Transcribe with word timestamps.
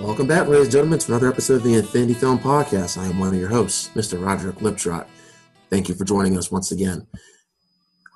Welcome 0.00 0.26
back, 0.26 0.48
ladies 0.48 0.64
and 0.64 0.72
gentlemen, 0.72 0.98
to 0.98 1.12
another 1.12 1.28
episode 1.28 1.56
of 1.56 1.62
the 1.62 1.74
Infinity 1.74 2.14
Film 2.14 2.38
Podcast. 2.38 2.96
I 2.96 3.04
am 3.04 3.18
one 3.18 3.28
of 3.28 3.38
your 3.38 3.50
hosts, 3.50 3.90
Mr. 3.94 4.24
Roger 4.24 4.52
Liptrot. 4.52 5.06
Thank 5.68 5.90
you 5.90 5.94
for 5.94 6.06
joining 6.06 6.38
us 6.38 6.50
once 6.50 6.72
again. 6.72 7.06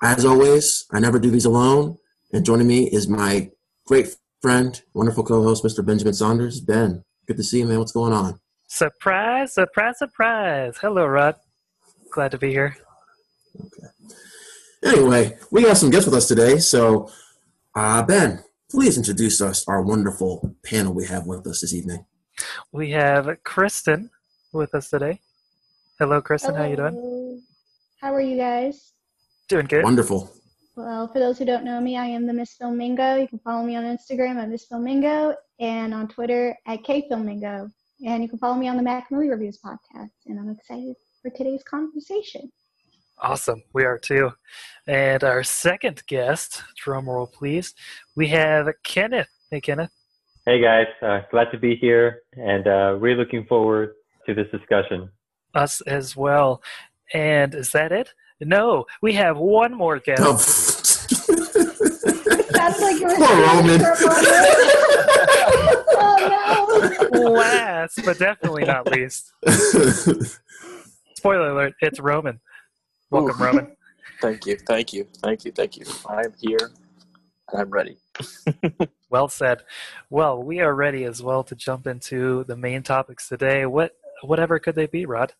As 0.01 0.25
always, 0.25 0.87
I 0.91 0.99
never 0.99 1.19
do 1.19 1.29
these 1.29 1.45
alone, 1.45 1.99
and 2.33 2.43
joining 2.43 2.65
me 2.65 2.89
is 2.89 3.07
my 3.07 3.51
great 3.85 4.15
friend, 4.41 4.81
wonderful 4.95 5.23
co-host, 5.23 5.63
Mr. 5.63 5.85
Benjamin 5.85 6.15
Saunders. 6.15 6.59
Ben, 6.59 7.03
good 7.27 7.37
to 7.37 7.43
see 7.43 7.59
you, 7.59 7.67
man. 7.67 7.77
What's 7.77 7.91
going 7.91 8.13
on? 8.13 8.39
Surprise, 8.67 9.53
surprise, 9.53 9.99
surprise. 9.99 10.77
Hello, 10.81 11.05
Rod. 11.05 11.35
Glad 12.09 12.31
to 12.31 12.39
be 12.39 12.49
here. 12.49 12.77
Okay. 13.63 13.87
Anyway, 14.83 15.37
we 15.51 15.61
got 15.61 15.77
some 15.77 15.91
guests 15.91 16.07
with 16.07 16.15
us 16.15 16.27
today, 16.27 16.57
so 16.57 17.11
uh, 17.75 18.01
Ben, 18.01 18.43
please 18.75 18.97
introduce 18.97 19.39
us 19.39 19.65
our 19.69 19.81
wonderful 19.81 20.53
panel 20.65 20.93
we 20.93 21.05
have 21.05 21.25
with 21.25 21.47
us 21.47 21.61
this 21.61 21.73
evening. 21.73 22.05
We 22.73 22.91
have 22.91 23.25
Kristin 23.45 24.09
with 24.51 24.75
us 24.75 24.89
today. 24.89 25.21
Hello, 25.97 26.21
Kristin. 26.21 26.47
Hello. 26.47 26.57
How 26.57 26.65
you 26.65 26.75
doing? 26.75 27.43
How 28.01 28.13
are 28.13 28.19
you 28.19 28.35
guys? 28.35 28.91
Doing 29.47 29.67
good. 29.67 29.85
Wonderful. 29.85 30.29
Well, 30.75 31.07
for 31.07 31.19
those 31.19 31.39
who 31.39 31.45
don't 31.45 31.63
know 31.63 31.79
me, 31.79 31.95
I 31.95 32.07
am 32.07 32.27
the 32.27 32.33
Miss 32.33 32.57
Filmingo. 32.61 33.21
You 33.21 33.29
can 33.29 33.39
follow 33.39 33.63
me 33.63 33.77
on 33.77 33.85
Instagram 33.85 34.35
at 34.35 34.49
Miss 34.49 34.67
Filmingo 34.67 35.33
and 35.61 35.93
on 35.93 36.09
Twitter 36.09 36.57
at 36.67 36.83
KFilmingo. 36.83 37.71
And 38.05 38.23
you 38.23 38.27
can 38.27 38.39
follow 38.39 38.55
me 38.55 38.67
on 38.67 38.75
the 38.75 38.83
Mac 38.83 39.09
Movie 39.09 39.29
Reviews 39.29 39.57
podcast. 39.65 40.11
And 40.25 40.37
I'm 40.37 40.49
excited 40.49 40.95
for 41.21 41.31
today's 41.31 41.63
conversation. 41.63 42.51
Awesome. 43.19 43.63
We 43.73 43.83
are 43.83 43.97
too. 43.97 44.31
And 44.87 45.23
our 45.23 45.43
second 45.43 46.03
guest, 46.07 46.63
drum 46.75 47.09
roll 47.09 47.27
please, 47.27 47.73
we 48.15 48.27
have 48.29 48.67
Kenneth. 48.83 49.29
Hey, 49.49 49.61
Kenneth. 49.61 49.91
Hey 50.45 50.61
guys, 50.61 50.85
uh, 51.01 51.21
glad 51.31 51.49
to 51.51 51.57
be 51.57 51.75
here 51.75 52.21
and 52.33 52.67
uh, 52.67 52.93
really 52.99 53.17
looking 53.17 53.45
forward 53.45 53.95
to 54.27 54.35
this 54.35 54.45
discussion. 54.51 55.09
Us 55.55 55.81
as 55.81 56.15
well. 56.15 56.61
And 57.13 57.55
is 57.55 57.71
that 57.71 57.91
it? 57.91 58.13
No, 58.41 58.85
we 59.01 59.13
have 59.13 59.37
one 59.37 59.73
more 59.73 59.97
guest. 59.97 60.21
Oh, 60.23 60.37
Sounds 60.37 61.29
like 62.79 62.99
you 62.99 63.07
were 63.07 63.15
Poor 63.15 63.41
Roman. 63.41 63.81
oh 65.97 67.09
no. 67.11 67.29
Last, 67.31 68.01
but 68.05 68.19
definitely 68.19 68.65
not 68.65 68.91
least. 68.91 69.33
Spoiler 71.15 71.49
alert, 71.49 71.73
it's 71.81 71.99
Roman. 71.99 72.39
Welcome, 73.09 73.41
Ooh. 73.41 73.45
Roman. 73.45 73.77
Thank 74.21 74.45
you, 74.45 74.55
thank 74.65 74.93
you, 74.93 75.05
thank 75.21 75.43
you, 75.43 75.51
thank 75.51 75.75
you. 75.75 75.85
I'm 76.07 76.33
here 76.39 76.71
and 77.51 77.61
I'm 77.61 77.69
ready. 77.69 77.97
Well 79.09 79.27
said. 79.29 79.61
Well, 80.09 80.41
we 80.41 80.59
are 80.61 80.73
ready 80.73 81.03
as 81.05 81.21
well 81.21 81.43
to 81.43 81.55
jump 81.55 81.85
into 81.85 82.43
the 82.45 82.57
main 82.57 82.81
topics 82.81 83.29
today. 83.29 83.65
What 83.65 83.95
whatever 84.23 84.57
could 84.59 84.75
they 84.75 84.87
be, 84.87 85.05
Rod? 85.05 85.33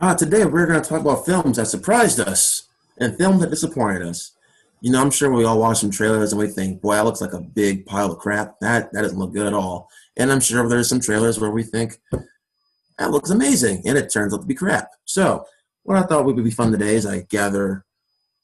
uh, 0.00 0.14
today 0.14 0.44
we're 0.46 0.66
going 0.66 0.82
to 0.82 0.88
talk 0.88 1.00
about 1.00 1.26
films 1.26 1.58
that 1.58 1.66
surprised 1.66 2.18
us 2.18 2.68
and 2.98 3.16
films 3.18 3.40
that 3.42 3.50
disappointed 3.50 4.02
us. 4.02 4.32
You 4.80 4.90
know, 4.90 5.00
I'm 5.02 5.10
sure 5.10 5.30
we 5.30 5.44
all 5.44 5.60
watch 5.60 5.78
some 5.78 5.90
trailers 5.90 6.32
and 6.32 6.40
we 6.40 6.48
think, 6.48 6.80
boy, 6.80 6.94
that 6.94 7.04
looks 7.04 7.20
like 7.20 7.34
a 7.34 7.40
big 7.40 7.84
pile 7.84 8.10
of 8.10 8.18
crap. 8.18 8.58
That 8.60 8.90
that 8.92 9.02
doesn't 9.02 9.18
look 9.18 9.34
good 9.34 9.46
at 9.46 9.54
all. 9.54 9.88
And 10.16 10.32
I'm 10.32 10.40
sure 10.40 10.66
there's 10.68 10.88
some 10.88 11.00
trailers 11.00 11.38
where 11.38 11.50
we 11.50 11.62
think 11.62 12.00
that 12.98 13.10
looks 13.10 13.30
amazing, 13.30 13.82
and 13.86 13.96
it 13.96 14.12
turns 14.12 14.32
out 14.34 14.40
to 14.40 14.46
be 14.46 14.54
crap. 14.54 14.88
So, 15.04 15.44
what 15.82 15.96
I 15.96 16.02
thought 16.02 16.24
would 16.24 16.36
be 16.36 16.50
fun 16.50 16.72
today 16.72 16.94
is 16.94 17.06
I 17.06 17.22
gather 17.22 17.84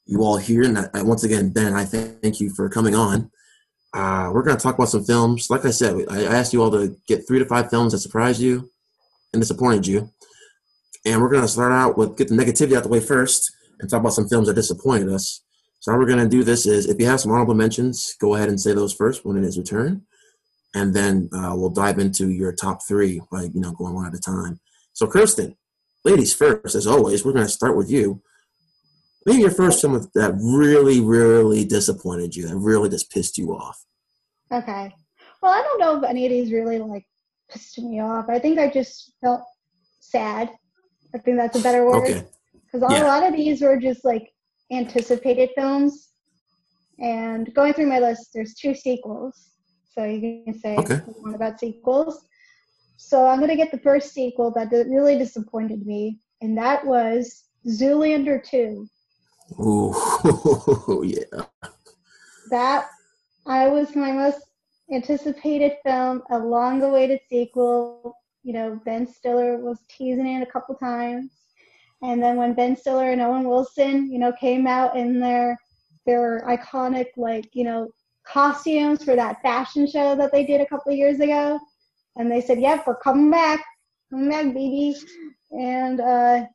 you 0.05 0.21
all 0.21 0.37
here, 0.37 0.63
and 0.63 0.89
I, 0.93 1.01
once 1.03 1.23
again, 1.23 1.49
Ben, 1.49 1.73
I 1.73 1.85
thank 1.85 2.39
you 2.39 2.49
for 2.49 2.69
coming 2.69 2.95
on. 2.95 3.31
Uh, 3.93 4.29
we're 4.33 4.43
going 4.43 4.57
to 4.57 4.61
talk 4.61 4.75
about 4.75 4.89
some 4.89 5.03
films. 5.03 5.49
Like 5.49 5.65
I 5.65 5.71
said, 5.71 6.05
I 6.09 6.23
asked 6.23 6.53
you 6.53 6.61
all 6.61 6.71
to 6.71 6.95
get 7.07 7.27
three 7.27 7.39
to 7.39 7.45
five 7.45 7.69
films 7.69 7.93
that 7.93 7.99
surprised 7.99 8.41
you 8.41 8.69
and 9.33 9.41
disappointed 9.41 9.87
you, 9.87 10.09
and 11.05 11.21
we're 11.21 11.29
going 11.29 11.41
to 11.41 11.47
start 11.47 11.71
out 11.71 11.97
with 11.97 12.17
get 12.17 12.29
the 12.29 12.35
negativity 12.35 12.75
out 12.75 12.83
the 12.83 12.89
way 12.89 12.99
first, 12.99 13.51
and 13.79 13.89
talk 13.89 14.01
about 14.01 14.13
some 14.13 14.27
films 14.27 14.47
that 14.47 14.55
disappointed 14.55 15.09
us. 15.09 15.41
So 15.79 15.91
how 15.91 15.97
we're 15.97 16.05
going 16.05 16.23
to 16.23 16.27
do 16.27 16.43
this 16.43 16.65
is, 16.65 16.87
if 16.87 16.99
you 16.99 17.05
have 17.05 17.19
some 17.19 17.31
honorable 17.31 17.53
mentions, 17.53 18.15
go 18.19 18.35
ahead 18.35 18.49
and 18.49 18.59
say 18.59 18.73
those 18.73 18.93
first 18.93 19.25
when 19.25 19.37
it 19.37 19.43
is 19.43 19.59
turn, 19.67 20.03
and 20.73 20.93
then 20.93 21.29
uh, 21.33 21.53
we'll 21.55 21.69
dive 21.69 21.99
into 21.99 22.29
your 22.29 22.51
top 22.51 22.79
three 22.87 23.21
by 23.31 23.43
you 23.43 23.61
know 23.61 23.71
going 23.71 23.93
one 23.93 24.07
at 24.07 24.13
a 24.13 24.19
time. 24.19 24.59
So 24.93 25.07
Kirsten, 25.07 25.55
ladies 26.03 26.33
first, 26.33 26.75
as 26.75 26.87
always, 26.87 27.25
we're 27.25 27.33
going 27.33 27.45
to 27.45 27.51
start 27.51 27.75
with 27.77 27.89
you. 27.89 28.21
Maybe 29.25 29.41
your 29.41 29.51
first 29.51 29.81
film 29.81 29.93
that 30.15 30.37
really, 30.41 31.01
really 31.01 31.65
disappointed 31.65 32.35
you, 32.35 32.47
that 32.47 32.55
really 32.55 32.89
just 32.89 33.11
pissed 33.11 33.37
you 33.37 33.51
off. 33.53 33.83
Okay. 34.51 34.93
Well, 35.41 35.51
I 35.51 35.61
don't 35.61 35.79
know 35.79 35.97
if 35.97 36.03
any 36.09 36.25
of 36.25 36.31
these 36.31 36.51
really 36.51 36.79
like 36.79 37.05
pissed 37.49 37.77
me 37.79 37.99
off. 37.99 38.29
I 38.29 38.39
think 38.39 38.57
I 38.57 38.69
just 38.69 39.13
felt 39.21 39.41
sad. 39.99 40.49
I 41.13 41.17
think 41.17 41.37
that's 41.37 41.57
a 41.57 41.61
better 41.61 41.85
word. 41.85 41.95
Okay. 42.09 42.23
because 42.71 42.89
Yeah. 42.89 43.03
a 43.03 43.07
lot 43.07 43.23
of 43.23 43.35
these 43.35 43.61
were 43.61 43.77
just 43.77 44.05
like 44.05 44.31
anticipated 44.71 45.49
films 45.55 46.09
and 46.99 47.53
going 47.53 47.73
through 47.73 47.85
my 47.85 47.99
list 47.99 48.31
there's 48.33 48.53
two 48.55 48.73
sequels 48.75 49.51
so 49.93 50.03
you 50.03 50.43
can 50.45 50.59
say 50.59 50.75
Okay. 50.77 50.95
one 51.21 51.35
about 51.35 51.57
sequels 51.59 52.25
so 52.97 53.25
i'm 53.27 53.37
going 53.37 53.49
to 53.49 53.55
get 53.55 53.71
the 53.71 53.79
first 53.79 54.13
sequel 54.13 54.51
that 54.51 54.69
really 54.89 55.17
disappointed 55.17 55.85
me 55.85 56.17
and 56.41 56.57
that 56.57 56.85
was 56.85 57.45
zoolander 57.67 58.43
2 58.43 58.87
Ooh, 59.59 61.03
yeah. 61.03 61.45
that 62.49 62.89
i 63.45 63.67
was 63.67 63.95
my 63.95 64.11
most 64.11 64.41
anticipated 64.91 65.73
film 65.85 66.21
a 66.31 66.37
long 66.37 66.81
awaited 66.81 67.19
sequel. 67.29 68.15
You 68.43 68.53
know 68.53 68.79
ben 68.85 69.05
stiller 69.05 69.57
was 69.57 69.79
teasing 69.89 70.27
it 70.27 70.47
a 70.47 70.51
couple 70.51 70.75
times. 70.75 71.31
And 72.01 72.21
then 72.21 72.37
when 72.37 72.53
Ben 72.53 72.75
Stiller 72.75 73.11
and 73.11 73.21
Owen 73.21 73.47
Wilson, 73.47 74.11
you 74.11 74.19
know, 74.19 74.31
came 74.33 74.67
out 74.67 74.95
in 74.95 75.19
their 75.19 75.57
their 76.05 76.43
iconic 76.47 77.07
like, 77.17 77.49
you 77.53 77.63
know, 77.63 77.89
costumes 78.25 79.03
for 79.03 79.15
that 79.15 79.41
fashion 79.41 79.87
show 79.87 80.15
that 80.15 80.31
they 80.31 80.45
did 80.45 80.61
a 80.61 80.65
couple 80.65 80.91
of 80.91 80.97
years 80.97 81.19
ago, 81.19 81.59
and 82.17 82.31
they 82.31 82.41
said, 82.41 82.59
"Yep, 82.59 82.87
we're 82.87 82.95
coming 82.97 83.31
back, 83.31 83.63
coming 84.09 84.29
back, 84.29 84.45
baby." 84.53 84.95
And 85.51 85.99
uh, 86.01 86.45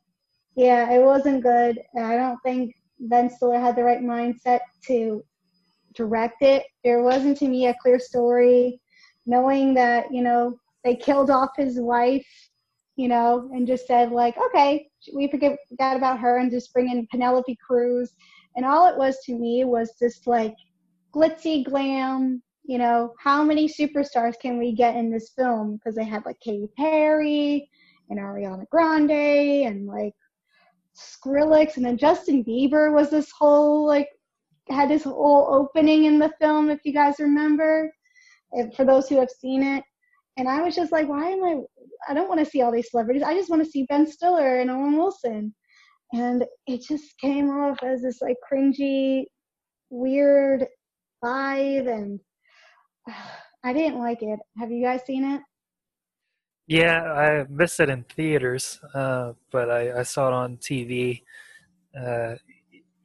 yeah, 0.55 0.91
it 0.91 1.03
wasn't 1.03 1.43
good. 1.43 1.79
I 1.97 2.15
don't 2.15 2.39
think 2.43 2.75
Ben 2.99 3.29
Stiller 3.29 3.59
had 3.59 3.75
the 3.75 3.83
right 3.83 4.01
mindset 4.01 4.59
to 4.87 5.23
direct 5.95 6.41
it. 6.41 6.63
There 6.83 7.01
wasn't 7.01 7.37
to 7.39 7.47
me 7.47 7.67
a 7.67 7.75
clear 7.81 7.99
story, 7.99 8.79
knowing 9.25 9.73
that 9.75 10.11
you 10.11 10.21
know 10.21 10.57
they 10.83 10.95
killed 10.95 11.29
off 11.29 11.51
his 11.57 11.79
wife 11.79 12.25
you 12.95 13.07
know, 13.07 13.49
and 13.53 13.67
just 13.67 13.87
said 13.87 14.11
like, 14.11 14.35
okay, 14.37 14.87
we 15.13 15.27
forget 15.29 15.57
about 15.79 16.19
her 16.19 16.37
and 16.37 16.51
just 16.51 16.73
bring 16.73 16.89
in 16.89 17.07
Penelope 17.09 17.57
Cruz. 17.65 18.13
And 18.55 18.65
all 18.65 18.87
it 18.87 18.97
was 18.97 19.17
to 19.25 19.33
me 19.33 19.65
was 19.65 19.95
just 19.99 20.27
like 20.27 20.53
glitzy 21.13 21.65
glam. 21.65 22.41
You 22.65 22.77
know, 22.77 23.13
how 23.19 23.43
many 23.43 23.67
superstars 23.67 24.33
can 24.41 24.57
we 24.57 24.73
get 24.73 24.95
in 24.95 25.11
this 25.11 25.31
film? 25.37 25.75
Because 25.75 25.95
they 25.95 26.05
had 26.05 26.25
like 26.25 26.39
Katy 26.39 26.69
Perry 26.77 27.69
and 28.09 28.19
Ariana 28.19 28.67
Grande 28.69 29.67
and 29.67 29.85
like 29.85 30.13
Skrillex, 30.95 31.77
and 31.77 31.85
then 31.85 31.97
Justin 31.97 32.43
Bieber 32.43 32.93
was 32.93 33.09
this 33.09 33.31
whole 33.31 33.85
like 33.85 34.07
had 34.69 34.89
this 34.89 35.03
whole 35.03 35.47
opening 35.51 36.05
in 36.05 36.19
the 36.19 36.31
film. 36.39 36.69
If 36.69 36.79
you 36.85 36.93
guys 36.93 37.15
remember, 37.19 37.91
for 38.75 38.85
those 38.85 39.07
who 39.09 39.19
have 39.19 39.29
seen 39.29 39.63
it. 39.63 39.83
And 40.37 40.47
I 40.47 40.61
was 40.61 40.75
just 40.75 40.91
like, 40.91 41.07
why 41.07 41.29
am 41.29 41.43
I? 41.43 41.57
I 42.09 42.13
don't 42.13 42.27
want 42.27 42.39
to 42.39 42.45
see 42.45 42.61
all 42.61 42.71
these 42.71 42.89
celebrities. 42.89 43.23
I 43.23 43.35
just 43.35 43.49
want 43.49 43.63
to 43.63 43.69
see 43.69 43.85
Ben 43.87 44.09
Stiller 44.09 44.59
and 44.59 44.71
Owen 44.71 44.97
Wilson. 44.97 45.53
And 46.11 46.45
it 46.67 46.81
just 46.87 47.17
came 47.19 47.49
off 47.49 47.81
as 47.83 48.01
this 48.01 48.21
like 48.21 48.37
cringy, 48.51 49.23
weird 49.89 50.65
vibe, 51.23 51.87
and 51.87 52.19
I 53.63 53.73
didn't 53.73 53.99
like 53.99 54.21
it. 54.21 54.39
Have 54.57 54.71
you 54.71 54.83
guys 54.83 55.01
seen 55.05 55.23
it? 55.23 55.41
Yeah, 56.67 57.01
I 57.11 57.45
missed 57.49 57.79
it 57.79 57.89
in 57.89 58.03
theaters, 58.03 58.79
uh, 58.93 59.33
but 59.51 59.69
I, 59.69 59.99
I 59.99 60.03
saw 60.03 60.29
it 60.29 60.33
on 60.33 60.57
TV. 60.57 61.21
Uh, 61.97 62.35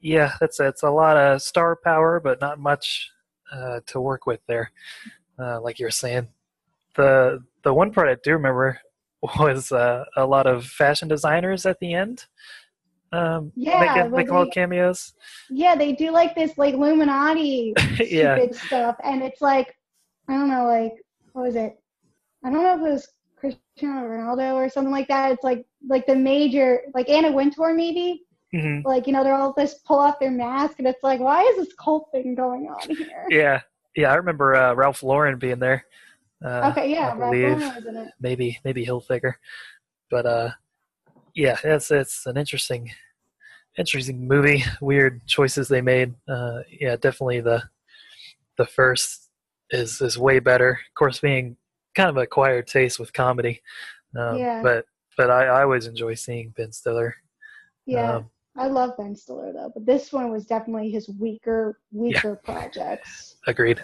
yeah, 0.01 0.33
that's 0.39 0.59
it's 0.59 0.83
a 0.83 0.89
lot 0.89 1.17
of 1.17 1.41
star 1.41 1.75
power, 1.75 2.19
but 2.19 2.39
not 2.39 2.59
much 2.59 3.11
uh, 3.51 3.81
to 3.87 3.99
work 3.99 4.25
with 4.25 4.39
there. 4.47 4.71
Uh, 5.37 5.59
like 5.61 5.79
you're 5.79 5.91
saying, 5.91 6.27
the 6.95 7.43
the 7.63 7.73
one 7.73 7.91
part 7.91 8.07
I 8.07 8.15
do 8.23 8.33
remember 8.33 8.79
was 9.39 9.71
uh, 9.71 10.05
a 10.15 10.25
lot 10.25 10.47
of 10.47 10.65
fashion 10.65 11.07
designers 11.07 11.65
at 11.65 11.79
the 11.79 11.93
end. 11.93 12.25
Um, 13.11 13.51
Yeah, 13.55 13.79
making, 13.79 14.11
making 14.11 14.33
little 14.33 14.51
cameos. 14.51 15.13
Yeah, 15.49 15.75
they 15.75 15.93
do 15.93 16.11
like 16.11 16.35
this 16.35 16.57
like 16.57 16.75
Illuminati 16.75 17.73
yeah, 17.99 18.37
stuff, 18.51 18.95
and 19.03 19.21
it's 19.23 19.41
like 19.41 19.75
I 20.29 20.33
don't 20.33 20.49
know, 20.49 20.65
like 20.67 20.93
what 21.33 21.45
was 21.45 21.55
it? 21.55 21.77
I 22.45 22.51
don't 22.51 22.63
know 22.63 22.75
if 22.75 22.79
it 22.87 22.91
was 22.93 23.07
Cristiano 23.37 24.07
Ronaldo 24.07 24.53
or 24.53 24.69
something 24.69 24.91
like 24.91 25.07
that. 25.07 25.31
It's 25.31 25.43
like 25.43 25.65
like 25.87 26.05
the 26.05 26.15
major 26.15 26.81
like 26.93 27.09
Anna 27.09 27.31
Wintour 27.31 27.73
maybe. 27.73 28.23
hmm 28.53 28.79
Like 28.85 29.07
you 29.07 29.13
know 29.13 29.23
they're 29.23 29.33
all 29.35 29.53
just 29.57 29.83
pull 29.85 29.99
off 29.99 30.19
their 30.19 30.31
mask, 30.31 30.75
and 30.79 30.87
it's 30.87 31.03
like 31.03 31.19
why 31.19 31.41
is 31.43 31.57
this 31.57 31.73
cult 31.79 32.09
thing 32.11 32.35
going 32.35 32.67
on 32.67 32.89
here? 32.95 33.25
yeah, 33.29 33.61
yeah. 33.95 34.11
I 34.11 34.15
remember 34.15 34.55
uh, 34.55 34.73
Ralph 34.73 35.03
Lauren 35.03 35.37
being 35.39 35.59
there. 35.59 35.85
Uh, 36.45 36.69
okay, 36.71 36.91
yeah, 36.91 37.13
Ralph 37.17 37.35
Bohner 37.35 37.75
was 37.75 37.85
in 37.85 37.97
it. 37.97 38.11
maybe 38.21 38.59
maybe 38.63 38.85
Hilfiger, 38.85 39.33
but 40.11 40.25
uh, 40.25 40.49
yeah, 41.33 41.57
it's 41.63 41.91
it's 41.91 42.25
an 42.25 42.37
interesting 42.37 42.91
interesting 43.77 44.27
movie. 44.27 44.63
Weird 44.81 45.25
choices 45.27 45.67
they 45.67 45.81
made. 45.81 46.13
Uh, 46.27 46.59
yeah, 46.79 46.95
definitely 46.95 47.41
the 47.41 47.63
the 48.57 48.65
first 48.65 49.18
is 49.71 50.01
is 50.01 50.17
way 50.17 50.39
better. 50.39 50.71
Of 50.71 50.93
course, 50.95 51.19
being 51.19 51.55
kind 51.95 52.09
of 52.09 52.17
acquired 52.17 52.67
taste 52.67 52.99
with 52.99 53.13
comedy. 53.13 53.61
Um, 54.17 54.37
Yeah. 54.37 54.61
But 54.63 54.85
but 55.17 55.29
I, 55.29 55.45
I 55.45 55.61
always 55.63 55.85
enjoy 55.87 56.13
seeing 56.15 56.53
Ben 56.55 56.71
Stiller. 56.71 57.13
Yeah, 57.85 58.17
Um, 58.17 58.29
I 58.55 58.67
love 58.67 58.91
Ben 58.97 59.15
Stiller 59.15 59.51
though, 59.51 59.71
but 59.73 59.85
this 59.85 60.13
one 60.13 60.31
was 60.31 60.45
definitely 60.45 60.89
his 60.91 61.09
weaker, 61.09 61.79
weaker 61.91 62.35
projects. 62.43 63.35
agreed. 63.47 63.81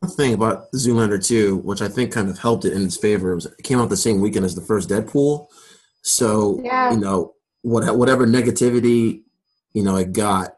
One 0.00 0.10
thing 0.12 0.34
about 0.34 0.70
Zoolander 0.72 1.24
2, 1.24 1.56
which 1.58 1.80
I 1.80 1.88
think 1.88 2.12
kind 2.12 2.28
of 2.28 2.38
helped 2.38 2.66
it 2.66 2.74
in 2.74 2.82
its 2.84 2.96
favor, 2.96 3.34
was 3.34 3.46
it 3.46 3.62
came 3.62 3.78
out 3.80 3.88
the 3.88 3.96
same 3.96 4.20
weekend 4.20 4.44
as 4.44 4.54
the 4.54 4.60
first 4.60 4.88
Deadpool. 4.90 5.46
So, 6.02 6.60
Yeah. 6.62 6.90
you 6.92 6.98
know, 6.98 7.34
what, 7.62 7.96
whatever 7.96 8.26
negativity, 8.26 9.22
you 9.72 9.82
know, 9.82 9.96
it 9.96 10.12
got, 10.12 10.56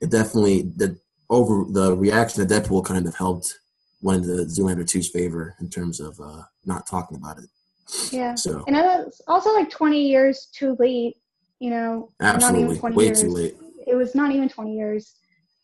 it 0.00 0.10
definitely, 0.10 0.62
the 0.76 0.96
over 1.34 1.64
the 1.70 1.96
reaction 1.96 2.46
to 2.46 2.54
Deadpool 2.54 2.84
kind 2.84 3.06
of 3.06 3.14
helped 3.14 3.58
went 4.02 4.24
into 4.24 4.44
Zoolander 4.44 4.84
2's 4.84 5.08
favor 5.08 5.56
in 5.60 5.68
terms 5.68 5.98
of 5.98 6.18
uh, 6.20 6.42
not 6.66 6.86
talking 6.86 7.16
about 7.16 7.38
it. 7.38 7.48
Yeah, 8.12 8.34
So, 8.34 8.64
and 8.66 8.76
it's 8.76 9.20
also 9.26 9.52
like 9.52 9.70
20 9.70 10.00
years 10.08 10.48
too 10.52 10.76
late. 10.78 11.16
You 11.58 11.70
know, 11.70 12.12
not 12.20 12.36
absolutely. 12.36 12.64
even 12.64 12.78
20 12.78 12.96
Way 12.96 13.04
years. 13.06 13.22
too 13.22 13.28
late. 13.28 13.56
It 13.86 13.94
was 13.94 14.14
not 14.14 14.30
even 14.32 14.48
20 14.48 14.74
years. 14.76 15.14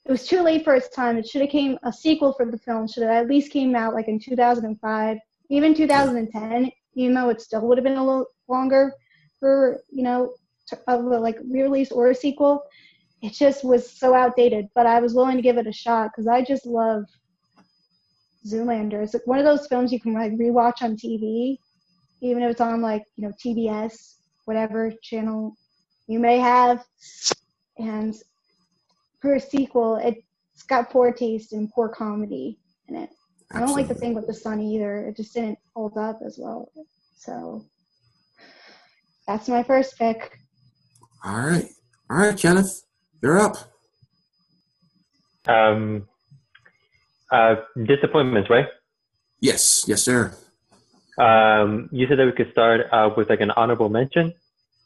It 0.07 0.11
was 0.11 0.27
too 0.27 0.43
late 0.43 0.65
for 0.65 0.75
its 0.75 0.89
time. 0.89 1.19
It 1.19 1.27
should 1.27 1.43
have 1.43 1.51
came 1.51 1.79
a 1.83 1.93
sequel 1.93 2.33
for 2.33 2.47
the 2.47 2.59
film. 2.59 2.89
Should 2.89 3.03
have 3.03 3.13
at 3.13 3.29
least 3.29 3.53
came 3.53 3.75
out 3.75 3.95
like 3.95 4.09
in 4.09 4.19
2005, 4.19 5.19
even 5.51 5.75
2010. 5.75 6.71
Even 6.95 7.15
though 7.15 7.29
it 7.29 7.41
still 7.41 7.67
would 7.67 7.79
have 7.79 7.85
been 7.85 7.97
a 7.97 8.05
little 8.05 8.27
longer 8.49 8.95
for 9.39 9.81
you 9.91 10.03
know 10.03 10.35
of 10.87 11.05
a 11.05 11.19
like 11.19 11.39
re-release 11.45 11.93
or 11.93 12.11
a 12.11 12.15
sequel. 12.15 12.63
It 13.23 13.33
just 13.33 13.65
was 13.65 13.91
so 13.91 14.15
outdated. 14.15 14.69
But 14.75 14.87
I 14.87 15.01
was 15.01 15.15
willing 15.15 15.37
to 15.37 15.43
give 15.43 15.59
it 15.59 15.67
a 15.67 15.73
shot 15.73 16.11
because 16.11 16.27
I 16.27 16.43
just 16.43 16.67
love 16.67 17.05
Zoolander. 18.47 19.03
It's 19.03 19.15
like 19.15 19.27
one 19.27 19.39
of 19.39 19.45
those 19.45 19.67
films 19.67 19.93
you 19.93 20.01
can 20.01 20.15
like 20.15 20.33
rewatch 20.33 20.83
on 20.83 20.97
TV, 20.97 21.59
even 22.23 22.43
if 22.43 22.51
it's 22.51 22.61
on 22.61 22.81
like 22.81 23.05
you 23.17 23.27
know 23.27 23.33
TBS, 23.45 24.15
whatever 24.45 24.93
channel 25.03 25.57
you 26.07 26.19
may 26.19 26.39
have. 26.39 26.85
And 27.79 28.15
for 29.21 29.35
a 29.35 29.41
sequel, 29.41 29.97
it's 29.97 30.63
got 30.65 30.91
poor 30.91 31.13
taste 31.13 31.53
and 31.53 31.71
poor 31.71 31.89
comedy 31.89 32.59
in 32.89 32.97
it. 32.97 33.11
I 33.53 33.61
don't 33.61 33.75
like 33.75 33.89
the 33.89 33.95
thing 33.95 34.15
with 34.15 34.27
the 34.27 34.35
sun 34.35 34.61
either. 34.61 35.09
It 35.09 35.17
just 35.17 35.35
didn't 35.35 35.59
hold 35.75 35.99
up 35.99 36.21
as 36.25 36.39
well. 36.41 36.71
So 37.17 37.65
that's 39.27 39.49
my 39.49 39.63
first 39.63 39.99
pick. 39.99 40.39
All 41.25 41.37
right. 41.37 41.67
All 42.11 42.17
right, 42.17 42.37
Kenneth, 42.37 42.83
you're 43.23 43.39
up. 43.39 43.57
Um, 45.47 46.09
uh, 47.31 47.57
disappointments, 47.85 48.51
right? 48.51 48.69
Yes. 49.41 49.85
Yes, 49.87 50.03
sir. 50.03 50.37
Um, 51.19 51.89
you 51.93 52.07
said 52.09 52.19
that 52.19 52.27
we 52.27 52.33
could 52.33 52.51
start 52.53 52.87
uh, 52.93 53.11
with 53.17 53.29
like 53.29 53.41
an 53.41 53.51
honorable 53.53 53.89
mention. 53.89 54.35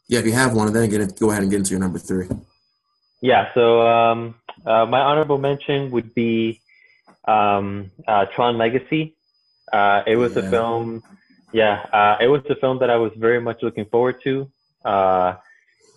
Yeah, 0.08 0.18
if 0.20 0.26
you 0.26 0.32
have 0.32 0.54
one, 0.54 0.72
then 0.72 0.88
get 0.90 1.18
go 1.18 1.30
ahead 1.30 1.42
and 1.42 1.50
get 1.50 1.58
into 1.58 1.70
your 1.70 1.80
number 1.80 1.98
three. 1.98 2.28
Yeah. 3.20 3.52
So 3.54 3.86
um, 3.86 4.34
uh, 4.66 4.84
my 4.86 5.00
honorable 5.00 5.38
mention 5.38 5.90
would 5.92 6.14
be 6.14 6.60
um, 7.26 7.90
uh, 8.06 8.26
Tron 8.26 8.58
Legacy. 8.58 9.16
Uh, 9.72 10.02
it 10.06 10.16
was 10.16 10.36
a 10.36 10.48
film. 10.50 11.02
Yeah, 11.52 11.86
uh, 11.92 12.16
it 12.20 12.26
was 12.26 12.42
a 12.50 12.56
film 12.56 12.80
that 12.80 12.90
I 12.90 12.96
was 12.96 13.12
very 13.16 13.40
much 13.40 13.62
looking 13.62 13.86
forward 13.86 14.20
to. 14.24 14.50
Uh, 14.84 15.36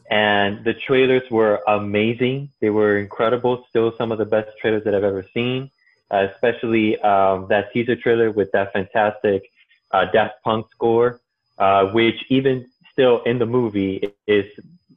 and 0.10 0.64
the 0.64 0.74
trailers 0.74 1.30
were 1.30 1.62
amazing. 1.68 2.50
They 2.62 2.70
were 2.70 2.98
incredible. 2.98 3.66
Still 3.70 3.94
some 3.98 4.12
of 4.12 4.18
the 4.18 4.26
best 4.26 4.50
trailers 4.60 4.84
that 4.86 4.96
I've 4.96 5.04
ever 5.04 5.26
seen, 5.34 5.70
uh, 6.12 6.28
especially 6.34 7.00
um, 7.02 7.48
that 7.50 7.72
teaser 7.74 7.96
trailer 7.96 8.32
with 8.32 8.52
that 8.54 8.72
fantastic 8.72 9.52
uh, 9.92 10.06
Daft 10.06 10.36
Punk 10.44 10.68
score, 10.72 11.20
uh, 11.58 11.88
which 11.88 12.24
even 12.30 12.68
still 12.92 13.22
in 13.24 13.38
the 13.38 13.46
movie 13.46 14.14
is 14.28 14.46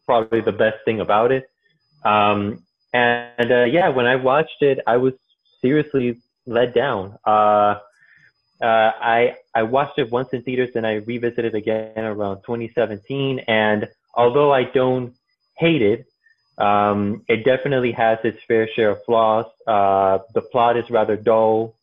probably 0.06 0.40
the 0.40 0.52
best 0.52 0.78
thing 0.84 1.00
about 1.00 1.32
it. 1.32 1.50
Um, 2.04 2.62
and 2.92 3.52
uh, 3.52 3.64
yeah, 3.64 3.88
when 3.88 4.06
I 4.06 4.16
watched 4.16 4.62
it, 4.62 4.80
I 4.86 4.96
was 4.96 5.14
seriously 5.60 6.18
let 6.46 6.74
down. 6.74 7.18
Uh, 7.24 7.78
uh, 8.60 8.92
I 9.00 9.36
I 9.54 9.62
watched 9.62 9.98
it 9.98 10.10
once 10.10 10.30
in 10.32 10.42
theaters, 10.42 10.70
and 10.74 10.86
I 10.86 10.94
revisited 10.94 11.54
again 11.54 12.04
around 12.04 12.42
2017. 12.42 13.40
And 13.40 13.88
although 14.14 14.52
I 14.52 14.64
don't 14.64 15.14
hate 15.56 15.82
it, 15.82 16.06
um, 16.58 17.22
it 17.28 17.44
definitely 17.44 17.92
has 17.92 18.18
its 18.24 18.38
fair 18.46 18.68
share 18.68 18.90
of 18.90 19.04
flaws. 19.04 19.46
Uh, 19.66 20.18
the 20.34 20.42
plot 20.42 20.76
is 20.76 20.88
rather 20.90 21.16
dull. 21.16 21.74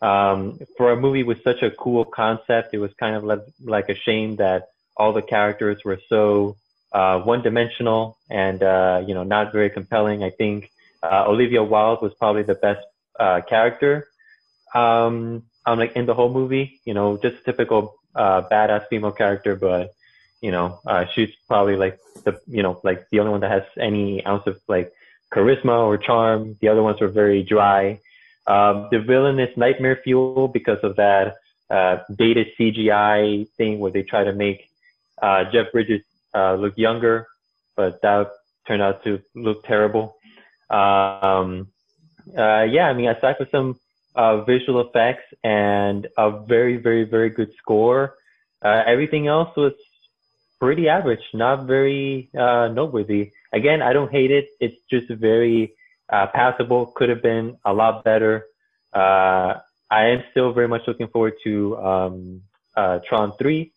Um, 0.00 0.58
for 0.76 0.90
a 0.90 0.96
movie 0.96 1.22
with 1.22 1.44
such 1.44 1.62
a 1.62 1.70
cool 1.70 2.04
concept, 2.04 2.74
it 2.74 2.78
was 2.78 2.92
kind 2.94 3.14
of 3.14 3.24
like, 3.24 3.40
like 3.62 3.88
a 3.88 3.94
shame 3.94 4.36
that 4.36 4.70
all 4.96 5.12
the 5.12 5.22
characters 5.22 5.82
were 5.84 6.00
so 6.08 6.56
uh, 6.92 7.20
one-dimensional 7.20 8.18
and 8.28 8.62
uh, 8.62 9.02
you 9.06 9.14
know 9.14 9.22
not 9.22 9.52
very 9.52 9.70
compelling. 9.70 10.22
I 10.22 10.30
think 10.30 10.70
uh, 11.02 11.24
Olivia 11.26 11.62
Wilde 11.62 12.02
was 12.02 12.12
probably 12.14 12.42
the 12.42 12.54
best 12.54 12.84
uh, 13.18 13.40
character. 13.48 14.08
Um, 14.74 15.44
like 15.66 15.92
in 15.94 16.06
the 16.06 16.14
whole 16.14 16.32
movie, 16.32 16.80
you 16.84 16.94
know, 16.94 17.16
just 17.16 17.36
a 17.36 17.44
typical 17.44 17.94
uh, 18.14 18.42
badass 18.50 18.88
female 18.88 19.12
character, 19.12 19.54
but 19.56 19.94
you 20.42 20.50
know, 20.50 20.80
uh, 20.86 21.06
she's 21.14 21.30
probably 21.48 21.76
like 21.76 21.98
the 22.24 22.38
you 22.46 22.62
know 22.62 22.80
like 22.84 23.06
the 23.10 23.20
only 23.20 23.30
one 23.30 23.40
that 23.40 23.50
has 23.50 23.62
any 23.78 24.24
ounce 24.26 24.46
of 24.46 24.60
like 24.68 24.92
charisma 25.32 25.86
or 25.86 25.96
charm. 25.96 26.56
The 26.60 26.68
other 26.68 26.82
ones 26.82 27.00
were 27.00 27.08
very 27.08 27.42
dry. 27.42 28.00
Um, 28.46 28.88
the 28.90 28.98
villain 28.98 29.38
is 29.38 29.56
nightmare 29.56 30.00
fuel 30.02 30.48
because 30.48 30.80
of 30.82 30.96
that 30.96 31.36
uh, 31.70 31.98
dated 32.16 32.48
CGI 32.58 33.48
thing 33.56 33.78
where 33.78 33.92
they 33.92 34.02
try 34.02 34.24
to 34.24 34.32
make 34.32 34.68
uh, 35.22 35.44
Jeff 35.52 35.70
Bridges 35.72 36.02
uh, 36.34 36.54
look 36.54 36.76
younger, 36.76 37.28
but 37.76 38.02
that 38.02 38.32
turned 38.66 38.82
out 38.82 39.04
to 39.04 39.20
look 39.34 39.64
terrible. 39.64 40.16
Um, 40.70 41.68
uh, 42.36 42.62
yeah, 42.64 42.88
I 42.88 42.94
mean, 42.94 43.08
aside 43.08 43.36
from 43.36 43.46
some 43.52 43.80
uh, 44.16 44.42
visual 44.42 44.80
effects 44.80 45.32
and 45.44 46.08
a 46.18 46.44
very, 46.44 46.76
very, 46.78 47.04
very 47.04 47.30
good 47.30 47.52
score, 47.58 48.16
uh, 48.64 48.82
everything 48.86 49.26
else 49.28 49.54
was 49.56 49.72
pretty 50.62 50.88
average, 50.88 51.24
not 51.34 51.66
very 51.66 52.30
uh, 52.38 52.68
noteworthy. 52.68 53.32
Again, 53.52 53.82
I 53.82 53.92
don't 53.92 54.12
hate 54.12 54.30
it. 54.30 54.46
It's 54.60 54.80
just 54.88 55.08
very 55.10 55.74
uh, 56.08 56.28
passable. 56.28 56.86
Could 56.94 57.08
have 57.08 57.20
been 57.20 57.56
a 57.64 57.72
lot 57.72 58.04
better. 58.04 58.46
Uh, 58.94 59.54
I 59.90 60.04
am 60.14 60.22
still 60.30 60.52
very 60.52 60.68
much 60.68 60.82
looking 60.86 61.08
forward 61.08 61.34
to 61.42 61.76
um, 61.78 62.42
uh, 62.76 63.00
Tron 63.08 63.32
3 63.38 63.72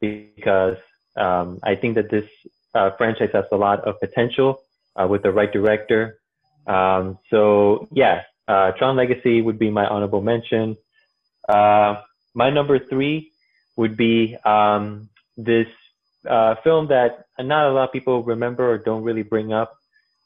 because 0.00 0.76
um, 1.16 1.58
I 1.64 1.74
think 1.74 1.96
that 1.96 2.10
this 2.10 2.28
uh, 2.76 2.90
franchise 2.96 3.30
has 3.32 3.46
a 3.50 3.56
lot 3.56 3.80
of 3.80 3.98
potential 3.98 4.62
uh, 4.94 5.08
with 5.08 5.24
the 5.24 5.32
right 5.32 5.52
director. 5.52 6.20
Um, 6.68 7.18
so 7.28 7.88
yeah, 7.90 8.22
Tron 8.46 8.94
Legacy 8.94 9.42
would 9.42 9.58
be 9.58 9.68
my 9.68 9.84
honorable 9.84 10.22
mention. 10.22 10.76
My 11.48 12.50
number 12.50 12.78
three 12.78 13.32
would 13.76 13.96
be 13.96 14.36
um, 14.44 15.08
this 15.36 15.66
uh, 16.28 16.54
film 16.62 16.88
that 16.88 17.26
not 17.38 17.68
a 17.68 17.72
lot 17.72 17.84
of 17.88 17.92
people 17.92 18.22
remember 18.22 18.70
or 18.70 18.78
don't 18.78 19.02
really 19.02 19.22
bring 19.22 19.52
up, 19.52 19.76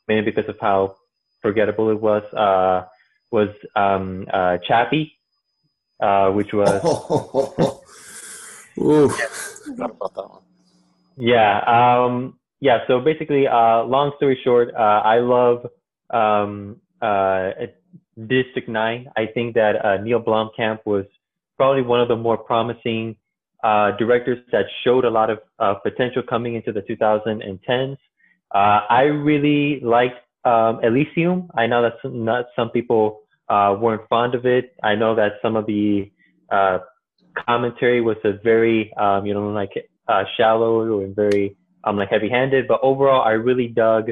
mainly 0.08 0.30
because 0.30 0.48
of 0.48 0.56
how 0.60 0.96
forgettable 1.42 1.90
it 1.90 2.00
was. 2.00 2.22
Uh, 2.32 2.86
was 3.30 3.48
um, 3.74 4.26
uh, 4.32 4.58
Chappie, 4.66 5.18
uh, 6.00 6.30
which 6.30 6.52
was 6.52 7.80
about. 8.76 10.42
Yeah. 11.16 11.60
Um, 11.60 12.38
yeah. 12.60 12.78
So 12.86 13.00
basically, 13.00 13.46
uh, 13.46 13.82
long 13.84 14.12
story 14.16 14.38
short, 14.42 14.72
uh, 14.74 15.02
I 15.04 15.18
love 15.18 15.66
um, 16.10 16.80
uh, 17.02 17.50
District 18.26 18.68
9. 18.68 19.10
I 19.16 19.26
think 19.26 19.54
that 19.54 19.84
uh, 19.84 19.96
Neil 19.98 20.22
Blomkamp 20.22 20.80
was 20.84 21.04
probably 21.56 21.82
one 21.82 22.00
of 22.00 22.08
the 22.08 22.16
more 22.16 22.36
promising 22.38 23.16
uh, 23.64 23.96
directors 23.96 24.38
that 24.52 24.66
showed 24.84 25.06
a 25.06 25.10
lot 25.10 25.30
of 25.30 25.38
uh, 25.58 25.74
potential 25.74 26.22
coming 26.22 26.54
into 26.54 26.70
the 26.70 26.82
2010s. 26.82 27.96
Uh, 28.54 28.80
I 28.90 29.04
really 29.04 29.80
liked 29.80 30.16
um, 30.44 30.80
Elysium. 30.84 31.50
I 31.56 31.66
know 31.66 31.80
that 31.80 31.94
some, 32.02 32.24
not 32.26 32.44
some 32.54 32.68
people 32.68 33.22
uh, 33.48 33.74
weren't 33.80 34.06
fond 34.10 34.34
of 34.34 34.44
it. 34.44 34.74
I 34.82 34.94
know 34.94 35.14
that 35.14 35.32
some 35.40 35.56
of 35.56 35.64
the 35.64 36.12
uh, 36.52 36.80
commentary 37.48 38.02
was 38.02 38.18
a 38.24 38.34
very, 38.44 38.92
um, 38.98 39.24
you 39.24 39.32
know, 39.32 39.48
like 39.48 39.72
uh, 40.08 40.24
shallow 40.36 41.00
and 41.00 41.16
very 41.16 41.56
um, 41.84 41.96
like 41.96 42.10
heavy-handed. 42.10 42.68
But 42.68 42.80
overall, 42.82 43.22
I 43.22 43.30
really 43.30 43.68
dug 43.68 44.10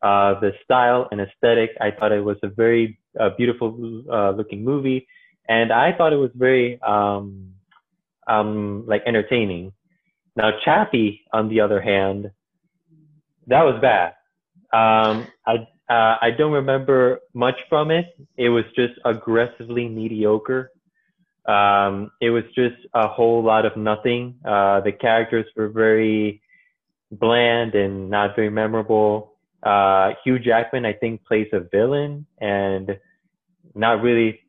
uh, 0.00 0.40
the 0.40 0.52
style 0.64 1.08
and 1.10 1.20
aesthetic. 1.20 1.70
I 1.78 1.90
thought 1.90 2.10
it 2.12 2.24
was 2.24 2.38
a 2.42 2.48
very 2.48 2.98
beautiful 3.36 4.02
uh, 4.10 4.30
looking 4.30 4.64
movie. 4.64 5.06
and 5.46 5.72
I 5.72 5.92
thought 5.92 6.14
it 6.14 6.16
was 6.16 6.30
very 6.34 6.80
um, 6.82 7.54
um, 8.26 8.84
like 8.86 9.02
entertaining. 9.06 9.72
Now 10.36 10.50
Chappie, 10.64 11.22
on 11.32 11.48
the 11.48 11.60
other 11.60 11.80
hand, 11.80 12.30
that 13.46 13.62
was 13.62 13.80
bad. 13.80 14.14
Um, 14.72 15.26
I 15.46 15.66
uh, 15.88 16.16
I 16.22 16.30
don't 16.36 16.52
remember 16.52 17.20
much 17.34 17.56
from 17.68 17.90
it. 17.90 18.06
It 18.38 18.48
was 18.48 18.64
just 18.74 18.94
aggressively 19.04 19.86
mediocre. 19.86 20.70
Um, 21.46 22.10
it 22.22 22.30
was 22.30 22.44
just 22.54 22.76
a 22.94 23.06
whole 23.06 23.42
lot 23.42 23.66
of 23.66 23.76
nothing. 23.76 24.36
Uh, 24.44 24.80
the 24.80 24.92
characters 24.92 25.44
were 25.54 25.68
very 25.68 26.40
bland 27.12 27.74
and 27.74 28.08
not 28.08 28.34
very 28.34 28.48
memorable. 28.48 29.34
Uh, 29.62 30.12
Hugh 30.24 30.38
Jackman, 30.38 30.86
I 30.86 30.94
think, 30.94 31.24
plays 31.24 31.48
a 31.52 31.60
villain 31.60 32.26
and 32.40 32.98
not 33.74 34.02
really 34.02 34.40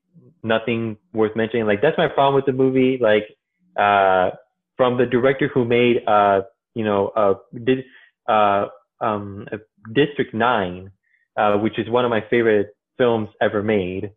nothing 0.42 0.98
worth 1.14 1.36
mentioning. 1.36 1.66
Like 1.66 1.82
that's 1.82 1.98
my 1.98 2.08
problem 2.08 2.36
with 2.36 2.46
the 2.46 2.54
movie. 2.54 2.98
Like 3.02 3.36
uh, 3.78 4.32
from 4.78 4.98
the 4.98 5.06
director 5.06 5.48
who 5.48 5.66
made 5.66 6.02
uh, 6.08 6.42
you 6.74 6.84
know 6.84 7.10
uh, 7.16 7.36
did 7.64 7.84
uh, 8.28 8.68
um, 9.02 9.48
District 9.94 10.34
Nine, 10.34 10.92
uh, 11.38 11.58
which 11.58 11.78
is 11.80 11.90
one 11.90 12.06
of 12.06 12.10
my 12.10 12.24
favorite 12.30 12.76
films 12.98 13.30
ever 13.42 13.62
made. 13.62 14.12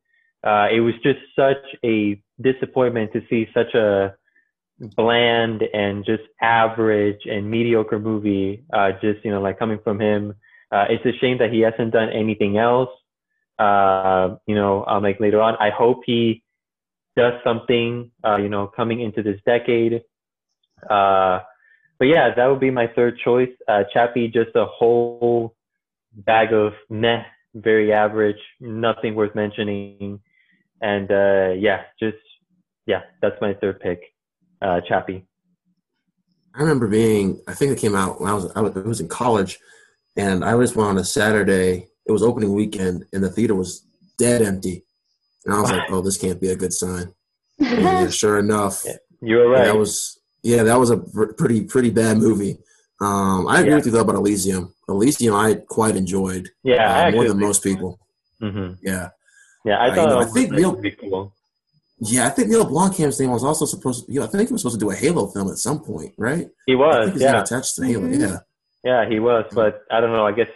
Uh, 0.45 0.69
it 0.73 0.81
was 0.81 0.95
just 1.03 1.19
such 1.35 1.65
a 1.85 2.21
disappointment 2.41 3.13
to 3.13 3.21
see 3.29 3.49
such 3.53 3.75
a 3.75 4.15
bland 4.97 5.63
and 5.75 6.05
just 6.05 6.23
average 6.41 7.21
and 7.27 7.51
mediocre 7.51 7.99
movie. 7.99 8.65
Uh, 8.73 8.93
just 9.01 9.25
you 9.25 9.31
know, 9.31 9.41
like 9.41 9.59
coming 9.59 9.79
from 9.83 10.01
him. 10.01 10.35
Uh, 10.71 10.85
it's 10.91 11.05
a 11.07 11.19
shame 11.19 11.39
that 11.39 11.51
he 11.51 11.61
hasn't 11.61 11.93
done 11.93 12.11
anything 12.11 12.59
else. 12.59 12.91
Uh, 13.59 14.37
you 14.47 14.55
know, 14.55 14.85
um, 14.87 15.03
like 15.03 15.19
later 15.19 15.41
on, 15.41 15.57
I 15.57 15.71
hope 15.71 16.03
he 16.07 16.43
does 17.19 17.35
something. 17.43 18.11
Uh, 18.25 18.37
you 18.37 18.49
know, 18.49 18.69
coming 18.69 19.01
into 19.01 19.23
this 19.23 19.41
decade. 19.45 20.03
Uh, 20.89 21.41
but 21.99 22.07
yeah, 22.07 22.33
that 22.35 22.47
would 22.47 22.61
be 22.61 22.71
my 22.71 22.87
third 22.87 23.19
choice. 23.19 23.51
Uh, 23.67 23.83
Chappie, 23.93 24.29
just 24.29 24.55
a 24.55 24.65
whole 24.65 25.57
bag 26.13 26.53
of 26.53 26.73
meh, 26.89 27.25
very 27.55 27.93
average, 27.93 28.39
nothing 28.61 29.17
worth 29.17 29.35
mentioning. 29.35 30.21
And 30.81 31.11
uh, 31.11 31.55
yeah, 31.59 31.83
just 31.99 32.23
yeah, 32.87 33.03
that's 33.21 33.37
my 33.41 33.53
third 33.55 33.81
pick, 33.81 34.01
uh, 34.63 34.81
Chappie. 34.89 35.27
I 36.55 36.61
remember 36.63 36.87
being, 36.87 37.41
I 37.49 37.55
think 37.55 37.73
it 37.73 37.79
came 37.79 37.95
out 37.95 38.21
when 38.21 38.31
I 38.31 38.35
was, 38.35 38.51
I 38.55 38.61
was, 38.61 38.75
was 38.75 39.01
in 39.01 39.09
college, 39.09 39.59
and 40.17 40.45
I 40.45 40.55
went 40.55 40.77
on 40.77 40.99
a 40.99 41.05
Saturday. 41.05 41.89
It 42.07 42.13
was 42.13 42.23
opening 42.23 42.53
weekend, 42.53 43.05
and 43.13 43.23
the 43.23 43.29
theater 43.29 43.55
was 43.55 43.85
dead 44.19 44.41
empty. 44.41 44.85
And 45.49 45.57
I 45.57 45.61
was 45.63 45.71
like, 45.71 45.91
"Oh, 45.91 46.03
this 46.03 46.19
can't 46.19 46.39
be 46.39 46.51
a 46.51 46.57
good 46.57 46.75
sign." 46.75 47.11
And 47.59 47.81
yeah, 47.83 48.09
sure 48.11 48.39
enough, 48.39 48.85
you 49.23 49.37
were 49.37 49.49
right. 49.49 49.65
that 49.65 49.77
was 49.77 50.21
yeah, 50.43 50.63
that 50.63 50.79
was 50.79 50.91
a 50.91 50.99
pretty 51.39 51.65
pretty 51.65 51.89
bad 51.89 52.19
movie. 52.19 52.59
Um, 53.01 53.49
I 53.49 53.61
agree 53.61 53.71
Yeah. 53.71 53.77
with 53.77 53.87
you 53.87 53.93
though 53.93 54.01
about 54.03 54.17
Elysium. 54.17 54.75
Elysium, 54.91 55.35
I 55.35 55.55
quite 55.55 55.97
enjoyed 55.97 56.51
yeah, 56.63 57.07
uh, 57.07 57.11
more 57.13 57.27
than 57.27 57.41
most 57.41 57.63
people. 57.63 57.99
hmm 58.41 58.73
Yeah, 58.83 59.09
Yeah, 59.65 59.79
I 59.79 59.89
Uh, 59.89 59.95
thought 59.95 60.03
you 60.03 60.09
know, 60.09 60.19
I 60.19 60.21
it 60.21 60.25
was 60.25 60.33
think 60.35 60.51
Neil- 60.53 60.83
cool. 61.01 61.33
yeah. 62.01 62.27
I 62.27 62.31
think 62.31 62.49
Neil 62.51 62.67
Blomkamp's 62.67 63.19
name 63.19 63.31
was 63.31 63.43
also 63.45 63.65
supposed. 63.65 64.05
To, 64.07 64.13
you 64.13 64.21
know, 64.21 64.27
I 64.27 64.29
think 64.29 64.49
he 64.49 64.53
was 64.53 64.61
supposed 64.63 64.79
to 64.79 64.85
do 64.85 64.91
a 64.91 64.95
Halo 64.95 65.29
film 65.29 65.49
at 65.49 65.57
some 65.57 65.81
point, 65.81 66.13
right? 66.19 66.47
He 66.67 66.75
I 66.75 66.77
was, 66.77 67.05
think 67.05 67.13
he's 67.15 67.23
yeah, 67.23 67.41
attached 67.43 67.75
to 67.77 67.85
Halo. 67.87 68.07
Mhm. 68.07 68.21
Yeah, 68.21 68.39
yeah, 68.85 69.09
he 69.09 69.19
was, 69.19 69.47
but 69.55 69.83
I 69.91 70.01
don't 70.03 70.13
know. 70.13 70.27
I 70.27 70.33
guess 70.33 70.51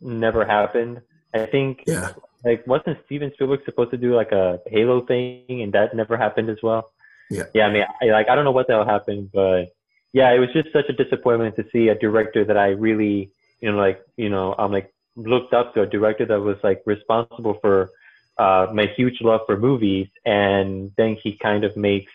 never 0.00 0.44
happened. 0.44 1.00
I 1.32 1.46
think 1.46 1.84
yeah. 1.86 2.10
Like 2.44 2.66
wasn't 2.66 2.98
Steven 3.06 3.32
Spielberg 3.34 3.60
supposed 3.64 3.90
to 3.92 3.96
do 3.96 4.14
like 4.14 4.32
a 4.32 4.60
Halo 4.66 5.04
thing, 5.06 5.62
and 5.62 5.72
that 5.72 5.94
never 5.94 6.16
happened 6.16 6.50
as 6.50 6.58
well. 6.62 6.90
Yeah. 7.30 7.44
Yeah, 7.54 7.66
I 7.66 7.72
mean, 7.72 7.84
I, 8.02 8.06
like 8.06 8.28
I 8.28 8.34
don't 8.34 8.44
know 8.44 8.50
what 8.52 8.66
the 8.66 8.74
hell 8.74 8.84
happened, 8.84 9.30
but 9.32 9.74
yeah, 10.12 10.30
it 10.32 10.38
was 10.38 10.50
just 10.52 10.72
such 10.72 10.88
a 10.88 10.92
disappointment 10.92 11.56
to 11.56 11.64
see 11.72 11.88
a 11.88 11.94
director 11.94 12.44
that 12.44 12.56
I 12.56 12.68
really, 12.68 13.30
you 13.60 13.72
know, 13.72 13.78
like 13.78 14.02
you 14.16 14.28
know, 14.28 14.54
I'm 14.58 14.72
like 14.72 14.92
looked 15.16 15.54
up 15.54 15.74
to 15.74 15.82
a 15.82 15.86
director 15.86 16.26
that 16.26 16.40
was 16.40 16.58
like 16.62 16.82
responsible 16.86 17.54
for 17.60 17.90
uh, 18.36 18.66
my 18.72 18.86
huge 18.86 19.20
love 19.20 19.40
for 19.46 19.56
movies, 19.56 20.08
and 20.24 20.92
then 20.96 21.16
he 21.22 21.36
kind 21.36 21.64
of 21.64 21.76
makes 21.76 22.12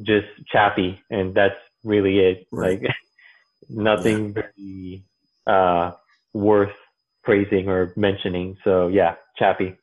just 0.00 0.26
Chappie, 0.46 1.00
and 1.10 1.34
that's 1.34 1.58
really 1.84 2.18
it. 2.18 2.46
Right. 2.50 2.82
Like 2.82 2.94
nothing 3.68 4.34
very 4.34 5.04
uh, 5.46 5.92
worth 6.32 6.74
praising 7.24 7.68
or 7.68 7.92
mentioning. 7.96 8.56
So 8.64 8.88
yeah, 8.88 9.14
Chappie. 9.36 9.76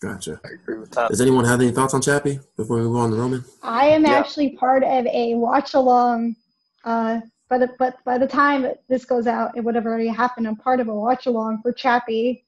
Gotcha. 0.00 0.40
I 0.44 0.48
agree 0.54 0.78
with 0.78 0.90
that. 0.92 1.10
Does 1.10 1.20
anyone 1.20 1.44
have 1.44 1.60
any 1.60 1.70
thoughts 1.72 1.92
on 1.92 2.00
Chappie 2.00 2.40
before 2.56 2.76
we 2.78 2.82
move 2.84 2.96
on 2.96 3.10
to 3.10 3.16
Roman? 3.16 3.44
I 3.62 3.86
am 3.88 4.04
Yeah. 4.04 4.12
actually 4.12 4.50
part 4.56 4.82
of 4.82 5.06
a 5.06 5.34
watch 5.34 5.74
along. 5.74 6.36
Uh, 6.84 7.20
but 7.50 7.76
but 7.78 7.96
by 8.04 8.16
the 8.16 8.26
time 8.26 8.66
this 8.88 9.04
goes 9.04 9.26
out, 9.26 9.56
it 9.56 9.60
would 9.62 9.74
have 9.74 9.84
already 9.84 10.08
happened. 10.08 10.46
I'm 10.48 10.56
part 10.56 10.80
of 10.80 10.88
a 10.88 10.94
watch 10.94 11.26
along 11.26 11.60
for 11.62 11.72
Chappie. 11.72 12.44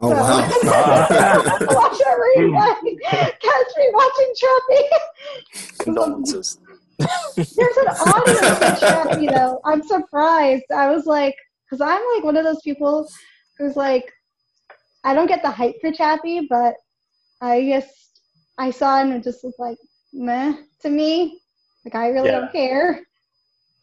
Oh 0.00 0.10
So- 0.10 0.16
wow! 0.16 0.38
watch 1.74 2.00
every 2.06 2.98
catch 3.02 3.70
me 3.76 3.90
watching 3.92 4.34
Chappie. 4.36 4.88
Condolences. 5.80 6.58
There's 7.36 7.76
an 7.76 7.88
audience 7.88 8.58
for 8.58 8.86
Chappie 8.86 9.26
though. 9.26 9.60
I'm 9.64 9.82
surprised. 9.82 10.64
I 10.74 10.88
was 10.90 11.04
like, 11.06 11.34
because 11.66 11.80
I'm 11.80 12.00
like 12.14 12.24
one 12.24 12.36
of 12.36 12.44
those 12.44 12.62
people 12.62 13.08
who's 13.58 13.76
like, 13.76 14.12
I 15.04 15.14
don't 15.14 15.26
get 15.26 15.42
the 15.42 15.50
hype 15.50 15.76
for 15.80 15.92
Chappie, 15.92 16.46
but 16.48 16.74
I 17.40 17.62
guess 17.62 18.10
I 18.58 18.70
saw 18.70 18.98
it 18.98 19.02
and 19.02 19.12
it 19.14 19.24
just 19.24 19.44
was 19.44 19.54
like 19.58 19.78
meh 20.12 20.54
to 20.82 20.88
me. 20.90 21.40
Like 21.84 21.94
I 21.94 22.08
really 22.08 22.28
Yeah. 22.28 22.40
don't 22.40 22.52
care. 22.52 23.00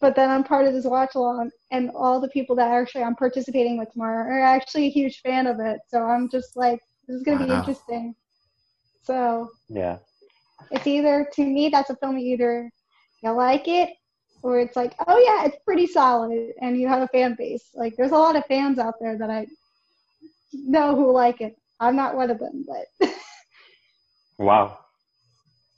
But 0.02 0.16
then 0.16 0.30
I'm 0.30 0.44
part 0.44 0.66
of 0.66 0.74
this 0.74 0.86
watch 0.86 1.16
along, 1.16 1.52
and 1.72 1.90
all 1.96 2.20
the 2.20 2.28
people 2.30 2.56
that 2.58 2.70
actually 2.70 3.04
I'm 3.04 3.16
participating 3.16 3.78
with 3.78 3.92
tomorrow 3.92 4.24
are 4.30 4.42
actually 4.42 4.88
a 4.88 4.90
huge 4.92 5.22
fan 5.22 5.48
of 5.48 5.60
it. 5.60 5.80
So 5.88 6.04
I'm 6.04 6.30
just 6.30 6.56
like, 6.58 6.80
this 7.08 7.16
is 7.16 7.24
gonna 7.24 7.46
be 7.46 7.52
interesting. 7.52 8.14
So 9.04 9.50
Yeah. 9.70 10.00
it's 10.72 10.86
either 10.88 11.28
to 11.34 11.44
me 11.46 11.70
that's 11.70 11.90
a 11.90 11.96
film 11.98 12.18
either 12.18 12.70
you 13.22 13.32
like 13.32 13.68
it 13.68 13.90
or 14.44 14.60
it's 14.60 14.76
like 14.76 14.96
oh 15.08 15.18
yeah 15.20 15.46
it's 15.46 15.58
pretty 15.66 15.88
solid 15.88 16.52
and 16.62 16.80
you 16.80 16.88
have 16.88 17.02
a 17.02 17.08
fan 17.10 17.36
base 17.38 17.70
like 17.74 17.94
there's 17.98 18.12
a 18.12 18.18
lot 18.18 18.36
of 18.36 18.46
fans 18.46 18.78
out 18.80 18.96
there 19.00 19.18
that 19.18 19.30
i 19.30 19.46
know 20.54 20.96
who 20.96 21.12
like 21.12 21.42
it 21.42 21.56
i'm 21.80 21.96
not 21.96 22.16
one 22.16 22.30
of 22.30 22.40
them 22.40 22.66
but 22.68 23.10
Wow. 24.38 24.80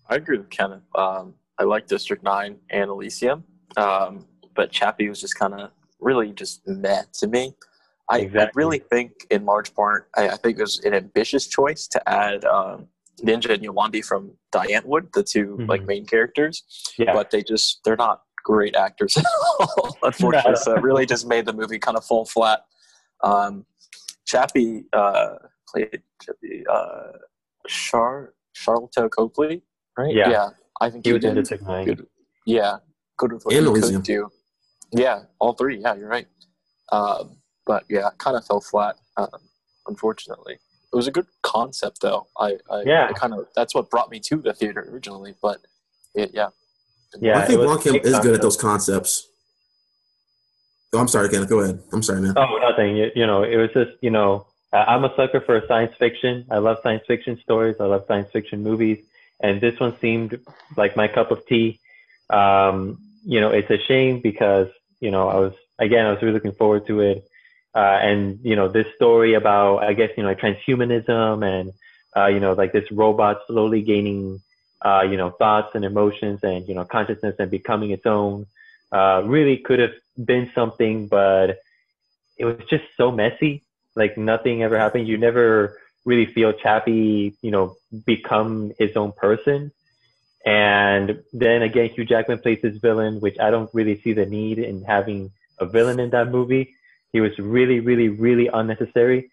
I 0.10 0.16
agree 0.16 0.38
with 0.40 0.50
Kenneth. 0.50 0.82
Um, 0.96 1.36
I 1.60 1.64
like 1.64 1.86
District 1.88 2.24
9 2.24 2.58
and 2.72 2.90
Elysium, 2.90 3.44
um, 3.76 4.26
but 4.56 4.72
Chappie 4.72 5.10
was 5.10 5.22
just 5.22 5.38
kind 5.38 5.54
of 5.54 5.70
really 6.00 6.32
just 6.32 6.68
meh 6.68 7.04
to 7.20 7.28
me. 7.28 7.54
I, 8.10 8.30
I 8.36 8.50
really 8.56 8.80
think, 8.80 9.12
in 9.30 9.46
large 9.46 9.76
part, 9.76 10.10
I, 10.16 10.30
I 10.30 10.36
think 10.38 10.58
it 10.58 10.62
was 10.62 10.80
an 10.86 10.94
ambitious 10.94 11.46
choice 11.46 11.88
to 11.90 12.10
add 12.10 12.46
um, 12.46 12.88
Ninja 13.22 13.54
and 13.54 13.62
Yolandi 13.64 14.04
from 14.04 14.32
Die 14.52 14.68
Antwoord, 14.68 15.12
the 15.12 15.24
2 15.24 15.66
like 15.68 15.82
Mhm. 15.82 15.86
main 15.88 16.06
characters, 16.06 16.64
Yeah. 16.98 17.14
but 17.14 17.30
they 17.32 17.44
just 17.44 17.82
they're 17.84 17.98
not 17.98 18.22
great 18.44 18.76
actors 18.76 19.18
at 19.18 19.26
all, 19.60 19.98
unfortunately. 20.04 20.56
so 20.64 20.74
it 20.76 20.82
really 20.82 21.06
just 21.06 21.28
made 21.28 21.46
the 21.46 21.54
movie 21.54 21.80
kind 21.80 21.98
of 21.98 22.06
fall 22.06 22.26
flat. 22.26 22.62
Um, 23.24 23.66
Chappie 24.28 24.84
uh, 24.94 25.36
played 25.68 26.02
Chappie, 26.22 26.64
uh, 26.70 27.14
Char 27.68 28.34
Sharlto 28.56 29.10
Copley, 29.10 29.64
right? 29.98 30.14
Yeah. 30.14 30.30
yeah. 30.30 30.50
I 30.80 30.90
think 30.90 31.06
he 31.06 31.14
was 31.14 31.24
in 31.24 31.34
did 31.34 31.42
District 31.42 31.64
Nine. 31.64 31.86
good. 31.86 32.06
Yeah, 32.46 32.78
good 33.18 33.34
with 33.34 33.44
what 33.44 33.56
And 33.56 33.76
he 33.76 33.82
could 33.82 34.04
do. 34.04 34.30
Yeah, 34.92 35.24
all 35.40 35.54
three. 35.54 35.80
Yeah, 35.80 35.96
you're 35.96 36.08
right. 36.08 36.28
Um, 36.92 37.38
but 37.66 37.84
yeah, 37.90 38.10
kind 38.18 38.38
of 38.38 38.46
fell 38.46 38.62
flat, 38.62 38.96
um, 39.18 39.28
unfortunately. 39.88 40.54
It 40.54 40.96
was 40.96 41.08
a 41.08 41.12
good 41.12 41.26
concept, 41.44 42.02
though. 42.02 42.28
I, 42.40 42.58
I, 42.72 42.84
Yeah. 42.86 43.08
I 43.10 43.14
kind 43.14 43.34
of 43.34 43.48
that's 43.56 43.76
what 43.76 43.90
brought 43.90 44.10
me 44.10 44.20
to 44.22 44.38
the 44.38 44.54
theater 44.54 44.88
originally. 44.92 45.36
But 45.42 45.58
it, 46.16 46.32
yeah, 46.34 46.50
Yeah, 47.20 47.40
I 47.40 47.46
think 47.46 47.60
it 47.60 47.66
was 47.66 47.84
Blomkamp 47.84 48.06
is 48.06 48.20
good 48.20 48.36
at 48.36 48.42
those 48.42 48.56
concepts. 48.56 49.28
Oh, 50.94 51.00
I'm 51.00 51.08
sorry, 51.08 51.30
Kenneth. 51.30 51.50
Go 51.50 51.60
ahead. 51.60 51.82
I'm 51.92 52.02
sorry, 52.02 52.22
man. 52.22 52.34
Oh, 52.38 52.58
nothing. 52.62 52.96
You, 52.96 53.12
you 53.16 53.28
know, 53.28 53.44
it 53.44 53.58
was 53.58 53.70
just, 53.74 53.92
you 54.02 54.10
know, 54.10 54.48
I'm 54.72 55.04
a 55.04 55.14
sucker 55.16 55.42
for 55.42 55.62
science 55.68 55.94
fiction. 55.98 56.46
I 56.50 56.58
love 56.58 56.78
science 56.84 57.04
fiction 57.08 57.40
stories. 57.42 57.76
I 57.80 57.86
love 57.86 58.06
science 58.08 58.30
fiction 58.32 58.64
movies. 58.64 59.04
And 59.40 59.62
this 59.62 59.80
one 59.80 59.98
seemed 60.00 60.40
like 60.76 60.96
my 60.96 61.08
cup 61.08 61.32
of 61.32 61.46
tea. 61.46 61.80
Um, 62.30 63.00
you 63.26 63.40
know, 63.42 63.50
it's 63.50 63.70
a 63.70 63.78
shame 63.78 64.22
because, 64.22 64.68
you 65.00 65.12
know, 65.12 65.28
I 65.28 65.36
was, 65.36 65.54
again, 65.78 66.06
I 66.06 66.12
was 66.12 66.22
really 66.22 66.34
looking 66.34 66.54
forward 66.54 66.88
to 66.88 67.02
it. 67.02 67.28
Uh, 67.76 68.00
and, 68.02 68.40
you 68.42 68.56
know, 68.56 68.68
this 68.68 68.88
story 68.96 69.36
about, 69.36 69.84
I 69.84 69.94
guess, 69.94 70.10
you 70.18 70.24
know, 70.24 70.30
like 70.30 70.40
transhumanism 70.40 71.46
and, 71.46 71.74
uh, 72.16 72.28
you 72.28 72.40
know, 72.40 72.54
like 72.54 72.72
this 72.74 72.92
robot 72.92 73.42
slowly 73.48 73.82
gaining, 73.82 74.42
uh, 74.82 75.06
you 75.08 75.18
know, 75.18 75.30
thoughts 75.32 75.76
and 75.76 75.86
emotions 75.86 76.40
and, 76.44 76.68
you 76.68 76.74
know, 76.74 76.86
consciousness 76.86 77.36
and 77.38 77.52
becoming 77.52 77.92
its 77.92 78.06
own, 78.06 78.48
uh, 78.92 79.24
really 79.26 79.58
could 79.58 79.80
have 79.80 79.94
been 80.24 80.52
something, 80.54 81.08
but 81.08 81.60
it 82.38 82.46
was 82.46 82.58
just 82.70 82.84
so 82.96 83.12
messy. 83.12 83.64
Like 83.96 84.18
nothing 84.18 84.64
ever 84.64 84.78
happened. 84.78 85.08
You 85.08 85.18
never 85.18 85.78
really 86.06 86.26
feel 86.26 86.54
Chappie, 86.54 87.36
you 87.42 87.52
know, 87.52 87.76
become 88.06 88.72
his 88.80 88.96
own 88.96 89.12
person. 89.12 89.72
And 90.46 91.24
then 91.34 91.62
again, 91.62 91.90
Hugh 91.90 92.06
Jackman 92.06 92.40
plays 92.40 92.60
his 92.62 92.78
villain, 92.78 93.20
which 93.20 93.38
I 93.40 93.50
don't 93.50 93.70
really 93.74 94.00
see 94.02 94.14
the 94.14 94.26
need 94.26 94.60
in 94.60 94.84
having 94.84 95.32
a 95.60 95.66
villain 95.66 96.00
in 96.00 96.12
that 96.12 96.30
movie. 96.30 96.74
He 97.12 97.20
was 97.20 97.38
really, 97.38 97.80
really, 97.80 98.10
really 98.10 98.48
unnecessary. 98.48 99.30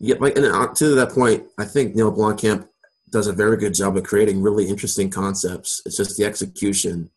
Yeah, 0.00 0.16
like, 0.18 0.36
and 0.36 0.46
uh, 0.46 0.68
to 0.74 0.94
that 0.94 1.10
point, 1.10 1.44
I 1.58 1.64
think 1.66 1.94
Neil 1.94 2.12
Blomkamp 2.12 2.66
does 3.10 3.26
a 3.26 3.32
very 3.32 3.56
good 3.58 3.74
job 3.74 3.96
of 3.96 4.04
creating 4.04 4.40
really 4.42 4.66
interesting 4.66 5.10
concepts. 5.10 5.82
It's 5.84 5.96
just 5.96 6.16
the 6.16 6.24
execution 6.24 7.10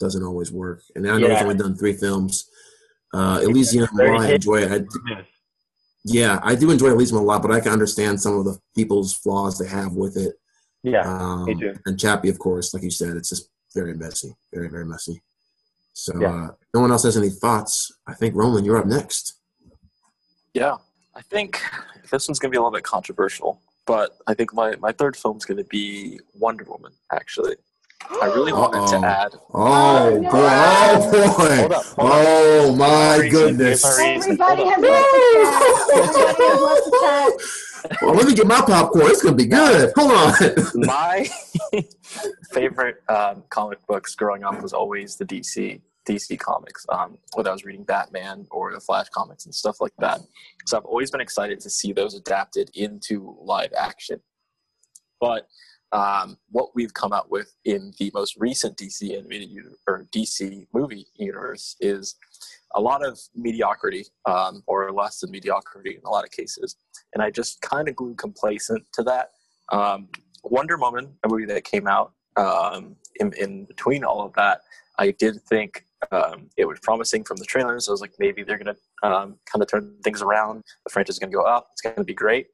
doesn't 0.00 0.22
always 0.22 0.52
work. 0.52 0.82
And 0.94 1.08
I 1.08 1.18
know 1.18 1.28
Yeah. 1.28 1.34
he's 1.34 1.42
only 1.42 1.54
done 1.56 1.76
three 1.76 1.94
films. 1.94 2.48
Uh, 3.12 3.40
Elysium, 3.42 3.88
while 3.92 4.18
I 4.20 4.32
enjoy 4.32 4.62
it, 4.62 4.72
I, 4.72 5.24
yeah, 6.04 6.40
I 6.42 6.54
do 6.54 6.70
enjoy 6.70 6.88
Elysium 6.90 7.20
a 7.20 7.22
lot, 7.24 7.42
but 7.42 7.50
I 7.52 7.60
can 7.60 7.72
understand 7.72 8.20
some 8.20 8.34
of 8.38 8.44
the 8.44 8.58
people's 8.74 9.14
flaws 9.14 9.58
they 9.58 9.68
have 9.68 9.92
with 9.92 10.16
it. 10.16 10.34
Yeah, 10.82 11.02
Um, 11.06 11.44
me 11.44 11.54
too. 11.58 11.74
And 11.86 11.98
Chappie, 11.98 12.28
of 12.28 12.38
course, 12.38 12.74
like 12.74 12.82
you 12.82 12.90
said, 12.90 13.16
it's 13.16 13.30
just 13.30 13.48
very 13.74 13.94
messy, 13.94 14.36
very 14.52 14.68
very 14.68 14.84
messy. 14.84 15.22
So, 15.94 16.12
Yeah. 16.20 16.28
uh, 16.34 16.50
no 16.74 16.80
one 16.80 16.90
else 16.90 17.04
has 17.04 17.16
any 17.16 17.30
thoughts. 17.30 17.92
I 18.06 18.14
think 18.14 18.34
Roland, 18.34 18.66
you're 18.66 18.76
up 18.76 18.86
next. 18.86 19.34
Yeah, 20.52 20.76
I 21.14 21.22
think 21.22 21.60
this 22.10 22.28
one's 22.28 22.38
gonna 22.38 22.50
be 22.50 22.56
a 22.56 22.60
little 22.60 22.72
bit 22.76 22.84
controversial, 22.84 23.62
but 23.86 24.18
I 24.26 24.34
think 24.34 24.52
my, 24.52 24.74
my 24.76 24.92
third 24.92 25.16
film's 25.16 25.44
gonna 25.44 25.64
be 25.64 26.20
Wonder 26.34 26.64
Woman. 26.64 26.92
Actually, 27.12 27.56
I 28.10 28.26
really 28.26 28.52
wanted 28.54 28.78
Uh-oh. 28.78 29.00
to 29.00 29.06
add. 29.06 29.34
Oh 29.52 30.18
no. 30.20 30.30
boy! 30.30 30.38
Oh 30.40 31.10
boy! 31.10 31.56
Hold 31.56 31.72
up, 31.72 31.84
hold 31.84 32.10
up. 32.10 32.16
Oh 32.16 32.76
my 32.76 33.16
Reason, 33.16 33.30
goodness! 33.30 33.82
here's 33.98 33.98
my 33.98 34.14
reason. 34.14 34.32
Everybody 34.32 34.64
has 34.64 34.76
on. 34.76 34.82
left 34.82 35.10
the 35.12 36.12
chat. 36.12 36.40
Everybody 36.40 36.42
has 36.48 36.60
left 36.60 36.84
the 36.84 36.98
chat. 37.02 37.50
Well, 38.00 38.14
let 38.14 38.26
me 38.26 38.34
get 38.34 38.46
my 38.46 38.62
popcorn. 38.62 39.10
It's 39.10 39.22
gonna 39.22 39.36
be 39.36 39.44
good. 39.44 39.92
Hold 39.94 40.12
on. 40.12 40.32
my 40.86 41.28
favorite 42.52 42.96
um, 43.10 43.44
comic 43.50 43.78
books 43.86 44.14
growing 44.14 44.42
up 44.42 44.62
was 44.62 44.72
always 44.72 45.16
the 45.16 45.26
DC 45.26 45.82
DC 46.08 46.38
comics. 46.38 46.86
Um, 46.88 47.18
whether 47.34 47.50
I 47.50 47.52
was 47.52 47.66
reading 47.66 47.84
Batman 47.84 48.46
or 48.50 48.72
the 48.72 48.80
Flash 48.80 49.10
comics 49.10 49.44
and 49.44 49.54
stuff 49.54 49.82
like 49.82 49.92
that. 49.98 50.20
So 50.66 50.78
I've 50.78 50.86
always 50.86 51.10
been 51.10 51.20
excited 51.20 51.60
to 51.60 51.68
see 51.68 51.92
those 51.92 52.14
adapted 52.14 52.70
into 52.74 53.36
live 53.42 53.72
action. 53.78 54.20
But 55.20 55.46
um, 55.94 56.36
what 56.50 56.74
we've 56.74 56.92
come 56.92 57.12
out 57.12 57.30
with 57.30 57.54
in 57.64 57.92
the 57.98 58.10
most 58.12 58.36
recent 58.36 58.76
DC 58.76 59.16
animated 59.16 59.50
or 59.86 60.06
DC 60.12 60.66
movie 60.74 61.06
universe 61.14 61.76
is 61.80 62.16
a 62.74 62.80
lot 62.80 63.06
of 63.06 63.18
mediocrity, 63.36 64.04
um, 64.26 64.64
or 64.66 64.90
less 64.92 65.20
than 65.20 65.30
mediocrity 65.30 65.94
in 65.94 66.02
a 66.04 66.10
lot 66.10 66.24
of 66.24 66.32
cases. 66.32 66.76
And 67.14 67.22
I 67.22 67.30
just 67.30 67.60
kind 67.60 67.88
of 67.88 67.94
grew 67.94 68.16
complacent 68.16 68.84
to 68.94 69.04
that. 69.04 69.30
Um, 69.70 70.08
Wonder 70.42 70.76
Woman, 70.76 71.14
a 71.24 71.28
movie 71.28 71.46
that 71.46 71.62
came 71.62 71.86
out 71.86 72.12
um, 72.36 72.96
in, 73.20 73.32
in 73.34 73.64
between 73.64 74.02
all 74.02 74.26
of 74.26 74.32
that, 74.34 74.62
I 74.98 75.12
did 75.12 75.40
think 75.42 75.86
um, 76.10 76.50
it 76.56 76.64
was 76.64 76.80
promising 76.82 77.22
from 77.22 77.36
the 77.36 77.44
trailers. 77.44 77.88
I 77.88 77.92
was 77.92 78.00
like, 78.00 78.14
maybe 78.18 78.42
they're 78.42 78.58
going 78.58 78.74
to 78.74 79.08
um, 79.08 79.38
kind 79.46 79.62
of 79.62 79.68
turn 79.68 79.96
things 80.02 80.22
around. 80.22 80.64
The 80.84 80.92
franchise 80.92 81.14
is 81.14 81.18
going 81.20 81.30
to 81.30 81.36
go 81.36 81.44
up. 81.44 81.68
It's 81.72 81.80
going 81.80 81.96
to 81.96 82.04
be 82.04 82.14
great. 82.14 82.48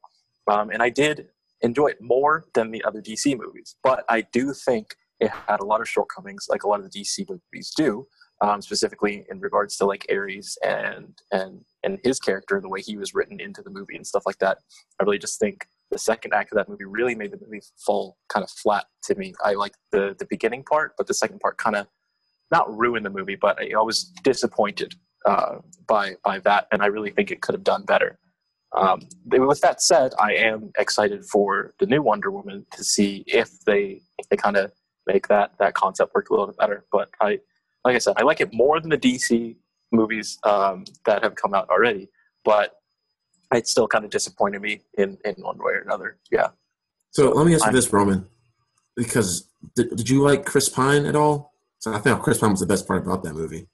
Um, 0.49 0.69
and 0.69 0.83
I 0.83 0.89
did 0.89 1.27
enjoy 1.61 1.87
it 1.87 2.01
more 2.01 2.45
than 2.53 2.71
the 2.71 2.83
other 2.83 3.01
DC 3.01 3.37
movies. 3.37 3.75
But 3.83 4.03
I 4.09 4.21
do 4.21 4.53
think 4.53 4.95
it 5.19 5.29
had 5.29 5.59
a 5.59 5.65
lot 5.65 5.81
of 5.81 5.87
shortcomings, 5.87 6.47
like 6.49 6.63
a 6.63 6.67
lot 6.67 6.79
of 6.79 6.91
the 6.91 6.99
DC 6.99 7.29
movies 7.29 7.71
do, 7.75 8.07
um, 8.41 8.61
specifically 8.61 9.25
in 9.29 9.39
regards 9.39 9.77
to 9.77 9.85
like 9.85 10.05
Ares 10.11 10.57
and 10.65 11.17
and 11.31 11.63
and 11.83 11.99
his 12.03 12.19
character, 12.19 12.55
and 12.55 12.63
the 12.63 12.69
way 12.69 12.81
he 12.81 12.97
was 12.97 13.13
written 13.13 13.39
into 13.39 13.61
the 13.61 13.69
movie 13.69 13.95
and 13.95 14.05
stuff 14.05 14.23
like 14.25 14.39
that. 14.39 14.57
I 14.99 15.03
really 15.03 15.19
just 15.19 15.39
think 15.39 15.67
the 15.91 15.99
second 15.99 16.33
act 16.33 16.51
of 16.51 16.55
that 16.55 16.69
movie 16.69 16.85
really 16.85 17.15
made 17.15 17.31
the 17.31 17.39
movie 17.45 17.61
fall 17.77 18.17
kind 18.29 18.43
of 18.43 18.49
flat 18.49 18.85
to 19.03 19.15
me. 19.15 19.33
I 19.43 19.53
like 19.53 19.73
the 19.91 20.15
the 20.17 20.25
beginning 20.25 20.63
part, 20.63 20.93
but 20.97 21.07
the 21.07 21.13
second 21.13 21.39
part 21.39 21.57
kind 21.57 21.75
of 21.75 21.87
not 22.51 22.75
ruined 22.75 23.05
the 23.05 23.09
movie, 23.09 23.37
but 23.39 23.59
I, 23.61 23.71
I 23.77 23.81
was 23.83 24.05
disappointed 24.23 24.95
uh, 25.25 25.57
by 25.87 26.15
by 26.23 26.39
that, 26.39 26.67
and 26.71 26.81
I 26.81 26.87
really 26.87 27.11
think 27.11 27.29
it 27.29 27.41
could 27.41 27.53
have 27.53 27.63
done 27.63 27.83
better. 27.83 28.17
Um, 28.73 29.01
with 29.25 29.61
that 29.61 29.81
said, 29.81 30.13
I 30.19 30.33
am 30.33 30.71
excited 30.77 31.25
for 31.25 31.73
the 31.79 31.85
new 31.85 32.01
Wonder 32.01 32.31
Woman 32.31 32.65
to 32.73 32.83
see 32.83 33.23
if 33.27 33.59
they 33.65 34.01
they 34.29 34.37
kind 34.37 34.55
of 34.55 34.71
make 35.07 35.27
that 35.27 35.51
that 35.59 35.73
concept 35.73 36.13
work 36.15 36.29
a 36.29 36.33
little 36.33 36.47
bit 36.47 36.57
better. 36.57 36.85
But 36.91 37.09
I, 37.19 37.39
like 37.83 37.95
I 37.95 37.99
said, 37.99 38.13
I 38.17 38.23
like 38.23 38.39
it 38.39 38.53
more 38.53 38.79
than 38.79 38.89
the 38.89 38.97
DC 38.97 39.55
movies 39.91 40.37
um, 40.43 40.85
that 41.05 41.23
have 41.23 41.35
come 41.35 41.53
out 41.53 41.69
already. 41.69 42.09
But 42.45 42.75
it 43.53 43.67
still 43.67 43.87
kind 43.87 44.05
of 44.05 44.11
disappointed 44.11 44.61
me 44.61 44.81
in 44.97 45.17
in 45.25 45.35
one 45.39 45.57
way 45.57 45.73
or 45.73 45.81
another. 45.81 46.17
Yeah. 46.31 46.49
So 47.11 47.29
let 47.31 47.45
me 47.45 47.53
ask 47.53 47.65
you 47.65 47.73
this, 47.73 47.91
Roman, 47.91 48.25
because 48.95 49.49
did, 49.75 49.95
did 49.97 50.09
you 50.09 50.21
like 50.21 50.45
Chris 50.45 50.69
Pine 50.69 51.05
at 51.05 51.15
all? 51.15 51.53
So 51.79 51.93
I 51.93 51.99
think 51.99 52.21
Chris 52.21 52.37
Pine 52.37 52.51
was 52.51 52.61
the 52.61 52.65
best 52.65 52.87
part 52.87 53.05
about 53.05 53.23
that 53.23 53.33
movie. 53.33 53.67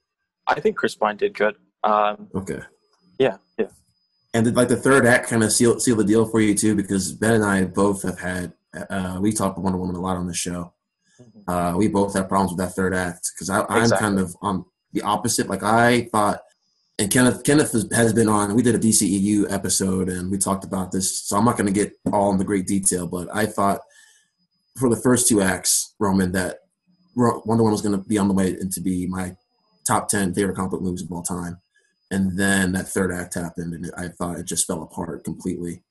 I 0.48 0.60
think 0.60 0.76
Chris 0.76 0.96
Pine 0.96 1.18
did 1.18 1.34
good. 1.34 1.56
Um, 1.84 2.30
Okay. 2.34 2.60
yeah. 3.20 3.38
And 4.34 4.46
did 4.46 4.56
like 4.56 4.68
the 4.68 4.76
third 4.76 5.06
act 5.06 5.30
kind 5.30 5.44
of 5.44 5.52
seal 5.52 5.80
seal 5.80 5.96
the 5.96 6.04
deal 6.04 6.26
for 6.26 6.40
you 6.42 6.54
too? 6.54 6.76
Because 6.76 7.12
Ben 7.14 7.34
and 7.36 7.44
I 7.46 7.64
both 7.66 8.04
have 8.04 8.20
had 8.20 8.54
uh, 8.90 9.18
we 9.22 9.32
talk 9.32 9.54
about 9.54 9.64
Wonder 9.64 9.80
Woman 9.80 9.96
a 9.96 10.02
lot 10.02 10.18
on 10.18 10.28
the 10.28 10.34
show. 10.34 10.74
Uh, 11.48 11.74
we 11.78 11.88
both 11.88 12.14
have 12.14 12.28
problems 12.28 12.52
with 12.52 12.60
that 12.60 12.76
third 12.76 12.94
act 12.94 13.32
because 13.34 13.50
I'm 13.50 13.66
Exactly. 13.82 13.98
kind 14.06 14.20
of 14.20 14.36
on 14.42 14.66
the 14.94 15.02
opposite. 15.02 15.48
Like 15.48 15.64
I 15.64 16.10
thought, 16.12 16.42
and 17.00 17.10
Kenneth 17.10 17.44
Kenneth 17.44 17.72
has, 17.72 17.88
has 17.94 18.14
been 18.14 18.28
on. 18.28 18.54
We 18.54 18.62
did 18.62 18.76
a 18.76 18.80
DCEU 18.80 19.52
episode 19.52 20.10
and 20.10 20.30
we 20.30 20.38
talked 20.38 20.66
about 20.66 20.92
this, 20.92 21.20
so 21.22 21.38
I'm 21.38 21.46
not 21.46 21.58
going 21.58 21.68
to 21.68 21.74
get 21.74 21.94
all 22.12 22.32
into 22.32 22.44
great 22.44 22.68
detail. 22.68 23.08
But 23.08 23.30
I 23.34 23.46
thought 23.46 23.80
for 24.78 24.90
the 24.90 24.96
first 25.02 25.28
two 25.28 25.42
acts, 25.42 25.96
Roman, 26.00 26.32
that 26.34 26.60
Ro- 27.16 27.42
Wonder 27.46 27.64
Woman 27.64 27.72
was 27.72 27.82
going 27.82 27.98
to 28.00 28.08
be 28.08 28.18
on 28.18 28.28
the 28.28 28.34
way 28.34 28.50
and 28.60 28.72
to 28.74 28.82
be 28.82 29.08
my 29.08 29.36
top 29.86 30.10
ten 30.10 30.34
favorite 30.34 30.56
comic 30.56 30.72
book 30.72 30.82
movies 30.82 31.02
of 31.02 31.12
all 31.12 31.24
time. 31.24 31.60
And 32.10 32.38
then 32.38 32.72
that 32.72 32.88
third 32.88 33.12
act 33.12 33.34
happened, 33.34 33.74
and 33.74 33.92
I 33.98 34.08
thought 34.08 34.40
it 34.40 34.46
just 34.46 34.66
fell 34.66 34.82
apart 34.82 35.24
completely. 35.26 35.84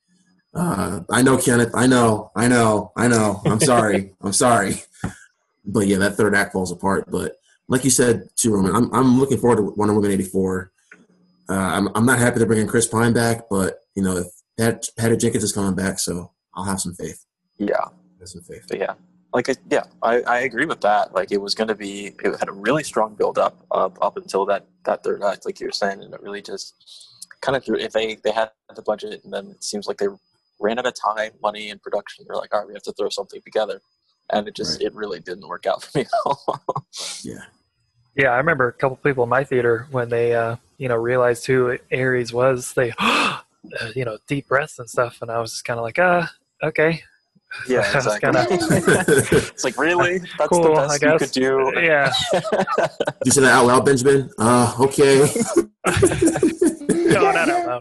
Uh, 0.55 1.01
I 1.11 1.21
know, 1.23 1.37
Kenneth. 1.37 1.75
I 1.75 1.87
know. 1.87 2.31
I 2.35 2.49
know. 2.49 2.93
I 2.97 3.09
know. 3.09 3.43
I'm 3.45 3.61
sorry. 3.61 4.15
I'm 4.23 4.33
sorry. 4.33 4.83
But 5.67 5.87
yeah, 5.87 5.99
that 5.99 6.15
third 6.15 6.35
act 6.35 6.53
falls 6.53 6.73
apart. 6.73 7.11
But 7.11 7.37
like 7.69 7.85
you 7.85 7.91
said, 7.91 8.29
too, 8.37 8.55
Roman, 8.55 8.75
I'm 8.75 8.95
I'm 8.95 9.19
looking 9.21 9.39
forward 9.39 9.57
to 9.57 9.75
Wonder 9.77 9.93
Woman 9.93 10.11
'84. 10.13 10.73
Uh, 11.49 11.53
I'm 11.53 11.89
I'm 11.95 12.07
not 12.07 12.19
happy 12.19 12.39
they're 12.39 12.47
bringing 12.47 12.67
Chris 12.67 12.87
Pine 12.87 13.13
back, 13.13 13.43
but 13.51 13.81
you 13.95 14.03
know, 14.03 14.17
if 14.17 14.27
Pat, 14.59 14.89
Patty 14.97 15.17
Jenkins 15.17 15.45
is 15.45 15.53
coming 15.53 15.75
back, 15.75 15.99
so 15.99 16.33
I'll 16.55 16.65
have 16.65 16.81
some 16.81 16.95
faith. 16.95 17.25
Yeah. 17.59 17.85
Have 18.21 18.29
some 18.29 18.43
faith. 18.43 18.67
Yeah, 18.73 18.95
like 19.37 19.51
I, 19.51 19.55
yeah, 19.71 19.85
I, 20.03 20.23
I 20.23 20.39
agree 20.41 20.65
with 20.65 20.81
that. 20.81 21.15
Like 21.15 21.31
it 21.31 21.37
was 21.37 21.55
going 21.55 21.69
to 21.69 21.75
be, 21.75 22.07
it 22.25 22.39
had 22.41 22.49
a 22.49 22.53
really 22.53 22.83
strong 22.83 23.15
build 23.15 23.39
up 23.39 23.67
up 23.71 23.99
up 24.01 24.17
until 24.17 24.47
that 24.47 24.65
that 24.87 25.05
third 25.05 25.23
act, 25.23 25.45
like 25.45 25.61
you 25.61 25.67
were 25.67 25.73
saying, 25.73 26.03
and 26.03 26.15
it 26.15 26.23
really 26.23 26.41
just 26.41 26.75
kind 27.43 27.55
of 27.55 27.63
threw. 27.63 27.77
If 27.77 27.93
they 27.93 28.17
they 28.25 28.31
had 28.31 28.51
the 28.75 28.81
budget, 28.81 29.21
and 29.25 29.33
then 29.33 29.49
it 29.51 29.63
seems 29.63 29.87
like 29.87 29.99
they 29.99 30.09
ran 30.59 30.79
out 30.79 30.87
of 30.87 30.95
time, 30.95 31.33
money, 31.43 31.69
and 31.69 31.83
production. 31.83 32.25
They're 32.27 32.37
like, 32.39 32.55
all 32.55 32.61
right, 32.61 32.67
we 32.67 32.73
have 32.73 32.83
to 32.85 32.93
throw 32.93 33.11
something 33.11 33.43
together, 33.43 33.83
and 34.33 34.49
it 34.49 34.57
just 34.57 34.79
Right. 34.81 34.87
it 34.87 34.95
really 34.95 35.21
didn't 35.21 35.47
work 35.47 35.67
out 35.67 35.83
for 35.85 35.99
me. 35.99 36.05
at 36.05 36.11
all. 36.25 36.63
Yeah. 37.23 37.45
Yeah, 38.17 38.31
I 38.31 38.39
remember 38.39 38.69
a 38.69 38.73
couple 38.73 38.97
people 38.97 39.25
in 39.25 39.29
my 39.29 39.45
theater 39.45 39.87
when 39.91 40.09
they, 40.09 40.35
uh, 40.35 40.57
you 40.79 40.89
know, 40.89 40.97
realized 40.97 41.45
who 41.45 41.77
Ares 41.93 42.33
was. 42.33 42.73
They, 42.73 42.95
uh, 42.99 43.41
you 43.95 44.07
know, 44.07 44.17
deep 44.27 44.49
breaths 44.49 44.79
and 44.79 44.89
stuff, 44.89 45.19
and 45.21 45.31
I 45.31 45.39
was 45.39 45.51
just 45.53 45.67
kind 45.67 45.79
of 45.79 45.85
like, 45.85 45.99
ah, 45.99 46.33
okay, 46.63 47.03
yeah, 47.69 47.79
exactly. 47.97 48.21
kinda- 48.21 48.47
it's 49.39 49.65
like 49.65 49.79
really, 49.79 50.19
that's 50.39 50.49
Cool, 50.51 50.63
the 50.63 50.73
I 50.73 50.87
best 50.87 51.03
you 51.03 51.09
guess. 51.09 51.21
could 51.21 51.31
do. 51.33 51.73
yeah. 51.81 52.13
you 53.25 53.31
say 53.33 53.41
that 53.43 53.53
out 53.53 53.67
loud, 53.67 53.85
Benjamin? 53.85 54.31
Uh, 54.39 54.75
okay. 54.81 55.29
no, 57.13 57.33
no, 57.33 57.45
no, 57.45 57.81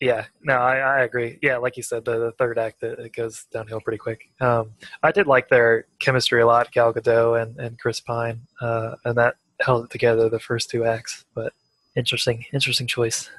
yeah, 0.00 0.24
no, 0.42 0.54
I, 0.54 0.76
I 0.78 1.00
agree. 1.02 1.38
Yeah, 1.42 1.58
like 1.58 1.76
you 1.76 1.82
said, 1.82 2.04
the, 2.04 2.18
the 2.18 2.32
third 2.32 2.58
act 2.58 2.82
it, 2.82 2.98
it 2.98 3.12
goes 3.14 3.44
downhill 3.52 3.80
pretty 3.80 3.98
quick. 3.98 4.22
Um, 4.40 4.72
I 5.02 5.12
did 5.12 5.26
like 5.26 5.48
their 5.48 5.86
chemistry 6.00 6.40
a 6.42 6.46
lot, 6.46 6.72
Gal 6.72 6.92
Gadot 6.92 7.40
and, 7.42 7.56
and 7.58 7.78
Chris 7.78 8.00
Pine, 8.00 8.40
uh, 8.60 8.96
and 9.04 9.16
that 9.18 9.36
held 9.60 9.84
it 9.84 9.90
together 9.90 10.28
the 10.28 10.40
first 10.40 10.70
two 10.70 10.84
acts. 10.84 11.24
But 11.34 11.52
interesting, 11.94 12.44
interesting 12.52 12.86
choice. 12.88 13.30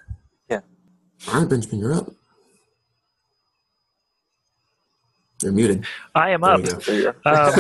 Yeah. 0.49 0.61
All 1.29 1.41
right, 1.41 1.49
Benjamin, 1.49 1.79
you're 1.79 1.93
up. 1.95 2.09
You're 5.43 5.51
muted. 5.51 5.85
I 6.15 6.31
am 6.31 6.41
There 6.41 6.53
up. 6.53 6.83
There. 6.83 7.15
Um, 7.25 7.53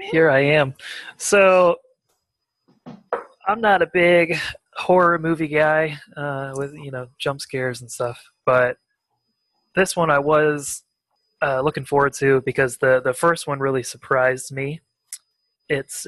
here 0.10 0.30
I 0.30 0.40
am. 0.40 0.74
So 1.16 1.76
I'm 3.46 3.60
not 3.60 3.82
a 3.82 3.86
big 3.92 4.38
horror 4.76 5.18
movie 5.18 5.48
guy 5.48 5.98
uh, 6.16 6.52
with 6.54 6.74
you 6.74 6.90
know 6.90 7.06
jump 7.18 7.40
scares 7.40 7.80
and 7.80 7.90
stuff, 7.90 8.20
but 8.44 8.78
this 9.74 9.96
one 9.96 10.10
I 10.10 10.18
was 10.18 10.82
uh, 11.42 11.60
looking 11.60 11.84
forward 11.84 12.12
to 12.14 12.42
because 12.42 12.78
the 12.78 13.00
the 13.00 13.12
first 13.14 13.46
one 13.46 13.60
really 13.60 13.82
surprised 13.82 14.52
me. 14.52 14.80
It's 15.68 16.06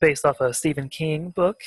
based 0.00 0.24
off 0.24 0.40
a 0.40 0.54
Stephen 0.54 0.88
King 0.88 1.30
book, 1.30 1.62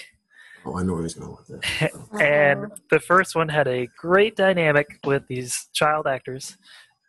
Oh, 0.65 0.77
I 0.77 0.83
know 0.83 0.93
where 0.93 1.03
he's 1.03 1.15
going 1.15 1.35
with 1.35 1.47
this. 1.47 1.91
and 2.21 2.71
the 2.89 2.99
first 2.99 3.35
one 3.35 3.49
had 3.49 3.67
a 3.67 3.87
great 3.97 4.35
dynamic 4.35 4.99
with 5.03 5.27
these 5.27 5.67
child 5.73 6.07
actors, 6.07 6.57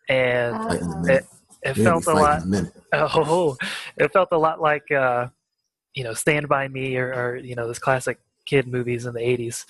and 0.08 0.54
Uh, 0.56 0.68
Fight 0.68 0.80
in 0.82 0.86
a 0.86 0.90
Uh-oh. 0.90 1.02
minute. 1.02 1.26
it 1.62 1.74
felt 1.74 2.06
a 2.06 2.14
lot. 2.14 2.42
A. 2.92 3.08
Oh, 3.14 3.56
it 3.96 4.12
felt 4.12 4.28
a 4.32 4.38
lot 4.38 4.60
like 4.60 4.90
uh, 4.92 5.28
you 5.94 6.04
know 6.04 6.14
Stand 6.14 6.48
by 6.48 6.68
Me 6.68 6.96
or, 6.96 7.12
or 7.12 7.36
you 7.36 7.54
know 7.54 7.66
those 7.66 7.78
classic 7.78 8.18
kid 8.46 8.66
movies 8.68 9.06
in 9.06 9.14
the 9.14 9.20
'80s. 9.20 9.64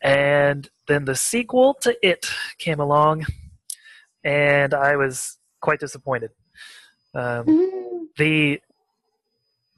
And 0.00 0.68
then 0.86 1.04
the 1.04 1.16
sequel 1.16 1.74
to 1.82 1.96
It 2.02 2.26
came 2.58 2.80
along, 2.80 3.26
and 4.24 4.72
I 4.74 4.96
was 4.96 5.36
quite 5.60 5.80
disappointed. 5.80 6.30
Um, 7.14 7.44
Mhm. 7.46 8.06
the 8.16 8.60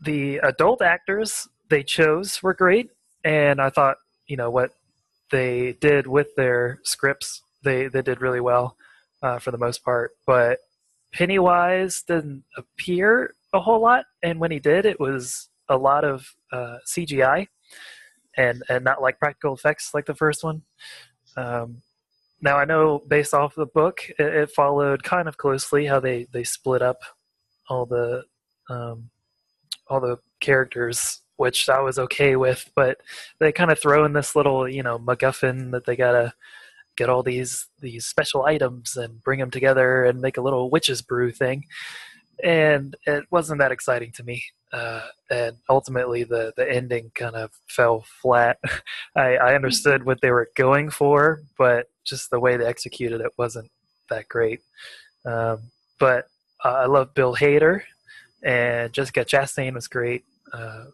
the 0.03 0.39
adult 0.39 0.81
actors 0.83 1.49
they 1.69 1.83
chose 1.83 2.43
were 2.43 2.55
great 2.55 2.91
and 3.23 3.61
i 3.61 3.69
thought 3.69 3.99
you 4.27 4.37
know 4.37 4.51
what 4.51 4.73
they 5.31 5.73
did 5.75 6.07
with 6.07 6.35
their 6.37 6.81
scripts 6.85 7.43
they 7.63 7.87
they 7.87 8.01
did 8.03 8.21
really 8.23 8.41
well 8.41 8.77
uh, 9.23 9.39
for 9.39 9.51
the 9.51 9.59
most 9.59 9.85
part 9.85 10.13
but 10.27 10.59
pennywise 11.13 12.03
didn't 12.03 12.45
appear 12.57 13.35
a 13.53 13.61
whole 13.61 13.81
lot 13.81 14.05
and 14.23 14.39
when 14.39 14.51
he 14.51 14.59
did 14.59 14.87
it 14.87 15.01
was 15.01 15.49
a 15.69 15.77
lot 15.77 16.05
of 16.05 16.35
uh, 16.53 16.79
cgi 16.87 17.47
and 18.37 18.63
and 18.69 18.85
not 18.85 19.03
like 19.03 19.19
practical 19.19 19.55
effects 19.55 19.93
like 19.95 20.07
the 20.07 20.15
first 20.15 20.45
one 20.45 20.63
um, 21.37 21.83
now 22.41 22.57
i 22.57 22.65
know 22.65 23.03
based 23.09 23.35
off 23.35 23.55
the 23.55 23.67
book 23.67 24.01
it, 24.19 24.27
it 24.27 24.51
followed 24.51 25.03
kind 25.03 25.29
of 25.29 25.37
closely 25.37 25.87
how 25.87 26.01
they 26.01 26.27
they 26.33 26.45
split 26.45 26.83
up 26.83 27.03
all 27.69 27.87
the 27.87 28.25
um, 28.69 29.11
all 29.89 30.01
the 30.01 30.19
characters, 30.41 31.21
which 31.37 31.69
I 31.69 31.81
was 31.81 31.99
okay 31.99 32.37
with. 32.37 32.71
But 32.75 32.99
they 33.39 33.53
kind 33.53 33.71
of 33.71 33.79
throw 33.79 34.05
in 34.05 34.13
this 34.13 34.35
little, 34.35 34.69
you 34.69 34.83
know, 34.83 34.99
MacGuffin 34.99 35.73
that 35.73 35.85
they 35.87 35.97
gotta 35.97 36.33
get 36.97 37.09
all 37.09 37.23
these 37.23 37.67
these 37.81 38.07
special 38.07 38.45
items 38.45 38.97
and 38.97 39.23
bring 39.23 39.41
them 39.41 39.51
together 39.51 40.05
and 40.05 40.21
make 40.21 40.37
a 40.37 40.43
little 40.43 40.71
witch's 40.71 41.03
brew 41.03 41.31
thing. 41.31 41.65
And 42.43 42.97
it 43.07 43.25
wasn't 43.31 43.61
that 43.61 43.73
exciting 43.73 44.13
to 44.13 44.25
me. 44.25 44.43
Uh, 44.73 45.03
and 45.31 45.57
ultimately, 45.69 46.25
the 46.25 46.53
the 46.57 46.71
ending 46.71 47.11
kind 47.15 47.35
of 47.35 47.51
fell 47.69 48.05
flat. 48.23 48.59
I, 49.17 49.37
I 49.37 49.55
understood 49.55 50.05
what 50.05 50.21
they 50.21 50.31
were 50.31 50.49
going 50.57 50.91
for, 50.91 51.43
but 51.59 51.87
just 52.05 52.31
the 52.31 52.41
way 52.41 52.57
they 52.57 52.67
executed 52.67 53.21
it 53.21 53.33
wasn't 53.37 53.71
that 54.11 54.29
great. 54.29 54.61
Um, 55.25 55.71
but 55.99 56.27
uh, 56.65 56.73
I 56.73 56.87
love 56.87 57.15
Bill 57.15 57.35
Hader, 57.35 57.83
and 58.43 58.93
Jessica 58.93 59.25
Chastain 59.25 59.75
was 59.75 59.89
great. 59.89 60.25
Uh, 60.53 60.87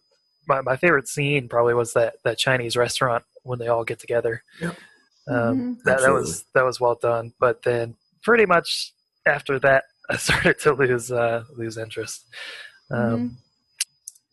my 0.49 0.61
my 0.63 0.77
favorite 0.77 1.09
scene 1.09 1.49
probably 1.49 1.75
was 1.75 1.93
that 1.93 2.15
that 2.25 2.39
Chinese 2.39 2.77
restaurant 2.77 3.25
when 3.43 3.59
they 3.59 3.69
all 3.69 3.85
get 3.85 3.99
together. 3.99 4.43
Yep. 4.61 4.77
Um, 5.29 5.79
that 5.85 6.01
that 6.01 6.13
was 6.13 6.45
that 6.55 6.65
was 6.65 6.81
well 6.81 6.95
done. 7.01 7.33
But 7.41 7.63
then 7.63 7.97
pretty 8.23 8.47
much 8.47 8.93
after 9.27 9.59
that, 9.61 9.85
I 10.11 10.17
started 10.17 10.59
to 10.61 10.73
lose 10.75 11.11
uh, 11.11 11.45
lose 11.57 11.77
interest. 11.79 12.25
Um, 12.91 13.01
Mhm. 13.01 13.31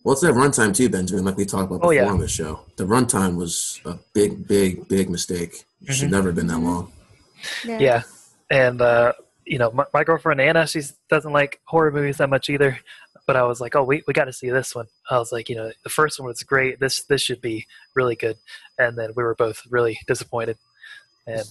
Well, 0.03 0.11
it's 0.13 0.21
that 0.21 0.33
runtime 0.33 0.75
too, 0.75 0.89
Benjamin. 0.89 1.23
Like 1.23 1.37
we 1.37 1.45
talked 1.45 1.63
about 1.71 1.75
Oh, 1.77 1.89
before 1.89 1.93
yeah. 1.93 2.07
on 2.11 2.19
the 2.19 2.27
show, 2.27 2.59
the 2.75 2.83
runtime 2.83 3.37
was 3.37 3.79
a 3.85 3.97
big, 4.13 4.45
big, 4.45 4.85
big 4.89 5.09
mistake. 5.09 5.63
It 5.81 5.93
should 5.93 6.09
Mhm. 6.09 6.11
never 6.11 6.27
have 6.27 6.35
been 6.35 6.47
that 6.47 6.57
Mhm. 6.57 6.63
long. 6.65 6.91
Yeah. 7.63 7.77
yeah 7.79 8.01
and 8.49 8.81
uh 8.81 9.11
you 9.45 9.57
know 9.57 9.69
my, 9.71 9.85
my 9.93 10.03
girlfriend 10.05 10.39
anna 10.39 10.65
she 10.65 10.81
doesn't 11.09 11.33
like 11.33 11.59
horror 11.65 11.91
movies 11.91 12.17
that 12.17 12.29
much 12.29 12.49
either 12.49 12.79
but 13.27 13.35
i 13.35 13.43
was 13.43 13.59
like 13.59 13.75
oh 13.75 13.83
we, 13.83 14.01
we 14.07 14.13
got 14.13 14.25
to 14.25 14.31
see 14.33 14.49
this 14.49 14.73
one 14.73 14.87
i 15.09 15.17
was 15.17 15.33
like 15.33 15.49
you 15.49 15.55
know 15.55 15.69
the 15.83 15.89
first 15.89 16.17
one 16.19 16.27
was 16.27 16.41
great 16.43 16.79
this 16.79 17.03
this 17.03 17.21
should 17.21 17.41
be 17.41 17.65
really 17.95 18.15
good 18.15 18.37
and 18.77 18.97
then 18.97 19.11
we 19.17 19.23
were 19.23 19.35
both 19.35 19.61
really 19.69 19.99
disappointed 20.07 20.57
and 21.27 21.43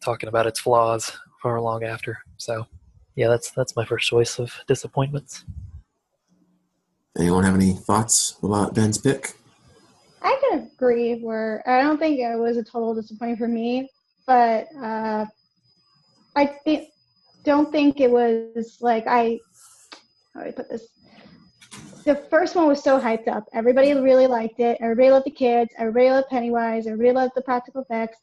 talking 0.00 0.28
about 0.28 0.46
its 0.46 0.60
flaws 0.60 1.12
for 1.40 1.60
long 1.60 1.84
after 1.84 2.18
so 2.36 2.66
yeah 3.14 3.28
that's 3.28 3.50
that's 3.52 3.76
my 3.76 3.84
first 3.84 4.08
choice 4.08 4.38
of 4.38 4.52
disappointments 4.66 5.44
Anyone 7.18 7.42
have 7.42 7.56
any 7.56 7.72
thoughts 7.72 8.38
about 8.44 8.74
Ben's 8.74 8.96
pick? 8.96 9.32
I 10.22 10.40
can 10.40 10.70
agree 10.76 11.18
where 11.18 11.64
I 11.66 11.82
don't 11.82 11.98
think 11.98 12.20
it 12.20 12.38
was 12.38 12.56
a 12.56 12.62
total 12.62 12.94
disappointment 12.94 13.40
for 13.40 13.48
me, 13.48 13.90
but 14.24 14.68
uh, 14.80 15.26
I 16.36 16.46
think 16.64 16.90
don't 17.42 17.72
think 17.72 18.00
it 18.00 18.10
was 18.10 18.78
like 18.80 19.04
I 19.08 19.38
how 20.32 20.42
do 20.42 20.48
I 20.48 20.52
put 20.52 20.70
this? 20.70 20.86
The 22.04 22.14
first 22.30 22.54
one 22.54 22.68
was 22.68 22.84
so 22.84 23.00
hyped 23.00 23.26
up. 23.26 23.44
Everybody 23.52 23.92
really 23.94 24.28
liked 24.28 24.60
it. 24.60 24.78
Everybody 24.80 25.10
loved 25.10 25.26
the 25.26 25.32
kids. 25.32 25.70
Everybody 25.76 26.10
loved 26.10 26.28
Pennywise. 26.28 26.86
Everybody 26.86 27.12
loved 27.12 27.32
the 27.34 27.42
practical 27.42 27.82
effects. 27.82 28.18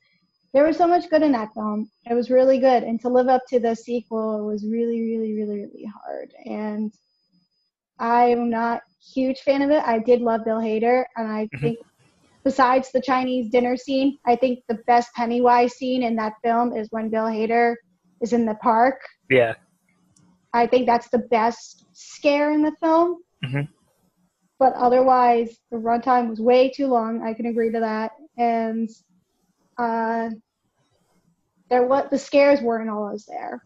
There 0.56 0.66
was 0.66 0.78
so 0.78 0.88
much 0.88 1.10
good 1.12 1.22
in 1.22 1.34
that 1.34 1.54
film. 1.54 1.92
It 2.10 2.16
was 2.16 2.32
really 2.32 2.60
good, 2.60 2.84
and 2.84 3.00
to 3.02 3.10
live 3.10 3.28
up 3.28 3.44
to 3.50 3.60
the 3.60 3.76
sequel 3.76 4.48
was 4.48 4.66
really, 4.66 5.02
really, 5.02 5.36
really, 5.36 5.60
really 5.66 5.86
hard. 5.86 6.34
And 6.46 6.92
I'm 8.00 8.50
not 8.50 8.82
huge 9.14 9.42
fan 9.42 9.62
of 9.62 9.72
it. 9.72 9.84
I 9.86 10.00
did 10.00 10.22
love 10.22 10.46
Bill 10.46 10.60
Hader, 10.60 11.06
and 11.18 11.28
I 11.32 11.50
Mhm. 11.54 11.60
think 11.62 11.80
besides 12.46 12.92
the 12.92 13.02
Chinese 13.02 13.50
dinner 13.52 13.78
scene, 13.78 14.18
I 14.26 14.36
think 14.38 14.64
the 14.70 14.80
best 14.88 15.14
Pennywise 15.14 15.74
scene 15.76 16.04
in 16.04 16.16
that 16.18 16.34
film 16.44 16.76
is 16.76 16.88
when 16.92 17.10
Bill 17.10 17.26
Hader 17.26 17.76
is 18.22 18.34
in 18.34 18.46
the 18.46 18.56
park. 18.56 19.02
yeah 19.30 19.56
I 20.54 20.68
think 20.68 20.88
that's 20.88 21.10
the 21.10 21.20
best 21.20 21.86
scare 21.94 22.52
in 22.52 22.62
the 22.62 22.76
film. 22.82 23.24
Mhm. 23.44 23.68
But 24.60 24.74
otherwise, 24.76 25.60
the 25.72 25.78
runtime 25.78 26.30
was 26.30 26.40
way 26.42 26.70
too 26.72 26.88
long. 26.88 27.24
I 27.24 27.34
can 27.34 27.46
agree 27.48 27.72
to 27.72 27.80
that. 27.82 28.14
And 28.38 28.90
uh, 29.78 30.30
there 31.76 31.88
what 31.88 32.10
the 32.10 32.18
scares 32.18 32.62
weren't 32.62 32.90
always 32.90 33.26
there. 33.26 33.62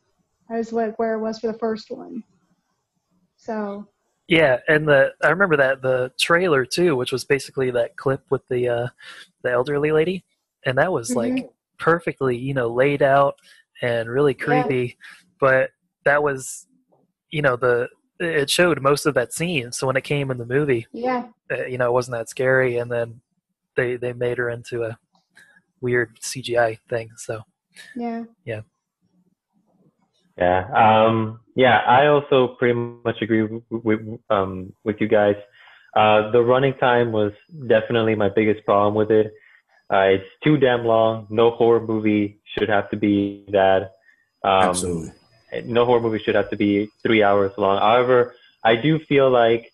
I 0.50 0.58
was 0.58 0.74
like 0.74 0.98
where 0.98 1.14
it 1.14 1.20
was 1.20 1.40
for 1.40 1.48
the 1.48 1.58
first 1.60 1.92
one. 1.92 2.24
So 3.38 3.88
Yeah, 4.28 4.58
and 4.68 4.88
the 4.88 5.14
I 5.24 5.30
remember 5.30 5.58
that 5.58 5.82
the 5.82 6.12
trailer 6.20 6.66
too, 6.66 6.96
which 6.96 7.12
was 7.12 7.24
basically 7.24 7.72
that 7.72 7.98
clip 7.98 8.22
with 8.30 8.48
the 8.50 8.68
uh, 8.68 8.88
the 9.44 9.52
elderly 9.52 9.92
lady, 9.92 10.24
and 10.66 10.78
that 10.78 10.92
was 10.92 11.16
like 11.16 11.50
perfectly 11.78 12.36
you 12.36 12.54
know 12.54 12.68
laid 12.68 13.02
out 13.02 13.36
and 13.82 14.10
really 14.10 14.34
Yeah. 14.34 14.44
creepy, 14.44 14.98
but 15.40 15.70
that 16.06 16.24
was 16.24 16.68
you 17.30 17.42
know 17.42 17.56
the 17.56 17.90
it 18.20 18.50
showed 18.50 18.82
most 18.82 19.06
of 19.06 19.14
that 19.14 19.34
scene. 19.34 19.72
So 19.72 19.88
when 19.88 19.96
it 19.98 20.04
came 20.04 20.32
in 20.32 20.38
the 20.40 20.46
movie, 20.46 20.88
yeah, 20.94 21.28
uh, 21.52 21.66
you 21.66 21.78
know 21.78 21.88
it 21.90 21.94
wasn't 21.94 22.18
that 22.18 22.30
scary, 22.30 22.78
and 22.78 22.92
then 22.92 23.22
they 23.76 23.98
they 23.98 24.14
made 24.14 24.40
her 24.40 24.50
into 24.50 24.84
a 24.84 24.98
weird 25.82 26.20
CGI 26.22 26.80
thing. 26.90 27.12
So 27.18 27.44
yeah. 27.96 28.24
Yeah. 28.46 28.62
Yeah. 30.38 30.68
Um, 30.74 31.40
yeah. 31.56 31.80
I 31.80 32.08
also 32.08 32.56
pretty 32.60 32.74
much 32.74 33.22
agree 33.22 33.44
with, 33.44 33.64
with, 33.70 34.00
um, 34.30 34.74
with 34.84 34.98
you 35.00 35.08
guys. 35.08 35.36
Uh, 35.96 36.32
the 36.32 36.42
running 36.42 36.76
time 36.76 37.12
was 37.12 37.32
definitely 37.68 38.16
my 38.16 38.30
biggest 38.30 38.64
problem 38.66 38.94
with 38.96 39.12
it. 39.12 39.34
Uh, 39.92 40.02
it's 40.02 40.30
too 40.44 40.58
damn 40.58 40.86
long. 40.86 41.26
No 41.30 41.52
horror 41.52 41.82
movie 41.82 42.40
should 42.58 42.70
have 42.70 42.90
to 42.92 42.98
be 42.98 43.46
that. 43.52 43.94
Um, 44.44 44.70
Absolutely. 44.70 45.12
no 45.66 45.86
horror 45.86 46.00
movie 46.00 46.20
should 46.20 46.36
have 46.36 46.50
to 46.52 46.58
be 46.58 46.90
three 47.02 47.24
hours 47.24 47.52
long. 47.58 47.80
However, 47.80 48.36
I 48.64 48.76
do 48.76 49.00
feel 49.00 49.30
like 49.32 49.72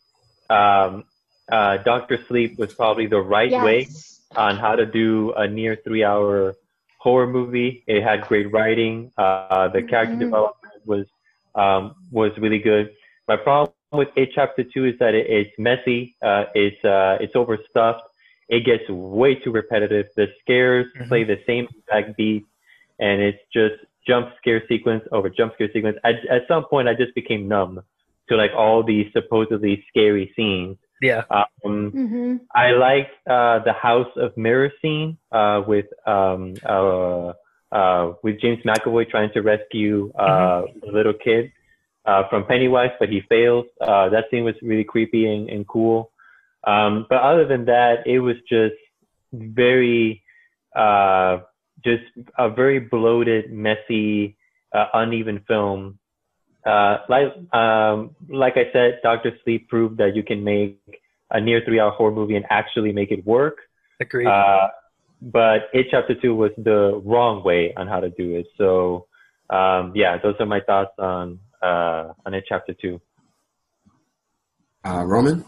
um, 0.49 1.03
uh, 1.51 1.77
Doctor 1.77 2.17
Sleep 2.27 2.58
was 2.58 2.73
probably 2.73 3.08
the 3.08 3.19
right 3.19 3.51
way 3.51 3.89
on 4.36 4.58
how 4.58 4.75
to 4.75 4.86
do 4.86 5.34
a 5.36 5.47
near 5.47 5.75
three 5.84 6.03
hour 6.03 6.55
horror 7.06 7.28
movie. 7.39 7.72
It 7.94 8.02
had 8.10 8.20
great 8.32 8.48
writing. 8.56 8.96
Uh, 9.24 9.68
the 9.76 9.82
character 9.91 10.18
Mhm. 10.18 10.26
development 10.28 10.78
was 10.94 11.06
um, 11.63 11.84
was 12.12 12.32
really 12.44 12.60
good. 12.72 12.86
My 13.32 13.38
problem 13.38 13.72
with 14.02 14.10
it 14.22 14.30
chapter 14.38 14.63
two 14.74 14.84
is 14.91 14.96
that 15.04 15.13
it, 15.20 15.26
it's 15.39 15.56
messy. 15.70 16.00
Uh, 16.30 16.46
it's 16.63 16.82
uh, 16.96 17.24
it's 17.24 17.36
overstuffed. 17.41 18.06
It 18.56 18.62
gets 18.72 18.86
way 18.89 19.32
too 19.44 19.52
repetitive. 19.62 20.08
The 20.20 20.28
scares 20.41 20.88
Mhm. 21.00 21.08
play 21.10 21.24
the 21.34 21.39
same 21.50 21.65
exact 21.78 22.10
beat, 22.18 22.44
and 23.06 23.15
it's 23.28 23.44
just 23.60 23.78
jump 24.10 24.26
scare 24.39 24.62
sequence 24.72 25.04
over 25.15 25.28
jump 25.39 25.54
scare 25.56 25.72
sequence. 25.76 25.98
At, 26.10 26.15
at 26.36 26.41
some 26.52 26.63
point, 26.74 26.86
I 26.91 26.94
just 27.04 27.13
became 27.22 27.41
numb 27.56 27.74
to 28.30 28.34
like 28.41 28.54
all 28.63 28.80
these 28.94 29.08
supposedly 29.18 29.74
scary 29.89 30.26
scenes. 30.36 30.78
Yeah, 31.01 31.23
Um, 31.29 31.91
hmm 31.91 32.36
I 32.53 32.71
like 32.71 33.10
uh, 33.29 33.60
the 33.63 33.73
House 33.73 34.12
of 34.15 34.36
Mirrors 34.38 34.71
scene 34.81 35.17
uh, 35.31 35.62
with 35.67 35.86
um, 36.08 36.55
uh, 36.63 37.34
uh, 37.71 38.13
with 38.23 38.39
James 38.39 38.60
McAvoy 38.63 39.10
trying 39.10 39.31
to 39.34 39.41
rescue 39.41 40.12
uh, 40.17 40.63
the 40.81 40.91
little 40.91 41.13
kid 41.13 41.51
uh, 42.05 42.23
from 42.29 42.45
Pennywise, 42.45 42.91
but 42.99 43.10
he 43.10 43.21
fails. 43.27 43.65
Uh, 43.81 44.10
that 44.10 44.25
scene 44.31 44.43
was 44.43 44.55
really 44.62 44.84
creepy 44.84 45.25
and, 45.25 45.49
and 45.49 45.67
cool. 45.67 46.12
Um, 46.65 47.05
but 47.10 47.21
other 47.21 47.45
than 47.45 47.65
that, 47.65 48.05
it 48.05 48.19
was 48.19 48.36
just 48.47 48.75
very, 49.34 50.23
uh, 50.75 51.39
just 51.84 52.03
a 52.38 52.49
very 52.49 52.79
bloated, 52.79 53.51
messy, 53.51 54.38
uh, 54.73 54.88
uneven 54.93 55.43
film. 55.47 55.99
Uh, 56.65 56.97
like 57.10 57.28
um, 57.54 58.15
like 58.28 58.54
I 58.58 58.71
said, 58.73 58.99
Doctor 59.04 59.32
Sleep 59.43 59.69
proved 59.69 59.97
that 59.97 60.15
you 60.15 60.23
can 60.23 60.43
make 60.43 60.80
a 61.32 61.39
near 61.39 61.62
three 61.65 61.80
hour 61.80 61.91
horror 61.91 62.12
movie 62.12 62.36
and 62.36 62.45
actually 62.49 62.91
make 62.91 63.12
it 63.12 63.25
work. 63.25 63.58
Agreed. 63.99 64.28
Uh, 64.28 64.67
but 65.21 65.69
It 65.73 65.88
Chapter 65.91 66.15
Two 66.15 66.34
was 66.36 66.51
the 66.58 67.01
wrong 67.06 67.43
way 67.43 67.73
on 67.78 67.88
how 67.88 67.99
to 67.99 68.10
do 68.10 68.36
it. 68.36 68.47
So 68.58 69.08
um, 69.49 69.91
yeah, 69.95 70.17
those 70.21 70.36
are 70.39 70.45
my 70.47 70.60
thoughts 70.62 70.91
on 70.97 71.39
uh, 71.62 72.13
on 72.25 72.34
It 72.34 72.45
Chapter 72.47 72.73
Two. 72.73 72.99
Uh, 74.86 75.04
Roman. 75.06 75.45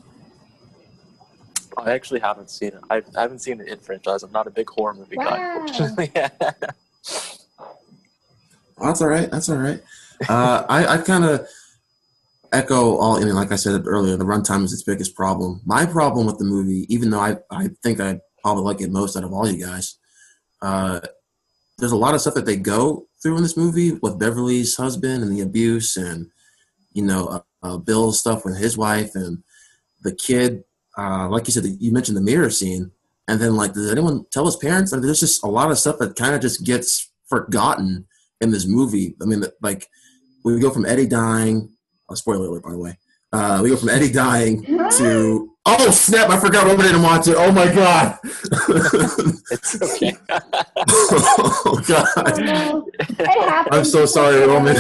I 1.78 1.92
actually 1.92 2.20
haven't 2.22 2.50
seen 2.50 2.70
it. 2.70 2.82
I, 2.90 3.04
I 3.16 3.22
haven't 3.22 3.40
seen 3.40 3.60
the 3.60 3.72
It 3.72 3.84
franchise. 3.84 4.24
I'm 4.24 4.32
not 4.32 4.48
a 4.48 4.52
big 4.52 4.68
horror 4.70 4.94
movie 4.96 5.16
guy, 5.16 5.24
Wow. 5.38 5.66
unfortunately. 5.66 6.12
Oh, 8.80 8.86
that's 8.86 9.02
all 9.02 9.08
right. 9.08 9.32
That's 9.32 9.50
all 9.50 9.58
right. 9.58 9.82
Uh, 10.28 10.66
I, 10.68 10.86
I 10.88 10.98
kind 11.00 11.26
of 11.26 11.48
echo 12.52 12.98
all. 12.98 13.18
I 13.18 13.26
mean, 13.26 13.36
like 13.36 13.52
I 13.52 13.56
said 13.56 13.86
earlier, 13.86 14.18
the 14.18 14.26
runtime 14.26 14.64
is 14.64 14.74
its 14.74 14.84
biggest 14.84 15.16
problem. 15.16 15.62
My 15.66 15.86
problem 15.86 16.26
with 16.26 16.38
the 16.38 16.46
movie, 16.46 16.86
even 16.94 17.10
though 17.10 17.20
I, 17.20 17.38
I 17.52 17.70
think 17.84 18.00
I 18.00 18.20
probably 18.42 18.64
like 18.64 18.82
it 18.82 18.92
most 18.92 19.16
out 19.16 19.24
of 19.24 19.34
all 19.34 19.48
you 19.48 19.66
guys, 19.66 19.98
uh, 20.62 21.00
there's 21.78 21.92
a 21.92 21.98
lot 21.98 22.16
of 22.16 22.22
stuff 22.22 22.34
that 22.36 22.46
they 22.46 22.58
go 22.58 23.08
through 23.22 23.38
in 23.38 23.44
this 23.44 23.58
movie 23.58 23.94
with 24.02 24.20
Beverly's 24.20 24.76
husband 24.76 25.24
and 25.24 25.32
the 25.32 25.42
abuse, 25.42 25.98
and 25.98 26.30
you 26.94 27.04
know, 27.04 27.28
uh, 27.28 27.42
uh, 27.64 27.78
Bill's 27.78 28.20
stuff 28.20 28.46
with 28.46 28.58
his 28.58 28.78
wife 28.78 29.16
and 29.16 29.44
the 30.04 30.14
kid. 30.14 30.64
Uh, 30.98 31.30
like 31.30 31.48
you 31.48 31.54
said, 31.54 31.66
you 31.80 31.92
mentioned 31.92 32.18
the 32.18 32.22
mirror 32.22 32.50
scene, 32.50 32.92
and 33.28 33.40
then 33.40 33.56
like, 33.56 33.74
does 33.74 33.92
anyone 33.92 34.26
tell 34.32 34.46
his 34.46 34.56
parents? 34.56 34.94
I 34.94 34.98
mean, 34.98 35.06
there's 35.06 35.20
just 35.20 35.44
a 35.44 35.48
lot 35.48 35.70
of 35.70 35.78
stuff 35.78 36.00
that 36.00 36.16
kind 36.16 36.34
of 36.34 36.42
just 36.42 36.66
gets 36.66 37.12
forgotten 37.28 38.08
in 38.42 38.52
this 38.52 38.66
movie. 38.66 39.16
I 39.22 39.26
mean, 39.26 39.44
like 39.62 39.88
we 40.54 40.60
go 40.60 40.72
from 40.72 40.86
Eddie 40.86 41.08
dying. 41.08 41.70
Oh, 42.10 42.16
spoiler 42.16 42.48
alert, 42.48 42.64
by 42.64 42.72
the 42.72 42.78
way. 42.78 42.98
Uh, 43.34 43.60
we 43.62 43.70
go 43.70 43.76
from 43.76 43.90
Eddie 43.90 44.12
dying 44.12 44.64
to 44.64 45.54
oh 45.66 45.92
snap! 45.92 46.30
I 46.30 46.40
forgot 46.40 46.66
Roman 46.66 46.86
didn't 46.86 47.04
watch 47.04 47.28
it. 47.28 47.36
Oh 47.38 47.52
my 47.52 47.74
god! 47.74 48.18
it's 49.52 49.82
okay. 49.82 50.16
oh 50.30 51.64
Oh, 51.66 51.84
god! 51.86 52.40
no. 52.40 52.88
I'm 53.72 53.84
so 53.84 54.06
sorry, 54.06 54.48
Roman. 54.48 54.78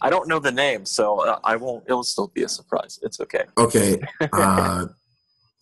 I 0.00 0.10
don't 0.10 0.26
know 0.28 0.40
the 0.40 0.50
name, 0.50 0.84
so 0.84 1.20
uh, 1.20 1.38
I 1.44 1.54
won't. 1.54 1.84
It'll 1.86 2.02
still 2.02 2.28
be 2.34 2.42
a 2.42 2.48
surprise. 2.48 2.98
It's 3.02 3.20
okay. 3.20 3.44
okay. 3.56 4.00
Uh, 4.32 4.86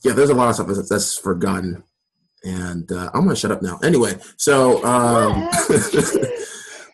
yeah, 0.03 0.13
there's 0.13 0.31
a 0.31 0.35
lot 0.35 0.49
of 0.49 0.55
stuff 0.55 0.69
that's, 0.69 0.89
that's 0.89 1.19
forgotten, 1.19 1.83
and 2.45 2.91
uh, 2.91 3.11
I'm 3.13 3.25
gonna 3.25 3.37
shut 3.37 3.51
up 3.51 3.61
now. 3.61 3.79
Anyway, 3.83 4.15
so 4.39 4.83
um, 4.87 5.51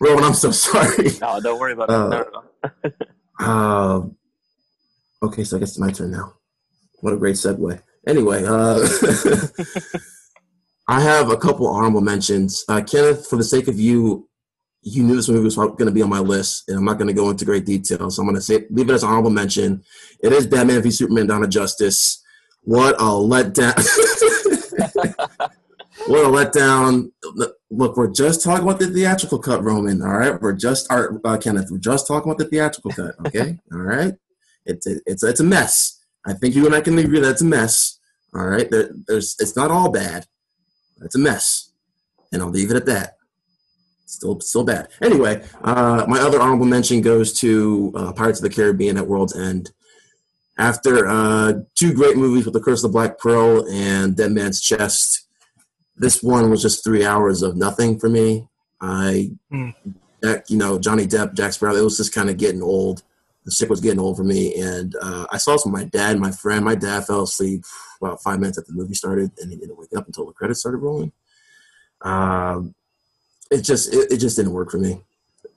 Roman, 0.00 0.24
I'm 0.24 0.34
so 0.34 0.50
sorry. 0.50 1.10
No, 1.20 1.40
don't 1.40 1.60
worry 1.60 1.72
about 1.72 1.90
Uh, 1.90 2.24
it. 2.64 2.72
No. 2.92 2.96
Um, 3.38 4.16
okay, 5.22 5.44
so 5.44 5.56
I 5.56 5.60
guess 5.60 5.70
it's 5.70 5.78
my 5.78 5.90
turn 5.90 6.10
now. 6.10 6.34
What 7.00 7.12
a 7.12 7.18
great 7.18 7.36
segue. 7.36 7.82
Anyway, 8.06 8.44
uh, 8.46 8.78
I 10.88 11.00
have 11.02 11.30
a 11.30 11.36
couple 11.36 11.66
honorable 11.66 12.00
mentions. 12.00 12.64
Uh, 12.66 12.80
Kenneth, 12.80 13.26
for 13.26 13.36
the 13.36 13.44
sake 13.44 13.68
of 13.68 13.78
you, 13.78 14.26
you 14.80 15.02
knew 15.02 15.16
this 15.16 15.28
movie 15.28 15.44
was 15.44 15.56
going 15.56 15.76
to 15.84 15.90
be 15.90 16.00
on 16.00 16.08
my 16.08 16.20
list, 16.20 16.64
and 16.68 16.78
I'm 16.78 16.84
not 16.86 16.96
going 16.96 17.08
to 17.08 17.12
go 17.14 17.28
into 17.28 17.44
great 17.44 17.66
detail, 17.66 18.08
so 18.10 18.22
I'm 18.22 18.26
going 18.26 18.36
to 18.36 18.40
say 18.40 18.64
leave 18.70 18.88
it 18.88 18.94
as 18.94 19.02
an 19.02 19.10
honorable 19.10 19.30
mention. 19.30 19.84
It 20.22 20.32
is 20.32 20.46
Batman 20.46 20.80
v 20.82 20.90
Superman: 20.90 21.26
Dawn 21.26 21.44
of 21.44 21.50
Justice. 21.50 22.22
What 22.62 22.94
a 22.94 23.04
letdown! 23.04 23.74
What 26.06 26.24
a 26.24 26.28
letdown! 26.28 27.10
Look, 27.70 27.96
we're 27.96 28.12
just 28.12 28.42
talking 28.42 28.62
about 28.62 28.78
the 28.78 28.86
theatrical 28.86 29.38
cut, 29.38 29.62
Roman. 29.62 30.02
All 30.02 30.16
right, 30.16 30.40
we're 30.40 30.52
just, 30.52 30.90
our, 30.90 31.20
uh, 31.24 31.36
Kenneth, 31.36 31.70
we're 31.70 31.78
just 31.78 32.06
talking 32.06 32.30
about 32.30 32.38
the 32.38 32.48
theatrical 32.48 32.92
cut. 32.92 33.14
Okay, 33.26 33.58
all 33.72 33.80
right. 33.80 34.14
It's 34.64 34.86
a, 34.86 35.00
it's 35.06 35.22
a, 35.22 35.28
it's 35.28 35.40
a 35.40 35.44
mess. 35.44 36.04
I 36.24 36.32
think 36.32 36.54
you 36.54 36.66
and 36.66 36.74
I 36.74 36.80
can 36.80 36.98
agree 36.98 37.20
that 37.20 37.30
it's 37.30 37.42
a 37.42 37.46
mess. 37.46 37.98
All 38.34 38.46
right, 38.46 38.70
there, 38.70 38.90
there's 39.06 39.36
it's 39.38 39.56
not 39.56 39.70
all 39.70 39.90
bad. 39.90 40.26
It's 41.02 41.14
a 41.14 41.18
mess, 41.18 41.72
and 42.32 42.42
I'll 42.42 42.50
leave 42.50 42.70
it 42.70 42.76
at 42.76 42.86
that. 42.86 43.16
Still, 44.06 44.40
still 44.40 44.64
bad. 44.64 44.88
Anyway, 45.02 45.44
uh, 45.64 46.04
my 46.08 46.20
other 46.20 46.40
honorable 46.40 46.66
mention 46.66 47.00
goes 47.00 47.32
to 47.40 47.92
uh, 47.96 48.12
Pirates 48.12 48.38
of 48.38 48.48
the 48.48 48.54
Caribbean 48.54 48.96
at 48.96 49.06
World's 49.06 49.36
End. 49.36 49.72
After 50.58 51.06
uh, 51.06 51.54
two 51.74 51.92
great 51.92 52.16
movies 52.16 52.44
with 52.44 52.54
The 52.54 52.60
Curse 52.60 52.82
of 52.82 52.90
the 52.90 52.94
Black 52.94 53.18
Pearl 53.18 53.68
and 53.68 54.16
Dead 54.16 54.32
Man's 54.32 54.60
Chest, 54.60 55.25
this 55.96 56.22
one 56.22 56.50
was 56.50 56.62
just 56.62 56.84
three 56.84 57.04
hours 57.04 57.42
of 57.42 57.56
nothing 57.56 57.98
for 57.98 58.08
me. 58.08 58.48
I. 58.80 59.30
Jack, 60.24 60.48
you 60.48 60.56
know, 60.56 60.78
Johnny 60.78 61.06
Depp, 61.06 61.34
Jack 61.34 61.52
Sparrow, 61.52 61.76
it 61.76 61.82
was 61.82 61.98
just 61.98 62.14
kind 62.14 62.30
of 62.30 62.38
getting 62.38 62.62
old. 62.62 63.02
The 63.44 63.50
sick 63.52 63.68
was 63.68 63.80
getting 63.82 64.00
old 64.00 64.16
for 64.16 64.24
me, 64.24 64.54
and 64.60 64.94
uh, 65.00 65.26
I 65.30 65.36
saw 65.36 65.52
this 65.52 65.64
with 65.64 65.74
my 65.74 65.84
dad, 65.84 66.18
my 66.18 66.32
friend. 66.32 66.64
My 66.64 66.74
dad 66.74 67.04
fell 67.06 67.22
asleep 67.22 67.64
about 68.00 68.22
five 68.22 68.40
minutes 68.40 68.58
after 68.58 68.72
the 68.72 68.78
movie 68.78 68.94
started, 68.94 69.30
and 69.38 69.52
he 69.52 69.58
didn't 69.58 69.78
wake 69.78 69.90
up 69.96 70.06
until 70.06 70.26
the 70.26 70.32
credits 70.32 70.60
started 70.60 70.78
rolling. 70.78 71.12
Um, 72.02 72.74
it 73.50 73.60
just, 73.62 73.92
it, 73.94 74.10
it 74.10 74.16
just 74.16 74.36
didn't 74.36 74.52
work 74.52 74.70
for 74.70 74.78
me. 74.78 75.00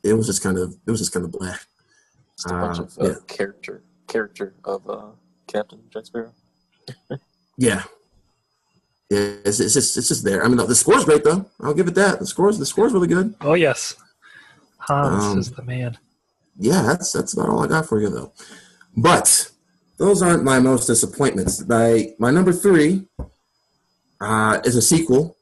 It 0.03 0.13
was 0.13 0.27
just 0.27 0.43
kind 0.43 0.57
of, 0.59 0.75
it 0.85 0.91
was 0.91 0.99
just 0.99 1.13
kind 1.13 1.25
of 1.25 1.31
blah. 1.31 1.55
Just 2.37 2.47
a 2.47 2.49
bunch 2.49 2.79
Uh, 2.79 2.83
of 2.83 2.97
uh, 2.99 3.07
yeah. 3.09 3.15
character 3.27 3.83
character 4.07 4.53
of 4.65 4.87
uh, 4.89 5.07
Captain 5.47 5.79
Jack 5.89 6.05
Sparrow. 6.05 6.33
Yeah. 7.57 7.83
Yeah, 9.09 9.33
it's, 9.43 9.59
it's 9.59 9.73
just 9.73 9.97
it's 9.97 10.07
just 10.07 10.23
there. 10.23 10.43
I 10.43 10.47
mean, 10.47 10.57
the, 10.57 10.65
the 10.65 10.75
score's 10.75 11.05
great 11.05 11.23
though. 11.23 11.49
I'll 11.61 11.73
give 11.73 11.87
it 11.87 11.95
that. 11.95 12.19
The 12.19 12.27
score's 12.27 12.59
the 12.59 12.65
score's 12.65 12.93
really 12.93 13.07
good. 13.07 13.33
oh 13.41 13.55
yes, 13.55 13.95
Hans 14.77 15.23
Um, 15.23 15.39
is 15.39 15.51
the 15.51 15.63
man. 15.63 15.97
Yeah, 16.59 16.81
that's 16.83 17.11
that's 17.11 17.33
about 17.33 17.49
all 17.49 17.63
I 17.63 17.67
got 17.67 17.87
for 17.87 17.99
you 18.01 18.09
though. 18.09 18.33
But 18.95 19.49
those 19.97 20.21
aren't 20.21 20.43
my 20.43 20.59
most 20.59 20.85
disappointments. 20.85 21.65
My 21.67 22.13
my 22.19 22.29
number 22.31 22.51
three 22.53 23.07
uh, 24.21 24.59
is 24.63 24.75
a 24.75 24.81
sequel. 24.81 25.37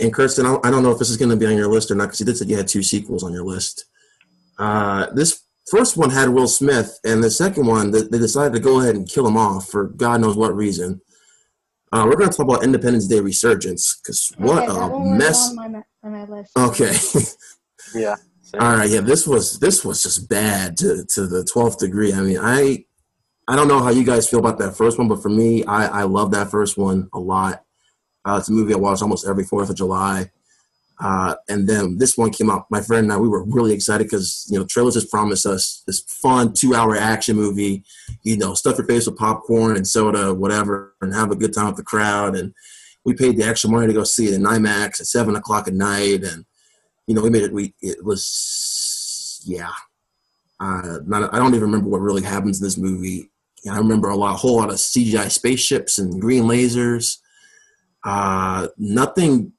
And 0.00 0.12
Kirsten, 0.12 0.46
I 0.46 0.70
don't 0.70 0.82
know 0.82 0.90
if 0.90 0.98
this 0.98 1.10
is 1.10 1.18
going 1.18 1.28
to 1.30 1.36
be 1.36 1.44
on 1.44 1.54
your 1.54 1.68
list 1.68 1.90
or 1.90 1.94
not 1.94 2.06
because 2.06 2.20
you 2.20 2.24
did 2.26 2.38
say 2.38 2.46
you 2.46 2.56
had 2.56 2.66
two 2.66 2.82
sequels 2.82 3.22
on 3.22 3.34
your 3.34 3.44
list. 3.44 3.84
Uh, 4.58 5.06
this 5.12 5.42
first 5.70 5.98
one 5.98 6.08
had 6.08 6.30
Will 6.30 6.48
Smith, 6.48 6.98
and 7.04 7.22
the 7.22 7.30
second 7.30 7.66
one 7.66 7.90
they 7.90 8.00
decided 8.18 8.54
to 8.54 8.60
go 8.60 8.80
ahead 8.80 8.94
and 8.96 9.06
kill 9.06 9.26
him 9.26 9.36
off 9.36 9.68
for 9.68 9.88
God 9.88 10.22
knows 10.22 10.34
what 10.36 10.56
reason. 10.56 11.02
Uh, 11.92 12.04
we're 12.06 12.16
going 12.16 12.30
to 12.30 12.34
talk 12.36 12.46
about 12.46 12.64
Independence 12.64 13.06
Day 13.06 13.20
Resurgence 13.20 14.00
because 14.02 14.32
what 14.38 14.66
Okay, 14.68 14.94
a 14.94 14.98
mess. 14.98 15.50
On 15.50 15.56
my, 15.72 15.82
on 16.02 16.28
my. 16.28 16.64
Okay. 16.68 16.94
Yeah. 17.94 18.14
same. 18.40 18.60
All 18.62 18.76
right, 18.76 18.88
yeah, 18.88 19.00
this 19.00 19.26
was 19.26 19.58
this 19.58 19.84
was 19.84 20.02
just 20.02 20.28
bad 20.28 20.76
to 20.78 21.04
to 21.14 21.26
the 21.26 21.44
twelfth 21.44 21.78
degree. 21.78 22.12
I 22.14 22.20
mean, 22.20 22.38
I 22.40 22.84
I 23.48 23.56
don't 23.56 23.68
know 23.68 23.82
how 23.82 23.90
you 23.90 24.04
guys 24.04 24.28
feel 24.28 24.38
about 24.38 24.58
that 24.58 24.76
first 24.76 24.98
one, 24.98 25.08
but 25.08 25.20
for 25.20 25.28
me, 25.28 25.64
I 25.64 26.00
I 26.00 26.02
love 26.04 26.30
that 26.30 26.50
first 26.50 26.78
one 26.78 27.08
a 27.12 27.18
lot. 27.18 27.64
Uh, 28.24 28.36
it's 28.38 28.48
a 28.48 28.52
movie 28.52 28.72
I 28.72 28.76
watch 28.76 29.02
almost 29.02 29.26
every 29.26 29.44
Fourth 29.44 29.68
of 29.68 29.76
July. 29.76 30.30
Uh, 31.00 31.34
and 31.48 31.68
then 31.68 31.98
this 31.98 32.16
one 32.16 32.30
came 32.30 32.50
out. 32.50 32.66
My 32.70 32.80
friend 32.80 33.04
and 33.04 33.12
I, 33.12 33.16
we 33.16 33.28
were 33.28 33.44
really 33.44 33.72
excited 33.72 34.04
because 34.04 34.46
you 34.50 34.58
know 34.58 34.64
trailers 34.64 34.94
just 34.94 35.10
promised 35.10 35.46
us 35.46 35.82
this 35.86 36.00
fun 36.06 36.52
two-hour 36.52 36.96
action 36.96 37.36
movie. 37.36 37.82
You 38.22 38.36
know, 38.36 38.54
stuff 38.54 38.78
your 38.78 38.86
face 38.86 39.06
with 39.06 39.16
popcorn 39.16 39.76
and 39.76 39.86
soda, 39.86 40.32
whatever, 40.32 40.94
and 41.00 41.14
have 41.14 41.30
a 41.30 41.36
good 41.36 41.52
time 41.52 41.66
with 41.66 41.76
the 41.76 41.82
crowd. 41.82 42.36
And 42.36 42.54
we 43.04 43.14
paid 43.14 43.36
the 43.36 43.44
extra 43.44 43.70
money 43.70 43.88
to 43.88 43.92
go 43.92 44.04
see 44.04 44.28
it 44.28 44.34
in 44.34 44.42
IMAX 44.42 45.00
at 45.00 45.06
seven 45.06 45.34
o'clock 45.34 45.66
at 45.66 45.74
night, 45.74 46.22
and 46.24 46.44
you 47.06 47.14
know, 47.14 47.22
we 47.22 47.30
made 47.30 47.42
it. 47.42 47.52
We 47.52 47.74
it 47.80 48.04
was 48.04 49.42
yeah. 49.44 49.70
Uh, 50.60 50.98
not, 51.06 51.34
I 51.34 51.38
don't 51.38 51.54
even 51.54 51.62
remember 51.62 51.88
what 51.88 52.00
really 52.00 52.22
happens 52.22 52.60
in 52.60 52.64
this 52.64 52.78
movie. 52.78 53.28
I 53.68 53.78
remember 53.78 54.08
a 54.08 54.16
lot, 54.16 54.34
a 54.34 54.38
whole 54.38 54.56
lot 54.56 54.70
of 54.70 54.76
CGI 54.76 55.30
spaceships 55.30 55.98
and 55.98 56.20
green 56.20 56.44
lasers. 56.44 57.18
Uh, 58.04 58.68
nothing. 58.78 59.52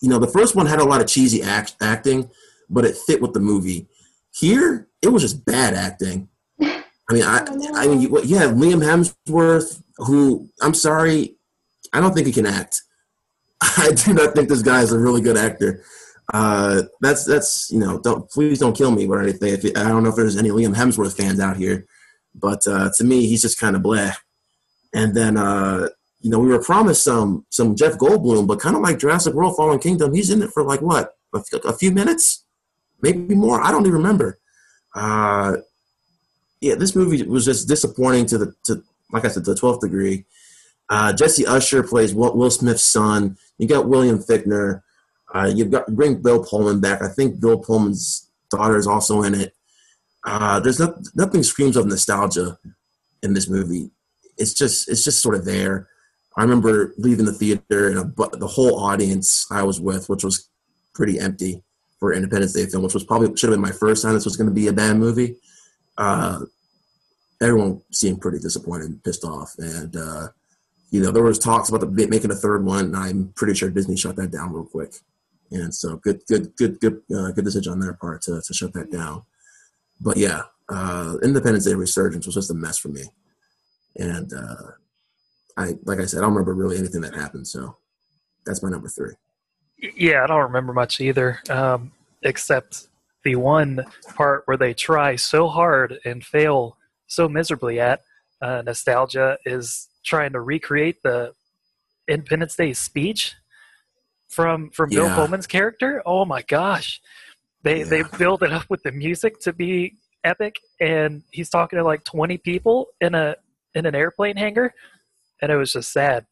You 0.00 0.10
know, 0.10 0.18
the 0.18 0.26
first 0.26 0.54
one 0.54 0.66
had 0.66 0.78
a 0.78 0.84
lot 0.84 1.00
of 1.00 1.06
cheesy 1.06 1.42
act, 1.42 1.76
acting, 1.80 2.30
but 2.68 2.84
it 2.84 2.96
fit 2.96 3.22
with 3.22 3.32
the 3.32 3.40
movie. 3.40 3.86
Here, 4.34 4.88
it 5.02 5.08
was 5.08 5.22
just 5.22 5.44
bad 5.44 5.74
acting. 5.74 6.28
I 6.60 7.12
mean, 7.12 7.22
I. 7.22 7.38
I 7.74 7.86
mean, 7.86 8.00
you, 8.00 8.22
you 8.22 8.36
have 8.36 8.52
Liam 8.52 8.82
Hemsworth, 8.82 9.82
who 9.98 10.48
I'm 10.60 10.74
sorry, 10.74 11.36
I 11.92 12.00
don't 12.00 12.12
think 12.14 12.26
he 12.26 12.32
can 12.32 12.46
act. 12.46 12.82
I 13.62 13.92
do 13.92 14.12
not 14.12 14.34
think 14.34 14.48
this 14.48 14.62
guy 14.62 14.82
is 14.82 14.92
a 14.92 14.98
really 14.98 15.20
good 15.20 15.36
actor. 15.36 15.82
Uh, 16.32 16.82
that's 17.00 17.24
that's 17.24 17.70
you 17.70 17.78
know, 17.78 18.00
don't 18.00 18.28
please 18.30 18.58
don't 18.58 18.76
kill 18.76 18.90
me 18.90 19.06
or 19.06 19.22
anything. 19.22 19.54
If 19.54 19.64
I 19.76 19.88
don't 19.88 20.02
know 20.02 20.10
if 20.10 20.16
there's 20.16 20.36
any 20.36 20.50
Liam 20.50 20.74
Hemsworth 20.74 21.16
fans 21.16 21.40
out 21.40 21.56
here, 21.56 21.86
but 22.34 22.66
uh, 22.66 22.90
to 22.96 23.04
me, 23.04 23.26
he's 23.26 23.42
just 23.42 23.60
kind 23.60 23.76
of 23.76 23.82
blah. 23.82 24.12
And 24.92 25.14
then 25.14 25.36
uh, 25.36 25.88
you 26.26 26.32
know, 26.32 26.40
we 26.40 26.48
were 26.48 26.60
promised 26.60 27.04
some 27.04 27.46
some 27.50 27.76
Jeff 27.76 27.92
Goldblum, 27.92 28.48
but 28.48 28.58
kind 28.58 28.74
of 28.74 28.82
like 28.82 28.98
Jurassic 28.98 29.32
World: 29.32 29.54
Fallen 29.54 29.78
Kingdom, 29.78 30.12
he's 30.12 30.28
in 30.28 30.42
it 30.42 30.50
for 30.50 30.64
like 30.64 30.82
what 30.82 31.12
a, 31.32 31.40
a 31.64 31.72
few 31.72 31.92
minutes, 31.92 32.44
maybe 33.00 33.36
more. 33.36 33.62
I 33.62 33.70
don't 33.70 33.82
even 33.82 33.92
remember. 33.92 34.40
Uh, 34.92 35.58
yeah, 36.60 36.74
this 36.74 36.96
movie 36.96 37.22
was 37.22 37.44
just 37.44 37.68
disappointing 37.68 38.26
to 38.26 38.38
the 38.38 38.52
to 38.64 38.82
like 39.12 39.24
I 39.24 39.28
said, 39.28 39.44
the 39.44 39.54
twelfth 39.54 39.82
degree. 39.82 40.24
Uh, 40.88 41.12
Jesse 41.12 41.46
Usher 41.46 41.84
plays 41.84 42.12
Will 42.12 42.50
Smith's 42.50 42.82
son. 42.82 43.38
You 43.58 43.68
got 43.68 43.86
William 43.86 44.18
Fichtner. 44.18 44.82
Uh, 45.32 45.52
you've 45.54 45.70
got 45.70 45.86
bring 45.94 46.22
Bill 46.22 46.44
Pullman 46.44 46.80
back. 46.80 47.02
I 47.02 47.08
think 47.08 47.40
Bill 47.40 47.58
Pullman's 47.60 48.28
daughter 48.50 48.76
is 48.76 48.88
also 48.88 49.22
in 49.22 49.32
it. 49.32 49.54
Uh, 50.24 50.58
there's 50.58 50.80
not, 50.80 50.96
nothing 51.14 51.44
screams 51.44 51.76
of 51.76 51.86
nostalgia 51.86 52.58
in 53.22 53.32
this 53.32 53.48
movie. 53.48 53.92
it's 54.36 54.54
just 54.54 54.88
it's 54.88 55.04
just 55.04 55.22
sort 55.22 55.36
of 55.36 55.44
there. 55.44 55.88
I 56.36 56.42
remember 56.42 56.92
leaving 56.98 57.24
the 57.24 57.32
theater 57.32 57.88
and 57.88 57.98
a, 57.98 58.36
the 58.36 58.46
whole 58.46 58.78
audience 58.80 59.46
I 59.50 59.62
was 59.62 59.80
with, 59.80 60.08
which 60.08 60.22
was 60.22 60.50
pretty 60.94 61.18
empty 61.18 61.62
for 61.98 62.12
Independence 62.12 62.52
Day 62.52 62.66
film, 62.66 62.82
which 62.82 62.94
was 62.94 63.04
probably 63.04 63.34
should 63.36 63.48
have 63.48 63.54
been 63.54 63.60
my 63.62 63.72
first 63.72 64.02
time 64.02 64.14
this 64.14 64.26
was 64.26 64.36
going 64.36 64.48
to 64.48 64.54
be 64.54 64.66
a 64.66 64.72
bad 64.72 64.96
movie. 64.96 65.36
Uh, 65.96 66.40
everyone 67.40 67.80
seemed 67.90 68.20
pretty 68.20 68.38
disappointed 68.38 68.90
and 68.90 69.02
pissed 69.02 69.24
off, 69.24 69.54
and 69.58 69.96
uh, 69.96 70.28
you 70.90 71.00
know 71.00 71.10
there 71.10 71.22
was 71.22 71.38
talks 71.38 71.70
about 71.70 71.80
the, 71.80 72.06
making 72.08 72.30
a 72.30 72.34
third 72.34 72.64
one, 72.64 72.86
and 72.86 72.96
I'm 72.96 73.32
pretty 73.34 73.54
sure 73.54 73.70
Disney 73.70 73.96
shut 73.96 74.16
that 74.16 74.30
down 74.30 74.52
real 74.52 74.64
quick. 74.64 74.92
And 75.50 75.72
so 75.72 75.96
good, 75.96 76.22
good, 76.26 76.54
good, 76.56 76.80
good, 76.80 77.02
uh, 77.16 77.30
good 77.30 77.44
decision 77.44 77.72
on 77.72 77.80
their 77.80 77.92
part 77.92 78.20
to, 78.22 78.42
to 78.42 78.52
shut 78.52 78.72
that 78.72 78.90
down. 78.90 79.22
But 80.00 80.16
yeah, 80.16 80.42
uh, 80.68 81.16
Independence 81.22 81.64
Day 81.64 81.74
Resurgence 81.74 82.26
was 82.26 82.34
just 82.34 82.50
a 82.50 82.54
mess 82.54 82.78
for 82.78 82.88
me, 82.88 83.04
and 83.96 84.32
uh, 84.34 84.72
I 85.56 85.74
like 85.84 86.00
I 86.00 86.04
said, 86.04 86.18
I 86.18 86.22
don't 86.22 86.32
remember 86.32 86.54
really 86.54 86.78
anything 86.78 87.00
that 87.02 87.14
happened. 87.14 87.46
So 87.46 87.76
that's 88.44 88.62
my 88.62 88.70
number 88.70 88.88
three. 88.88 89.14
Yeah, 89.96 90.24
I 90.24 90.26
don't 90.26 90.42
remember 90.42 90.72
much 90.72 91.00
either, 91.00 91.40
um, 91.50 91.92
except 92.22 92.88
the 93.24 93.36
one 93.36 93.84
part 94.14 94.42
where 94.46 94.56
they 94.56 94.72
try 94.72 95.16
so 95.16 95.48
hard 95.48 95.98
and 96.04 96.24
fail 96.24 96.76
so 97.06 97.28
miserably 97.28 97.80
at. 97.80 98.02
Uh, 98.40 98.62
nostalgia 98.64 99.38
is 99.44 99.88
trying 100.04 100.32
to 100.32 100.40
recreate 100.40 101.02
the 101.02 101.34
Independence 102.08 102.54
Day 102.54 102.72
speech 102.72 103.34
from 104.28 104.70
from 104.70 104.90
Bill 104.90 105.08
Pullman's 105.14 105.46
character. 105.46 106.02
Oh 106.06 106.24
my 106.24 106.42
gosh, 106.42 107.00
they 107.62 107.82
they 107.82 108.02
build 108.18 108.42
it 108.42 108.52
up 108.52 108.68
with 108.68 108.82
the 108.82 108.92
music 108.92 109.40
to 109.40 109.52
be 109.52 109.96
epic, 110.24 110.60
and 110.80 111.22
he's 111.30 111.50
talking 111.50 111.78
to 111.78 111.84
like 111.84 112.04
twenty 112.04 112.38
people 112.38 112.88
in 113.00 113.14
a 113.14 113.36
in 113.74 113.86
an 113.86 113.94
airplane 113.94 114.36
hangar, 114.36 114.72
and 115.42 115.52
it 115.52 115.56
was 115.56 115.72
just 115.72 115.92
sad. 115.92 116.26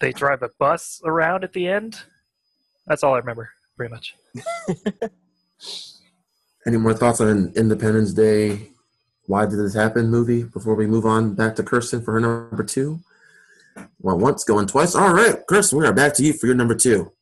They 0.00 0.12
drive 0.12 0.42
a 0.42 0.50
bus 0.58 1.00
around 1.04 1.44
at 1.44 1.52
the 1.52 1.68
end. 1.68 2.00
That's 2.86 3.02
all 3.02 3.14
I 3.14 3.18
remember, 3.18 3.50
pretty 3.76 3.92
much. 3.92 4.16
Any 6.66 6.76
more 6.76 6.94
thoughts 6.94 7.20
on 7.20 7.52
Independence 7.56 8.12
Day? 8.12 8.70
Why 9.26 9.46
did 9.46 9.58
this 9.58 9.74
happen? 9.74 10.10
Movie 10.10 10.42
before 10.44 10.74
we 10.74 10.86
move 10.86 11.06
on 11.06 11.34
back 11.34 11.54
to 11.56 11.62
Kristin 11.62 12.04
for 12.04 12.12
her 12.12 12.20
number 12.20 12.64
two. 12.64 13.00
Well, 14.00 14.18
once 14.18 14.44
going 14.44 14.66
twice. 14.66 14.94
All 14.94 15.14
right, 15.14 15.36
Kristin, 15.48 15.78
we 15.78 15.86
are 15.86 15.92
back 15.92 16.14
to 16.14 16.24
you 16.24 16.32
for 16.32 16.46
your 16.46 16.56
number 16.56 16.74
two. 16.74 17.12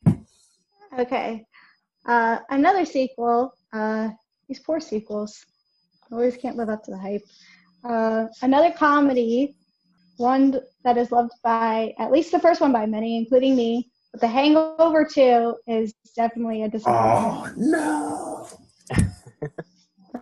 Okay. 0.97 1.45
Uh, 2.05 2.39
another 2.49 2.85
sequel. 2.85 3.53
Uh, 3.71 4.09
these 4.47 4.59
poor 4.59 4.79
sequels 4.79 5.45
always 6.11 6.35
can't 6.35 6.57
live 6.57 6.69
up 6.69 6.83
to 6.83 6.91
the 6.91 6.97
hype. 6.97 7.21
Uh, 7.83 8.25
another 8.41 8.71
comedy, 8.71 9.55
one 10.19 10.59
that 10.83 10.97
is 10.97 11.11
loved 11.11 11.31
by 11.43 11.93
at 11.97 12.11
least 12.11 12.31
the 12.31 12.39
first 12.39 12.61
one 12.61 12.71
by 12.71 12.85
many, 12.85 13.17
including 13.17 13.55
me. 13.55 13.89
But 14.11 14.21
The 14.21 14.27
Hangover 14.27 15.05
2 15.05 15.55
is 15.67 15.93
definitely 16.15 16.63
a 16.63 16.69
disappointment. 16.69 17.57
Oh, 17.71 18.47
no! 18.91 19.07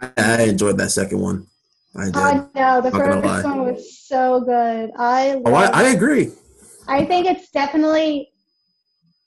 I 0.18 0.44
enjoyed 0.44 0.78
that 0.78 0.92
second 0.92 1.20
one. 1.20 1.48
I 1.96 2.06
did. 2.06 2.16
Oh 2.16 2.50
no, 2.54 2.82
the 2.82 2.92
Not 2.92 3.24
first 3.24 3.46
one 3.46 3.66
was 3.66 4.00
so 4.00 4.42
good. 4.42 4.92
I 4.98 5.42
oh, 5.44 5.54
I, 5.54 5.66
I 5.66 5.84
agree. 5.90 6.32
I 6.88 7.04
think 7.06 7.26
it's 7.26 7.50
definitely 7.50 8.30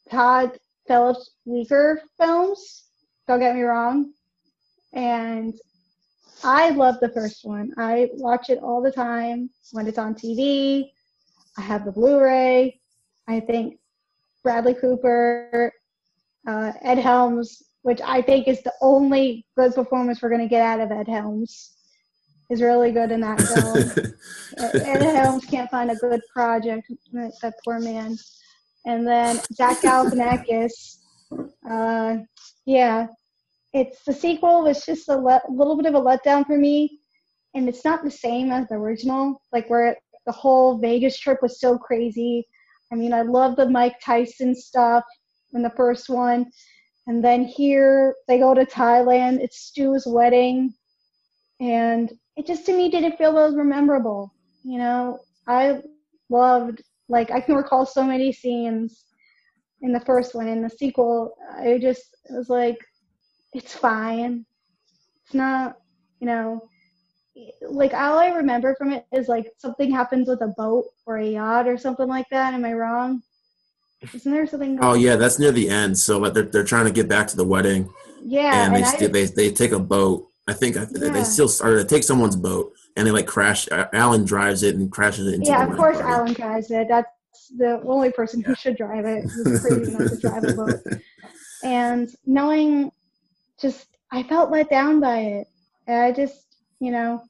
Todd 0.08 0.56
Phillips 0.86 1.32
weaker 1.44 2.02
films. 2.16 2.84
Don't 3.26 3.40
get 3.40 3.56
me 3.56 3.62
wrong. 3.62 4.12
And 4.92 5.54
I 6.44 6.70
love 6.70 6.96
the 7.00 7.10
first 7.10 7.44
one. 7.44 7.72
I 7.76 8.08
watch 8.14 8.50
it 8.50 8.58
all 8.62 8.82
the 8.82 8.92
time 8.92 9.50
when 9.72 9.86
it's 9.86 9.98
on 9.98 10.14
TV. 10.14 10.90
I 11.58 11.60
have 11.62 11.84
the 11.84 11.92
Blu-ray. 11.92 12.80
I 13.28 13.40
think 13.40 13.78
Bradley 14.42 14.74
Cooper, 14.74 15.72
uh, 16.46 16.72
Ed 16.82 16.98
Helms, 16.98 17.62
which 17.82 18.00
I 18.00 18.22
think 18.22 18.48
is 18.48 18.62
the 18.62 18.72
only 18.80 19.46
good 19.56 19.74
performance 19.74 20.22
we're 20.22 20.30
going 20.30 20.40
to 20.40 20.48
get 20.48 20.62
out 20.62 20.80
of 20.80 20.90
Ed 20.90 21.08
Helms, 21.08 21.76
is 22.50 22.62
really 22.62 22.90
good 22.90 23.12
in 23.12 23.20
that 23.20 23.40
film. 24.56 24.82
Ed 24.82 25.02
Helms 25.02 25.44
can't 25.44 25.70
find 25.70 25.90
a 25.90 25.96
good 25.96 26.20
project. 26.32 26.90
That, 27.12 27.54
poor 27.64 27.80
man. 27.80 28.16
And 28.86 29.06
then 29.06 29.40
Zach 29.52 29.80
Galifianakis. 29.82 30.96
Uh, 31.70 32.16
yeah, 32.64 33.06
it's 33.72 34.02
the 34.04 34.12
sequel 34.12 34.62
was 34.62 34.84
just 34.84 35.08
a 35.08 35.16
le- 35.16 35.42
little 35.48 35.76
bit 35.76 35.86
of 35.86 35.94
a 35.94 36.00
letdown 36.00 36.46
for 36.46 36.58
me, 36.58 37.00
and 37.54 37.68
it's 37.68 37.84
not 37.84 38.02
the 38.02 38.10
same 38.10 38.50
as 38.50 38.68
the 38.68 38.74
original. 38.74 39.40
Like 39.52 39.68
where 39.70 39.96
the 40.26 40.32
whole 40.32 40.78
Vegas 40.78 41.18
trip 41.18 41.38
was 41.42 41.60
so 41.60 41.78
crazy. 41.78 42.46
I 42.92 42.96
mean, 42.96 43.12
I 43.12 43.22
love 43.22 43.56
the 43.56 43.68
Mike 43.68 44.00
Tyson 44.04 44.54
stuff 44.54 45.04
in 45.52 45.62
the 45.62 45.70
first 45.70 46.08
one, 46.08 46.46
and 47.06 47.24
then 47.24 47.44
here 47.44 48.14
they 48.28 48.38
go 48.38 48.54
to 48.54 48.66
Thailand. 48.66 49.40
It's 49.40 49.60
Stu's 49.60 50.04
wedding, 50.06 50.74
and 51.60 52.12
it 52.36 52.46
just 52.46 52.66
to 52.66 52.76
me 52.76 52.90
didn't 52.90 53.16
feel 53.16 53.38
as 53.38 53.54
memorable. 53.54 54.34
You 54.64 54.78
know, 54.78 55.18
I 55.46 55.80
loved 56.28 56.82
like 57.08 57.30
I 57.30 57.40
can 57.40 57.56
recall 57.56 57.86
so 57.86 58.04
many 58.04 58.32
scenes 58.32 59.04
in 59.82 59.92
the 59.92 60.00
first 60.00 60.34
one. 60.34 60.48
In 60.48 60.62
the 60.62 60.70
sequel, 60.70 61.34
I 61.58 61.78
just 61.78 62.16
was 62.30 62.48
like, 62.48 62.78
it's 63.52 63.74
fine. 63.74 64.44
It's 65.24 65.34
not, 65.34 65.78
you 66.20 66.26
know, 66.26 66.68
like 67.62 67.94
all 67.94 68.18
I 68.18 68.28
remember 68.28 68.74
from 68.76 68.92
it 68.92 69.06
is 69.12 69.28
like 69.28 69.50
something 69.58 69.90
happens 69.90 70.28
with 70.28 70.42
a 70.42 70.52
boat 70.56 70.86
or 71.06 71.18
a 71.18 71.26
yacht 71.26 71.66
or 71.68 71.78
something 71.78 72.08
like 72.08 72.26
that. 72.30 72.54
Am 72.54 72.64
I 72.64 72.72
wrong? 72.74 73.22
Isn't 74.14 74.32
there 74.32 74.46
something? 74.46 74.78
Oh 74.82 74.94
yeah, 74.94 75.16
that's 75.16 75.38
near 75.38 75.52
the 75.52 75.68
end. 75.68 75.98
So 75.98 76.18
like 76.18 76.32
they're 76.34 76.44
they're 76.44 76.64
trying 76.64 76.86
to 76.86 76.92
get 76.92 77.08
back 77.08 77.26
to 77.28 77.36
the 77.36 77.44
wedding, 77.44 77.92
yeah. 78.22 78.64
and 78.64 78.74
they 78.74 78.82
I- 78.82 78.84
st- 78.84 79.12
they 79.12 79.26
they 79.26 79.50
take 79.50 79.72
a 79.72 79.78
boat. 79.78 80.26
I 80.48 80.52
think 80.54 80.76
I, 80.76 80.86
Yeah. 80.90 81.10
they 81.10 81.22
still 81.22 81.50
or 81.62 81.76
they 81.76 81.84
take 81.84 82.02
someone's 82.02 82.34
boat 82.36 82.72
and 82.96 83.06
they 83.06 83.10
like 83.10 83.26
crash. 83.26 83.70
uh, 83.70 83.86
Alan 83.92 84.24
drives 84.24 84.62
it 84.62 84.74
and 84.74 84.90
crashes 84.90 85.26
it 85.28 85.34
into. 85.34 85.50
yeah, 85.50 85.64
of 85.66 85.76
course, 85.76 85.98
party. 85.98 86.12
Alan 86.12 86.32
drives 86.32 86.70
it. 86.70 86.88
That's 86.88 87.08
the 87.56 87.80
only 87.84 88.10
person 88.10 88.42
who 88.42 88.54
should 88.54 88.76
drive 88.76 89.04
it. 89.04 89.22
He's 89.24 89.60
crazy 89.66 89.92
enough 89.94 90.10
to 90.10 90.16
drive 90.18 90.44
a 90.44 90.52
boat. 90.54 90.74
And 91.62 92.08
knowing, 92.24 92.90
just 93.60 93.86
I 94.12 94.22
felt 94.24 94.50
let 94.50 94.70
down 94.70 95.00
by 95.00 95.18
it. 95.18 95.46
And 95.86 95.98
I 95.98 96.12
just, 96.12 96.56
you 96.80 96.90
know, 96.90 97.22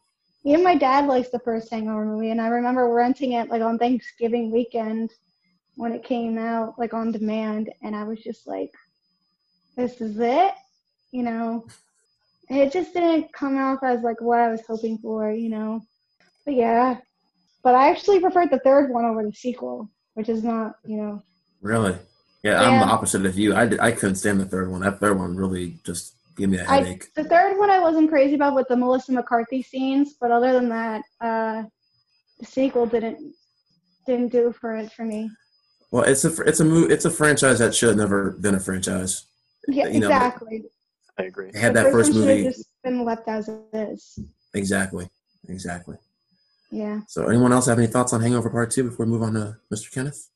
even 0.45 0.65
my 0.65 0.75
dad 0.75 1.07
likes 1.07 1.31
the 1.31 1.39
first 1.41 1.71
Hangover 1.71 2.05
movie, 2.05 2.31
and 2.31 2.41
I 2.41 2.49
remember 2.49 2.89
renting 2.89 3.33
it 3.33 3.51
like 3.51 3.63
on 3.63 3.79
Thanksgiving 3.79 4.51
weekend 4.51 5.11
when 5.77 5.93
it 5.93 6.05
came 6.05 6.39
out, 6.39 6.79
like 6.79 6.95
on 6.95 7.13
demand, 7.13 7.71
and 7.83 7.95
I 7.95 8.05
was 8.05 8.21
just 8.21 8.47
like, 8.47 8.71
"This 9.77 10.01
is 10.01 10.19
it," 10.19 10.53
you 11.11 11.23
know. 11.23 11.67
And 12.49 12.59
it 12.59 12.73
just 12.73 12.95
didn't 12.95 13.33
come 13.33 13.59
off 13.59 13.81
as 13.83 14.03
like 14.03 14.21
what 14.21 14.41
I 14.41 14.49
was 14.51 14.63
hoping 14.67 14.99
for, 14.99 15.31
you 15.31 15.51
know. 15.51 15.83
But 16.45 16.55
yeah, 16.55 16.99
but 17.63 17.75
I 17.75 17.91
actually 17.91 18.21
preferred 18.21 18.51
the 18.51 18.59
third 18.61 18.91
one 18.91 19.05
over 19.05 19.23
the 19.23 19.33
sequel, 19.33 19.91
which 20.15 20.29
is 20.29 20.43
not, 20.43 20.77
you 20.85 20.97
know. 20.97 21.23
Really? 21.61 21.97
Yeah, 22.43 22.63
I'm 22.63 22.81
the 22.81 22.87
opposite 22.93 23.27
of 23.27 23.39
you. 23.39 23.55
I, 23.55 23.67
did, 23.67 23.81
I 23.81 23.93
couldn't 23.93 24.17
stand 24.17 24.41
the 24.41 24.47
third 24.47 24.71
one. 24.71 24.81
That 24.81 24.99
third 24.99 25.19
one 25.19 25.37
really 25.37 25.79
just 25.85 26.15
gave 26.41 26.49
me 26.51 26.59
a 26.59 26.69
I, 26.69 26.77
headache. 26.79 27.13
the 27.15 27.25
third 27.25 27.59
one 27.59 27.71
I 27.71 27.79
wasn't 27.79 28.09
crazy 28.11 28.35
about 28.35 28.55
with 28.55 28.67
the 28.69 28.77
Melissa 28.77 29.13
McCarthy 29.13 29.63
scenes, 29.63 30.15
but 30.21 30.31
other 30.31 30.53
than 30.53 30.69
that, 30.71 31.03
uh, 31.21 31.63
the 32.39 32.47
sequel 32.47 32.87
didn't 32.87 33.35
didn't 34.07 34.33
do 34.33 34.53
for 34.59 34.77
it 34.77 34.91
for 34.93 35.05
me. 35.05 35.31
well, 35.93 36.05
it's 36.05 36.25
a 36.25 36.43
it's 36.43 36.61
a 36.61 36.65
mo- 36.65 36.89
it's 36.89 37.05
a 37.05 37.11
franchise 37.11 37.59
that 37.59 37.75
should 37.75 37.91
have 37.91 37.99
never 37.99 38.33
been 38.33 38.55
a 38.55 38.61
franchise. 38.61 39.27
Yeah, 39.69 39.89
You 39.89 40.01
know, 40.01 40.07
exactly. 40.09 40.65
I 41.19 41.25
agree. 41.25 41.51
They 41.53 41.61
had 41.61 41.75
The 41.75 41.83
that 41.85 41.93
first 41.93 42.13
one 42.13 42.21
movie 42.23 42.45
just 42.45 42.65
been 42.83 43.05
left 43.05 43.29
as 43.29 43.49
it 43.49 43.61
is. 43.75 44.19
exactly, 44.55 45.09
exactly. 45.49 45.97
Yeah. 46.73 47.01
So, 47.09 47.27
anyone 47.27 47.53
else 47.53 47.67
have 47.67 47.79
any 47.79 47.89
thoughts 47.89 48.13
on 48.15 48.23
Hangover 48.23 48.49
Part 48.49 48.71
Two 48.71 48.85
before 48.85 49.05
we 49.05 49.13
move 49.13 49.23
on 49.23 49.35
to 49.35 49.59
Mr. 49.73 49.93
Kenneth? 49.93 50.29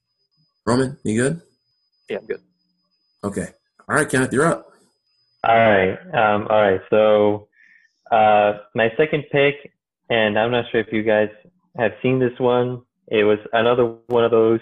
Roman, 0.67 0.99
you 1.05 1.23
good? 1.23 1.41
Yeah, 2.11 2.19
I'm 2.19 2.27
good. 2.27 2.41
Okay. 3.23 3.49
All 3.89 3.97
right, 3.97 4.09
Kenneth, 4.09 4.33
you're 4.33 4.45
up. 4.47 4.73
All 5.49 5.57
right. 5.57 5.99
Um, 6.15 6.47
all 6.49 6.63
right. 6.63 6.81
So 6.91 7.49
uh, 8.11 8.59
my 8.75 8.93
second 8.97 9.25
pick, 9.31 9.73
and 10.11 10.39
I'm 10.39 10.51
not 10.51 10.67
sure 10.71 10.81
if 10.81 10.93
you 10.93 11.03
guys 11.03 11.29
have 11.77 11.93
seen 12.03 12.19
this 12.19 12.39
one. 12.39 12.83
It 13.09 13.25
was 13.25 13.39
another 13.53 13.85
one 14.07 14.25
of 14.25 14.31
those 14.31 14.61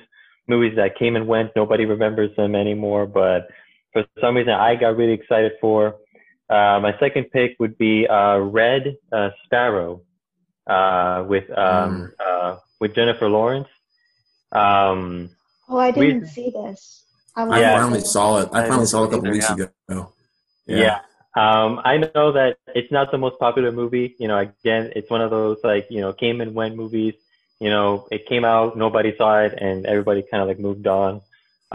movies 0.49 0.75
that 0.77 0.99
came 0.99 1.17
and 1.17 1.27
went. 1.27 1.51
Nobody 1.55 1.85
remembers 1.85 2.35
them 2.37 2.55
anymore, 2.55 3.07
but 3.07 3.49
for 3.93 4.05
some 4.21 4.37
reason 4.37 4.53
I 4.53 4.75
got 4.75 4.97
really 4.97 5.13
excited 5.13 5.53
for. 5.61 5.97
Uh, 6.51 6.81
my 6.81 6.95
second 6.99 7.25
pick 7.33 7.57
would 7.61 7.79
be 7.79 8.07
uh, 8.09 8.39
Red 8.39 8.97
uh, 9.13 9.31
Sparrow 9.45 10.03
uh, 10.67 11.25
with 11.27 11.45
um, 11.57 12.13
uh, 12.25 12.57
with 12.81 12.95
Jennifer 12.95 13.29
Lawrence. 13.29 13.69
Um, 14.51 15.31
Oh, 15.73 15.79
I 15.79 15.91
didn't 15.91 16.27
see 16.27 16.51
this. 16.51 17.07
I 17.35 17.45
I 17.45 17.79
finally 17.79 18.01
saw 18.01 18.41
it. 18.41 18.49
I 18.53 18.59
I 18.59 18.63
finally 18.63 18.79
didn't 18.81 18.89
saw 18.89 19.05
it 19.05 19.07
a 19.07 19.11
couple 19.11 19.27
either, 19.29 19.33
weeks 19.33 19.49
yeah. 19.57 19.95
ago. 19.95 20.13
Yeah. 20.67 21.01
Um, 21.37 21.81
I 21.85 21.97
know 21.99 22.33
that 22.33 22.57
it's 22.75 22.91
not 22.93 23.11
the 23.11 23.19
most 23.19 23.39
popular 23.39 23.73
movie. 23.73 24.15
You 24.19 24.29
know, 24.29 24.39
again, 24.39 24.93
it's 24.95 25.11
one 25.11 25.21
of 25.21 25.31
those 25.31 25.59
like, 25.65 25.87
you 25.91 26.01
know, 26.01 26.13
came 26.13 26.41
and 26.41 26.55
went 26.55 26.77
movies. 26.77 27.15
you 27.61 27.71
know, 27.71 28.07
it 28.11 28.27
came 28.27 28.45
out, 28.45 28.77
nobody 28.77 29.15
saw 29.17 29.39
it, 29.41 29.55
and 29.59 29.87
everybody 29.87 30.23
kind 30.23 30.43
of 30.43 30.49
like 30.49 30.59
moved 30.59 30.87
on. 30.87 31.21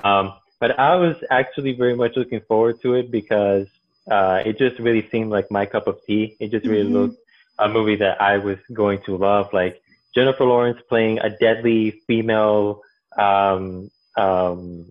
Um, 0.03 0.33
but 0.59 0.77
I 0.79 0.95
was 0.95 1.15
actually 1.29 1.73
very 1.73 1.95
much 1.95 2.15
looking 2.15 2.41
forward 2.41 2.81
to 2.81 2.93
it 2.95 3.09
because 3.11 3.67
uh, 4.11 4.41
it 4.45 4.57
just 4.57 4.79
really 4.79 5.07
seemed 5.09 5.29
like 5.31 5.49
my 5.51 5.65
cup 5.65 5.87
of 5.87 5.97
tea. 6.05 6.35
It 6.39 6.51
just 6.51 6.65
really 6.67 6.89
Mhm. 6.89 6.93
looked 6.93 7.17
a 7.59 7.67
movie 7.69 7.95
that 7.97 8.21
I 8.21 8.37
was 8.37 8.57
going 8.73 8.99
to 9.05 9.17
love. 9.17 9.53
Like 9.53 9.81
Jennifer 10.13 10.45
Lawrence 10.45 10.79
playing 10.89 11.19
a 11.19 11.29
deadly 11.29 11.91
female, 12.07 12.81
um, 13.17 13.89
um, 14.17 14.85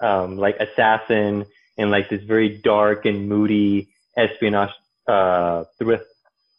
um, 0.00 0.36
like 0.38 0.56
assassin 0.60 1.46
in 1.76 1.90
like 1.90 2.08
this 2.08 2.22
very 2.24 2.48
dark 2.58 3.06
and 3.06 3.28
moody 3.28 3.88
espionage 4.16 4.70
uh, 5.08 5.64
thr- 5.78 6.04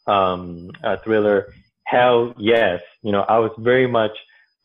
um, 0.06 0.70
uh, 0.82 0.96
thriller. 1.04 1.52
Hell 1.86 2.34
yes, 2.38 2.80
you 3.02 3.12
know 3.12 3.22
I 3.22 3.38
was 3.38 3.52
very 3.58 3.86
much 3.86 4.12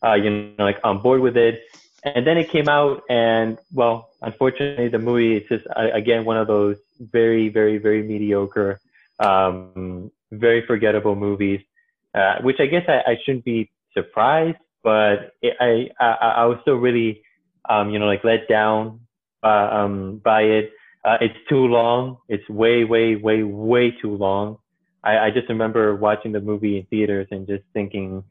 uh, 0.04 0.14
you 0.14 0.30
know 0.30 0.64
like 0.64 0.78
on 0.84 1.02
board 1.02 1.20
with 1.20 1.36
it. 1.36 1.62
And 2.04 2.26
then 2.26 2.38
it 2.38 2.50
came 2.50 2.68
out, 2.68 3.02
and 3.10 3.58
well, 3.74 4.08
unfortunately, 4.22 4.88
the 4.88 4.98
movie 4.98 5.36
is 5.36 5.48
just 5.48 5.66
uh, 5.76 5.88
again 5.92 6.24
one 6.24 6.38
of 6.38 6.46
those 6.46 6.76
very, 6.98 7.48
very, 7.50 7.76
very 7.76 8.02
mediocre, 8.02 8.80
um, 9.18 10.10
very 10.32 10.64
forgettable 10.66 11.14
movies. 11.14 11.60
Uh, 12.14 12.40
which 12.42 12.58
I 12.58 12.66
guess 12.66 12.84
I, 12.88 13.12
I 13.12 13.18
shouldn't 13.22 13.44
be 13.44 13.70
surprised, 13.92 14.56
but 14.82 15.32
it, 15.42 15.56
I, 15.60 15.90
I 16.00 16.12
I 16.42 16.44
was 16.46 16.58
still 16.62 16.74
really 16.74 17.22
um, 17.68 17.90
you 17.90 17.98
know 17.98 18.06
like 18.06 18.24
let 18.24 18.48
down 18.48 19.00
uh, 19.42 19.68
um, 19.72 20.18
by 20.18 20.42
it. 20.42 20.72
Uh, 21.04 21.16
it's 21.20 21.36
too 21.48 21.66
long. 21.66 22.18
It's 22.28 22.46
way, 22.48 22.84
way, 22.84 23.16
way, 23.16 23.42
way 23.42 23.90
too 23.90 24.14
long. 24.16 24.58
I, 25.02 25.18
I 25.18 25.30
just 25.30 25.48
remember 25.48 25.96
watching 25.96 26.32
the 26.32 26.40
movie 26.40 26.76
in 26.78 26.84
theaters 26.86 27.26
and 27.30 27.46
just 27.46 27.64
thinking 27.72 28.22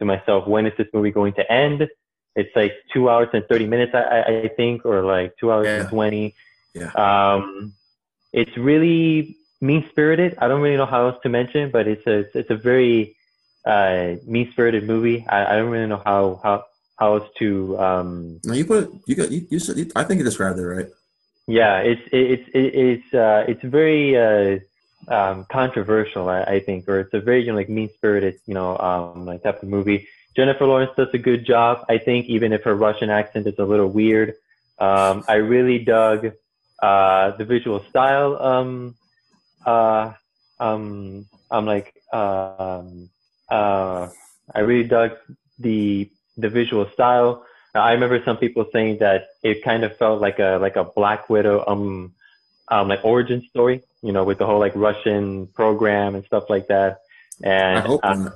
to 0.00 0.04
myself, 0.04 0.46
when 0.48 0.66
is 0.66 0.72
this 0.76 0.88
movie 0.92 1.12
going 1.12 1.34
to 1.34 1.52
end? 1.52 1.88
It's 2.34 2.50
like 2.56 2.72
two 2.92 3.08
hours 3.08 3.28
and 3.32 3.44
30 3.48 3.66
minutes, 3.66 3.92
I, 3.94 4.00
I, 4.00 4.40
I 4.42 4.48
think, 4.56 4.84
or 4.84 5.02
like 5.02 5.34
two 5.38 5.52
hours 5.52 5.66
Yeah. 5.66 5.80
and 5.82 5.88
20. 5.88 6.34
Yeah. 6.74 6.90
Um, 6.92 7.72
it's 8.32 8.56
really 8.58 9.36
mean 9.60 9.86
spirited. 9.90 10.34
I 10.38 10.48
don't 10.48 10.60
really 10.60 10.76
know 10.76 10.84
how 10.86 11.06
else 11.08 11.16
to 11.22 11.28
mention, 11.28 11.70
but 11.70 11.86
it's 11.86 12.06
a, 12.06 12.26
it's 12.38 12.50
a 12.50 12.56
very 12.56 13.16
uh, 13.64 14.16
mean 14.26 14.50
spirited 14.52 14.86
movie. 14.86 15.24
I, 15.28 15.54
I 15.54 15.56
don't 15.56 15.70
really 15.70 15.86
know 15.86 16.02
how, 16.04 16.40
how, 16.42 16.64
how 16.96 17.16
else 17.16 17.28
to, 17.38 17.78
um, 17.78 18.40
No, 18.44 18.54
you 18.54 18.64
put 18.64 18.84
it. 18.84 18.90
You 19.06 19.14
got. 19.14 19.30
You, 19.30 19.46
you, 19.50 19.58
said- 19.58 19.76
you 19.76 19.90
I 19.96 20.04
think 20.04 20.18
you 20.18 20.24
described 20.24 20.58
it 20.58 20.66
right. 20.66 20.86
yeah, 21.46 21.78
it's 21.78 22.02
it's 22.12 22.48
it's 22.54 23.14
uh, 23.14 23.44
it's 23.46 23.62
very 23.62 24.16
uh, 24.16 24.58
um, 25.08 25.44
controversial, 25.50 26.28
I, 26.28 26.42
I 26.42 26.60
think, 26.60 26.88
or 26.88 27.00
it's 27.00 27.14
a 27.14 27.20
very 27.20 27.40
you 27.44 27.52
know, 27.52 27.56
like 27.56 27.68
mean 27.68 27.90
spirited, 27.94 28.40
you 28.46 28.54
know, 28.54 28.76
um, 28.78 29.26
like 29.26 29.42
type 29.42 29.62
of 29.62 29.68
movie. 29.68 30.08
Jennifer 30.34 30.66
Lawrence 30.66 30.90
does 30.96 31.08
a 31.14 31.18
good 31.18 31.46
job, 31.46 31.84
I 31.88 31.98
think, 31.98 32.26
even 32.26 32.52
if 32.52 32.62
her 32.64 32.74
Russian 32.74 33.08
accent 33.10 33.46
is 33.46 33.58
a 33.58 33.64
little 33.64 33.88
weird. 33.88 34.34
Um, 34.78 35.24
I 35.28 35.34
really 35.36 35.78
dug 35.78 36.32
uh, 36.82 37.30
the 37.38 37.44
visual 37.44 37.82
style. 37.88 38.36
Um, 38.42 38.96
uh, 39.64 40.12
um, 40.60 41.24
I'm 41.50 41.64
like, 41.64 41.94
um, 42.12 43.08
uh, 43.50 44.08
I 44.54 44.60
really 44.60 44.86
dug 44.88 45.12
the 45.58 46.10
the 46.36 46.48
visual 46.48 46.88
style. 46.92 47.44
I 47.74 47.92
remember 47.92 48.22
some 48.24 48.36
people 48.36 48.66
saying 48.72 48.98
that 48.98 49.28
it 49.42 49.62
kind 49.62 49.84
of 49.84 49.96
felt 49.96 50.20
like 50.20 50.38
a 50.38 50.58
like 50.60 50.76
a 50.76 50.84
Black 50.84 51.28
Widow 51.28 51.64
um 51.66 52.14
um 52.68 52.88
like 52.88 53.04
origin 53.04 53.42
story, 53.50 53.82
you 54.02 54.12
know, 54.12 54.24
with 54.24 54.38
the 54.38 54.46
whole 54.46 54.58
like 54.58 54.72
Russian 54.74 55.46
program 55.48 56.14
and 56.14 56.24
stuff 56.24 56.44
like 56.48 56.68
that. 56.68 57.00
And 57.42 57.78
I 57.78 57.80
hope 57.82 58.00
uh, 58.02 58.30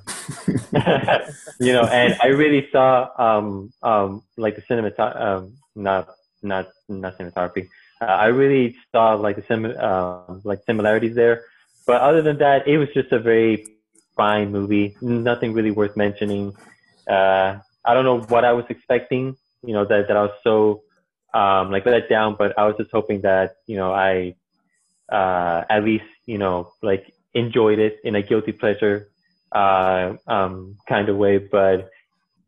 you 1.58 1.72
know, 1.72 1.84
and 1.84 2.16
I 2.20 2.26
really 2.26 2.68
saw 2.70 3.08
um 3.18 3.72
um 3.82 4.22
like 4.36 4.56
the 4.56 4.62
cinematography 4.62 5.20
um 5.20 5.54
not 5.74 6.08
not 6.42 6.68
not 6.88 7.18
cinematography. 7.18 7.68
Uh, 8.00 8.04
I 8.06 8.26
really 8.26 8.76
saw 8.92 9.14
like 9.14 9.36
the 9.36 9.44
sim 9.48 9.64
um 9.64 10.42
like 10.44 10.60
similarities 10.66 11.14
there. 11.14 11.44
But 11.86 12.02
other 12.02 12.22
than 12.22 12.38
that, 12.38 12.68
it 12.68 12.78
was 12.78 12.88
just 12.92 13.10
a 13.10 13.18
very 13.18 13.66
fine 14.16 14.52
movie. 14.52 14.96
Nothing 15.00 15.54
really 15.54 15.70
worth 15.70 15.96
mentioning. 15.96 16.54
Uh, 17.08 17.58
I 17.84 17.94
don't 17.94 18.04
know 18.04 18.20
what 18.20 18.44
I 18.44 18.52
was 18.52 18.64
expecting. 18.68 19.36
You 19.62 19.74
know 19.74 19.84
that 19.84 20.08
that 20.08 20.16
I 20.16 20.22
was 20.22 20.36
so 20.42 20.82
um 21.34 21.70
like 21.70 21.86
let 21.86 22.08
down, 22.08 22.36
but 22.38 22.58
I 22.58 22.66
was 22.66 22.76
just 22.78 22.90
hoping 22.92 23.22
that 23.22 23.56
you 23.66 23.76
know 23.76 23.92
I 23.92 24.34
uh 25.10 25.64
at 25.68 25.84
least 25.84 26.04
you 26.26 26.38
know 26.38 26.72
like 26.82 27.12
enjoyed 27.34 27.78
it 27.78 27.98
in 28.04 28.14
a 28.14 28.22
guilty 28.22 28.52
pleasure 28.52 29.08
uh, 29.52 30.14
um, 30.26 30.76
kind 30.88 31.08
of 31.08 31.16
way. 31.16 31.38
But 31.38 31.90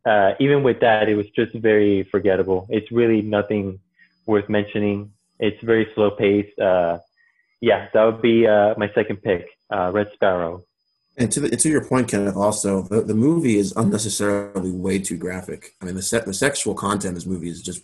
uh, 0.05 0.33
even 0.39 0.63
with 0.63 0.79
that, 0.81 1.09
it 1.09 1.15
was 1.15 1.27
just 1.35 1.53
very 1.55 2.03
forgettable. 2.03 2.67
It's 2.69 2.91
really 2.91 3.21
nothing 3.21 3.79
worth 4.25 4.49
mentioning. 4.49 5.11
It's 5.39 5.61
very 5.63 5.87
slow 5.95 6.11
paced. 6.11 6.57
Uh, 6.59 6.99
yeah, 7.61 7.87
that 7.93 8.03
would 8.03 8.21
be 8.21 8.47
uh, 8.47 8.73
my 8.77 8.91
second 8.93 9.21
pick, 9.21 9.47
uh, 9.69 9.91
Red 9.93 10.11
Sparrow. 10.13 10.65
And 11.17 11.31
to 11.31 11.39
the, 11.41 11.55
to 11.55 11.69
your 11.69 11.85
point, 11.85 12.07
Kenneth, 12.09 12.35
also 12.35 12.81
the, 12.81 13.01
the 13.01 13.13
movie 13.13 13.57
is 13.57 13.71
unnecessarily 13.75 14.71
way 14.71 14.97
too 14.99 15.17
graphic. 15.17 15.75
I 15.81 15.85
mean, 15.85 15.95
the 15.95 16.01
se- 16.01 16.23
the 16.25 16.33
sexual 16.33 16.73
content 16.73 17.05
in 17.09 17.13
this 17.13 17.25
movie 17.27 17.49
is 17.49 17.61
just 17.61 17.83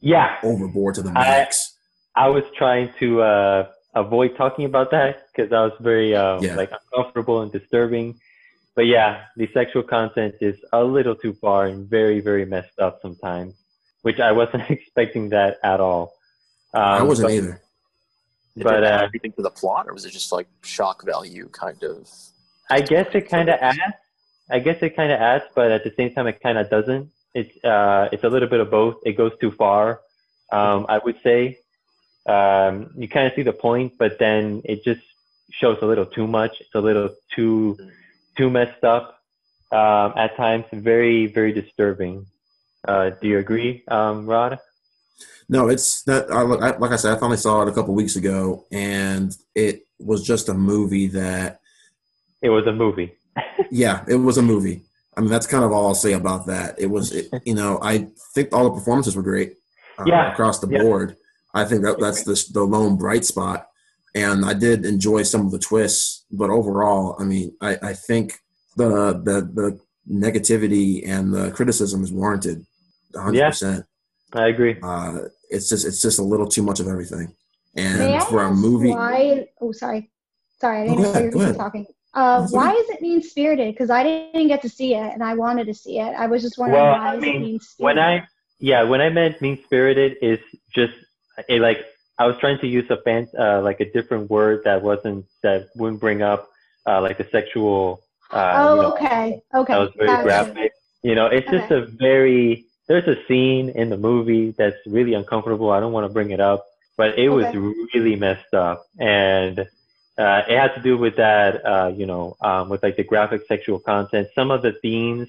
Yeah, 0.00 0.36
overboard 0.44 0.94
to 0.96 1.02
the 1.02 1.10
max. 1.12 1.76
I 2.14 2.28
was 2.28 2.44
trying 2.56 2.92
to 3.00 3.22
uh, 3.22 3.68
avoid 3.94 4.36
talking 4.36 4.66
about 4.66 4.90
that 4.92 5.26
because 5.34 5.52
I 5.52 5.62
was 5.64 5.72
very 5.80 6.14
um, 6.14 6.42
Yeah. 6.44 6.54
like 6.54 6.70
uncomfortable 6.70 7.42
and 7.42 7.50
disturbing. 7.50 8.20
But 8.76 8.86
yeah, 8.86 9.24
the 9.36 9.48
sexual 9.52 9.82
content 9.82 10.36
is 10.40 10.56
a 10.72 10.82
little 10.82 11.16
too 11.16 11.32
far 11.34 11.66
and 11.66 11.88
very, 11.90 12.20
very 12.20 12.44
messed 12.46 12.78
up 12.78 13.00
sometimes, 13.02 13.54
which 14.02 14.20
I 14.20 14.30
wasn't 14.30 14.70
expecting 14.76 15.30
that 15.30 15.58
at 15.64 15.80
all. 15.80 16.12
Um, 16.72 16.82
I 16.82 17.02
wasn't 17.02 17.28
but- 17.28 17.34
either. 17.34 17.60
Did 18.56 18.64
But, 18.64 18.82
it 18.82 18.86
add 18.86 19.00
uh, 19.02 19.08
anything 19.12 19.32
to 19.34 19.42
the 19.42 19.50
plot, 19.50 19.86
or 19.88 19.92
was 19.94 20.04
it 20.04 20.10
just 20.10 20.32
like 20.32 20.48
shock 20.62 21.04
value 21.04 21.48
kind 21.52 21.82
of? 21.84 22.08
I 22.70 22.80
guess 22.80 23.08
it 23.14 23.28
kind 23.28 23.48
of 23.48 23.58
adds. 23.60 23.78
I 24.50 24.58
guess 24.58 24.78
it 24.82 24.96
kind 24.96 25.12
of 25.12 25.20
adds, 25.20 25.44
but 25.54 25.70
at 25.70 25.84
the 25.84 25.92
same 25.96 26.12
time, 26.12 26.26
it 26.26 26.40
kind 26.40 26.58
of 26.58 26.68
doesn't. 26.70 27.10
It's 27.34 27.64
uh, 27.64 28.08
it's 28.12 28.24
a 28.24 28.28
little 28.28 28.48
bit 28.48 28.60
of 28.60 28.70
both. 28.70 28.96
It 29.04 29.16
goes 29.16 29.32
too 29.40 29.52
far, 29.52 30.00
um, 30.50 30.86
I 30.88 30.98
would 30.98 31.16
say. 31.22 31.58
Um, 32.26 32.90
you 32.96 33.08
kind 33.08 33.26
of 33.26 33.34
see 33.34 33.42
the 33.42 33.52
point, 33.52 33.94
but 33.98 34.18
then 34.18 34.62
it 34.64 34.82
just 34.84 35.00
shows 35.52 35.78
a 35.82 35.86
little 35.86 36.06
too 36.06 36.26
much. 36.26 36.60
It's 36.60 36.74
a 36.74 36.80
little 36.80 37.10
too 37.34 37.76
too 38.36 38.50
messed 38.50 38.84
up 38.84 39.20
um, 39.70 40.14
at 40.16 40.36
times. 40.36 40.64
Very 40.72 41.26
very 41.26 41.52
disturbing. 41.52 42.26
Uh, 42.86 43.10
do 43.20 43.28
you 43.28 43.38
agree, 43.38 43.84
um, 43.88 44.26
Rod? 44.26 44.58
No, 45.48 45.68
it's 45.68 46.02
that. 46.04 46.30
I, 46.30 46.42
look, 46.42 46.62
I, 46.62 46.76
like 46.76 46.92
I 46.92 46.96
said, 46.96 47.12
I 47.12 47.20
finally 47.20 47.36
saw 47.36 47.62
it 47.62 47.68
a 47.68 47.72
couple 47.72 47.94
weeks 47.94 48.16
ago, 48.16 48.66
and 48.72 49.36
it 49.54 49.86
was 49.98 50.24
just 50.24 50.48
a 50.48 50.54
movie 50.54 51.08
that. 51.08 51.59
It 52.42 52.50
was 52.50 52.66
a 52.66 52.72
movie. 52.72 53.12
Yeah, 53.72 54.04
it 54.08 54.16
was 54.16 54.36
a 54.36 54.42
movie. 54.42 54.82
I 55.16 55.20
mean, 55.20 55.30
that's 55.30 55.46
kind 55.46 55.62
of 55.62 55.70
all 55.70 55.86
I'll 55.86 55.94
say 55.94 56.14
about 56.14 56.46
that. 56.46 56.74
It 56.80 56.86
was, 56.86 57.12
it, 57.12 57.28
you 57.44 57.54
know, 57.54 57.78
I 57.80 58.08
think 58.34 58.48
all 58.52 58.64
the 58.64 58.70
performances 58.78 59.14
were 59.14 59.22
great 59.22 59.54
uh, 59.98 60.04
Yeah, 60.06 60.32
across 60.32 60.58
the 60.58 60.66
yeah. 60.68 60.82
board. 60.82 61.16
I 61.54 61.64
think 61.64 61.82
that 61.82 62.00
that's 62.00 62.24
the 62.24 62.34
the 62.52 62.64
lone 62.64 62.96
bright 62.96 63.24
spot, 63.24 63.68
and 64.14 64.44
I 64.44 64.54
did 64.54 64.84
enjoy 64.84 65.22
some 65.22 65.46
of 65.46 65.52
the 65.52 65.58
twists. 65.60 66.24
But 66.32 66.50
overall, 66.50 67.14
I 67.20 67.24
mean, 67.24 67.54
I, 67.60 67.76
I 67.82 67.92
think 67.92 68.34
the 68.76 69.12
the 69.28 69.36
the 69.60 69.78
negativity 70.10 71.06
and 71.08 71.32
the 71.32 71.50
criticism 71.52 72.02
is 72.02 72.12
warranted, 72.12 72.64
hundred 73.14 73.38
Yeah. 73.38 73.50
percent. 73.50 73.86
I 74.32 74.48
agree. 74.48 74.78
Uh, 74.82 75.28
it's 75.48 75.68
just 75.68 75.86
it's 75.86 76.02
just 76.02 76.18
a 76.18 76.24
little 76.24 76.48
too 76.48 76.62
much 76.62 76.80
of 76.80 76.88
everything. 76.88 77.34
And 77.76 77.98
May 78.00 78.20
for 78.20 78.42
a 78.42 78.52
movie, 78.52 78.90
Why? 78.90 79.46
Oh, 79.60 79.70
sorry. 79.72 80.10
Sorry, 80.60 80.82
I 80.82 80.86
didn't 80.88 81.02
go 81.02 81.12
know 81.12 81.20
you 81.20 81.30
were 81.38 81.54
talking. 81.54 81.86
Uh, 82.12 82.46
why 82.50 82.72
is 82.72 82.88
it 82.90 83.00
mean 83.00 83.22
spirited? 83.22 83.72
Because 83.72 83.90
I 83.90 84.02
didn't 84.02 84.48
get 84.48 84.62
to 84.62 84.68
see 84.68 84.94
it, 84.94 85.12
and 85.12 85.22
I 85.22 85.34
wanted 85.34 85.66
to 85.66 85.74
see 85.74 85.98
it. 85.98 86.12
I 86.16 86.26
was 86.26 86.42
just 86.42 86.58
wondering 86.58 86.82
Well, 86.82 86.92
why 86.92 87.12
I 87.12 87.16
is 87.16 87.22
mean, 87.22 87.36
it 87.36 87.40
mean 87.40 87.60
when? 87.78 87.98
I 87.98 88.26
yeah, 88.58 88.82
when 88.82 89.00
I 89.00 89.10
meant 89.10 89.40
mean 89.40 89.58
spirited 89.64 90.16
is 90.20 90.38
just 90.74 90.92
it, 91.48 91.60
like 91.60 91.86
I 92.18 92.26
was 92.26 92.36
trying 92.38 92.58
to 92.58 92.66
use 92.66 92.90
a 92.90 92.96
fan 92.98 93.28
uh, 93.38 93.62
like 93.62 93.80
a 93.80 93.90
different 93.90 94.28
word 94.28 94.62
that 94.64 94.82
wasn't 94.82 95.24
that 95.42 95.68
wouldn't 95.76 96.00
bring 96.00 96.20
up 96.22 96.50
uh, 96.86 97.00
like 97.00 97.20
a 97.20 97.30
sexual. 97.30 98.02
Uh, 98.32 98.52
oh, 98.56 98.74
you 98.74 98.82
know, 98.82 98.92
okay, 98.94 99.42
okay. 99.54 99.72
That 99.72 99.78
was 99.78 99.90
very 99.96 100.08
gotcha. 100.08 100.22
graphic. 100.24 100.72
You 101.02 101.14
know, 101.14 101.26
it's 101.26 101.48
just 101.50 101.70
a 101.70 101.86
very 101.86 102.66
there's 102.88 103.06
a 103.06 103.24
scene 103.26 103.70
in 103.70 103.88
the 103.88 103.96
movie 103.96 104.50
that's 104.58 104.76
really 104.86 105.14
uncomfortable. 105.14 105.70
I 105.70 105.78
don't 105.78 105.92
want 105.92 106.06
to 106.06 106.12
bring 106.12 106.32
it 106.32 106.40
up, 106.40 106.66
but 106.96 107.18
it 107.18 107.28
was 107.28 107.46
really 107.94 108.16
messed 108.16 108.52
up, 108.52 108.84
and 108.98 109.66
uh, 110.20 110.44
it 110.48 110.58
had 110.58 110.74
to 110.74 110.82
do 110.82 110.98
with 110.98 111.16
that. 111.16 111.64
Uh, 111.64 111.92
you 111.94 112.06
know, 112.06 112.36
um, 112.42 112.68
with 112.68 112.82
like 112.82 112.96
the 112.96 113.04
graphic 113.04 113.42
sexual 113.48 113.78
content. 113.78 114.28
Some 114.34 114.50
of 114.50 114.62
the 114.62 114.72
themes 114.82 115.28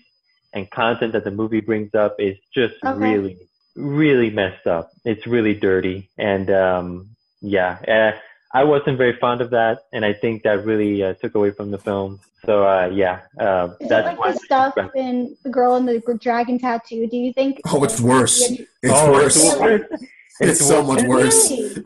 and 0.54 0.70
content 0.70 1.14
that 1.14 1.24
the 1.24 1.32
movie 1.32 1.62
brings 1.62 1.96
up 1.96 2.16
is 2.20 2.38
just 2.54 2.76
Okay. 2.86 3.00
really, 3.00 3.38
really 3.76 4.30
messed 4.30 4.68
up. 4.68 4.92
It's 5.06 5.26
really 5.26 5.54
dirty, 5.54 6.10
and 6.18 6.52
um, 6.52 7.10
yeah, 7.42 7.80
uh, 7.88 8.20
I 8.54 8.66
wasn't 8.66 8.98
very 8.98 9.18
fond 9.18 9.40
of 9.40 9.52
that, 9.52 9.86
and 9.94 10.04
I 10.04 10.14
think 10.14 10.44
that 10.44 10.66
really 10.66 11.04
uh, 11.04 11.14
took 11.14 11.36
away 11.36 11.52
from 11.52 11.72
the 11.72 11.78
film. 11.78 12.20
So 12.46 12.68
uh, 12.68 12.90
yeah, 12.92 13.22
uh, 13.40 13.70
Is 13.80 13.86
it 13.86 13.90
that's 13.90 14.20
like 14.20 14.34
the 14.34 14.40
stuff 14.40 14.74
in 14.96 15.38
the 15.44 15.50
girl 15.50 15.78
in 15.78 15.86
the 15.86 16.02
dragon 16.20 16.60
tattoo? 16.60 17.08
Do 17.08 17.16
you 17.16 17.32
think? 17.32 17.62
Oh, 17.68 17.84
it's 17.84 18.02
worse. 18.02 18.52
It's 18.52 18.68
oh, 18.86 19.12
worse. 19.12 19.38
It's, 19.38 19.60
worse. 19.60 20.04
It's 20.44 20.66
so 20.66 20.82
much 20.82 21.04
worse. 21.04 21.52
Really? 21.52 21.86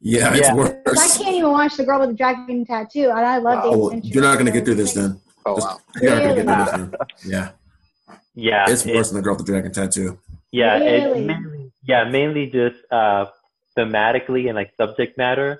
Yeah, 0.00 0.32
it's 0.34 0.48
Yeah. 0.48 0.54
Because 0.84 0.98
I 1.20 1.24
can't 1.24 1.36
even 1.36 1.50
watch 1.52 1.76
the 1.76 1.84
girl 1.84 2.00
with 2.00 2.10
the 2.10 2.14
dragon 2.14 2.64
tattoo, 2.64 3.10
and 3.10 3.18
I 3.20 3.38
love 3.38 3.64
David 3.64 3.78
Oh, 3.78 3.90
Fincher. 3.90 4.08
you're 4.08 4.22
not 4.22 4.38
gonna 4.38 4.50
get 4.52 4.64
through 4.64 4.76
this 4.76 4.94
then. 4.94 5.20
Oh 5.44 5.56
Just- 5.56 5.66
wow. 5.68 5.78
You're 6.00 6.10
not 6.10 6.22
gonna 6.22 6.34
get 6.34 6.44
through 6.46 6.54
this 6.64 6.70
then. 6.70 6.94
Yeah, 7.32 7.48
Yeah, 8.34 8.66
it's 8.70 8.86
it- 8.86 8.94
worse 8.94 9.08
than 9.10 9.16
the 9.16 9.22
girl 9.22 9.34
with 9.36 9.46
the 9.46 9.52
dragon 9.52 9.72
tattoo. 9.72 10.18
Yeah, 10.52 10.78
Really? 10.78 11.18
it's 11.20 11.26
mainly, 11.26 11.72
yeah, 11.84 12.04
mainly 12.04 12.46
just 12.46 12.76
uh, 12.92 13.26
thematically 13.76 14.46
and 14.46 14.54
like 14.54 14.72
subject 14.76 15.18
matter. 15.18 15.58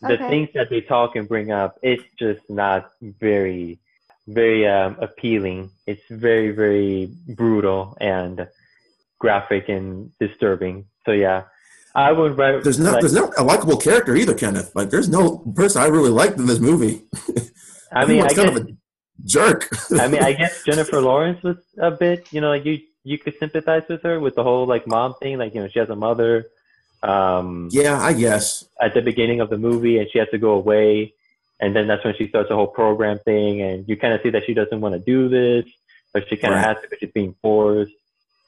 The 0.00 0.14
Okay. 0.14 0.28
things 0.28 0.48
that 0.54 0.68
they 0.70 0.80
talk 0.80 1.16
and 1.16 1.28
bring 1.28 1.50
up, 1.52 1.78
it's 1.82 2.02
just 2.18 2.40
not 2.48 2.90
very, 3.00 3.78
very 4.26 4.66
um, 4.66 4.96
appealing. 5.00 5.70
It's 5.86 6.02
very, 6.10 6.50
very 6.50 7.10
brutal 7.28 7.96
and 8.00 8.48
graphic 9.20 9.68
and 9.68 10.10
disturbing. 10.18 10.86
So 11.06 11.12
yeah, 11.12 11.44
I 11.94 12.12
would. 12.12 12.38
Re- 12.38 12.60
There's 12.62 12.78
no, 12.80 12.92
like, 12.92 13.00
there's 13.00 13.12
no 13.12 13.32
a 13.36 13.44
likable 13.44 13.76
character 13.76 14.16
either, 14.16 14.34
Kenneth. 14.34 14.74
Like, 14.74 14.90
there's 14.90 15.08
no 15.08 15.38
person 15.54 15.82
I 15.82 15.86
really 15.86 16.10
liked 16.10 16.38
in 16.38 16.46
this 16.46 16.58
movie. 16.58 17.02
I 17.92 18.06
mean, 18.06 18.22
I 18.22 18.28
guess, 18.28 18.36
kind 18.36 18.48
of 18.48 18.56
a 18.56 18.66
jerk. 19.26 19.68
I 19.92 20.08
mean, 20.08 20.22
I 20.22 20.32
guess 20.32 20.64
Jennifer 20.64 21.00
Lawrence 21.02 21.42
was 21.42 21.56
a 21.78 21.90
bit, 21.90 22.32
you 22.32 22.40
know, 22.40 22.48
like 22.48 22.64
you 22.64 22.78
you 23.04 23.18
could 23.18 23.36
sympathize 23.38 23.82
with 23.88 24.02
her 24.04 24.18
with 24.20 24.34
the 24.36 24.42
whole 24.42 24.66
like 24.66 24.86
mom 24.86 25.14
thing, 25.20 25.36
like 25.38 25.54
you 25.54 25.60
know 25.60 25.68
she 25.68 25.78
has 25.80 25.90
a 25.90 25.96
mother. 25.96 26.46
Um, 27.02 27.68
yeah, 27.72 28.00
I 28.00 28.12
guess. 28.12 28.64
at 28.80 28.94
the 28.94 29.02
beginning 29.02 29.40
of 29.40 29.50
the 29.50 29.58
movie 29.58 29.98
and 29.98 30.08
she 30.10 30.18
has 30.20 30.28
to 30.30 30.38
go 30.38 30.52
away 30.52 31.12
and 31.60 31.74
then 31.74 31.88
that's 31.88 32.04
when 32.04 32.14
she 32.16 32.28
starts 32.28 32.48
the 32.48 32.54
whole 32.54 32.68
program 32.68 33.18
thing 33.18 33.60
and 33.60 33.88
you 33.88 33.96
kind 33.96 34.14
of 34.14 34.20
see 34.22 34.30
that 34.30 34.44
she 34.46 34.54
doesn't 34.54 34.80
want 34.80 34.92
to 34.94 35.00
do 35.00 35.28
this 35.28 35.64
but 36.14 36.28
she 36.28 36.36
kind 36.36 36.54
of 36.54 36.58
Right. 36.60 36.68
has 36.68 36.76
to 36.76 36.82
because 36.82 36.98
she's 37.00 37.10
being 37.10 37.34
forced 37.42 37.92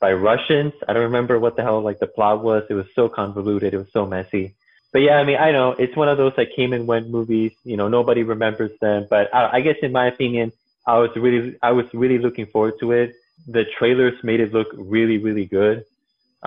by 0.04 0.12
russians. 0.30 0.72
I 0.86 0.90
don't 0.92 1.08
remember 1.10 1.34
what 1.44 1.54
the 1.56 1.62
hell 1.66 1.80
like 1.90 1.98
the 2.04 2.12
plot 2.16 2.38
was. 2.48 2.62
It 2.72 2.76
was 2.82 2.88
so 2.98 3.04
convoluted. 3.20 3.70
It 3.76 3.80
was 3.84 3.92
so 3.98 4.02
messy. 4.16 4.46
But 4.92 5.00
yeah 5.06 5.16
i 5.22 5.24
mean 5.28 5.38
i 5.46 5.50
know. 5.56 5.68
It's 5.84 5.96
one 6.02 6.10
of 6.12 6.16
those 6.22 6.34
like 6.40 6.50
came 6.58 6.72
and 6.76 6.84
went 6.92 7.06
movies. 7.16 7.52
You 7.70 7.76
know 7.80 7.88
nobody 7.98 8.22
remembers 8.34 8.72
them. 8.84 9.00
But 9.14 9.24
I, 9.38 9.40
I 9.56 9.60
guess 9.66 9.78
in 9.86 9.92
my 10.00 10.06
opinion 10.14 10.46
i 10.94 10.96
was 11.02 11.10
really 11.26 11.42
i 11.68 11.72
was 11.78 11.86
really 12.02 12.18
looking 12.26 12.46
forward 12.54 12.74
to 12.82 12.86
it. 13.00 13.08
The 13.56 13.64
trailers 13.78 14.16
made 14.30 14.40
it 14.44 14.50
look 14.58 14.68
really 14.96 15.18
really 15.26 15.46
good. 15.58 15.76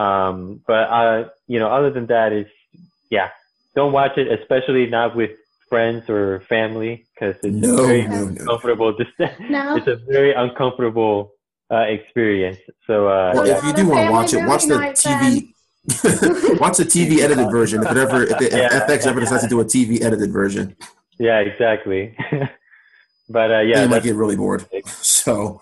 Um 0.06 0.38
but 0.72 0.84
uh 1.00 1.18
you 1.54 1.58
know 1.62 1.70
other 1.78 1.92
than 1.98 2.06
that 2.14 2.30
it's 2.40 2.56
yeah. 3.18 3.30
Don't 3.78 3.94
watch 4.02 4.16
it, 4.22 4.28
especially 4.40 4.86
not 4.98 5.10
with 5.20 5.34
friends 5.72 6.04
or 6.16 6.26
family, 6.56 6.94
because 7.14 7.36
it's 7.48 7.66
a 7.68 7.68
No, 7.68 7.76
very 7.86 8.04
no, 8.08 8.10
no. 8.10 8.26
uncomfortable. 8.42 8.90
No. 9.56 9.66
It's 9.78 9.88
a 9.96 9.98
very 10.18 10.34
uncomfortable 10.46 11.16
uh, 11.72 11.78
experience. 11.80 12.58
So 12.86 13.08
uh, 13.08 13.32
Well, 13.36 13.48
yeah. 13.48 13.58
if 13.58 13.64
you 13.64 13.74
do 13.74 13.90
want 13.90 14.08
to 14.08 14.12
watch 14.12 14.34
it, 14.34 14.46
watch 14.48 14.66
the 14.66 14.76
TV. 14.76 15.54
watch 16.60 16.78
the 16.78 16.84
TV 16.84 17.20
edited 17.24 17.50
version. 17.50 17.84
If 17.84 17.92
it 17.92 17.98
ever, 17.98 18.24
if, 18.24 18.42
it, 18.42 18.54
if 18.54 18.54
Yeah. 18.54 18.88
FX 18.88 19.06
ever 19.08 19.20
decides 19.20 19.44
to 19.44 19.50
do 19.50 19.60
a 19.62 19.66
TV 19.66 20.02
edited 20.02 20.32
version, 20.32 20.76
yeah, 21.20 21.40
exactly. 21.40 22.16
but 23.30 23.52
uh, 23.52 23.60
yeah, 23.60 23.84
you 23.84 23.90
might 23.90 24.04
get 24.04 24.16
really 24.16 24.36
bored. 24.36 24.66
So 24.86 25.62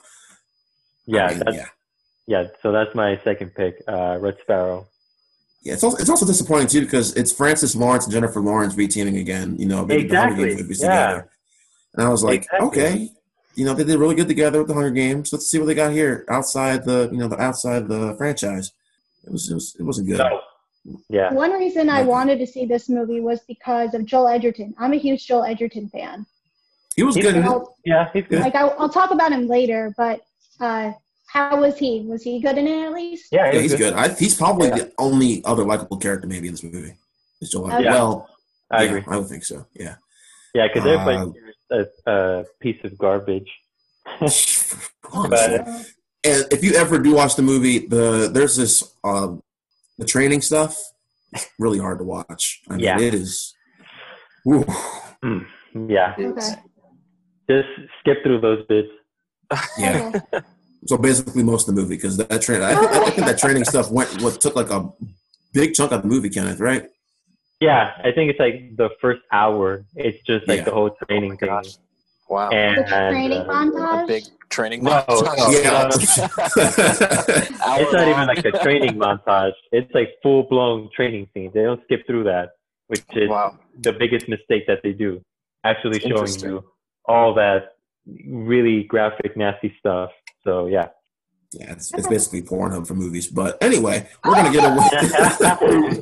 yeah, 1.05 1.25
I 1.25 1.29
mean, 1.29 1.39
that's, 1.45 1.57
yeah. 1.57 1.65
yeah. 2.27 2.47
So 2.61 2.71
that's 2.71 2.93
my 2.95 3.19
second 3.23 3.53
pick, 3.55 3.81
uh, 3.87 4.17
Red 4.19 4.37
Sparrow. 4.41 4.87
Yeah, 5.63 5.73
it's 5.73 5.83
also, 5.83 5.97
it's 5.97 6.09
also 6.09 6.25
disappointing 6.27 6.67
too 6.67 6.81
because 6.81 7.15
it's 7.15 7.31
Francis 7.31 7.75
Lawrence 7.75 8.05
and 8.05 8.13
Jennifer 8.13 8.39
Lawrence 8.39 8.75
reteaming 8.75 9.19
again. 9.19 9.55
You 9.57 9.65
know, 9.65 9.83
they 9.85 10.01
did 10.03 10.11
the 10.11 10.15
Hunger 10.19 10.33
Exactly, 10.33 10.49
Games 10.49 10.61
movies 10.61 10.81
yeah. 10.83 11.07
together, 11.07 11.29
and 11.95 12.07
I 12.07 12.09
was 12.09 12.23
like, 12.23 12.43
Exactly. 12.43 12.67
okay, 12.67 13.09
you 13.55 13.65
know, 13.65 13.73
they 13.73 13.83
did 13.83 13.97
really 13.99 14.15
good 14.15 14.27
together 14.27 14.59
with 14.59 14.67
the 14.67 14.73
Hunger 14.73 14.91
Games. 14.91 15.31
Let's 15.33 15.47
see 15.49 15.57
what 15.59 15.65
they 15.65 15.75
got 15.75 15.91
here 15.91 16.25
outside 16.29 16.83
the, 16.85 17.09
you 17.11 17.17
know, 17.17 17.27
the 17.27 17.39
outside 17.41 17.87
the 17.87 18.15
franchise. 18.17 18.71
It 19.25 19.31
was, 19.31 19.49
it 19.49 19.53
was, 19.55 19.75
it 19.79 19.83
wasn't 19.83 20.07
good. 20.07 20.17
So, 20.17 20.41
yeah, 21.09 21.33
One 21.33 21.51
reason 21.51 21.89
I 21.89 22.03
wanted 22.03 22.37
to 22.39 22.45
see 22.47 22.65
this 22.65 22.89
movie 22.89 23.19
was 23.19 23.39
because 23.47 23.93
of 23.95 24.05
Joel 24.05 24.27
Edgerton. 24.27 24.75
I'm 24.77 24.93
a 24.93 24.97
huge 24.97 25.25
Joel 25.25 25.43
Edgerton 25.43 25.89
fan. 25.89 26.25
He 26.95 27.03
was 27.03 27.15
He's 27.15 27.25
good. 27.25 27.35
in 27.37 27.63
yeah, 27.85 28.09
he's 28.13 28.25
good. 28.27 28.39
like 28.39 28.55
I, 28.55 28.67
I'll 28.67 28.87
talk 28.89 29.11
about 29.11 29.31
him 29.31 29.47
later, 29.47 29.93
but 29.97 30.21
uh, 30.61 30.91
how 31.27 31.59
was 31.59 31.77
he? 31.77 32.01
Was 32.07 32.21
he 32.23 32.39
good 32.39 32.57
in 32.57 32.67
it 32.67 32.85
at 32.85 32.93
least? 32.93 33.29
Yeah, 33.31 33.51
Yeah, 33.51 33.59
he's 33.61 33.71
good. 33.73 33.79
good. 33.79 33.93
I, 33.93 34.13
he's 34.13 34.35
probably 34.35 34.67
Yeah. 34.69 34.75
the 34.75 34.93
only 34.99 35.43
other 35.43 35.63
likable 35.65 35.97
character 35.97 36.27
maybe 36.27 36.47
in 36.47 36.53
this 36.53 36.63
movie. 36.63 36.93
Is 37.41 37.49
Joel. 37.49 37.73
Okay. 37.73 37.85
Well, 37.85 38.29
I 38.71 38.83
yeah, 38.83 38.89
agree. 38.89 39.03
I 39.07 39.17
would 39.17 39.27
think 39.27 39.43
so. 39.43 39.65
Yeah. 39.73 39.95
Yeah, 40.53 40.67
because 40.67 40.85
Uh, 40.85 40.91
everybody's 40.91 41.33
a, 41.71 41.85
a 42.05 42.45
piece 42.61 42.83
of 42.83 42.97
garbage. 42.97 43.51
But- 45.13 45.67
And 46.27 46.45
if 46.51 46.63
you 46.63 46.73
ever 46.73 46.97
do 46.97 47.13
watch 47.13 47.35
the 47.35 47.43
movie, 47.43 47.85
the 47.87 48.27
there's 48.33 48.55
this 48.55 48.83
um, 49.03 49.43
the 49.99 50.05
training 50.05 50.41
stuff. 50.41 50.75
It's 51.33 51.47
really 51.59 51.77
hard 51.77 51.99
to 51.99 52.03
watch. 52.03 52.61
I 52.67 52.77
mean, 52.77 52.83
Yeah. 52.85 52.99
it 52.99 53.13
is. 53.13 53.53
Whew. 54.43 54.65
Yeah, 55.87 56.15
okay. 56.17 56.53
just 57.49 57.67
skip 57.99 58.23
through 58.23 58.41
those 58.41 58.65
bits. 58.67 58.87
Yeah. 59.77 60.11
Okay. 60.33 60.39
So 60.87 60.97
basically, 60.97 61.43
most 61.43 61.67
of 61.69 61.75
the 61.75 61.81
movie 61.81 61.95
because 61.95 62.17
that 62.17 62.41
train. 62.41 62.61
I 62.63 62.73
think, 62.75 62.91
I 62.91 63.09
think 63.11 63.27
that 63.27 63.37
training 63.37 63.65
stuff 63.65 63.91
went 63.91 64.09
what 64.23 64.41
took 64.41 64.55
like 64.55 64.71
a 64.71 64.89
big 65.53 65.73
chunk 65.75 65.91
of 65.91 66.01
the 66.01 66.07
movie, 66.07 66.29
Kenneth. 66.29 66.59
Right? 66.59 66.87
Yeah, 67.61 67.93
I 68.03 68.11
think 68.11 68.29
it's 68.31 68.39
like 68.39 68.75
the 68.75 68.89
first 69.01 69.21
hour. 69.31 69.85
It's 69.95 70.21
just 70.25 70.47
like 70.47 70.59
Yeah. 70.59 70.63
the 70.65 70.71
whole 70.71 70.89
Oh 70.91 71.05
training 71.05 71.31
my 71.31 71.35
thing. 71.37 71.49
gosh. 71.49 71.77
Wow. 72.29 72.49
And 72.49 72.77
The 72.85 72.89
training 73.11 73.41
uh, 73.41 73.45
montage. 73.45 74.03
A 74.03 74.07
big 74.07 74.23
training 74.49 74.83
No, 74.83 74.91
montage. 75.07 75.63
yeah. 75.63 75.89
It's 77.81 77.93
not 77.93 78.07
even 78.07 78.27
like 78.27 78.43
a 78.45 78.51
training 78.63 78.95
montage. 78.95 79.53
It's 79.71 79.91
like 79.93 80.09
full 80.23 80.43
blown 80.43 80.89
training 80.95 81.27
scene. 81.33 81.51
They 81.53 81.63
don't 81.63 81.81
skip 81.85 82.05
through 82.07 82.23
that, 82.25 82.49
which 82.87 83.03
is 83.13 83.29
Wow. 83.29 83.57
the 83.79 83.93
biggest 83.93 84.27
mistake 84.27 84.65
that 84.67 84.79
they 84.83 84.91
do. 84.93 85.21
Actually 85.63 85.99
showing 85.99 86.39
you 86.41 86.63
all 87.05 87.33
that 87.35 87.73
really 88.27 88.83
graphic, 88.83 89.35
nasty 89.37 89.73
stuff. 89.79 90.11
So 90.43 90.67
yeah. 90.67 90.89
yeah, 91.53 91.71
it's, 91.73 91.93
it's 91.93 92.07
basically 92.07 92.41
Pornhub 92.43 92.85
for 92.87 92.93
movies. 92.95 93.27
But 93.27 93.57
anyway, 93.63 94.07
we're 94.23 94.33
gonna 94.35 94.51
get 94.51 94.63
away. 94.71 96.01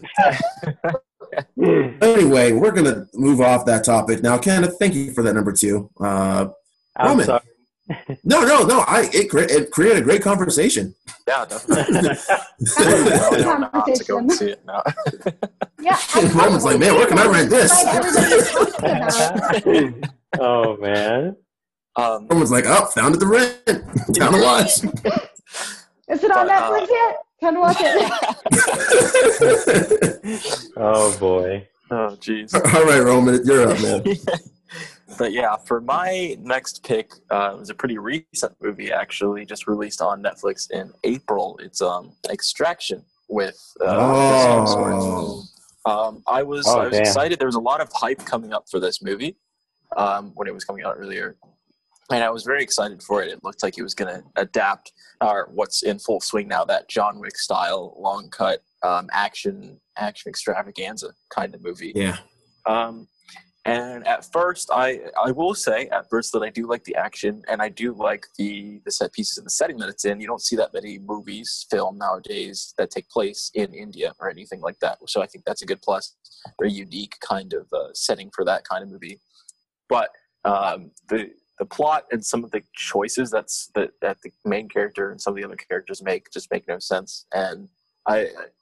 anyway, 2.02 2.52
we're 2.52 2.72
gonna 2.72 3.08
move 3.14 3.42
off 3.42 3.66
that 3.66 3.84
topic 3.84 4.22
now. 4.24 4.38
Kenneth, 4.38 4.76
thank 4.80 4.94
you 4.96 5.14
for 5.14 5.24
that 5.24 5.34
number 5.34 5.52
two. 5.52 5.90
Uh, 6.00 6.48
I'm 6.96 7.08
Roman. 7.08 7.26
sorry. 7.26 7.42
no, 8.24 8.42
no, 8.46 8.64
no. 8.64 8.80
I 8.88 9.10
it, 9.14 9.30
cre- 9.30 9.40
it 9.40 9.70
created 9.72 9.98
a 10.00 10.02
great 10.02 10.22
conversation. 10.22 10.96
Yeah, 11.28 11.46
definitely. 11.46 11.84
That 12.00 12.56
was 12.60 12.78
a 12.78 12.82
I 12.82 13.30
good 13.30 13.44
don't 13.44 13.62
know 13.62 13.70
how 13.74 13.84
to 13.84 14.04
go 14.06 14.18
conversation. 14.18 14.20
and 14.20 14.32
see 14.32 14.50
it 14.52 14.66
now. 14.66 14.82
Yeah. 15.82 15.98
I- 16.16 16.32
Roman's 16.34 16.64
like, 16.64 16.80
man, 16.80 16.96
where 16.96 17.08
can 17.08 17.20
I 17.20 17.26
rent 17.28 17.50
this? 17.50 17.72
Like 17.84 17.96
everybody's 17.96 18.52
talking 18.52 20.02
about. 20.02 20.10
oh 20.40 20.78
man. 20.78 21.36
Um, 21.96 22.26
Someone's 22.30 22.52
like, 22.52 22.66
oh, 22.68 22.86
found 22.86 23.16
it 23.16 23.20
to 23.20 23.28
rent. 23.28 23.66
Down 24.14 24.34
to 24.34 24.42
watch. 24.42 24.84
Is 26.10 26.24
it 26.24 26.32
on 26.32 26.48
But, 26.48 26.50
uh, 26.50 26.72
Netflix 26.72 26.88
yet? 26.90 27.16
Can 27.44 27.60
watch 27.60 27.76
it. 27.82 28.10
Oh 30.78 31.12
boy. 31.20 31.68
oh, 31.92 32.16
jeez. 32.22 32.54
All 32.56 32.86
right, 32.86 33.02
Roman, 33.04 33.42
you're 33.46 33.70
up, 33.70 33.82
man. 33.82 34.02
but 35.18 35.34
yeah, 35.34 35.58
for 35.58 35.82
my 35.82 36.38
next 36.40 36.84
pick, 36.86 37.12
uh, 37.30 37.52
it 37.54 37.60
was 37.60 37.70
a 37.70 37.74
pretty 37.76 37.98
recent 37.98 38.56
movie 38.62 38.94
actually, 38.94 39.46
just 39.46 39.68
released 39.68 40.02
on 40.02 40.24
Netflix 40.24 40.72
in 40.72 40.94
April. 41.04 41.60
It's 41.62 41.82
um 41.82 42.14
Extraction 42.32 43.04
with 43.28 43.60
uh, 43.82 43.88
Oh, 44.00 45.44
Um, 45.86 46.24
I 46.26 46.44
was 46.44 46.66
Oh, 46.68 46.80
I 46.80 46.86
was 46.88 46.94
damn. 46.94 47.02
excited. 47.02 47.40
There 47.40 47.48
was 47.48 47.56
a 47.56 47.60
lot 47.60 47.82
of 47.82 47.90
hype 47.94 48.24
coming 48.26 48.54
up 48.54 48.70
for 48.72 48.80
this 48.80 49.02
movie 49.04 49.36
um, 49.98 50.32
when 50.36 50.48
it 50.48 50.54
was 50.54 50.64
coming 50.64 50.86
out 50.86 50.96
earlier, 50.98 51.36
and 52.12 52.24
I 52.24 52.30
was 52.30 52.44
very 52.44 52.62
excited 52.62 53.02
for 53.02 53.24
it. 53.24 53.32
It 53.32 53.44
looked 53.44 53.64
like 53.64 53.78
it 53.78 53.84
was 53.84 53.94
going 53.94 54.14
to 54.14 54.24
adapt, 54.36 54.94
or 55.22 55.50
what's 55.54 55.84
in 55.84 56.00
full 56.00 56.20
swing 56.20 56.48
now, 56.48 56.66
that 56.66 56.90
John 56.90 57.20
Wick 57.20 57.38
style 57.38 57.96
long 57.98 58.30
cut 58.30 58.62
um, 58.84 59.10
action 59.12 59.80
action 59.98 60.30
extravaganza 60.30 61.10
kind 61.30 61.56
of 61.56 61.64
movie. 61.64 61.94
yeah. 61.96 62.18
Um, 62.66 63.08
and 63.66 64.06
at 64.06 64.30
first, 64.34 64.70
I 64.74 65.00
I 65.24 65.32
will 65.32 65.56
say 65.56 65.88
at 65.88 66.10
first 66.10 66.34
that 66.34 66.44
I 66.44 66.50
do 66.50 66.68
like 66.68 66.84
the 66.84 66.96
action 66.96 67.44
and 67.48 67.62
I 67.62 67.70
do 67.70 67.94
like 67.94 68.26
the 68.38 68.82
the 68.84 68.92
set 68.92 69.14
pieces 69.14 69.38
and 69.38 69.46
the 69.46 69.52
setting 69.52 69.78
that 69.78 69.88
it's 69.88 70.04
in. 70.04 70.20
You 70.20 70.28
don't 70.28 70.42
see 70.42 70.58
that 70.58 70.74
many 70.74 71.00
movies 71.00 71.66
film 71.72 71.98
nowadays 71.98 72.74
that 72.78 72.92
take 72.92 73.10
place 73.10 73.52
in 73.54 73.74
India 73.74 74.12
or 74.20 74.30
anything 74.30 74.60
like 74.60 74.80
that. 74.80 74.98
So 75.08 75.22
I 75.22 75.28
think 75.28 75.46
that's 75.46 75.62
a 75.62 75.66
good 75.66 75.82
plus. 75.82 76.14
Very 76.60 76.74
unique 76.74 77.16
kind 77.22 77.54
of 77.54 77.68
uh, 77.72 77.94
setting 77.94 78.30
for 78.36 78.44
that 78.44 78.66
kind 78.68 78.84
of 78.84 78.90
movie. 78.90 79.22
But 79.88 80.10
um, 80.44 80.92
the 81.08 81.30
the 81.60 81.66
plot 81.66 82.06
and 82.12 82.24
some 82.26 82.44
of 82.44 82.52
the 82.52 82.64
choices 82.76 83.30
that's 83.30 83.70
that, 83.76 83.92
that 84.02 84.18
the 84.24 84.32
main 84.46 84.68
character 84.68 85.12
and 85.12 85.22
some 85.22 85.34
of 85.34 85.38
the 85.38 85.46
other 85.46 85.56
characters 85.56 86.02
make 86.02 86.32
just 86.32 86.52
make 86.52 86.68
no 86.68 86.80
sense, 86.80 87.26
and 87.34 87.70
I, 88.08 88.20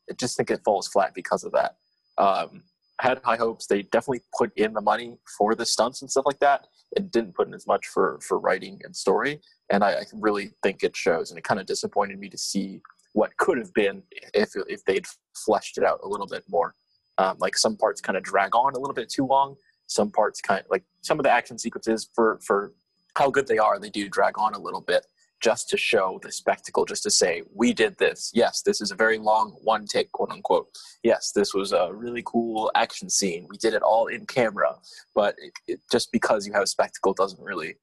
I 0.09 0.13
just 0.17 0.37
think 0.37 0.51
it 0.51 0.61
falls 0.63 0.87
flat 0.87 1.13
because 1.13 1.43
of 1.43 1.51
that. 1.53 1.77
Um, 2.17 2.63
I 2.99 3.07
had 3.07 3.21
high 3.23 3.37
hopes. 3.37 3.65
They 3.65 3.83
definitely 3.83 4.21
put 4.37 4.51
in 4.57 4.73
the 4.73 4.81
money 4.81 5.17
for 5.37 5.55
the 5.55 5.65
stunts 5.65 6.01
and 6.01 6.11
stuff 6.11 6.25
like 6.25 6.39
that. 6.39 6.67
It 6.95 7.11
didn't 7.11 7.33
put 7.33 7.47
in 7.47 7.53
as 7.53 7.65
much 7.65 7.87
for 7.87 8.19
for 8.21 8.39
writing 8.39 8.79
and 8.83 8.95
story, 8.95 9.41
and 9.69 9.83
I, 9.83 9.91
I 9.93 10.03
really 10.13 10.51
think 10.61 10.83
it 10.83 10.95
shows. 10.95 11.31
And 11.31 11.37
it 11.37 11.43
kind 11.43 11.59
of 11.59 11.65
disappointed 11.65 12.19
me 12.19 12.29
to 12.29 12.37
see 12.37 12.81
what 13.13 13.35
could 13.37 13.57
have 13.57 13.73
been 13.73 14.03
if 14.33 14.51
if 14.67 14.83
they'd 14.85 15.05
fleshed 15.35 15.77
it 15.77 15.83
out 15.83 15.99
a 16.03 16.07
little 16.07 16.27
bit 16.27 16.43
more. 16.47 16.75
Um, 17.17 17.37
like 17.39 17.57
some 17.57 17.77
parts 17.77 18.01
kind 18.01 18.17
of 18.17 18.23
drag 18.23 18.55
on 18.55 18.73
a 18.73 18.79
little 18.79 18.93
bit 18.93 19.09
too 19.09 19.25
long. 19.25 19.55
Some 19.87 20.11
parts 20.11 20.39
kind 20.39 20.61
of 20.61 20.67
like 20.69 20.83
some 21.01 21.19
of 21.19 21.23
the 21.23 21.31
action 21.31 21.57
sequences 21.57 22.09
for 22.13 22.39
for 22.45 22.73
how 23.15 23.29
good 23.29 23.47
they 23.47 23.57
are, 23.57 23.79
they 23.79 23.89
do 23.89 24.09
drag 24.09 24.37
on 24.37 24.53
a 24.53 24.59
little 24.59 24.81
bit 24.81 25.05
just 25.41 25.69
to 25.69 25.77
show 25.77 26.19
the 26.21 26.31
spectacle, 26.31 26.85
just 26.85 27.03
to 27.03 27.09
say, 27.09 27.41
we 27.53 27.73
did 27.73 27.97
this. 27.97 28.31
Yes, 28.33 28.61
this 28.61 28.79
is 28.79 28.91
a 28.91 28.95
very 28.95 29.17
long 29.17 29.57
one 29.63 29.85
take, 29.87 30.11
quote 30.11 30.29
unquote. 30.31 30.67
Yes, 31.03 31.31
this 31.33 31.53
was 31.53 31.73
a 31.73 31.91
really 31.91 32.21
cool 32.25 32.71
action 32.75 33.09
scene. 33.09 33.47
We 33.49 33.57
did 33.57 33.73
it 33.73 33.81
all 33.81 34.07
in 34.07 34.25
camera. 34.27 34.75
But 35.15 35.35
it, 35.39 35.51
it, 35.67 35.79
just 35.91 36.11
because 36.11 36.45
you 36.45 36.53
have 36.53 36.63
a 36.63 36.67
spectacle 36.67 37.13
doesn't 37.13 37.41
really 37.41 37.75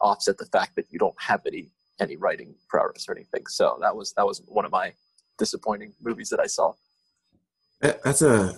offset 0.00 0.38
the 0.38 0.46
fact 0.46 0.76
that 0.76 0.86
you 0.90 0.98
don't 0.98 1.20
have 1.20 1.40
any 1.46 1.70
any 2.00 2.16
writing 2.16 2.54
prowess 2.68 3.06
or 3.08 3.14
anything. 3.14 3.46
So 3.48 3.78
that 3.82 3.94
was 3.94 4.12
that 4.14 4.26
was 4.26 4.40
one 4.46 4.64
of 4.64 4.70
my 4.70 4.92
disappointing 5.38 5.92
movies 6.00 6.28
that 6.30 6.40
I 6.40 6.46
saw. 6.46 6.72
That's 7.80 8.22
a 8.22 8.54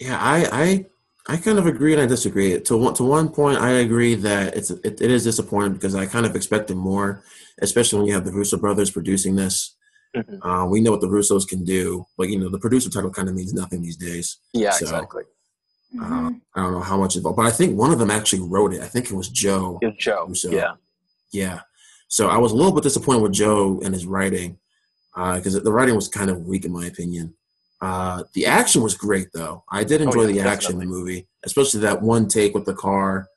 yeah. 0.00 0.18
I 0.18 0.48
I 0.50 0.86
I 1.26 1.38
kind 1.38 1.58
of 1.58 1.66
agree 1.66 1.94
and 1.94 2.02
I 2.02 2.06
disagree. 2.06 2.60
To 2.60 2.76
one 2.76 2.94
to 2.94 3.04
one 3.04 3.30
point, 3.30 3.58
I 3.58 3.70
agree 3.70 4.14
that 4.16 4.54
it's 4.56 4.70
it, 4.70 5.00
it 5.00 5.10
is 5.10 5.24
disappointing 5.24 5.72
because 5.72 5.94
I 5.94 6.06
kind 6.06 6.26
of 6.26 6.36
expected 6.36 6.76
more, 6.76 7.24
especially 7.60 7.98
when 7.98 8.08
you 8.08 8.14
have 8.14 8.26
the 8.26 8.32
Russo 8.32 8.58
brothers 8.58 8.90
producing 8.90 9.36
this. 9.36 9.76
Mm-hmm. 10.14 10.46
Uh, 10.46 10.66
we 10.66 10.80
know 10.80 10.92
what 10.92 11.00
the 11.00 11.08
Russos 11.08 11.48
can 11.48 11.64
do, 11.64 12.06
but 12.16 12.28
you 12.28 12.38
know 12.38 12.48
the 12.48 12.58
producer 12.58 12.90
title 12.90 13.10
kind 13.10 13.28
of 13.28 13.34
means 13.34 13.54
nothing 13.54 13.82
these 13.82 13.96
days. 13.96 14.38
Yeah, 14.52 14.70
so, 14.70 14.84
exactly. 14.84 15.24
Uh, 15.98 16.04
mm-hmm. 16.04 16.28
I 16.54 16.62
don't 16.62 16.72
know 16.72 16.80
how 16.80 16.98
much 16.98 17.16
involved, 17.16 17.36
but 17.36 17.46
I 17.46 17.50
think 17.50 17.76
one 17.76 17.90
of 17.90 17.98
them 17.98 18.10
actually 18.10 18.42
wrote 18.42 18.74
it. 18.74 18.82
I 18.82 18.86
think 18.86 19.06
it 19.06 19.14
was 19.14 19.28
Joe. 19.28 19.78
It 19.80 19.86
was 19.86 19.96
Joe. 19.98 20.26
Russo. 20.28 20.50
Yeah. 20.50 20.72
Yeah. 21.32 21.60
So 22.08 22.28
I 22.28 22.36
was 22.36 22.52
a 22.52 22.54
little 22.54 22.72
bit 22.72 22.84
disappointed 22.84 23.22
with 23.22 23.32
Joe 23.32 23.80
and 23.82 23.94
his 23.94 24.06
writing 24.06 24.58
because 25.14 25.56
uh, 25.56 25.60
the 25.60 25.72
writing 25.72 25.94
was 25.94 26.08
kind 26.08 26.30
of 26.30 26.46
weak 26.46 26.64
in 26.64 26.72
my 26.72 26.86
opinion. 26.86 27.34
Uh, 27.84 28.24
the 28.32 28.46
action 28.46 28.82
was 28.82 28.94
great 28.94 29.28
though. 29.34 29.62
I 29.70 29.84
did 29.84 30.00
oh, 30.00 30.04
enjoy 30.04 30.24
oh, 30.24 30.28
yeah, 30.28 30.44
the 30.44 30.48
action 30.48 30.78
definitely. 30.78 30.84
in 30.84 30.90
the 30.90 30.98
movie, 30.98 31.28
especially 31.44 31.80
that 31.80 32.00
one 32.00 32.28
take 32.28 32.54
with 32.54 32.64
the 32.64 32.72
car, 32.72 33.28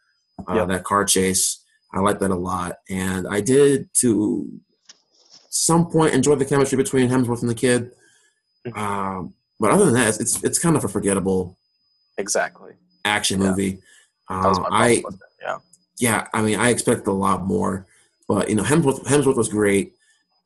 uh, 0.49 0.53
yep. 0.55 0.69
that 0.69 0.85
car 0.85 1.03
chase. 1.03 1.65
I 1.93 1.99
like 1.99 2.19
that 2.19 2.31
a 2.31 2.35
lot, 2.35 2.77
and 2.89 3.27
I 3.27 3.41
did 3.41 3.93
to 3.95 4.47
some 5.49 5.87
point 5.87 6.13
enjoy 6.13 6.35
the 6.35 6.45
chemistry 6.45 6.77
between 6.77 7.09
Hemsworth 7.09 7.41
and 7.41 7.49
the 7.49 7.55
kid. 7.55 7.91
Mm-hmm. 8.65 8.79
Um, 8.79 9.33
but 9.59 9.71
other 9.71 9.83
than 9.83 9.95
that, 9.95 10.17
it's 10.17 10.41
it's 10.41 10.59
kind 10.59 10.77
of 10.77 10.85
a 10.85 10.87
forgettable, 10.87 11.57
exactly 12.17 12.71
action 13.03 13.41
yeah. 13.41 13.49
movie. 13.49 13.79
Uh, 14.29 14.63
I 14.71 15.03
yeah 15.41 15.57
yeah. 15.99 16.27
I 16.33 16.41
mean, 16.41 16.57
I 16.57 16.69
expected 16.69 17.07
a 17.07 17.11
lot 17.11 17.43
more, 17.43 17.85
but 18.29 18.47
you 18.47 18.55
know, 18.55 18.63
Hemsworth 18.63 19.03
Hemsworth 19.03 19.35
was 19.35 19.49
great. 19.49 19.91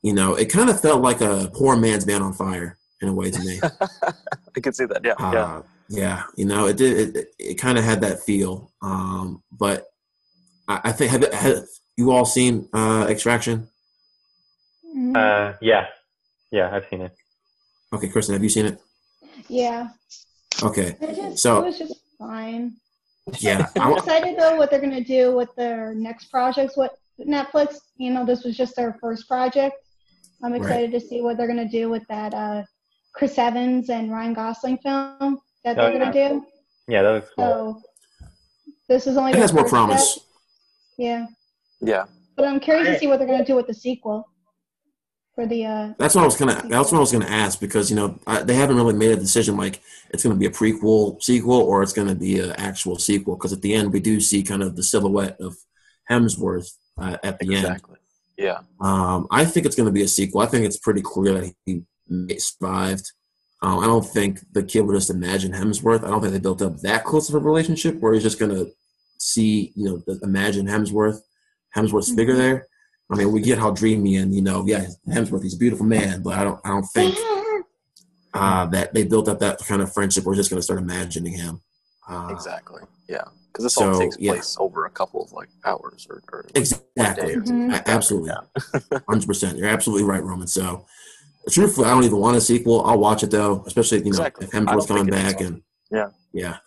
You 0.02 0.12
know, 0.12 0.34
it 0.34 0.46
kind 0.46 0.70
of 0.70 0.80
felt 0.80 1.02
like 1.02 1.20
a 1.20 1.52
poor 1.54 1.76
man's 1.76 2.04
Man 2.04 2.20
on 2.20 2.32
Fire 2.32 2.78
in 3.02 3.08
a 3.08 3.12
way 3.12 3.30
to 3.30 3.40
me. 3.40 3.60
I 4.56 4.60
can 4.60 4.72
see 4.72 4.84
that. 4.86 5.04
Yeah, 5.04 5.14
uh, 5.18 5.32
yeah, 5.32 5.62
yeah. 5.88 6.22
You 6.36 6.46
know, 6.46 6.66
it 6.66 6.76
did. 6.76 7.16
It, 7.16 7.34
it 7.38 7.54
kind 7.54 7.76
of 7.76 7.84
had 7.84 8.00
that 8.02 8.20
feel. 8.20 8.72
Um, 8.80 9.42
but 9.50 9.88
I, 10.68 10.80
I 10.84 10.92
think 10.92 11.10
have, 11.10 11.32
have, 11.32 11.64
you 11.96 12.10
all 12.10 12.24
seen 12.24 12.68
uh, 12.72 13.06
Extraction? 13.08 13.68
Mm-hmm. 14.86 15.16
Uh, 15.16 15.52
yeah, 15.60 15.86
yeah, 16.50 16.70
I've 16.72 16.86
seen 16.88 17.02
it. 17.02 17.12
Okay, 17.92 18.08
Kristin, 18.08 18.32
have 18.32 18.42
you 18.42 18.48
seen 18.48 18.66
it? 18.66 18.80
Yeah. 19.48 19.88
Okay, 20.62 20.96
just, 21.00 21.42
so 21.42 21.58
it 21.62 21.66
was 21.66 21.78
just 21.78 22.00
fine. 22.18 22.76
Yeah, 23.38 23.68
I'm 23.76 23.96
excited 23.96 24.38
though 24.38 24.56
what 24.56 24.70
they're 24.70 24.80
gonna 24.80 25.04
do 25.04 25.34
with 25.36 25.54
their 25.56 25.94
next 25.94 26.26
projects. 26.26 26.76
What 26.76 26.98
Netflix, 27.20 27.76
you 27.96 28.10
know, 28.10 28.24
this 28.24 28.44
was 28.44 28.56
just 28.56 28.76
their 28.76 28.96
first 29.00 29.28
project. 29.28 29.76
I'm 30.42 30.54
excited 30.54 30.92
right. 30.92 31.00
to 31.00 31.06
see 31.06 31.20
what 31.20 31.36
they're 31.36 31.46
gonna 31.46 31.68
do 31.68 31.88
with 31.88 32.06
that 32.08 32.34
uh, 32.34 32.62
Chris 33.14 33.38
Evans 33.38 33.90
and 33.90 34.10
Ryan 34.10 34.34
Gosling 34.34 34.78
film 34.78 35.38
that 35.64 35.76
they're 35.76 35.92
oh, 35.92 35.98
going 35.98 36.12
to 36.12 36.28
do. 36.28 36.46
Yeah, 36.88 37.02
that 37.02 37.10
looks 37.10 37.30
cool. 37.36 37.82
So 38.18 38.26
this 38.88 39.06
is 39.06 39.16
only. 39.16 39.32
It 39.32 39.38
has 39.38 39.52
more 39.52 39.68
promise. 39.68 40.12
Step. 40.12 40.24
Yeah. 40.98 41.26
Yeah. 41.80 42.04
But 42.36 42.46
I'm 42.46 42.60
curious 42.60 42.88
to 42.88 42.98
see 42.98 43.06
what 43.06 43.18
they're 43.18 43.28
going 43.28 43.38
to 43.38 43.44
do 43.44 43.56
with 43.56 43.66
the 43.66 43.74
sequel. 43.74 44.28
For 45.34 45.46
the. 45.46 45.64
Uh, 45.64 45.92
that's 45.98 46.14
what 46.14 46.22
I 46.22 46.24
was 46.26 46.36
gonna. 46.36 46.62
That's 46.68 46.92
what 46.92 46.98
I 46.98 47.00
was 47.00 47.12
gonna 47.12 47.24
ask 47.24 47.58
because 47.58 47.88
you 47.88 47.96
know 47.96 48.18
I, 48.26 48.42
they 48.42 48.54
haven't 48.54 48.76
really 48.76 48.94
made 48.94 49.12
a 49.12 49.16
decision 49.16 49.56
like 49.56 49.80
it's 50.10 50.22
going 50.22 50.34
to 50.34 50.38
be 50.38 50.44
a 50.44 50.50
prequel 50.50 51.22
sequel 51.22 51.60
or 51.60 51.82
it's 51.82 51.94
going 51.94 52.08
to 52.08 52.14
be 52.14 52.38
an 52.38 52.52
actual 52.52 52.98
sequel 52.98 53.36
because 53.36 53.52
at 53.52 53.62
the 53.62 53.72
end 53.72 53.92
we 53.92 54.00
do 54.00 54.20
see 54.20 54.42
kind 54.42 54.62
of 54.62 54.76
the 54.76 54.82
silhouette 54.82 55.40
of 55.40 55.56
Hemsworth 56.10 56.72
uh, 56.98 57.16
at 57.22 57.38
the 57.38 57.46
exactly. 57.46 57.56
end. 57.56 57.64
Exactly. 57.64 57.96
Yeah. 58.36 58.58
Um, 58.80 59.26
I 59.30 59.46
think 59.46 59.64
it's 59.64 59.76
going 59.76 59.86
to 59.86 59.92
be 59.92 60.02
a 60.02 60.08
sequel. 60.08 60.42
I 60.42 60.46
think 60.46 60.66
it's 60.66 60.76
pretty 60.76 61.00
clear 61.00 61.32
that 61.34 61.54
he 61.64 61.82
survived. 62.38 63.12
Um, 63.62 63.78
I 63.78 63.86
don't 63.86 64.04
think 64.04 64.40
the 64.52 64.62
kid 64.62 64.80
would 64.80 64.94
just 64.94 65.10
imagine 65.10 65.52
Hemsworth. 65.52 66.04
I 66.04 66.08
don't 66.08 66.20
think 66.20 66.32
they 66.32 66.40
built 66.40 66.62
up 66.62 66.78
that 66.80 67.04
close 67.04 67.28
of 67.28 67.36
a 67.36 67.38
relationship 67.38 68.00
where 68.00 68.12
he's 68.12 68.24
just 68.24 68.40
gonna 68.40 68.66
see, 69.18 69.72
you 69.76 70.02
know, 70.06 70.16
imagine 70.22 70.66
Hemsworth, 70.66 71.20
Hemsworth's 71.76 72.08
mm-hmm. 72.08 72.16
figure 72.16 72.34
there. 72.34 72.66
I 73.10 73.16
mean, 73.16 73.30
we 73.30 73.40
get 73.40 73.58
how 73.58 73.70
dreamy 73.70 74.16
and 74.16 74.34
you 74.34 74.42
know, 74.42 74.64
yeah, 74.66 74.86
Hemsworth, 75.08 75.42
he's 75.42 75.54
a 75.54 75.58
beautiful 75.58 75.86
man, 75.86 76.22
but 76.22 76.34
I 76.38 76.44
don't, 76.44 76.60
I 76.64 76.70
don't 76.70 76.86
think 76.94 77.16
uh, 78.34 78.66
that 78.66 78.94
they 78.94 79.04
built 79.04 79.28
up 79.28 79.38
that 79.40 79.58
kind 79.60 79.80
of 79.80 79.92
friendship. 79.92 80.24
We're 80.24 80.34
just 80.34 80.50
gonna 80.50 80.62
start 80.62 80.80
imagining 80.80 81.34
him. 81.34 81.60
Uh, 82.08 82.28
exactly. 82.32 82.82
Yeah, 83.08 83.24
because 83.52 83.64
this 83.64 83.74
so, 83.74 83.92
all 83.92 83.98
takes 83.98 84.16
place 84.16 84.56
over 84.58 84.86
a 84.86 84.90
couple 84.90 85.22
of 85.22 85.32
like 85.32 85.48
hours 85.64 86.06
or, 86.10 86.22
or 86.32 86.44
like 86.44 86.56
exactly. 86.56 87.36
Mm-hmm. 87.36 87.74
Absolutely, 87.86 88.32
hundred 89.08 89.26
percent. 89.26 89.56
You're 89.56 89.68
absolutely 89.68 90.04
right, 90.04 90.22
Roman. 90.22 90.48
So 90.48 90.86
truthfully, 91.50 91.86
I 91.86 91.90
don't 91.90 92.04
even 92.04 92.18
want 92.18 92.36
a 92.36 92.40
sequel. 92.40 92.84
I'll 92.84 92.98
watch 92.98 93.22
it 93.22 93.30
though, 93.30 93.64
especially 93.66 93.98
you 93.98 94.04
know 94.04 94.10
exactly. 94.10 94.46
if 94.46 94.52
Hemsworth's 94.52 94.86
coming 94.86 95.06
back 95.06 95.40
and 95.40 95.62
yeah, 95.90 96.08
yeah. 96.32 96.58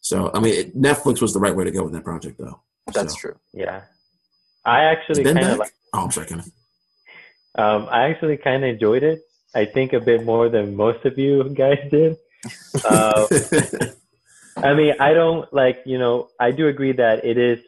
So 0.00 0.30
I 0.34 0.40
mean, 0.40 0.54
it, 0.54 0.76
Netflix 0.76 1.20
was 1.20 1.32
the 1.32 1.40
right 1.40 1.54
way 1.54 1.64
to 1.64 1.70
go 1.70 1.84
with 1.84 1.92
that 1.92 2.04
project, 2.04 2.38
though. 2.38 2.60
That's 2.92 3.14
so. 3.14 3.20
true. 3.20 3.36
Yeah, 3.52 3.82
I 4.64 4.84
actually 4.84 5.24
kind 5.24 5.38
of 5.38 5.58
like. 5.58 5.72
Oh, 5.92 6.04
I'm 6.04 6.10
sorry, 6.10 6.26
Kenneth. 6.26 6.50
Um, 7.54 7.86
I 7.90 8.08
actually 8.08 8.36
kind 8.38 8.64
of 8.64 8.70
enjoyed 8.70 9.02
it. 9.02 9.20
I 9.54 9.66
think 9.66 9.92
a 9.92 10.00
bit 10.00 10.24
more 10.24 10.48
than 10.48 10.74
most 10.74 11.04
of 11.04 11.18
you 11.18 11.48
guys 11.50 11.78
did. 11.90 12.16
Uh, 12.84 13.26
I 14.56 14.74
mean, 14.74 14.94
I 15.00 15.14
don't 15.14 15.52
like 15.52 15.82
you 15.84 15.98
know. 15.98 16.28
I 16.40 16.50
do 16.50 16.68
agree 16.68 16.92
that 16.92 17.24
it 17.24 17.38
is 17.38 17.60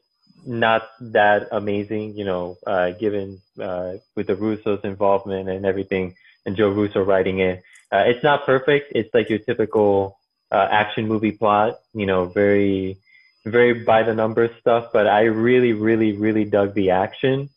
not 0.46 0.88
that 1.00 1.48
amazing, 1.52 2.16
you 2.16 2.24
know, 2.24 2.57
uh, 2.66 2.90
given 2.90 3.40
uh, 3.61 3.94
with 4.14 4.26
the 4.26 4.36
Russo's 4.36 4.80
involvement 4.84 5.48
and 5.48 5.64
everything 5.64 6.14
and 6.47 6.57
Joe 6.57 6.70
Russo 6.70 7.03
writing 7.03 7.40
it. 7.40 7.62
Uh, 7.92 8.05
it's 8.07 8.22
not 8.22 8.45
perfect. 8.45 8.92
It's 8.95 9.12
like 9.14 9.30
your 9.30 9.38
typical 9.38 10.18
uh, 10.51 10.68
action 10.70 11.07
movie 11.09 11.32
plot, 11.32 11.78
you 11.92 12.07
know, 12.07 12.26
very, 12.26 12.99
very 13.45 13.84
by 13.84 14.03
the 14.03 14.14
numbers 14.14 14.51
stuff. 14.61 14.90
But 14.92 15.07
I 15.07 15.22
really, 15.24 15.72
really, 15.72 16.12
really 16.12 16.45
dug 16.45 16.74
the 16.74 16.90
action. 16.90 17.51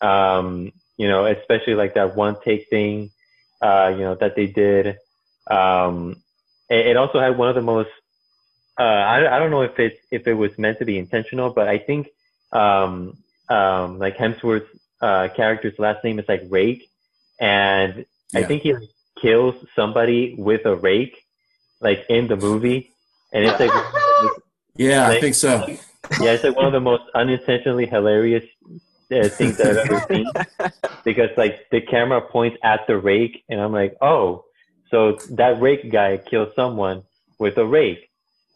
Um, 0.00 0.72
you 0.96 1.08
know, 1.08 1.26
especially 1.26 1.74
like 1.74 1.94
that 1.94 2.16
one 2.16 2.36
take 2.44 2.68
thing, 2.68 3.10
uh, 3.60 3.92
you 3.92 4.00
know, 4.00 4.14
that 4.16 4.36
they 4.36 4.46
did. 4.46 4.98
Um, 5.48 6.16
it, 6.68 6.88
it 6.88 6.96
also 6.96 7.20
had 7.20 7.38
one 7.38 7.48
of 7.48 7.54
the 7.54 7.62
most. 7.62 7.90
Uh, 8.78 8.82
I, 8.82 9.36
I 9.36 9.38
don't 9.38 9.50
know 9.50 9.62
if 9.62 9.78
it 9.78 10.00
if 10.10 10.26
it 10.26 10.34
was 10.34 10.56
meant 10.58 10.78
to 10.78 10.84
be 10.84 10.98
intentional, 10.98 11.50
but 11.50 11.68
I 11.68 11.78
think 11.78 12.08
um, 12.52 13.16
um, 13.48 13.98
like 13.98 14.16
Hemsworth's 14.16 14.68
uh, 15.00 15.28
character's 15.34 15.78
last 15.78 16.04
name 16.04 16.18
is 16.18 16.24
like 16.28 16.42
Rake, 16.48 16.88
and 17.40 18.06
yeah. 18.32 18.40
I 18.40 18.44
think 18.44 18.62
he 18.62 18.74
like, 18.74 18.88
kills 19.20 19.54
somebody 19.74 20.34
with 20.38 20.66
a 20.66 20.74
rake, 20.74 21.16
like 21.80 22.04
in 22.08 22.28
the 22.28 22.36
movie, 22.36 22.92
and 23.32 23.44
it's 23.44 23.60
like 23.60 23.70
yeah, 24.76 25.08
like, 25.08 25.18
I 25.18 25.20
think 25.20 25.34
so. 25.34 25.66
Yeah, 26.20 26.32
it's 26.32 26.44
like 26.44 26.56
one 26.56 26.66
of 26.66 26.72
the 26.72 26.80
most 26.80 27.04
unintentionally 27.14 27.86
hilarious 27.86 28.44
uh, 29.12 29.28
things 29.28 29.60
I've 29.60 29.76
ever 29.76 30.04
seen 30.10 30.26
because 31.04 31.30
like 31.36 31.68
the 31.70 31.80
camera 31.80 32.20
points 32.20 32.58
at 32.62 32.86
the 32.86 32.98
rake, 32.98 33.44
and 33.48 33.60
I'm 33.60 33.72
like, 33.72 33.96
oh, 34.00 34.44
so 34.90 35.18
that 35.30 35.60
rake 35.60 35.90
guy 35.90 36.18
killed 36.18 36.52
someone 36.54 37.02
with 37.38 37.56
a 37.58 37.66
rake. 37.66 38.10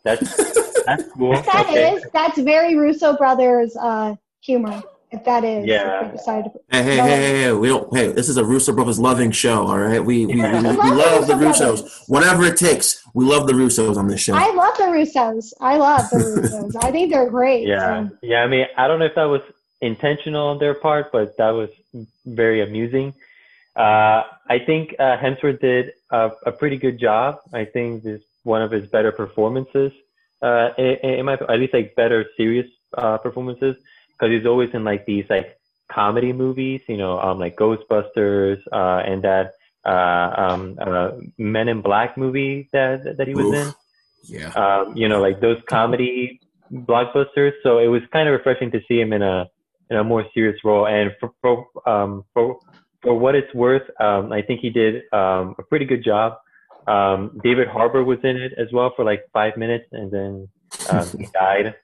That's 0.05 0.37
that's 0.85 1.05
cool. 1.13 1.35
That 1.53 1.67
okay. 1.67 1.95
is, 1.95 2.05
that's 2.13 2.39
very 2.39 2.77
Russo 2.77 3.17
brothers 3.17 3.77
uh, 3.77 4.15
humor 4.41 4.83
if 5.13 5.25
that 5.25 5.45
is 5.45 5.65
yeah. 5.67 6.13
Hey, 6.27 6.43
hey, 6.71 6.83
hey, 6.83 6.97
hey, 6.97 7.43
hey, 7.43 7.53
we 7.53 7.69
don't. 7.69 7.95
Hey, 7.95 8.11
this 8.13 8.29
is 8.29 8.37
a 8.37 8.45
Russo 8.45 8.73
brothers 8.73 8.99
loving 8.99 9.31
show. 9.31 9.67
All 9.67 9.79
right, 9.79 10.05
we 10.05 10.27
we, 10.27 10.35
we, 10.35 10.43
we, 10.43 10.51
we 10.51 10.51
love 10.63 11.27
the 11.27 11.35
Russos. 11.35 12.09
Whatever 12.09 12.45
it 12.45 12.57
takes, 12.57 13.03
we 13.15 13.25
love 13.25 13.47
the 13.47 13.53
Russos 13.53 13.97
on 13.97 14.09
this 14.09 14.21
show. 14.21 14.35
I 14.35 14.53
love 14.53 14.77
the 14.77 14.85
Russos. 14.85 15.53
I 15.61 15.77
love 15.77 16.11
the 16.11 16.17
Russos. 16.19 16.85
I 16.85 16.91
think 16.91 17.13
they're 17.13 17.31
great. 17.31 17.67
Yeah, 17.67 18.09
so. 18.09 18.17
yeah. 18.23 18.43
I 18.43 18.47
mean, 18.49 18.67
I 18.77 18.89
don't 18.89 18.99
know 18.99 19.05
if 19.05 19.15
that 19.15 19.25
was 19.25 19.43
intentional 19.81 20.49
on 20.49 20.59
their 20.59 20.75
part, 20.75 21.13
but 21.13 21.37
that 21.37 21.51
was 21.51 21.71
very 22.25 22.63
amusing. 22.63 23.15
Uh, 23.77 24.25
I 24.49 24.59
think 24.59 24.97
uh, 24.99 25.19
Hemsworth 25.19 25.61
did 25.61 25.93
a, 26.11 26.33
a, 26.47 26.53
pretty 26.53 26.79
good 26.79 26.99
job. 26.99 27.41
I 27.53 27.67
think 27.67 28.05
this 28.05 28.23
one 28.43 28.63
of 28.63 28.71
his 28.71 28.87
better 28.87 29.13
performances. 29.13 29.93
Uh, 30.41 30.71
in, 30.79 30.97
in 31.19 31.25
my 31.27 31.35
at 31.35 31.59
least 31.61 31.75
like 31.75 31.95
better 31.95 32.27
serious 32.37 32.67
uh, 32.97 33.19
performances 33.19 33.77
because 34.19 34.37
he's 34.37 34.47
always 34.47 34.71
in 34.73 34.85
like 34.85 35.07
these 35.07 35.25
like 35.29 35.59
comedy 35.91 36.33
movies, 36.33 36.81
you 36.89 36.97
know, 36.97 37.21
um, 37.21 37.39
like 37.39 37.57
Ghostbusters 37.57 38.59
uh, 38.73 39.03
and 39.07 39.23
that 39.23 39.55
uh, 39.85 40.35
um, 40.37 40.79
uh, 40.81 41.13
Men 41.39 41.69
in 41.69 41.83
Black 41.83 42.17
movie 42.17 42.69
that 42.73 43.17
that 43.19 43.29
he 43.29 43.35
was 43.35 43.47
Oof. 43.47 43.55
in. 43.55 43.75
Yeah. 44.25 44.49
Um, 44.53 44.97
you 44.97 45.09
know, 45.09 45.21
like 45.21 45.41
those 45.41 45.61
comedy 45.69 46.41
blockbusters. 46.73 47.53
So 47.63 47.79
it 47.79 47.87
was 47.87 48.03
kind 48.13 48.29
of 48.29 48.33
refreshing 48.33 48.71
to 48.73 48.81
see 48.89 49.01
him 49.01 49.13
in 49.13 49.23
a 49.23 49.49
in 49.91 49.97
a 49.97 50.05
more 50.05 50.25
serious 50.35 50.59
role. 50.65 50.87
And 50.87 51.13
for 51.21 51.33
for 51.41 51.89
um, 51.89 52.25
for 52.35 52.59
for 53.03 53.19
what 53.19 53.35
it's 53.35 53.53
worth, 53.55 53.89
um, 54.01 54.33
I 54.33 54.43
think 54.43 54.61
he 54.61 54.71
did 54.71 55.03
um, 55.13 55.55
a 55.59 55.63
pretty 55.63 55.85
good 55.85 56.05
job. 56.05 56.39
Um, 56.87 57.41
David 57.43 57.69
Harbour 57.69 58.05
was 58.05 58.19
in 58.23 58.37
it 58.37 58.53
as 58.59 58.69
well 58.73 58.93
for 58.95 59.05
like 59.05 59.25
five 59.33 59.57
minutes, 59.57 59.87
and 59.93 60.11
then 60.11 60.49
um, 60.91 61.09
he 61.19 61.27
died. 61.33 61.75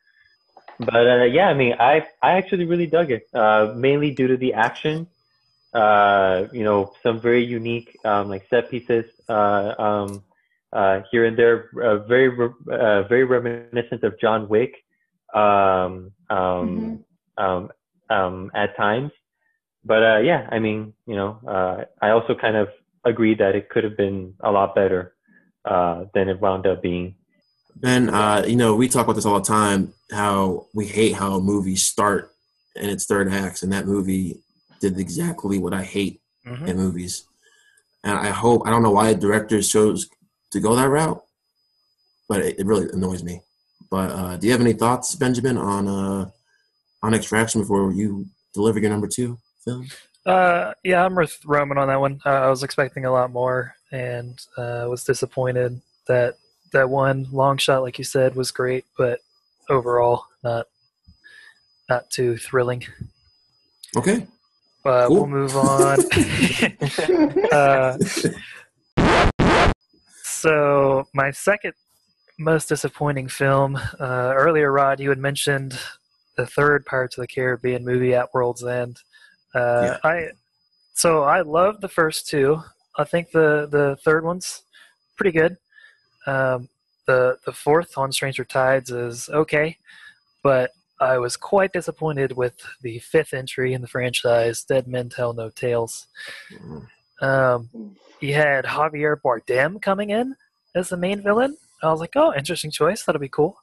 But 0.84 1.06
uh, 1.06 1.24
yeah, 1.24 1.48
I 1.48 1.54
mean, 1.54 1.74
I 1.78 2.06
I 2.22 2.32
actually 2.32 2.64
really 2.66 2.86
dug 2.86 3.10
it, 3.10 3.28
uh, 3.34 3.72
mainly 3.76 4.10
due 4.10 4.28
to 4.28 4.36
the 4.36 4.54
action. 4.54 5.06
Uh, 5.72 6.46
you 6.52 6.64
know, 6.64 6.92
some 7.02 7.20
very 7.20 7.44
unique 7.44 7.96
um, 8.04 8.28
like 8.28 8.46
set 8.50 8.70
pieces 8.70 9.04
uh, 9.28 9.74
um, 9.78 10.22
uh, 10.72 11.00
here 11.10 11.24
and 11.24 11.36
there, 11.36 11.70
uh, 11.82 11.98
very 12.06 12.28
re- 12.28 12.50
uh, 12.70 13.02
very 13.04 13.24
reminiscent 13.24 14.02
of 14.04 14.18
John 14.20 14.48
Wick 14.48 14.74
um, 15.34 16.12
um, 16.28 17.04
um, 17.38 17.70
um, 18.10 18.50
at 18.54 18.76
times. 18.76 19.12
But 19.84 20.02
uh, 20.02 20.18
yeah, 20.18 20.48
I 20.50 20.58
mean, 20.58 20.92
you 21.06 21.16
know, 21.16 21.38
uh, 21.46 21.84
I 22.00 22.10
also 22.10 22.34
kind 22.34 22.56
of 22.56 22.68
agree 23.04 23.34
that 23.34 23.56
it 23.56 23.68
could 23.68 23.84
have 23.84 23.96
been 23.96 24.34
a 24.40 24.50
lot 24.50 24.74
better 24.74 25.14
uh, 25.64 26.04
than 26.14 26.28
it 26.28 26.40
wound 26.40 26.66
up 26.66 26.82
being. 26.82 27.14
Ben, 27.76 28.10
uh, 28.10 28.44
you 28.46 28.56
know, 28.56 28.74
we 28.76 28.88
talk 28.88 29.04
about 29.04 29.14
this 29.16 29.26
all 29.26 29.40
the 29.40 29.46
time. 29.46 29.92
How 30.10 30.66
we 30.74 30.86
hate 30.86 31.14
how 31.14 31.40
movies 31.40 31.84
start 31.84 32.32
in 32.76 32.88
its 32.88 33.06
third 33.06 33.32
acts, 33.32 33.62
and 33.62 33.72
that 33.72 33.86
movie 33.86 34.40
did 34.80 34.98
exactly 34.98 35.58
what 35.58 35.74
I 35.74 35.82
hate 35.82 36.20
Mhm. 36.46 36.66
in 36.68 36.76
movies. 36.76 37.24
And 38.04 38.18
I 38.18 38.30
hope 38.30 38.62
I 38.66 38.70
don't 38.70 38.82
know 38.82 38.90
why 38.90 39.14
directors 39.14 39.68
chose 39.68 40.08
to 40.50 40.60
go 40.60 40.74
that 40.74 40.88
route, 40.88 41.22
but 42.28 42.40
it, 42.40 42.58
it 42.60 42.66
really 42.66 42.88
annoys 42.92 43.22
me. 43.22 43.42
But 43.90 44.10
uh, 44.10 44.36
do 44.36 44.46
you 44.46 44.52
have 44.52 44.60
any 44.60 44.72
thoughts, 44.72 45.14
Benjamin, 45.14 45.56
on 45.56 45.86
uh, 45.88 46.30
on 47.02 47.14
Extraction 47.14 47.60
before 47.60 47.92
you 47.92 48.26
deliver 48.54 48.78
your 48.78 48.90
number 48.90 49.06
two 49.08 49.38
film? 49.64 49.86
Uh, 50.24 50.72
yeah, 50.84 51.04
I'm 51.04 51.14
with 51.14 51.38
Roman 51.44 51.78
on 51.78 51.88
that 51.88 52.00
one. 52.00 52.20
Uh, 52.24 52.30
I 52.30 52.48
was 52.48 52.62
expecting 52.62 53.04
a 53.06 53.12
lot 53.12 53.30
more, 53.32 53.74
and 53.90 54.38
uh, 54.56 54.86
was 54.88 55.04
disappointed 55.04 55.80
that 56.06 56.36
that 56.72 56.90
one 56.90 57.26
long 57.32 57.58
shot, 57.58 57.82
like 57.82 57.98
you 57.98 58.04
said, 58.04 58.34
was 58.34 58.50
great, 58.50 58.84
but 58.96 59.20
overall, 59.68 60.26
not 60.42 60.66
not 61.88 62.10
too 62.10 62.36
thrilling. 62.36 62.84
Okay. 63.96 64.26
Uh, 64.84 65.06
Cool. 65.06 65.16
We'll 65.16 65.26
move 65.26 65.56
on. 65.56 65.98
uh, 67.52 67.96
so 70.24 71.06
my 71.14 71.30
second 71.30 71.74
most 72.38 72.68
disappointing 72.68 73.28
film. 73.28 73.76
Uh, 73.76 74.32
earlier, 74.34 74.72
Rod, 74.72 75.00
you 75.00 75.08
had 75.08 75.18
mentioned 75.18 75.78
the 76.36 76.46
third 76.46 76.84
Pirates 76.84 77.16
of 77.16 77.22
the 77.22 77.28
Caribbean 77.28 77.84
movie 77.84 78.14
at 78.14 78.32
World's 78.34 78.64
End. 78.64 78.98
Uh, 79.54 79.98
I 80.02 80.28
so 80.94 81.22
I 81.22 81.42
love 81.42 81.80
the 81.80 81.88
first 81.88 82.28
two. 82.28 82.62
I 82.98 83.04
think 83.04 83.30
the 83.30 83.68
the 83.70 83.96
third 84.04 84.24
one's 84.24 84.62
pretty 85.16 85.32
good. 85.32 85.56
Um, 86.26 86.68
the 87.06 87.38
the 87.44 87.52
fourth 87.52 87.98
on 87.98 88.12
Stranger 88.12 88.44
Tides 88.44 88.90
is 88.90 89.28
okay, 89.28 89.78
but 90.42 90.70
I 91.00 91.18
was 91.18 91.36
quite 91.36 91.72
disappointed 91.72 92.32
with 92.32 92.54
the 92.80 93.00
fifth 93.00 93.34
entry 93.34 93.74
in 93.74 93.82
the 93.82 93.88
franchise, 93.88 94.62
Dead 94.62 94.86
Men 94.86 95.08
Tell 95.08 95.32
No 95.32 95.50
Tales. 95.50 96.06
Um, 97.20 97.96
you 98.20 98.34
had 98.34 98.64
Javier 98.64 99.16
Bardem 99.20 99.82
coming 99.82 100.10
in 100.10 100.36
as 100.76 100.90
the 100.90 100.96
main 100.96 101.22
villain. 101.22 101.56
I 101.82 101.90
was 101.90 101.98
like, 101.98 102.12
oh, 102.14 102.32
interesting 102.34 102.70
choice. 102.70 103.02
That'll 103.02 103.20
be 103.20 103.28
cool. 103.28 103.56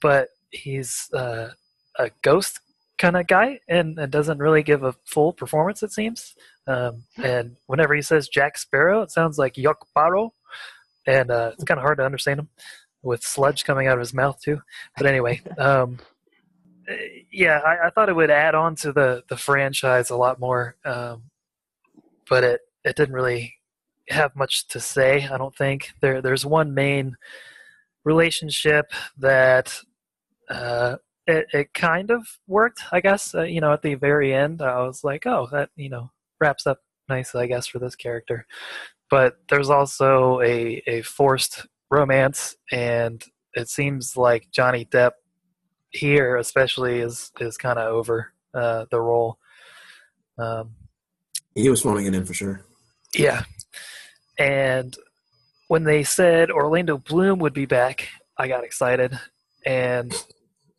But 0.00 0.28
he's 0.50 1.08
uh, 1.14 1.50
a 1.98 2.10
ghost 2.20 2.60
kind 2.98 3.16
of 3.16 3.26
guy 3.26 3.60
and, 3.68 3.98
and 3.98 4.12
doesn't 4.12 4.38
really 4.38 4.62
give 4.62 4.82
a 4.82 4.94
full 5.04 5.32
performance, 5.32 5.82
it 5.82 5.92
seems. 5.92 6.34
Um, 6.66 7.04
and 7.22 7.56
whenever 7.66 7.94
he 7.94 8.02
says 8.02 8.28
Jack 8.28 8.58
Sparrow, 8.58 9.02
it 9.02 9.10
sounds 9.10 9.38
like 9.38 9.56
Yok 9.56 9.86
Baro. 9.94 10.34
And 11.06 11.30
uh, 11.30 11.52
it's 11.54 11.64
kind 11.64 11.78
of 11.78 11.84
hard 11.84 11.98
to 11.98 12.04
understand 12.04 12.40
him 12.40 12.48
with 13.02 13.22
sludge 13.22 13.64
coming 13.64 13.86
out 13.86 13.94
of 13.94 14.00
his 14.00 14.14
mouth, 14.14 14.40
too. 14.40 14.60
But 14.96 15.06
anyway, 15.06 15.42
um, 15.58 15.98
yeah, 17.32 17.58
I, 17.58 17.86
I 17.86 17.90
thought 17.90 18.08
it 18.08 18.16
would 18.16 18.30
add 18.30 18.54
on 18.54 18.76
to 18.76 18.92
the, 18.92 19.22
the 19.28 19.36
franchise 19.36 20.10
a 20.10 20.16
lot 20.16 20.40
more. 20.40 20.76
Um, 20.84 21.24
but 22.28 22.44
it, 22.44 22.60
it 22.84 22.96
didn't 22.96 23.14
really 23.14 23.54
have 24.08 24.36
much 24.36 24.68
to 24.68 24.80
say. 24.80 25.26
I 25.26 25.38
don't 25.38 25.56
think 25.56 25.90
there. 26.00 26.20
There's 26.20 26.44
one 26.44 26.74
main 26.74 27.16
relationship 28.04 28.92
that 29.18 29.80
uh, 30.50 30.96
it 31.26 31.46
it 31.52 31.74
kind 31.74 32.10
of 32.10 32.26
worked. 32.46 32.82
I 32.92 33.00
guess 33.00 33.34
uh, 33.34 33.42
you 33.42 33.60
know 33.60 33.72
at 33.72 33.82
the 33.82 33.94
very 33.94 34.34
end, 34.34 34.62
I 34.62 34.82
was 34.82 35.04
like, 35.04 35.26
oh, 35.26 35.48
that 35.52 35.70
you 35.76 35.88
know 35.88 36.10
wraps 36.40 36.66
up 36.66 36.80
nicely, 37.08 37.42
I 37.42 37.46
guess, 37.46 37.66
for 37.66 37.78
this 37.78 37.96
character. 37.96 38.46
But 39.10 39.36
there's 39.48 39.70
also 39.70 40.40
a 40.40 40.82
a 40.86 41.02
forced 41.02 41.66
romance, 41.90 42.56
and 42.72 43.22
it 43.54 43.68
seems 43.68 44.16
like 44.16 44.48
Johnny 44.50 44.84
Depp 44.86 45.12
here, 45.90 46.36
especially, 46.36 47.00
is 47.00 47.30
is 47.40 47.56
kind 47.56 47.78
of 47.78 47.92
over 47.92 48.32
uh, 48.54 48.86
the 48.90 49.00
role. 49.00 49.38
Um, 50.38 50.74
He 51.54 51.68
was 51.68 51.82
phoning 51.82 52.06
it 52.06 52.14
in 52.14 52.24
for 52.24 52.34
sure. 52.34 52.62
yeah. 53.14 53.44
And 54.38 54.96
when 55.68 55.84
they 55.84 56.02
said 56.02 56.50
Orlando 56.50 56.98
Bloom 56.98 57.38
would 57.38 57.52
be 57.54 57.66
back, 57.66 58.08
I 58.36 58.48
got 58.48 58.64
excited 58.64 59.16
and 59.64 60.12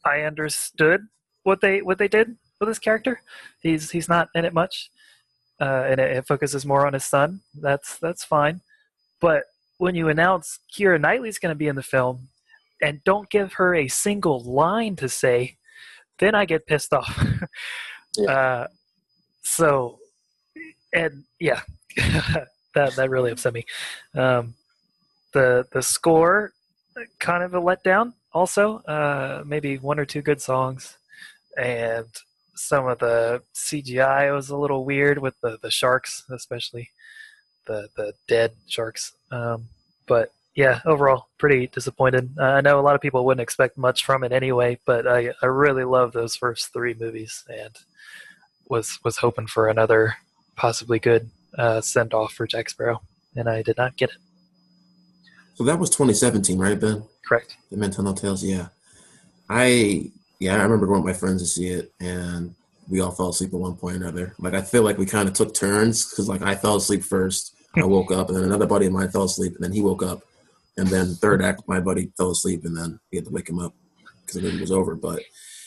I 0.05 0.21
understood 0.21 1.01
what 1.43 1.61
they 1.61 1.81
what 1.81 1.97
they 1.97 2.07
did 2.09 2.35
with 2.59 2.67
this 2.69 2.79
character. 2.79 3.21
He's 3.61 3.91
he's 3.91 4.09
not 4.09 4.27
in 4.35 4.43
it 4.45 4.53
much. 4.53 4.89
Uh, 5.59 5.85
and 5.87 5.99
it, 5.99 6.17
it 6.17 6.27
focuses 6.27 6.65
more 6.65 6.85
on 6.85 6.93
his 6.93 7.05
son. 7.05 7.41
That's 7.53 7.97
that's 7.99 8.23
fine. 8.23 8.61
But 9.21 9.43
when 9.77 9.95
you 9.95 10.09
announce 10.09 10.59
Keira 10.73 10.99
Knightley's 10.99 11.39
going 11.39 11.51
to 11.51 11.57
be 11.57 11.67
in 11.67 11.75
the 11.75 11.83
film 11.83 12.29
and 12.81 13.03
don't 13.03 13.29
give 13.29 13.53
her 13.53 13.73
a 13.73 13.87
single 13.87 14.41
line 14.41 14.95
to 14.97 15.09
say, 15.09 15.57
then 16.19 16.35
I 16.35 16.45
get 16.45 16.67
pissed 16.67 16.93
off. 16.93 17.23
Yeah. 18.17 18.31
uh, 18.31 18.67
so, 19.43 19.99
and 20.93 21.25
yeah, 21.37 21.59
that 21.97 22.95
that 22.95 23.09
really 23.09 23.31
upset 23.31 23.53
me. 23.53 23.65
Um, 24.13 24.55
the 25.33 25.67
the 25.73 25.81
score 25.81 26.53
kind 27.19 27.43
of 27.43 27.53
a 27.53 27.59
letdown. 27.59 28.13
Also, 28.33 28.77
uh, 28.83 29.43
maybe 29.45 29.77
one 29.79 29.99
or 29.99 30.05
two 30.05 30.21
good 30.21 30.41
songs, 30.41 30.97
and 31.57 32.07
some 32.55 32.87
of 32.87 32.99
the 32.99 33.43
CGI 33.53 34.33
was 34.33 34.49
a 34.49 34.57
little 34.57 34.85
weird 34.85 35.19
with 35.19 35.39
the 35.41 35.57
the 35.61 35.71
sharks, 35.71 36.23
especially 36.31 36.89
the 37.67 37.89
the 37.95 38.13
dead 38.27 38.53
sharks. 38.67 39.13
Um, 39.31 39.67
but 40.07 40.31
yeah, 40.55 40.79
overall, 40.85 41.27
pretty 41.37 41.67
disappointed. 41.67 42.29
Uh, 42.39 42.43
I 42.43 42.61
know 42.61 42.79
a 42.79 42.81
lot 42.81 42.95
of 42.95 43.01
people 43.01 43.25
wouldn't 43.25 43.41
expect 43.41 43.77
much 43.77 44.05
from 44.05 44.23
it 44.23 44.31
anyway, 44.31 44.79
but 44.85 45.07
I 45.07 45.33
I 45.41 45.47
really 45.47 45.83
love 45.83 46.13
those 46.13 46.35
first 46.35 46.73
three 46.73 46.95
movies 46.99 47.43
and 47.49 47.75
was 48.69 48.99
was 49.03 49.17
hoping 49.17 49.47
for 49.47 49.67
another 49.67 50.15
possibly 50.55 50.99
good 50.99 51.29
uh, 51.57 51.81
send 51.81 52.13
off 52.13 52.33
for 52.33 52.47
Jack 52.47 52.69
Sparrow, 52.69 53.01
and 53.35 53.49
I 53.49 53.61
did 53.61 53.77
not 53.77 53.97
get 53.97 54.09
it. 54.09 54.17
So 55.55 55.63
that 55.63 55.79
was 55.79 55.89
2017, 55.89 56.57
right, 56.57 56.77
Ben? 56.77 57.03
Correct. 57.25 57.55
Dead 57.69 57.79
Men 57.79 57.91
Tell 57.91 58.03
No 58.03 58.13
Tales, 58.13 58.43
yeah. 58.43 58.67
I 59.49 60.11
yeah, 60.39 60.53
I 60.53 60.63
remember 60.63 60.87
going 60.87 61.03
with 61.03 61.13
my 61.13 61.19
friends 61.19 61.41
to 61.41 61.47
see 61.47 61.67
it, 61.67 61.93
and 61.99 62.53
we 62.89 62.99
all 62.99 63.11
fell 63.11 63.29
asleep 63.29 63.53
at 63.53 63.59
one 63.59 63.75
point 63.75 63.95
or 63.97 64.01
another. 64.01 64.35
Like 64.39 64.53
I 64.53 64.61
feel 64.61 64.83
like 64.83 64.97
we 64.97 65.05
kind 65.05 65.27
of 65.27 65.33
took 65.33 65.53
turns 65.53 66.09
because 66.09 66.29
like 66.29 66.41
I 66.41 66.55
fell 66.55 66.75
asleep 66.75 67.03
first, 67.03 67.55
I 67.75 67.85
woke 67.85 68.11
up, 68.11 68.27
and 68.27 68.37
then 68.37 68.43
another 68.43 68.67
buddy 68.67 68.85
of 68.85 68.93
mine 68.93 69.09
fell 69.09 69.23
asleep, 69.23 69.55
and 69.55 69.63
then 69.63 69.71
he 69.71 69.81
woke 69.81 70.03
up, 70.03 70.21
and 70.77 70.87
then 70.87 71.15
third 71.15 71.43
act, 71.43 71.63
my 71.67 71.79
buddy 71.79 72.11
fell 72.17 72.31
asleep, 72.31 72.65
and 72.65 72.77
then 72.77 72.99
we 73.11 73.17
had 73.17 73.25
to 73.25 73.31
wake 73.31 73.49
him 73.49 73.59
up 73.59 73.73
because 74.21 74.35
the 74.35 74.41
movie 74.41 74.61
was 74.61 74.71
over. 74.71 74.95
But 74.95 75.21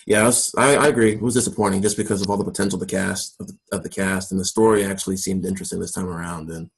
yeah, 0.07 0.23
I, 0.23 0.25
was, 0.25 0.55
I, 0.57 0.77
I 0.77 0.87
agree. 0.89 1.13
It 1.13 1.21
was 1.21 1.35
disappointing 1.35 1.83
just 1.83 1.97
because 1.97 2.23
of 2.23 2.31
all 2.31 2.37
the 2.37 2.45
potential 2.45 2.77
of 2.77 2.81
the 2.81 2.95
cast 2.95 3.37
of 3.41 3.49
the, 3.49 3.59
of 3.73 3.83
the 3.83 3.89
cast, 3.89 4.33
and 4.33 4.41
the 4.41 4.45
story 4.45 4.85
actually 4.85 5.17
seemed 5.17 5.45
interesting 5.45 5.81
this 5.81 5.93
time 5.93 6.09
around. 6.09 6.51
And 6.51 6.71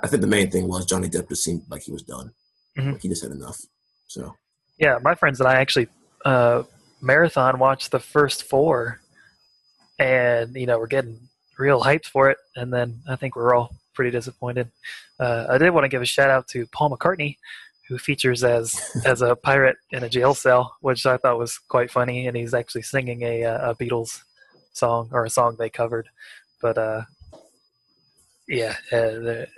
I 0.00 0.06
think 0.06 0.20
the 0.20 0.28
main 0.28 0.50
thing 0.50 0.68
was 0.68 0.86
Johnny 0.86 1.08
Depp 1.08 1.28
just 1.28 1.42
seemed 1.44 1.62
like 1.68 1.82
he 1.82 1.92
was 1.92 2.02
done. 2.02 2.32
Mhm. 2.76 2.92
Like 2.92 3.02
he 3.02 3.08
just 3.08 3.22
had 3.22 3.32
enough. 3.32 3.60
So 4.06 4.34
Yeah, 4.78 4.98
my 5.02 5.14
friends 5.14 5.40
and 5.40 5.48
I 5.48 5.56
actually 5.56 5.88
uh, 6.24 6.62
marathon 7.00 7.58
watched 7.58 7.90
the 7.90 8.00
first 8.00 8.44
four, 8.44 9.00
and 9.98 10.54
you 10.54 10.66
know 10.66 10.78
we're 10.78 10.86
getting 10.86 11.18
real 11.58 11.82
hyped 11.82 12.06
for 12.06 12.30
it, 12.30 12.38
and 12.56 12.72
then 12.72 13.00
I 13.08 13.16
think 13.16 13.36
we're 13.36 13.54
all 13.54 13.74
pretty 13.94 14.10
disappointed. 14.10 14.70
Uh, 15.18 15.46
I 15.48 15.58
did 15.58 15.70
want 15.70 15.84
to 15.84 15.88
give 15.88 16.02
a 16.02 16.06
shout 16.06 16.30
out 16.30 16.46
to 16.48 16.66
Paul 16.68 16.90
McCartney, 16.90 17.36
who 17.88 17.98
features 17.98 18.44
as 18.44 18.80
as 19.04 19.22
a 19.22 19.36
pirate 19.36 19.76
in 19.90 20.04
a 20.04 20.08
jail 20.08 20.34
cell, 20.34 20.76
which 20.80 21.04
I 21.06 21.16
thought 21.16 21.38
was 21.38 21.58
quite 21.58 21.90
funny, 21.90 22.26
and 22.26 22.36
he's 22.36 22.54
actually 22.54 22.82
singing 22.82 23.22
a, 23.22 23.44
uh, 23.44 23.70
a 23.70 23.74
Beatles 23.74 24.22
song 24.72 25.08
or 25.12 25.24
a 25.24 25.30
song 25.30 25.56
they 25.58 25.70
covered. 25.70 26.08
But 26.60 26.78
uh, 26.78 27.02
yeah, 28.46 28.76
uh, 28.92 29.18
the, 29.18 29.48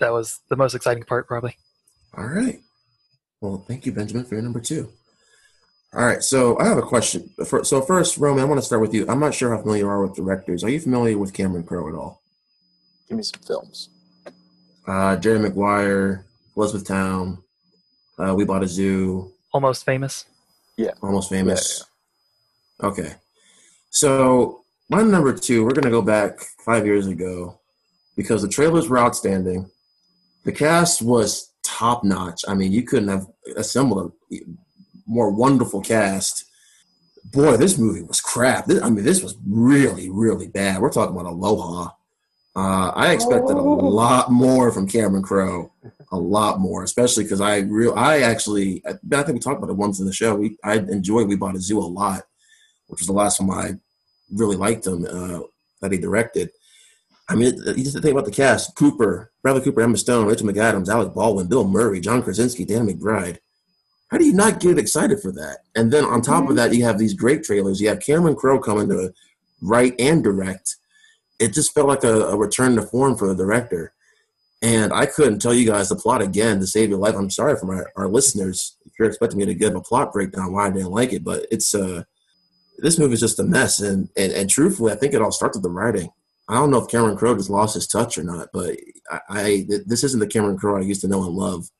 that 0.00 0.12
was 0.12 0.40
the 0.48 0.56
most 0.56 0.74
exciting 0.74 1.04
part, 1.04 1.26
probably. 1.26 1.56
All 2.16 2.26
right. 2.26 2.60
Well, 3.40 3.64
thank 3.66 3.86
you, 3.86 3.92
Benjamin, 3.92 4.24
for 4.24 4.34
your 4.34 4.42
number 4.42 4.60
two. 4.60 4.92
All 5.94 6.06
right, 6.06 6.22
so 6.22 6.58
I 6.58 6.64
have 6.64 6.78
a 6.78 6.82
question. 6.82 7.28
So 7.64 7.82
first, 7.82 8.16
Roman, 8.16 8.42
I 8.42 8.46
want 8.46 8.58
to 8.58 8.64
start 8.64 8.80
with 8.80 8.94
you. 8.94 9.04
I'm 9.08 9.20
not 9.20 9.34
sure 9.34 9.50
how 9.50 9.60
familiar 9.60 9.84
you 9.84 9.88
are 9.90 10.06
with 10.06 10.16
directors. 10.16 10.64
Are 10.64 10.70
you 10.70 10.80
familiar 10.80 11.18
with 11.18 11.34
Cameron 11.34 11.64
Crowe 11.64 11.86
at 11.88 11.94
all? 11.94 12.22
Give 13.08 13.18
me 13.18 13.22
some 13.22 13.42
films. 13.42 13.90
Uh, 14.86 15.16
Jerry 15.16 15.38
Maguire, 15.38 16.24
Elizabethtown, 16.56 17.42
uh, 18.18 18.34
We 18.34 18.46
Bought 18.46 18.62
a 18.62 18.68
Zoo. 18.68 19.32
Almost 19.52 19.84
Famous. 19.84 20.24
Yeah. 20.78 20.92
Almost 21.02 21.28
Famous. 21.28 21.84
Yeah, 22.80 22.86
yeah. 22.86 22.90
Okay. 22.90 23.14
So 23.90 24.64
my 24.88 25.02
number 25.02 25.36
two, 25.36 25.62
we're 25.62 25.74
going 25.74 25.84
to 25.84 25.90
go 25.90 26.00
back 26.00 26.40
five 26.64 26.86
years 26.86 27.06
ago 27.06 27.60
because 28.16 28.40
the 28.40 28.48
trailers 28.48 28.88
were 28.88 28.98
outstanding. 28.98 29.70
The 30.44 30.52
cast 30.52 31.02
was 31.02 31.52
top 31.62 32.02
notch. 32.02 32.44
I 32.48 32.54
mean, 32.54 32.72
you 32.72 32.82
couldn't 32.82 33.08
have 33.08 33.26
assembled 33.56 34.10
a 34.30 34.36
more 35.12 35.30
wonderful 35.30 35.80
cast. 35.80 36.44
Boy, 37.24 37.56
this 37.56 37.78
movie 37.78 38.02
was 38.02 38.20
crap. 38.20 38.66
This, 38.66 38.82
I 38.82 38.90
mean, 38.90 39.04
this 39.04 39.22
was 39.22 39.36
really, 39.46 40.10
really 40.10 40.48
bad. 40.48 40.80
We're 40.80 40.90
talking 40.90 41.14
about 41.14 41.30
Aloha. 41.30 41.90
Uh, 42.54 42.92
I 42.94 43.12
expected 43.12 43.56
a 43.56 43.60
oh. 43.60 43.76
lot 43.76 44.30
more 44.30 44.70
from 44.72 44.86
Cameron 44.86 45.22
Crowe, 45.22 45.72
a 46.10 46.16
lot 46.16 46.60
more, 46.60 46.82
especially 46.82 47.24
because 47.24 47.40
I 47.40 47.58
real 47.60 47.94
I 47.96 48.20
actually 48.20 48.82
I 48.84 48.92
think 48.92 49.28
we 49.28 49.38
talked 49.38 49.56
about 49.56 49.70
it 49.70 49.76
once 49.76 50.00
in 50.00 50.06
the 50.06 50.12
show. 50.12 50.34
We 50.34 50.58
I 50.62 50.74
enjoyed 50.76 51.28
We 51.28 51.36
Bought 51.36 51.56
a 51.56 51.60
Zoo 51.60 51.78
a 51.78 51.80
lot, 51.80 52.24
which 52.88 53.00
was 53.00 53.06
the 53.06 53.14
last 53.14 53.38
film 53.38 53.50
I 53.50 53.72
really 54.30 54.56
liked 54.56 54.86
him 54.86 55.06
uh, 55.08 55.40
that 55.80 55.92
he 55.92 55.98
directed. 55.98 56.50
I 57.28 57.36
mean, 57.36 57.54
you 57.64 57.84
just 57.84 57.94
think 57.94 58.12
about 58.12 58.26
the 58.26 58.30
cast: 58.30 58.74
Cooper, 58.74 59.32
Bradley 59.42 59.62
Cooper, 59.62 59.80
Emma 59.80 59.96
Stone, 59.96 60.26
Rachel 60.26 60.46
McAdams, 60.46 60.90
Alec 60.90 61.14
Baldwin, 61.14 61.48
Bill 61.48 61.66
Murray, 61.66 62.00
John 62.00 62.22
Krasinski, 62.22 62.66
Dan 62.66 62.86
McBride. 62.86 63.38
How 64.12 64.18
do 64.18 64.26
you 64.26 64.34
not 64.34 64.60
get 64.60 64.78
excited 64.78 65.22
for 65.22 65.32
that? 65.32 65.60
And 65.74 65.90
then 65.90 66.04
on 66.04 66.20
top 66.20 66.50
of 66.50 66.56
that, 66.56 66.74
you 66.74 66.84
have 66.84 66.98
these 66.98 67.14
great 67.14 67.42
trailers. 67.42 67.80
You 67.80 67.88
have 67.88 68.00
Cameron 68.00 68.36
Crowe 68.36 68.60
coming 68.60 68.90
to 68.90 69.14
write 69.62 69.98
and 69.98 70.22
direct. 70.22 70.76
It 71.40 71.54
just 71.54 71.72
felt 71.72 71.88
like 71.88 72.04
a, 72.04 72.26
a 72.26 72.36
return 72.36 72.76
to 72.76 72.82
form 72.82 73.16
for 73.16 73.26
the 73.26 73.34
director. 73.34 73.94
And 74.60 74.92
I 74.92 75.06
couldn't 75.06 75.38
tell 75.40 75.54
you 75.54 75.66
guys 75.66 75.88
the 75.88 75.96
plot 75.96 76.20
again 76.20 76.60
to 76.60 76.66
save 76.66 76.90
your 76.90 76.98
life. 76.98 77.14
I'm 77.16 77.30
sorry 77.30 77.56
for 77.56 77.64
my, 77.64 77.84
our 77.96 78.06
listeners 78.06 78.76
if 78.84 78.92
you're 78.98 79.08
expecting 79.08 79.38
me 79.38 79.46
to 79.46 79.54
give 79.54 79.74
a 79.74 79.80
plot 79.80 80.12
breakdown 80.12 80.52
why 80.52 80.66
I 80.66 80.70
didn't 80.70 80.90
like 80.90 81.14
it, 81.14 81.24
but 81.24 81.46
it's 81.50 81.74
uh 81.74 82.04
this 82.78 82.98
movie 82.98 83.14
is 83.14 83.20
just 83.20 83.40
a 83.40 83.44
mess. 83.44 83.80
And, 83.80 84.10
and 84.16 84.30
and 84.32 84.50
truthfully, 84.50 84.92
I 84.92 84.96
think 84.96 85.14
it 85.14 85.22
all 85.22 85.32
starts 85.32 85.56
with 85.56 85.64
the 85.64 85.70
writing. 85.70 86.10
I 86.48 86.54
don't 86.54 86.70
know 86.70 86.82
if 86.82 86.90
Cameron 86.90 87.16
Crowe 87.16 87.34
just 87.34 87.48
lost 87.48 87.74
his 87.74 87.86
touch 87.86 88.18
or 88.18 88.24
not, 88.24 88.48
but 88.52 88.76
I, 89.10 89.20
I 89.30 89.66
this 89.86 90.04
isn't 90.04 90.20
the 90.20 90.26
Cameron 90.26 90.58
Crowe 90.58 90.76
I 90.76 90.82
used 90.82 91.00
to 91.00 91.08
know 91.08 91.24
and 91.24 91.34
love 91.34 91.70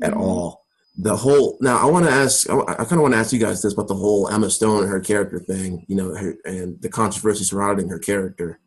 at 0.00 0.12
mm-hmm. 0.12 0.20
all 0.20 0.61
the 0.96 1.16
whole 1.16 1.56
now 1.60 1.78
i 1.78 1.90
want 1.90 2.04
to 2.04 2.10
ask 2.10 2.48
i, 2.50 2.74
kind 2.74 2.92
of 2.92 3.00
want 3.00 3.14
to 3.14 3.18
ask 3.18 3.32
you 3.32 3.38
guys 3.38 3.62
this 3.62 3.72
about 3.72 3.88
the 3.88 3.94
whole 3.94 4.28
emma 4.28 4.50
stone 4.50 4.82
and 4.82 4.90
her 4.90 5.00
character 5.00 5.38
thing 5.38 5.84
you 5.88 5.96
know 5.96 6.14
her, 6.14 6.34
and 6.44 6.80
the 6.82 6.88
controversy 6.88 7.44
surrounding 7.44 7.88
her 7.88 7.98
character. 7.98 8.60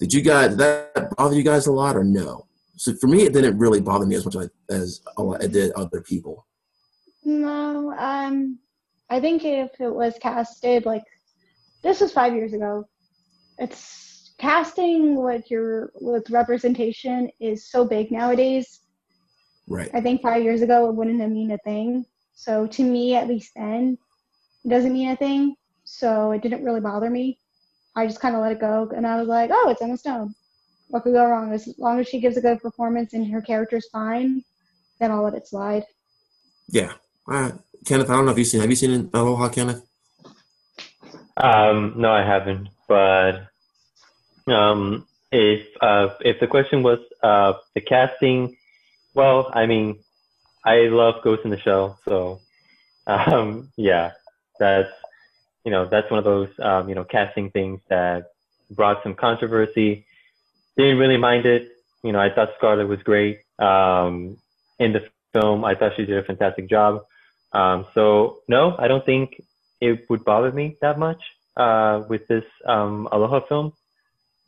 Did 0.00 0.12
you 0.12 0.22
guys 0.22 0.50
did 0.50 0.58
that 0.58 1.16
bother 1.16 1.34
you 1.34 1.42
guys 1.42 1.66
a 1.66 1.72
lot 1.72 1.96
or 1.96 2.04
no? 2.04 2.46
So 2.76 2.94
for 2.94 3.08
me 3.08 3.22
it 3.22 3.32
didn't 3.32 3.58
really 3.58 3.80
bother 3.80 4.06
me 4.06 4.16
as 4.16 4.24
much 4.24 4.36
as 4.70 5.00
it 5.40 5.52
did 5.52 5.72
other 5.72 6.00
people. 6.00 6.46
No 7.24 7.94
um 7.96 8.58
i 9.10 9.20
think 9.20 9.44
if 9.44 9.70
it 9.80 9.94
was 9.94 10.14
casted 10.20 10.86
like 10.86 11.04
this 11.82 12.00
was 12.00 12.12
five 12.12 12.34
years 12.34 12.52
ago. 12.52 12.84
It's 13.58 14.34
casting 14.38 15.22
with 15.22 15.50
your 15.50 15.92
with 16.00 16.30
representation 16.30 17.30
is 17.40 17.70
so 17.70 17.84
big 17.84 18.10
nowadays 18.10 18.80
Right. 19.68 19.90
I 19.92 20.00
think 20.00 20.22
five 20.22 20.42
years 20.42 20.62
ago 20.62 20.88
it 20.88 20.94
wouldn't 20.94 21.20
have 21.20 21.30
mean 21.30 21.50
a 21.52 21.58
thing. 21.58 22.06
So 22.34 22.66
to 22.66 22.82
me, 22.82 23.14
at 23.14 23.28
least 23.28 23.52
then, 23.54 23.98
it 24.64 24.68
doesn't 24.68 24.92
mean 24.92 25.10
a 25.10 25.16
thing. 25.16 25.56
So 25.84 26.32
it 26.32 26.42
didn't 26.42 26.64
really 26.64 26.80
bother 26.80 27.10
me. 27.10 27.38
I 27.96 28.06
just 28.06 28.20
kind 28.20 28.34
of 28.34 28.42
let 28.42 28.52
it 28.52 28.60
go, 28.60 28.90
and 28.94 29.06
I 29.06 29.18
was 29.18 29.26
like, 29.26 29.50
oh, 29.52 29.70
it's 29.70 29.82
Emma 29.82 29.96
Stone. 29.96 30.34
What 30.88 31.02
could 31.02 31.14
go 31.14 31.26
wrong? 31.26 31.52
As 31.52 31.74
long 31.78 31.98
as 31.98 32.08
she 32.08 32.20
gives 32.20 32.36
a 32.36 32.40
good 32.40 32.60
performance 32.60 33.12
and 33.12 33.30
her 33.30 33.42
character's 33.42 33.88
fine, 33.88 34.44
then 35.00 35.10
I'll 35.10 35.22
let 35.22 35.34
it 35.34 35.48
slide. 35.48 35.84
Yeah. 36.68 36.92
Uh, 37.26 37.52
Kenneth, 37.84 38.08
I 38.08 38.14
don't 38.14 38.26
know 38.26 38.32
if 38.32 38.38
you've 38.38 38.46
seen. 38.46 38.60
Have 38.60 38.70
you 38.70 38.76
seen 38.76 39.10
Aloha, 39.12 39.48
Kenneth? 39.48 39.82
Um, 41.36 41.94
no, 41.96 42.12
I 42.12 42.22
haven't. 42.22 42.68
But 42.86 43.48
um, 44.46 45.06
if 45.32 45.66
uh, 45.80 46.10
if 46.20 46.40
the 46.40 46.46
question 46.46 46.82
was 46.82 47.00
uh, 47.22 47.54
the 47.74 47.80
casting 47.80 48.56
well, 49.18 49.50
I 49.52 49.66
mean, 49.66 49.98
I 50.64 50.82
love 50.82 51.24
Ghost 51.24 51.42
in 51.44 51.50
the 51.50 51.58
Shell, 51.58 51.98
so 52.04 52.40
um, 53.08 53.72
yeah, 53.76 54.12
that's 54.60 54.92
you 55.64 55.72
know 55.72 55.88
that's 55.90 56.08
one 56.08 56.18
of 56.18 56.24
those 56.24 56.50
um, 56.60 56.88
you 56.88 56.94
know 56.94 57.02
casting 57.02 57.50
things 57.50 57.80
that 57.88 58.30
brought 58.70 59.02
some 59.02 59.14
controversy. 59.14 60.06
Didn't 60.76 60.98
really 60.98 61.16
mind 61.16 61.46
it. 61.46 61.68
You 62.04 62.12
know, 62.12 62.20
I 62.20 62.30
thought 62.32 62.50
Scarlett 62.58 62.86
was 62.86 63.02
great 63.02 63.40
um, 63.58 64.36
in 64.78 64.92
the 64.92 65.08
film. 65.32 65.64
I 65.64 65.74
thought 65.74 65.96
she 65.96 66.06
did 66.06 66.16
a 66.16 66.22
fantastic 66.22 66.70
job. 66.70 67.04
Um, 67.52 67.86
so 67.94 68.42
no, 68.46 68.76
I 68.78 68.86
don't 68.86 69.04
think 69.04 69.42
it 69.80 70.08
would 70.08 70.24
bother 70.24 70.52
me 70.52 70.76
that 70.80 70.96
much 70.96 71.20
uh, 71.56 72.04
with 72.08 72.28
this 72.28 72.44
um, 72.64 73.08
Aloha 73.10 73.40
film. 73.48 73.72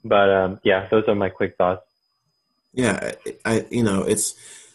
But 0.04 0.30
um, 0.30 0.60
yeah, 0.62 0.86
those 0.92 1.08
are 1.08 1.16
my 1.16 1.28
quick 1.28 1.56
thoughts. 1.56 1.82
Yeah, 2.72 3.12
I 3.44 3.66
you 3.70 3.82
know 3.82 4.02
it's 4.02 4.34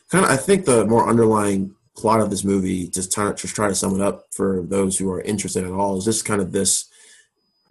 kind 0.09 0.25
of 0.25 0.31
I 0.31 0.37
think 0.37 0.65
the 0.65 0.85
more 0.85 1.09
underlying 1.09 1.75
plot 1.95 2.21
of 2.21 2.29
this 2.29 2.43
movie, 2.43 2.87
just 2.89 3.11
try, 3.11 3.31
just 3.33 3.55
try 3.55 3.67
to 3.67 3.75
sum 3.75 3.95
it 3.95 4.01
up 4.01 4.25
for 4.31 4.61
those 4.63 4.97
who 4.97 5.11
are 5.11 5.21
interested 5.21 5.63
at 5.63 5.71
all, 5.71 5.97
is 5.97 6.05
just 6.05 6.25
kind 6.25 6.41
of 6.41 6.51
this. 6.51 6.89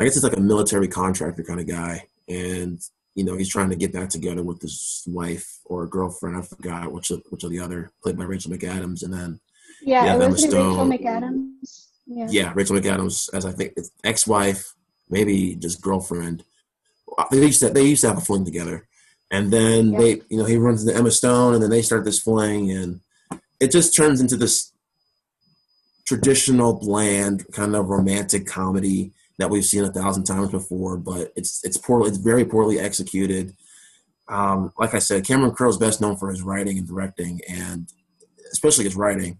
I 0.00 0.04
guess 0.04 0.16
it's 0.16 0.24
like 0.24 0.36
a 0.36 0.40
military 0.40 0.88
contractor 0.88 1.44
kind 1.44 1.60
of 1.60 1.68
guy, 1.68 2.08
and 2.28 2.80
you 3.14 3.24
know 3.24 3.36
he's 3.36 3.48
trying 3.48 3.70
to 3.70 3.76
get 3.76 3.92
back 3.92 4.08
together 4.08 4.42
with 4.42 4.60
his 4.60 5.04
wife 5.06 5.60
or 5.66 5.86
girlfriend. 5.86 6.36
I 6.36 6.42
forgot 6.42 6.92
which 6.92 7.10
of, 7.10 7.22
which 7.30 7.44
of 7.44 7.50
the 7.50 7.60
other, 7.60 7.92
played 8.02 8.16
by 8.16 8.24
Rachel 8.24 8.50
McAdams, 8.50 9.04
and 9.04 9.12
then 9.12 9.40
yeah, 9.82 10.04
yeah 10.04 10.24
Emma 10.24 10.36
Stone. 10.36 10.90
Rachel 10.90 11.06
McAdams. 11.06 11.88
Yeah. 12.06 12.26
yeah, 12.28 12.52
Rachel 12.54 12.76
McAdams 12.76 13.32
as 13.32 13.46
I 13.46 13.52
think 13.52 13.74
ex-wife, 14.02 14.74
maybe 15.08 15.54
just 15.54 15.80
girlfriend. 15.80 16.44
They 17.30 17.46
used 17.46 17.60
to 17.60 17.70
they 17.70 17.84
used 17.84 18.02
to 18.02 18.08
have 18.08 18.18
a 18.18 18.20
fling 18.20 18.44
together, 18.44 18.88
and 19.30 19.52
then 19.52 19.92
yeah. 19.92 19.98
they, 19.98 20.10
you 20.28 20.38
know, 20.38 20.44
he 20.44 20.56
runs 20.56 20.86
into 20.86 20.96
Emma 20.96 21.10
Stone, 21.10 21.54
and 21.54 21.62
then 21.62 21.70
they 21.70 21.82
start 21.82 22.04
this 22.04 22.20
fling, 22.20 22.70
and 22.70 23.00
it 23.60 23.70
just 23.70 23.94
turns 23.94 24.20
into 24.20 24.36
this 24.36 24.72
traditional, 26.06 26.74
bland 26.74 27.44
kind 27.52 27.74
of 27.74 27.88
romantic 27.88 28.46
comedy 28.46 29.12
that 29.38 29.50
we've 29.50 29.64
seen 29.64 29.84
a 29.84 29.92
thousand 29.92 30.24
times 30.24 30.50
before. 30.50 30.96
But 30.96 31.32
it's 31.36 31.64
it's 31.64 31.76
poorly, 31.76 32.08
it's 32.08 32.18
very 32.18 32.44
poorly 32.44 32.78
executed. 32.78 33.54
Um, 34.28 34.72
like 34.78 34.94
I 34.94 35.00
said, 35.00 35.26
Cameron 35.26 35.52
Crowe 35.52 35.68
is 35.68 35.76
best 35.76 36.00
known 36.00 36.16
for 36.16 36.30
his 36.30 36.42
writing 36.42 36.78
and 36.78 36.86
directing, 36.86 37.40
and 37.48 37.88
especially 38.52 38.84
his 38.84 38.96
writing. 38.96 39.38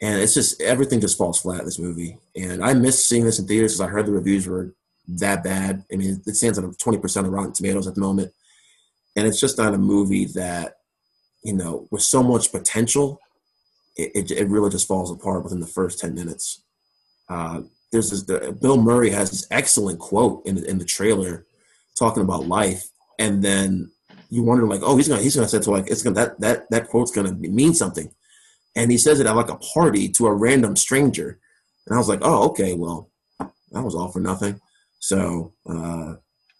And 0.00 0.20
it's 0.20 0.34
just 0.34 0.60
everything 0.60 1.00
just 1.00 1.16
falls 1.16 1.40
flat. 1.40 1.60
In 1.60 1.64
this 1.66 1.78
movie, 1.78 2.18
and 2.36 2.64
I 2.64 2.74
missed 2.74 3.06
seeing 3.06 3.24
this 3.24 3.38
in 3.38 3.46
theaters 3.46 3.72
because 3.72 3.88
I 3.88 3.92
heard 3.92 4.06
the 4.06 4.12
reviews 4.12 4.46
were 4.46 4.74
that 5.08 5.44
bad. 5.44 5.84
I 5.92 5.96
mean, 5.96 6.22
it 6.26 6.34
stands 6.36 6.58
at 6.58 6.78
twenty 6.78 6.98
percent 6.98 7.26
of 7.26 7.32
Rotten 7.32 7.52
Tomatoes 7.52 7.86
at 7.86 7.94
the 7.94 8.00
moment 8.00 8.32
and 9.16 9.26
it's 9.26 9.40
just 9.40 9.58
not 9.58 9.74
a 9.74 9.78
movie 9.78 10.26
that 10.26 10.74
you 11.44 11.52
know 11.52 11.86
with 11.90 12.02
so 12.02 12.22
much 12.22 12.52
potential 12.52 13.20
it, 13.96 14.10
it, 14.14 14.30
it 14.30 14.48
really 14.48 14.70
just 14.70 14.88
falls 14.88 15.10
apart 15.10 15.44
within 15.44 15.60
the 15.60 15.66
first 15.66 16.00
10 16.00 16.14
minutes. 16.14 16.62
Uh, 17.28 17.62
there's 17.92 18.10
this 18.10 18.24
the, 18.24 18.56
bill 18.60 18.80
murray 18.80 19.10
has 19.10 19.30
this 19.30 19.46
excellent 19.50 19.98
quote 19.98 20.44
in, 20.46 20.64
in 20.64 20.78
the 20.78 20.84
trailer 20.84 21.46
talking 21.98 22.22
about 22.22 22.46
life. 22.46 22.88
And 23.18 23.42
then 23.42 23.90
you 24.30 24.42
wonder 24.42 24.66
like 24.66 24.80
oh 24.82 24.96
he's 24.96 25.06
gonna 25.06 25.22
he's 25.22 25.36
gonna 25.36 25.46
say 25.46 25.60
to 25.60 25.70
like 25.70 25.88
it's 25.88 26.02
gonna 26.02 26.16
that 26.16 26.40
that 26.40 26.70
that 26.70 26.88
quote's 26.88 27.12
gonna 27.12 27.32
mean 27.32 27.72
something. 27.72 28.12
And 28.74 28.90
he 28.90 28.98
says 28.98 29.20
it 29.20 29.26
at 29.26 29.36
like 29.36 29.50
a 29.50 29.56
party 29.56 30.08
to 30.10 30.26
a 30.26 30.34
random 30.34 30.74
stranger. 30.74 31.38
And 31.86 31.94
i 31.94 31.98
was 31.98 32.08
like 32.08 32.20
oh 32.22 32.48
okay 32.48 32.74
well 32.74 33.10
that 33.38 33.82
was 33.82 33.94
all 33.94 34.08
for 34.08 34.20
nothing. 34.20 34.60
So 34.98 35.54
uh, 35.68 36.14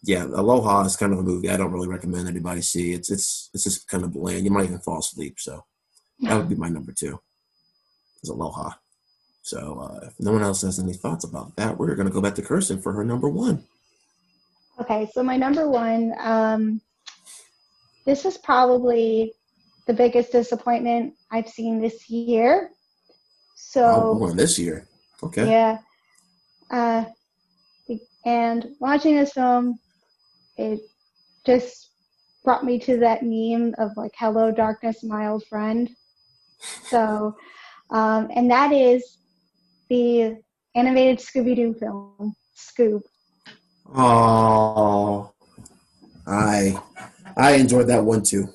yeah, 0.07 0.25
Aloha 0.25 0.85
is 0.85 0.97
kind 0.97 1.13
of 1.13 1.19
a 1.19 1.23
movie 1.23 1.51
I 1.51 1.57
don't 1.57 1.73
really 1.73 1.89
recommend 1.89 2.29
anybody 2.29 2.61
see. 2.61 2.93
It's 2.93 3.11
it's 3.11 3.51
it's 3.55 3.65
just 3.65 3.89
kind 3.89 4.05
of 4.05 4.13
bland. 4.13 4.45
You 4.45 4.51
might 4.51 4.65
even 4.65 4.79
fall 4.79 4.99
asleep. 4.99 5.41
So 5.41 5.65
that 6.21 6.37
would 6.37 6.49
be 6.49 6.55
my 6.55 6.69
number 6.69 6.93
two. 6.93 7.21
Is 8.23 8.29
Aloha. 8.29 8.73
So 9.43 9.81
uh, 9.81 10.07
if 10.07 10.15
no 10.21 10.33
one 10.33 10.43
else 10.43 10.63
has 10.63 10.79
any 10.79 10.95
thoughts 10.95 11.25
about 11.25 11.57
that, 11.57 11.77
we're 11.77 11.95
going 11.95 12.09
to 12.09 12.13
go 12.13 12.21
back 12.21 12.35
to 12.37 12.43
Kristin 12.43 12.83
for 12.83 12.93
her 12.93 13.05
number 13.05 13.29
one. 13.29 13.65
Okay, 14.81 15.09
so 15.13 15.23
my 15.23 15.37
number 15.37 15.69
one, 15.69 16.15
um, 16.19 16.81
this 18.07 18.25
is 18.25 18.39
probably 18.39 19.35
the 19.87 19.93
biggest 19.93 20.33
disappointment 20.33 21.15
I've 21.31 21.49
seen 21.49 21.81
this 21.81 22.09
year. 22.09 22.71
So 23.55 24.19
oh, 24.21 24.31
this 24.33 24.59
year. 24.59 24.89
Okay. 25.23 25.49
yeah. 25.49 25.79
Uh, 26.71 27.05
and 28.25 28.67
watching 28.81 29.17
this 29.17 29.33
film, 29.33 29.79
it 30.57 30.81
just 31.47 31.91
brought 32.45 32.65
me 32.65 32.79
to 32.81 32.99
that 32.99 33.23
meme 33.23 33.75
of 33.79 33.91
like, 33.97 34.13
hello, 34.17 34.51
darkness, 34.51 35.03
my 35.03 35.29
old 35.29 35.45
friend. 35.47 35.91
So, 36.85 37.37
um, 37.91 38.31
and 38.35 38.51
that 38.51 38.73
is 38.73 39.19
the 39.89 40.37
animated 40.75 41.19
Scooby 41.19 41.57
Doo 41.57 41.75
film, 41.75 42.35
Scoob. 42.57 43.03
Oh, 43.95 45.33
I 46.27 46.79
I 47.37 47.53
enjoyed 47.53 47.89
that 47.89 48.05
one 48.05 48.23
too. 48.23 48.49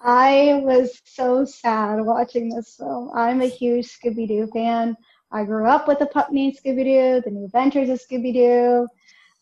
I 0.00 0.60
was 0.64 1.00
so 1.04 1.44
sad 1.44 2.00
watching 2.00 2.48
this 2.48 2.76
film. 2.76 3.10
I'm 3.14 3.42
a 3.42 3.46
huge 3.46 3.86
Scooby 3.86 4.26
Doo 4.28 4.48
fan. 4.52 4.96
I 5.30 5.44
grew 5.44 5.66
up 5.68 5.86
with 5.86 5.98
the 5.98 6.06
pup 6.06 6.32
named 6.32 6.56
Scooby 6.56 6.84
Doo, 6.84 7.22
the 7.24 7.30
new 7.30 7.44
adventures 7.44 7.90
of 7.90 8.00
Scooby 8.00 8.32
Doo, 8.32 8.88
the 8.88 8.97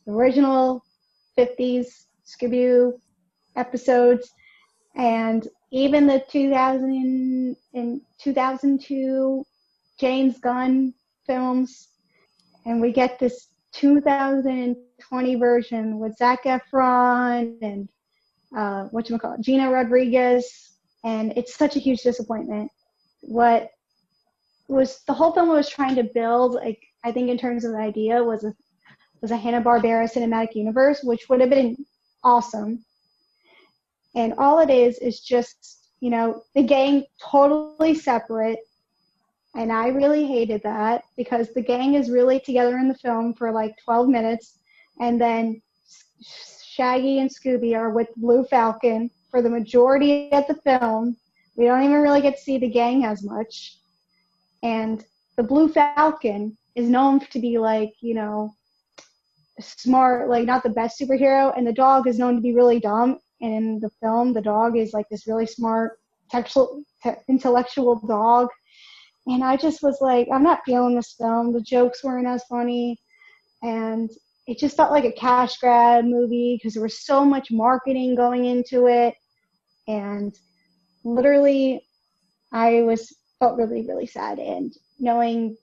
original 0.08 0.84
50s 1.38 2.06
Scooby 2.26 2.92
episodes, 3.56 4.32
and 4.96 5.48
even 5.70 6.06
the 6.06 6.22
2000 6.30 7.56
and 7.74 8.00
2002 8.18 9.44
James 9.98 10.38
Gunn 10.38 10.94
films. 11.26 11.88
And 12.64 12.80
we 12.80 12.92
get 12.92 13.18
this 13.18 13.48
2020 13.72 15.34
version 15.36 15.98
with 15.98 16.16
Zac 16.16 16.44
Efron 16.44 17.56
and 17.62 17.88
uh, 18.56 18.84
what 18.84 19.10
you 19.10 19.18
call 19.18 19.34
it, 19.34 19.40
Gina 19.40 19.70
Rodriguez, 19.70 20.76
and 21.04 21.32
it's 21.36 21.54
such 21.54 21.76
a 21.76 21.80
huge 21.80 22.02
disappointment. 22.02 22.70
What 23.20 23.70
was 24.68 25.02
the 25.06 25.12
whole 25.12 25.32
film 25.32 25.48
was 25.48 25.68
trying 25.68 25.94
to 25.96 26.04
build, 26.04 26.54
like 26.54 26.82
I 27.04 27.12
think 27.12 27.28
in 27.28 27.38
terms 27.38 27.64
of 27.64 27.72
the 27.72 27.78
idea, 27.78 28.22
was 28.22 28.44
a 28.44 28.54
was 29.20 29.30
a 29.30 29.36
Hanna 29.36 29.62
Barbera 29.62 30.10
cinematic 30.12 30.54
universe, 30.54 31.02
which 31.02 31.28
would 31.28 31.40
have 31.40 31.50
been 31.50 31.76
awesome. 32.22 32.84
And 34.14 34.34
all 34.38 34.60
it 34.60 34.70
is 34.70 34.98
is 34.98 35.20
just 35.20 35.90
you 36.00 36.10
know 36.10 36.42
the 36.54 36.62
gang 36.62 37.04
totally 37.20 37.94
separate, 37.94 38.58
and 39.54 39.72
I 39.72 39.88
really 39.88 40.26
hated 40.26 40.62
that 40.62 41.04
because 41.16 41.52
the 41.52 41.62
gang 41.62 41.94
is 41.94 42.10
really 42.10 42.40
together 42.40 42.76
in 42.78 42.88
the 42.88 42.94
film 42.94 43.34
for 43.34 43.50
like 43.52 43.74
12 43.84 44.08
minutes, 44.08 44.58
and 45.00 45.20
then 45.20 45.60
Shaggy 46.76 47.20
and 47.20 47.30
Scooby 47.30 47.74
are 47.74 47.90
with 47.90 48.08
Blue 48.16 48.44
Falcon 48.44 49.10
for 49.30 49.42
the 49.42 49.50
majority 49.50 50.30
of 50.32 50.46
the 50.46 50.54
film. 50.56 51.16
We 51.56 51.64
don't 51.64 51.82
even 51.82 52.02
really 52.02 52.20
get 52.20 52.36
to 52.36 52.42
see 52.42 52.58
the 52.58 52.68
gang 52.68 53.04
as 53.04 53.22
much. 53.22 53.78
And 54.62 55.04
the 55.36 55.42
Blue 55.42 55.68
Falcon 55.68 56.56
is 56.74 56.88
known 56.88 57.20
to 57.20 57.38
be 57.38 57.58
like, 57.58 57.94
you 58.00 58.14
know, 58.14 58.54
smart, 59.60 60.28
like 60.28 60.44
not 60.44 60.62
the 60.62 60.70
best 60.70 61.00
superhero, 61.00 61.56
and 61.56 61.66
the 61.66 61.72
dog 61.72 62.06
is 62.06 62.18
known 62.18 62.34
to 62.36 62.40
be 62.40 62.54
really 62.54 62.80
dumb. 62.80 63.18
And 63.40 63.52
in 63.52 63.80
the 63.80 63.90
film, 64.02 64.32
the 64.32 64.40
dog 64.40 64.76
is 64.76 64.92
like 64.92 65.08
this 65.10 65.26
really 65.26 65.46
smart, 65.46 65.98
textual, 66.30 66.82
te- 67.02 67.22
intellectual 67.28 67.96
dog. 68.06 68.48
And 69.26 69.42
I 69.42 69.56
just 69.56 69.82
was 69.82 69.98
like, 70.00 70.28
I'm 70.32 70.42
not 70.42 70.60
feeling 70.64 70.94
this 70.94 71.14
film. 71.18 71.52
The 71.52 71.60
jokes 71.60 72.04
weren't 72.04 72.26
as 72.26 72.44
funny. 72.44 72.98
And 73.62 74.10
it 74.46 74.58
just 74.58 74.76
felt 74.76 74.92
like 74.92 75.04
a 75.04 75.12
cash 75.12 75.58
grab 75.58 76.04
movie 76.04 76.56
because 76.56 76.74
there 76.74 76.82
was 76.82 77.04
so 77.04 77.24
much 77.24 77.50
marketing 77.50 78.14
going 78.14 78.46
into 78.46 78.86
it 78.86 79.14
and 79.88 80.38
literally 81.04 81.80
i 82.52 82.82
was 82.82 83.14
felt 83.38 83.56
really 83.56 83.86
really 83.86 84.06
sad 84.06 84.38
and 84.38 84.74
knowing 84.98 85.56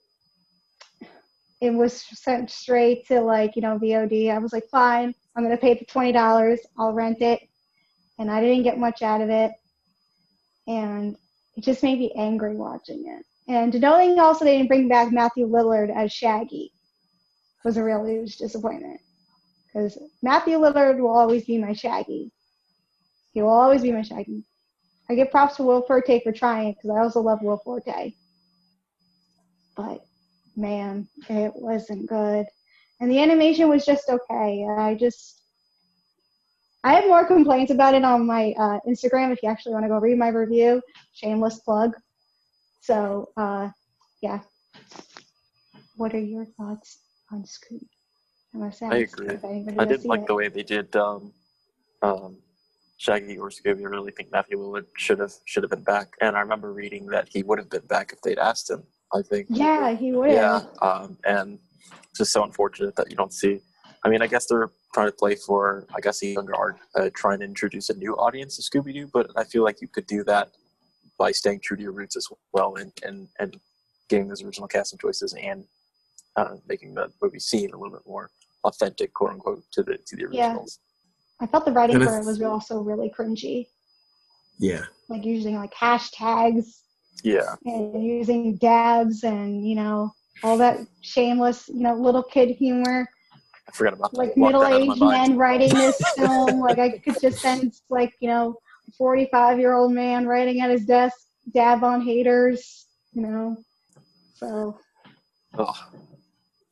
it 1.64 1.74
was 1.74 2.04
sent 2.12 2.50
straight 2.50 3.06
to 3.06 3.20
like 3.20 3.56
you 3.56 3.62
know 3.62 3.78
vod 3.78 4.30
i 4.30 4.38
was 4.38 4.52
like 4.52 4.68
fine 4.70 5.14
i'm 5.36 5.48
to 5.48 5.56
pay 5.56 5.74
the 5.74 5.84
$20 5.86 6.58
i'll 6.78 6.92
rent 6.92 7.20
it 7.20 7.40
and 8.18 8.30
i 8.30 8.40
didn't 8.40 8.64
get 8.64 8.78
much 8.78 9.02
out 9.02 9.20
of 9.20 9.30
it 9.30 9.52
and 10.66 11.16
it 11.56 11.64
just 11.64 11.82
made 11.82 11.98
me 11.98 12.12
angry 12.16 12.56
watching 12.56 13.04
it 13.06 13.24
and 13.50 13.80
knowing 13.80 14.18
also 14.18 14.44
they 14.44 14.56
didn't 14.56 14.68
bring 14.68 14.88
back 14.88 15.12
matthew 15.12 15.46
lillard 15.46 15.94
as 15.94 16.12
shaggy 16.12 16.70
was 17.64 17.78
a 17.78 17.82
real 17.82 18.04
huge 18.04 18.36
disappointment 18.36 19.00
because 19.74 19.98
Matthew 20.22 20.58
Lillard 20.58 21.00
will 21.00 21.16
always 21.16 21.44
be 21.44 21.58
my 21.58 21.72
Shaggy. 21.72 22.30
He 23.32 23.42
will 23.42 23.50
always 23.50 23.82
be 23.82 23.90
my 23.90 24.02
Shaggy. 24.02 24.44
I 25.10 25.14
give 25.14 25.30
props 25.30 25.56
to 25.56 25.64
Will 25.64 25.82
Forte 25.82 26.22
for 26.22 26.32
trying 26.32 26.72
because 26.74 26.90
I 26.90 27.00
also 27.00 27.20
love 27.20 27.42
Will 27.42 27.56
Forte. 27.56 28.14
But 29.76 30.04
man, 30.56 31.08
it 31.28 31.52
wasn't 31.54 32.08
good. 32.08 32.46
And 33.00 33.10
the 33.10 33.20
animation 33.20 33.68
was 33.68 33.84
just 33.84 34.08
okay. 34.08 34.66
I 34.68 34.94
just 34.94 35.42
I 36.84 36.94
have 36.94 37.06
more 37.06 37.26
complaints 37.26 37.72
about 37.72 37.94
it 37.94 38.04
on 38.04 38.26
my 38.26 38.54
uh, 38.58 38.78
Instagram 38.86 39.32
if 39.32 39.42
you 39.42 39.48
actually 39.48 39.72
want 39.72 39.84
to 39.84 39.88
go 39.88 39.98
read 39.98 40.18
my 40.18 40.28
review. 40.28 40.82
Shameless 41.12 41.60
plug. 41.60 41.92
So 42.80 43.30
uh, 43.36 43.70
yeah. 44.22 44.40
What 45.96 46.14
are 46.14 46.18
your 46.18 46.44
thoughts? 46.44 46.98
on 47.34 47.42
Scoob. 47.42 47.84
I 48.92 48.96
agree. 48.98 49.36
I 49.78 49.84
didn't 49.84 50.06
like 50.06 50.20
it. 50.20 50.26
the 50.28 50.34
way 50.34 50.48
they 50.48 50.62
did 50.62 50.94
um, 50.94 51.32
um, 52.02 52.36
Shaggy 52.98 53.36
or 53.36 53.50
Scooby. 53.50 53.80
I 53.80 53.88
really 53.88 54.12
think 54.12 54.30
Matthew 54.30 54.58
Lillard 54.58 54.86
should 54.96 55.18
have 55.18 55.32
should 55.44 55.64
have 55.64 55.70
been 55.70 55.82
back. 55.82 56.14
And 56.20 56.36
I 56.36 56.40
remember 56.40 56.72
reading 56.72 57.06
that 57.06 57.28
he 57.28 57.42
would 57.42 57.58
have 57.58 57.68
been 57.68 57.86
back 57.86 58.12
if 58.12 58.20
they'd 58.22 58.38
asked 58.38 58.70
him. 58.70 58.84
I 59.14 59.22
think. 59.22 59.46
Yeah, 59.48 59.94
he 59.94 60.12
would. 60.12 60.32
Yeah, 60.32 60.62
um, 60.82 61.16
and 61.24 61.58
it's 62.08 62.18
just 62.18 62.32
so 62.32 62.42
unfortunate 62.42 62.96
that 62.96 63.10
you 63.10 63.16
don't 63.16 63.32
see. 63.32 63.60
I 64.04 64.08
mean, 64.10 64.20
I 64.20 64.26
guess 64.26 64.46
they're 64.46 64.70
trying 64.92 65.08
to 65.08 65.12
play 65.12 65.34
for, 65.34 65.86
I 65.94 66.00
guess, 66.00 66.22
a 66.22 66.26
younger 66.26 66.54
art, 66.54 66.76
uh, 66.94 67.08
trying 67.14 67.38
to 67.38 67.44
introduce 67.44 67.88
a 67.90 67.94
new 67.94 68.14
audience 68.16 68.56
to 68.56 68.62
Scooby 68.62 68.92
Doo. 68.92 69.08
But 69.12 69.30
I 69.36 69.44
feel 69.44 69.62
like 69.62 69.80
you 69.80 69.88
could 69.88 70.06
do 70.06 70.24
that 70.24 70.50
by 71.18 71.30
staying 71.32 71.60
true 71.62 71.76
to 71.76 71.82
your 71.82 71.92
roots 71.92 72.16
as 72.16 72.28
well, 72.52 72.74
and 72.76 72.92
and 73.04 73.28
and 73.38 73.58
getting 74.08 74.28
those 74.28 74.42
original 74.42 74.68
casting 74.68 74.98
choices 74.98 75.34
and 75.40 75.64
uh, 76.36 76.56
making 76.68 76.94
the 76.94 77.10
movie 77.22 77.38
seem 77.38 77.72
a 77.72 77.76
little 77.76 77.92
bit 77.96 78.06
more 78.06 78.30
authentic, 78.64 79.14
quote 79.14 79.30
unquote, 79.30 79.62
to 79.72 79.82
the 79.82 79.96
to 80.06 80.16
the 80.16 80.24
originals. 80.24 80.78
Yeah. 80.80 80.90
I 81.40 81.46
felt 81.46 81.64
the 81.64 81.72
writing 81.72 82.00
for 82.00 82.20
it 82.20 82.24
was 82.24 82.40
also 82.42 82.80
really 82.80 83.10
cringy, 83.16 83.66
Yeah. 84.58 84.84
like 85.08 85.24
using 85.24 85.56
like 85.56 85.74
hashtags 85.74 86.83
Yeah, 87.22 87.54
and 87.64 88.04
using 88.04 88.56
dabs 88.56 89.24
and 89.24 89.66
you 89.66 89.76
know 89.76 90.12
all 90.42 90.58
that 90.58 90.80
shameless 91.00 91.68
you 91.68 91.82
know 91.82 91.94
little 91.94 92.22
kid 92.22 92.50
humor. 92.50 93.08
I 93.66 93.72
forgot 93.72 93.94
about. 93.94 94.14
Like 94.14 94.34
Blocked 94.34 94.52
that 94.52 94.58
out 94.58 94.72
of 94.72 94.86
my 94.88 94.94
middle-aged 94.94 95.00
men 95.28 95.38
writing 95.38 95.72
this 95.72 95.98
film. 96.16 96.60
Like 96.60 96.78
I 96.78 96.98
could 96.98 97.18
just 97.20 97.40
sense 97.40 97.82
like 97.88 98.12
you 98.20 98.28
know, 98.28 98.56
forty-five-year-old 98.98 99.92
man 99.92 100.26
writing 100.26 100.60
at 100.60 100.70
his 100.70 100.84
desk, 100.84 101.16
dab 101.54 101.82
on 101.84 102.02
haters. 102.02 102.86
You 103.12 103.22
know, 103.22 103.56
so 104.34 104.78
Oh. 105.56 105.72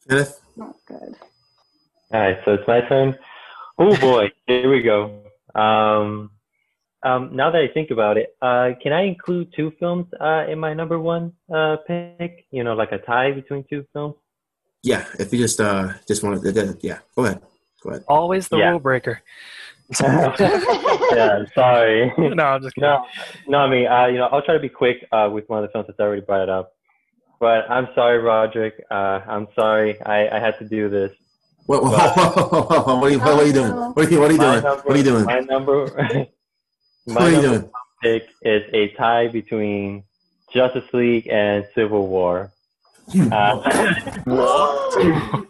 Kenneth? 0.08 0.40
not 0.56 0.74
good. 0.86 1.14
All 2.12 2.20
right, 2.20 2.38
so 2.44 2.54
it's 2.54 2.66
my 2.66 2.80
turn. 2.82 3.16
Oh 3.78 3.96
boy, 3.96 4.30
here 4.46 4.68
we 4.68 4.82
go. 4.82 5.22
Um, 5.54 6.31
um, 7.04 7.34
now 7.34 7.50
that 7.50 7.60
I 7.60 7.68
think 7.68 7.90
about 7.90 8.16
it, 8.16 8.36
uh, 8.42 8.70
can 8.82 8.92
I 8.92 9.02
include 9.02 9.52
two 9.54 9.72
films 9.78 10.06
uh, 10.20 10.46
in 10.48 10.58
my 10.58 10.72
number 10.74 10.98
one 10.98 11.32
uh, 11.52 11.76
pick? 11.86 12.46
You 12.50 12.64
know, 12.64 12.74
like 12.74 12.92
a 12.92 12.98
tie 12.98 13.32
between 13.32 13.64
two 13.68 13.84
films. 13.92 14.14
Yeah, 14.82 15.04
if 15.18 15.32
you 15.32 15.38
just 15.38 15.60
uh 15.60 15.92
just 16.08 16.22
want 16.24 16.42
to 16.42 16.76
yeah, 16.80 16.98
go 17.16 17.24
ahead. 17.24 17.40
Go 17.82 17.90
ahead. 17.90 18.04
Always 18.08 18.48
the 18.48 18.58
Yeah. 18.58 18.70
rule 18.70 18.80
breaker. 18.80 19.22
yeah, 20.00 21.44
sorry. 21.54 22.12
No, 22.18 22.44
I'm 22.44 22.62
just 22.62 22.74
kidding. 22.74 22.88
no, 22.90 23.04
no. 23.46 23.58
I 23.58 23.68
mean, 23.70 23.86
uh, 23.86 24.06
you 24.06 24.18
know, 24.18 24.26
I'll 24.26 24.42
try 24.42 24.54
to 24.54 24.60
be 24.60 24.68
quick 24.68 25.06
uh, 25.12 25.28
with 25.32 25.48
one 25.48 25.62
of 25.62 25.68
the 25.68 25.72
films 25.72 25.86
that's 25.86 26.00
already 26.00 26.22
brought 26.22 26.42
it 26.42 26.48
up. 26.48 26.74
But 27.38 27.70
I'm 27.70 27.88
sorry, 27.94 28.18
Roderick. 28.18 28.82
Uh, 28.90 29.20
I'm 29.26 29.48
sorry. 29.54 30.00
I, 30.02 30.28
I 30.36 30.38
had 30.40 30.58
to 30.60 30.64
do 30.68 30.88
this. 30.88 31.12
What, 31.66 31.82
what, 31.84 31.92
what, 31.92 33.04
are 33.04 33.10
you, 33.10 33.18
what 33.18 33.40
are 33.40 33.44
you 33.44 33.52
doing? 33.52 33.72
What 33.72 33.98
are 34.06 34.10
you, 34.10 34.20
what 34.20 34.30
are 34.30 34.32
you 34.32 34.38
doing? 34.38 34.62
number, 34.62 34.82
What 34.82 34.94
are 34.94 34.98
you 34.98 35.04
doing? 35.04 35.24
My 35.24 35.40
number, 35.40 35.84
What 35.86 36.28
my 37.06 37.28
are 37.34 37.42
number 37.42 37.70
pick 38.02 38.28
is 38.42 38.62
a 38.72 38.88
tie 38.96 39.28
between 39.28 40.02
Justice 40.52 40.84
League 40.92 41.28
and 41.28 41.64
Civil 41.74 42.08
War. 42.08 42.50
Uh, 43.14 43.60
Whoa! 44.26 45.44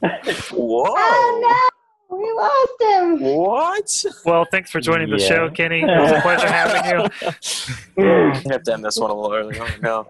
Oh 0.88 1.68
no, 2.11 2.16
we 2.16 2.32
lost 2.32 2.80
him. 2.80 3.20
What? 3.36 4.05
Well, 4.24 4.46
thanks 4.50 4.70
for 4.70 4.80
joining 4.80 5.11
the 5.11 5.18
Yeah. 5.18 5.26
show, 5.28 5.50
Kenny. 5.50 5.82
It 5.82 5.86
was 5.86 6.11
a 6.12 6.20
pleasure 6.22 6.48
having 6.50 6.84
you. 6.90 7.09
You 8.03 8.32
have 8.50 8.62
to 8.64 8.72
end 8.72 8.84
this 8.84 8.96
one 8.98 9.11
a 9.11 9.14
little 9.14 9.32
early. 9.34 9.59
Oh 9.61 9.68
no! 9.82 10.07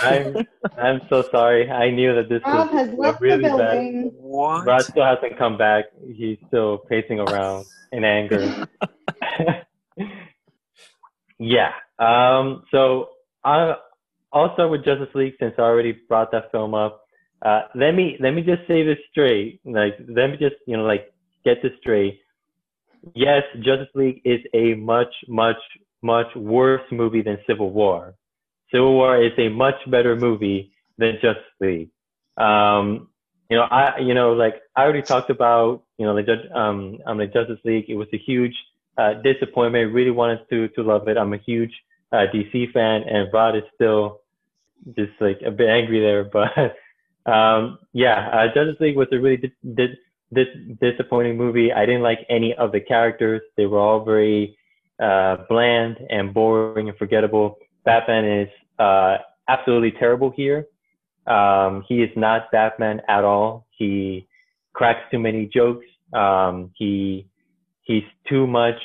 I'm, 0.00 0.46
I'm 0.78 1.00
so 1.08 1.22
sorry. 1.30 1.70
I 1.70 1.90
knew 1.90 2.14
that 2.14 2.28
this 2.28 2.42
Rob 2.46 2.70
was 2.72 2.86
has 2.86 2.88
a 2.88 2.92
left 2.96 3.20
really 3.20 3.42
the 3.48 3.56
bad. 3.56 4.10
What? 4.16 4.66
Rod 4.66 4.82
still 4.82 5.04
hasn't 5.04 5.36
come 5.38 5.56
back. 5.58 5.84
He's 6.14 6.38
still 6.48 6.78
pacing 6.78 7.20
around 7.20 7.66
in 7.92 8.04
anger. 8.04 8.66
Yeah. 11.38 11.70
Um, 11.98 12.64
so 12.70 13.10
I, 13.44 13.74
I'll 14.32 14.52
start 14.54 14.70
with 14.70 14.84
Justice 14.84 15.14
League 15.14 15.34
since 15.38 15.54
I 15.58 15.62
already 15.62 15.92
brought 16.08 16.32
that 16.32 16.50
film 16.50 16.74
up. 16.74 17.02
Uh, 17.44 17.62
let 17.74 17.92
me 17.92 18.16
let 18.18 18.32
me 18.32 18.42
just 18.42 18.66
say 18.66 18.82
this 18.82 18.98
straight. 19.10 19.60
Like, 19.64 19.94
let 20.08 20.28
me 20.28 20.36
just 20.38 20.56
you 20.66 20.76
know 20.76 20.84
like 20.84 21.12
get 21.44 21.58
this 21.62 21.72
straight. 21.80 22.20
Yes, 23.14 23.42
Justice 23.56 23.88
League 23.94 24.22
is 24.24 24.40
a 24.54 24.74
much 24.74 25.12
much 25.28 25.56
much 26.02 26.34
worse 26.34 26.82
movie 26.90 27.22
than 27.22 27.38
Civil 27.46 27.70
War. 27.70 28.14
Civil 28.72 28.94
War 28.94 29.22
is 29.22 29.32
a 29.38 29.48
much 29.48 29.76
better 29.90 30.16
movie 30.16 30.72
than 30.98 31.14
Justice 31.14 31.44
League. 31.60 31.90
Um, 32.36 33.08
you 33.50 33.56
know, 33.56 33.64
I 33.64 33.98
you 34.00 34.14
know 34.14 34.32
like 34.32 34.54
I 34.74 34.82
already 34.82 35.02
talked 35.02 35.30
about 35.30 35.82
you 35.98 36.06
know 36.06 36.16
the 36.16 36.58
um 36.58 36.98
um 37.06 37.18
the 37.18 37.26
Justice 37.26 37.60
League. 37.64 37.84
It 37.88 37.94
was 37.94 38.08
a 38.12 38.18
huge 38.18 38.54
uh, 38.98 39.14
disappointment. 39.22 39.92
Really 39.92 40.10
wanted 40.10 40.40
to 40.50 40.68
to 40.68 40.82
love 40.82 41.08
it. 41.08 41.16
I'm 41.16 41.32
a 41.32 41.38
huge 41.38 41.72
uh, 42.12 42.26
DC 42.32 42.72
fan, 42.72 43.02
and 43.02 43.32
Rod 43.32 43.56
is 43.56 43.62
still 43.74 44.20
just 44.94 45.12
like 45.20 45.40
a 45.44 45.50
bit 45.50 45.68
angry 45.68 46.00
there. 46.00 46.24
But 46.32 46.76
um, 47.30 47.78
yeah, 47.92 48.28
uh, 48.32 48.46
Justice 48.54 48.80
League 48.80 48.96
was 48.96 49.08
a 49.12 49.18
really 49.18 49.36
dis- 49.36 49.96
dis- 50.32 50.46
disappointing 50.80 51.36
movie. 51.36 51.72
I 51.72 51.86
didn't 51.86 52.02
like 52.02 52.20
any 52.30 52.54
of 52.54 52.72
the 52.72 52.80
characters. 52.80 53.42
They 53.56 53.66
were 53.66 53.80
all 53.80 54.04
very 54.04 54.56
uh, 55.02 55.38
bland 55.48 55.98
and 56.08 56.32
boring 56.32 56.88
and 56.88 56.96
forgettable. 56.96 57.58
Batman 57.84 58.24
is 58.24 58.48
uh, 58.78 59.18
absolutely 59.48 59.92
terrible 59.92 60.30
here. 60.30 60.66
Um, 61.26 61.84
he 61.88 62.02
is 62.02 62.10
not 62.16 62.50
Batman 62.52 63.02
at 63.08 63.24
all. 63.24 63.66
He 63.70 64.28
cracks 64.72 65.00
too 65.10 65.18
many 65.18 65.46
jokes. 65.46 65.86
Um, 66.12 66.70
he 66.74 67.26
he's 67.86 68.04
too 68.28 68.46
much. 68.46 68.78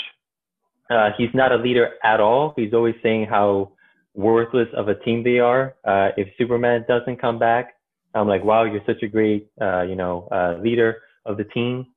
Uh, 0.90 1.10
he's 1.18 1.30
not 1.34 1.52
a 1.52 1.58
leader 1.58 1.92
at 2.04 2.20
all. 2.20 2.54
He's 2.56 2.74
always 2.74 2.96
saying 3.04 3.28
how 3.30 3.74
worthless 4.14 4.68
of 4.76 4.88
a 4.88 4.96
team 4.96 5.24
they 5.24 5.40
are. 5.40 5.76
Uh, 5.84 6.10
if 6.18 6.28
Superman 6.38 6.86
doesn't 6.88 7.20
come 7.20 7.40
back, 7.40 7.76
I'm 8.14 8.28
like, 8.28 8.44
wow, 8.44 8.64
you're 8.64 8.82
such 8.86 9.02
a 9.04 9.08
great, 9.08 9.50
uh, 9.60 9.84
you 9.84 9.96
know, 9.96 10.28
uh, 10.32 10.62
leader 10.62 11.02
of 11.26 11.38
the 11.38 11.46
team. 11.46 11.88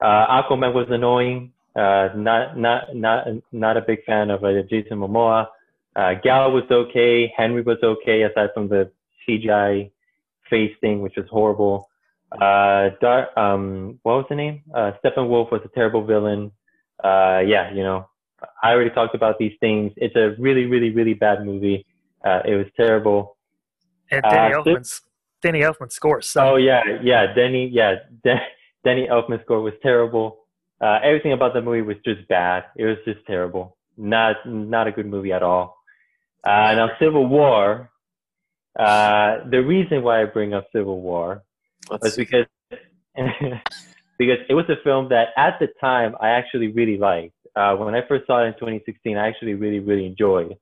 Uh, 0.00 0.42
Aquaman 0.42 0.74
was 0.74 0.86
annoying. 0.90 1.52
Uh, 1.74 2.08
not, 2.14 2.56
not, 2.58 2.94
not, 2.94 3.26
not 3.50 3.76
a 3.76 3.80
big 3.80 4.04
fan 4.04 4.30
of 4.30 4.44
uh, 4.44 4.62
Jason 4.70 4.98
Momoa. 4.98 5.48
Uh, 5.96 6.12
Gal 6.22 6.52
was 6.52 6.64
okay. 6.70 7.32
Henry 7.36 7.62
was 7.62 7.78
okay, 7.82 8.22
aside 8.22 8.50
from 8.52 8.68
the 8.68 8.90
CGI 9.26 9.90
face 10.50 10.72
thing, 10.80 11.00
which 11.00 11.14
was 11.16 11.26
horrible. 11.30 11.88
Uh, 12.40 12.90
Dar- 13.00 13.38
um, 13.38 13.98
what 14.02 14.16
was 14.16 14.26
the 14.28 14.36
name? 14.36 14.62
Uh, 14.74 14.92
Steppenwolf 15.04 15.50
was 15.50 15.60
a 15.64 15.68
terrible 15.68 16.04
villain. 16.04 16.52
Uh, 17.02 17.40
yeah, 17.46 17.72
you 17.72 17.82
know, 17.82 18.08
I 18.62 18.72
already 18.72 18.90
talked 18.90 19.14
about 19.14 19.38
these 19.38 19.52
things. 19.60 19.92
It's 19.96 20.16
a 20.16 20.34
really, 20.38 20.64
really, 20.64 20.90
really 20.90 21.14
bad 21.14 21.44
movie. 21.44 21.86
Uh, 22.24 22.40
it 22.44 22.54
was 22.56 22.66
terrible. 22.76 23.36
And 24.10 24.22
Danny 24.22 24.54
uh, 24.54 24.62
Elfman's 24.62 25.02
Danny 25.42 25.60
Elfman's 25.60 25.94
score. 25.94 26.22
So. 26.22 26.40
Oh 26.40 26.56
yeah, 26.56 26.82
yeah, 27.02 27.32
Danny, 27.34 27.68
yeah, 27.68 27.96
Danny 28.84 29.06
Elfman's 29.08 29.42
score 29.42 29.60
was 29.60 29.74
terrible. 29.82 30.46
Uh, 30.80 30.98
everything 31.02 31.32
about 31.32 31.54
the 31.54 31.62
movie 31.62 31.82
was 31.82 31.96
just 32.04 32.26
bad. 32.28 32.64
It 32.76 32.84
was 32.84 32.96
just 33.04 33.24
terrible. 33.26 33.76
Not 33.96 34.36
not 34.46 34.86
a 34.86 34.92
good 34.92 35.06
movie 35.06 35.32
at 35.32 35.42
all. 35.42 35.76
Uh, 36.44 36.74
now 36.74 36.90
Civil 36.98 37.26
War. 37.26 37.90
Uh, 38.78 39.48
the 39.50 39.62
reason 39.62 40.02
why 40.02 40.20
I 40.20 40.24
bring 40.24 40.52
up 40.52 40.66
Civil 40.72 41.00
War 41.00 41.44
Was 41.90 42.16
because 42.16 42.46
because 44.18 44.38
it 44.48 44.54
was 44.54 44.64
a 44.68 44.76
film 44.82 45.08
that 45.10 45.28
at 45.36 45.58
the 45.60 45.68
time 45.80 46.14
I 46.20 46.30
actually 46.30 46.68
really 46.68 46.96
liked. 46.96 47.34
Uh, 47.56 47.76
when 47.76 47.94
I 47.94 48.06
first 48.08 48.26
saw 48.26 48.42
it 48.42 48.48
in 48.48 48.54
2016, 48.54 49.16
I 49.16 49.28
actually 49.28 49.54
really 49.54 49.80
really 49.80 50.06
enjoyed. 50.06 50.56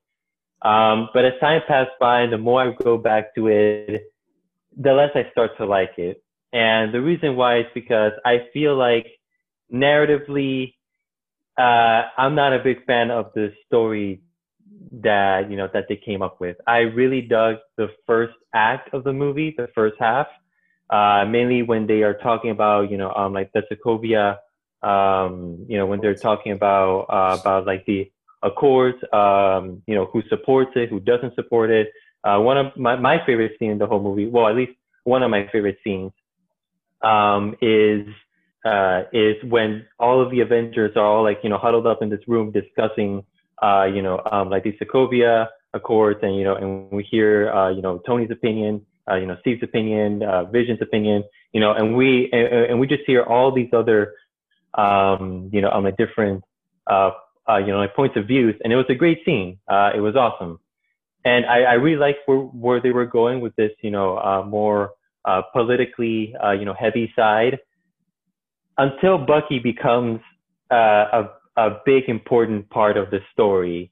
Um, 0.61 1.09
but 1.13 1.25
as 1.25 1.33
time 1.41 1.61
passed 1.67 1.91
by, 1.99 2.21
and 2.21 2.31
the 2.31 2.37
more 2.37 2.61
I 2.61 2.71
go 2.71 2.97
back 2.97 3.35
to 3.35 3.47
it, 3.47 4.03
the 4.77 4.93
less 4.93 5.11
I 5.13 5.29
start 5.31 5.57
to 5.57 5.65
like 5.65 5.97
it. 5.97 6.23
And 6.53 6.93
the 6.93 7.01
reason 7.01 7.35
why 7.35 7.59
is 7.59 7.65
because 7.73 8.13
I 8.23 8.47
feel 8.53 8.75
like 8.75 9.07
narratively, 9.73 10.75
uh, 11.57 12.03
I'm 12.17 12.35
not 12.35 12.53
a 12.53 12.59
big 12.59 12.85
fan 12.85 13.11
of 13.11 13.31
the 13.33 13.53
story 13.65 14.21
that 15.01 15.49
you 15.49 15.57
know 15.57 15.67
that 15.73 15.85
they 15.89 15.95
came 15.95 16.21
up 16.21 16.39
with. 16.39 16.57
I 16.67 16.79
really 16.79 17.21
dug 17.21 17.55
the 17.77 17.89
first 18.05 18.35
act 18.53 18.93
of 18.93 19.03
the 19.03 19.13
movie, 19.13 19.53
the 19.57 19.67
first 19.75 19.95
half, 19.99 20.27
uh, 20.89 21.25
mainly 21.25 21.63
when 21.63 21.87
they 21.87 22.03
are 22.03 22.13
talking 22.13 22.51
about 22.51 22.91
you 22.91 22.97
know 22.97 23.11
um 23.13 23.33
like 23.33 23.51
the 23.53 23.63
Sokovia, 23.71 24.37
um 24.87 25.65
you 25.67 25.77
know 25.77 25.85
when 25.85 26.01
they're 26.01 26.15
talking 26.15 26.51
about 26.51 27.01
uh, 27.09 27.37
about 27.39 27.65
like 27.65 27.85
the 27.85 28.11
Accords, 28.41 28.97
um 29.13 29.81
you 29.87 29.95
know 29.95 30.05
who 30.05 30.21
supports 30.29 30.71
it, 30.75 30.89
who 30.89 30.99
doesn't 30.99 31.35
support 31.35 31.69
it. 31.69 31.91
Uh, 32.23 32.39
one 32.39 32.57
of 32.57 32.75
my 32.77 32.95
my 32.95 33.23
favorite 33.25 33.53
scene 33.59 33.71
in 33.71 33.77
the 33.77 33.87
whole 33.87 34.01
movie, 34.01 34.27
well 34.27 34.47
at 34.47 34.55
least 34.55 34.73
one 35.03 35.23
of 35.23 35.29
my 35.31 35.47
favorite 35.51 35.77
scenes, 35.83 36.11
um 37.01 37.55
is 37.61 38.05
uh, 38.65 39.03
is 39.11 39.35
when 39.49 39.85
all 39.99 40.21
of 40.21 40.31
the 40.31 40.39
Avengers 40.39 40.91
are 40.95 41.05
all 41.05 41.23
like, 41.23 41.39
you 41.43 41.49
know, 41.49 41.57
huddled 41.57 41.85
up 41.85 42.01
in 42.01 42.09
this 42.09 42.21
room 42.27 42.51
discussing, 42.51 43.23
uh, 43.61 43.83
you 43.85 44.01
know, 44.01 44.21
um, 44.31 44.49
like 44.49 44.63
the 44.63 44.73
Sokovia 44.81 45.47
Accords, 45.73 46.19
and 46.21 46.35
you 46.35 46.43
know, 46.43 46.55
and 46.55 46.89
we 46.91 47.03
hear, 47.03 47.51
uh, 47.51 47.69
you 47.69 47.81
know, 47.81 47.99
Tony's 48.05 48.31
opinion, 48.31 48.85
uh, 49.09 49.15
you 49.15 49.25
know, 49.25 49.37
Steve's 49.41 49.63
opinion, 49.63 50.23
uh, 50.23 50.45
Vision's 50.45 50.81
opinion, 50.81 51.23
you 51.51 51.59
know, 51.59 51.73
and 51.73 51.95
we 51.95 52.29
and, 52.31 52.47
and 52.71 52.79
we 52.79 52.87
just 52.87 53.03
hear 53.05 53.23
all 53.23 53.51
these 53.51 53.69
other, 53.73 54.13
um, 54.73 55.49
you 55.51 55.61
know, 55.61 55.71
um, 55.71 55.83
the 55.83 55.91
different, 55.91 56.43
uh, 56.87 57.11
uh, 57.49 57.57
you 57.57 57.67
know, 57.67 57.77
like 57.77 57.95
points 57.95 58.15
of 58.17 58.27
views, 58.27 58.55
and 58.63 58.71
it 58.71 58.75
was 58.75 58.85
a 58.89 58.95
great 58.95 59.19
scene. 59.25 59.59
Uh, 59.67 59.91
it 59.95 59.99
was 59.99 60.15
awesome, 60.15 60.59
and 61.25 61.45
I, 61.45 61.63
I 61.63 61.73
really 61.73 61.99
liked 61.99 62.19
where 62.25 62.37
where 62.39 62.81
they 62.81 62.91
were 62.91 63.05
going 63.05 63.41
with 63.41 63.55
this, 63.55 63.71
you 63.81 63.91
know, 63.91 64.17
uh, 64.17 64.43
more 64.45 64.91
uh, 65.25 65.41
politically, 65.51 66.35
uh, 66.43 66.51
you 66.51 66.65
know, 66.65 66.73
heavy 66.73 67.11
side 67.15 67.59
until 68.77 69.17
Bucky 69.17 69.59
becomes 69.59 70.19
uh, 70.71 70.75
a 70.75 71.29
a 71.55 71.69
big 71.85 72.05
important 72.07 72.69
part 72.69 72.97
of 72.97 73.11
the 73.11 73.19
story, 73.31 73.91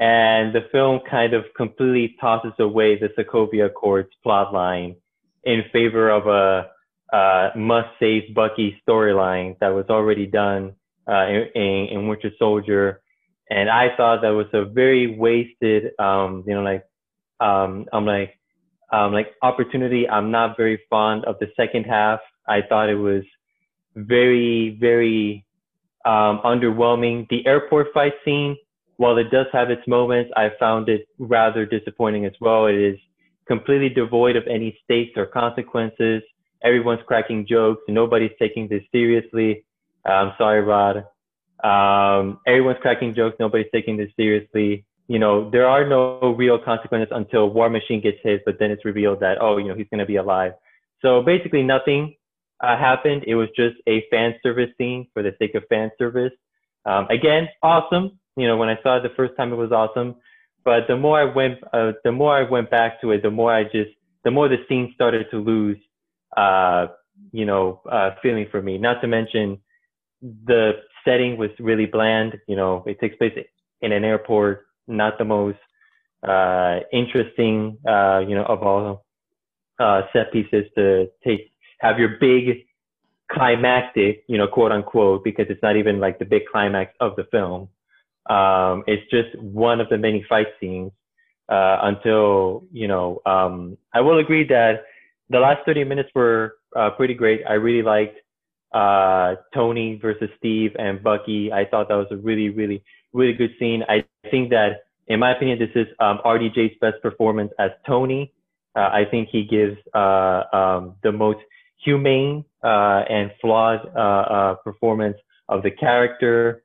and 0.00 0.54
the 0.54 0.68
film 0.70 1.00
kind 1.08 1.34
of 1.34 1.44
completely 1.56 2.16
tosses 2.20 2.52
away 2.58 2.98
the 2.98 3.08
Sokovia 3.18 3.66
Accords 3.66 4.10
plotline 4.24 4.96
in 5.44 5.62
favor 5.72 6.10
of 6.10 6.26
a 6.26 6.68
uh, 7.14 7.50
must 7.56 7.88
save 7.98 8.34
Bucky 8.34 8.80
storyline 8.86 9.58
that 9.60 9.68
was 9.68 9.86
already 9.88 10.26
done 10.26 10.74
uh, 11.10 11.26
in, 11.26 11.88
in, 11.90 12.08
Winter 12.08 12.30
Soldier, 12.38 13.00
and 13.48 13.70
I 13.70 13.96
thought 13.96 14.20
that 14.20 14.28
was 14.28 14.46
a 14.52 14.66
very 14.66 15.16
wasted, 15.16 15.98
um, 15.98 16.44
you 16.46 16.54
know, 16.54 16.60
like 16.60 16.84
um, 17.40 17.86
I'm 17.94 18.04
like 18.04 18.38
um, 18.92 19.12
like 19.12 19.34
opportunity. 19.42 20.08
I'm 20.08 20.30
not 20.30 20.56
very 20.56 20.80
fond 20.90 21.24
of 21.24 21.36
the 21.40 21.46
second 21.56 21.84
half. 21.84 22.20
I 22.46 22.60
thought 22.62 22.88
it 22.88 22.96
was 22.96 23.22
very, 23.94 24.76
very 24.80 25.46
um, 26.04 26.40
underwhelming. 26.44 27.28
The 27.28 27.46
airport 27.46 27.88
fight 27.92 28.14
scene, 28.24 28.56
while 28.98 29.16
it 29.16 29.30
does 29.30 29.46
have 29.52 29.70
its 29.70 29.86
moments, 29.86 30.30
I 30.36 30.50
found 30.58 30.88
it 30.88 31.08
rather 31.18 31.64
disappointing 31.64 32.26
as 32.26 32.32
well. 32.40 32.66
It 32.66 32.74
is 32.74 32.98
completely 33.46 33.88
devoid 33.88 34.34
of 34.36 34.42
any 34.48 34.76
stakes 34.84 35.12
or 35.16 35.24
consequences. 35.24 36.22
Everyone's 36.62 37.00
cracking 37.06 37.46
jokes. 37.46 37.80
Nobody's 37.88 38.32
taking 38.40 38.66
this 38.68 38.82
seriously. 38.90 39.64
I'm 40.04 40.32
sorry, 40.36 40.62
Rod. 40.62 41.04
Um, 41.62 42.40
everyone's 42.44 42.78
cracking 42.82 43.14
jokes. 43.14 43.36
Nobody's 43.38 43.70
taking 43.72 43.96
this 43.96 44.10
seriously. 44.16 44.84
You 45.06 45.20
know, 45.20 45.48
there 45.48 45.66
are 45.66 45.88
no 45.88 46.34
real 46.36 46.58
consequences 46.58 47.08
until 47.12 47.50
War 47.50 47.70
Machine 47.70 48.00
gets 48.00 48.18
hit, 48.24 48.42
but 48.44 48.58
then 48.58 48.72
it's 48.72 48.84
revealed 48.84 49.20
that, 49.20 49.38
oh, 49.40 49.58
you 49.58 49.68
know, 49.68 49.76
he's 49.76 49.88
going 49.90 50.00
to 50.00 50.06
be 50.06 50.16
alive. 50.16 50.52
So 51.02 51.22
basically 51.22 51.62
nothing 51.62 52.16
uh, 52.60 52.76
happened. 52.76 53.22
It 53.28 53.36
was 53.36 53.48
just 53.54 53.76
a 53.86 54.04
fan 54.10 54.34
service 54.42 54.70
scene 54.76 55.06
for 55.14 55.22
the 55.22 55.36
sake 55.38 55.54
of 55.54 55.62
fan 55.68 55.92
service. 55.98 56.32
Um, 56.84 57.06
again, 57.10 57.48
awesome. 57.62 58.17
You 58.38 58.46
know, 58.46 58.56
when 58.56 58.68
I 58.68 58.78
saw 58.82 58.96
it 58.98 59.02
the 59.02 59.14
first 59.16 59.36
time, 59.36 59.52
it 59.52 59.56
was 59.56 59.72
awesome. 59.72 60.14
But 60.64 60.86
the 60.86 60.96
more 60.96 61.20
I 61.20 61.24
went, 61.24 61.58
uh, 61.72 61.92
the 62.04 62.12
more 62.12 62.36
I 62.36 62.48
went 62.48 62.70
back 62.70 63.00
to 63.00 63.10
it, 63.10 63.22
the 63.22 63.30
more 63.30 63.52
I 63.52 63.64
just, 63.64 63.90
the 64.24 64.30
more 64.30 64.48
the 64.48 64.58
scene 64.68 64.92
started 64.94 65.26
to 65.32 65.38
lose, 65.38 65.78
uh, 66.36 66.86
you 67.32 67.44
know, 67.44 67.80
uh, 67.90 68.10
feeling 68.22 68.46
for 68.50 68.62
me. 68.62 68.78
Not 68.78 69.00
to 69.00 69.08
mention, 69.08 69.58
the 70.22 70.72
setting 71.04 71.36
was 71.36 71.50
really 71.58 71.86
bland. 71.86 72.38
You 72.46 72.56
know, 72.56 72.84
it 72.86 73.00
takes 73.00 73.16
place 73.16 73.32
in 73.80 73.92
an 73.92 74.04
airport, 74.04 74.66
not 74.86 75.18
the 75.18 75.24
most 75.24 75.58
uh, 76.26 76.80
interesting, 76.92 77.78
uh, 77.88 78.20
you 78.20 78.34
know, 78.34 78.44
of 78.44 78.62
all 78.62 79.04
uh, 79.78 80.02
set 80.12 80.32
pieces 80.32 80.64
to 80.76 81.08
take 81.24 81.52
have 81.80 81.98
your 81.98 82.16
big 82.20 82.66
climactic, 83.30 84.24
you 84.26 84.38
know, 84.38 84.46
quote 84.48 84.72
unquote, 84.72 85.22
because 85.24 85.46
it's 85.48 85.62
not 85.62 85.76
even 85.76 86.00
like 86.00 86.18
the 86.18 86.24
big 86.24 86.42
climax 86.50 86.92
of 87.00 87.14
the 87.16 87.24
film. 87.30 87.68
Um, 88.28 88.84
it's 88.86 89.08
just 89.10 89.36
one 89.42 89.80
of 89.80 89.88
the 89.88 89.98
many 89.98 90.24
fight 90.28 90.48
scenes 90.60 90.92
uh, 91.48 91.78
until, 91.82 92.64
you 92.72 92.88
know, 92.88 93.20
um, 93.26 93.78
I 93.94 94.00
will 94.00 94.18
agree 94.18 94.46
that 94.48 94.84
the 95.30 95.38
last 95.38 95.60
30 95.66 95.84
minutes 95.84 96.10
were 96.14 96.56
uh, 96.76 96.90
pretty 96.90 97.14
great. 97.14 97.42
I 97.48 97.54
really 97.54 97.82
liked 97.82 98.18
uh, 98.72 99.36
Tony 99.54 99.98
versus 100.00 100.28
Steve 100.38 100.72
and 100.78 101.02
Bucky. 101.02 101.52
I 101.52 101.64
thought 101.64 101.88
that 101.88 101.94
was 101.94 102.08
a 102.10 102.16
really, 102.16 102.50
really, 102.50 102.82
really 103.12 103.32
good 103.32 103.50
scene. 103.58 103.82
I 103.88 104.04
think 104.30 104.50
that 104.50 104.84
in 105.08 105.20
my 105.20 105.34
opinion, 105.34 105.58
this 105.58 105.70
is 105.74 105.86
um, 106.00 106.20
RDJ's 106.24 106.76
best 106.80 106.96
performance 107.02 107.50
as 107.58 107.70
Tony. 107.86 108.32
Uh, 108.76 108.90
I 108.92 109.04
think 109.10 109.30
he 109.30 109.44
gives 109.44 109.76
uh, 109.94 110.42
um, 110.52 110.96
the 111.02 111.12
most 111.12 111.38
humane 111.82 112.44
uh, 112.62 113.02
and 113.08 113.30
flawed 113.40 113.80
uh, 113.96 113.98
uh, 113.98 114.54
performance 114.56 115.16
of 115.48 115.62
the 115.62 115.70
character. 115.70 116.62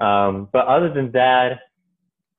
Um, 0.00 0.48
but 0.52 0.66
other 0.66 0.92
than 0.92 1.12
that, 1.12 1.60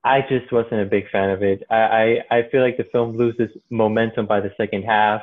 I 0.04 0.20
just 0.22 0.52
wasn't 0.52 0.82
a 0.82 0.86
big 0.86 1.10
fan 1.10 1.30
of 1.30 1.42
it. 1.42 1.62
I, 1.68 2.22
I, 2.30 2.36
I 2.38 2.48
feel 2.50 2.62
like 2.62 2.76
the 2.76 2.86
film 2.92 3.16
loses 3.16 3.50
momentum 3.70 4.26
by 4.26 4.40
the 4.40 4.52
second 4.56 4.84
half. 4.84 5.22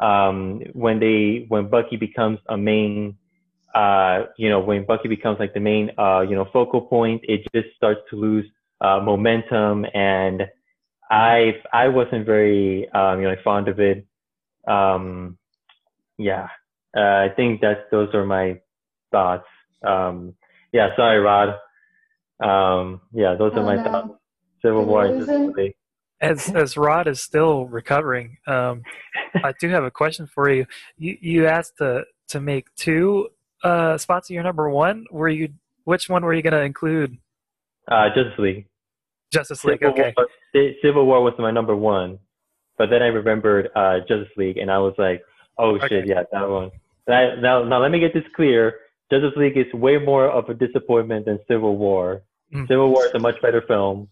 Um, 0.00 0.62
when 0.72 1.00
they 1.00 1.44
when 1.48 1.68
Bucky 1.68 1.96
becomes 1.96 2.38
a 2.48 2.56
main, 2.56 3.18
uh, 3.74 4.24
you 4.38 4.48
know, 4.48 4.60
when 4.60 4.86
Bucky 4.86 5.08
becomes 5.08 5.38
like 5.40 5.52
the 5.52 5.60
main, 5.60 5.90
uh, 5.98 6.20
you 6.20 6.36
know, 6.36 6.46
focal 6.52 6.80
point, 6.80 7.20
it 7.24 7.42
just 7.54 7.74
starts 7.76 8.00
to 8.10 8.16
lose 8.16 8.46
uh, 8.80 9.00
momentum, 9.00 9.84
and 9.92 10.44
I 11.10 11.54
I 11.72 11.88
wasn't 11.88 12.26
very 12.26 12.88
um, 12.92 13.20
you 13.20 13.28
know 13.28 13.36
fond 13.42 13.68
of 13.68 13.80
it. 13.80 14.06
Um, 14.66 15.36
yeah, 16.16 16.48
uh, 16.96 17.00
I 17.00 17.28
think 17.36 17.60
that 17.60 17.90
those 17.90 18.14
are 18.14 18.24
my 18.24 18.60
thoughts. 19.10 19.46
Um, 19.84 20.34
yeah, 20.72 20.88
sorry, 20.96 21.18
Rod. 21.20 21.54
Um, 22.40 23.00
yeah, 23.12 23.34
those 23.34 23.52
are 23.54 23.60
Oh, 23.60 23.64
my 23.64 23.76
no. 23.76 23.84
thoughts. 23.84 24.08
Civil 24.62 24.84
War. 24.86 25.06
is 25.06 25.26
just 25.26 25.74
As 26.20 26.48
as 26.54 26.76
Rod 26.76 27.06
is 27.06 27.20
still 27.20 27.66
recovering, 27.66 28.38
um, 28.46 28.82
I 29.44 29.52
do 29.60 29.68
have 29.68 29.84
a 29.84 29.90
question 29.90 30.26
for 30.26 30.50
you. 30.50 30.66
You 30.96 31.16
you 31.20 31.46
asked 31.46 31.78
to 31.78 32.04
to 32.28 32.40
make 32.40 32.66
two 32.74 33.28
uh, 33.64 33.96
spots 33.98 34.28
of 34.30 34.34
your 34.34 34.42
number 34.42 34.68
one. 34.68 35.04
Were 35.10 35.28
you 35.28 35.50
which 35.84 36.08
one 36.08 36.24
were 36.24 36.34
you 36.34 36.42
going 36.42 36.52
to 36.52 36.62
include? 36.62 37.18
Uh, 37.90 38.08
Justice 38.08 38.38
League. 38.38 38.66
Justice 39.32 39.64
League. 39.64 39.78
Civil 39.80 39.92
Okay. 39.92 40.14
War, 40.16 40.26
Civil 40.82 41.06
War 41.06 41.22
was 41.22 41.34
my 41.38 41.50
number 41.50 41.74
one, 41.76 42.18
but 42.76 42.90
then 42.90 43.02
I 43.02 43.06
remembered 43.06 43.70
uh, 43.76 44.00
Justice 44.00 44.28
League, 44.36 44.58
and 44.58 44.70
I 44.70 44.78
was 44.78 44.94
like, 44.98 45.22
"Oh 45.56 45.76
Okay. 45.76 45.88
shit, 45.88 46.06
yeah, 46.08 46.22
that 46.32 46.48
one." 46.48 46.70
Now, 47.06 47.34
now, 47.40 47.64
now, 47.64 47.80
let 47.80 47.90
me 47.90 48.00
get 48.00 48.12
this 48.12 48.24
clear. 48.36 48.74
Justice 49.10 49.32
League 49.36 49.56
is 49.56 49.72
way 49.72 49.98
more 49.98 50.28
of 50.28 50.48
a 50.48 50.54
disappointment 50.54 51.26
than 51.26 51.38
Civil 51.48 51.76
War. 51.76 52.22
Mm. 52.54 52.68
Civil 52.68 52.90
War 52.90 53.06
is 53.06 53.14
a 53.14 53.18
much 53.18 53.40
better 53.42 53.62
film, 53.66 54.08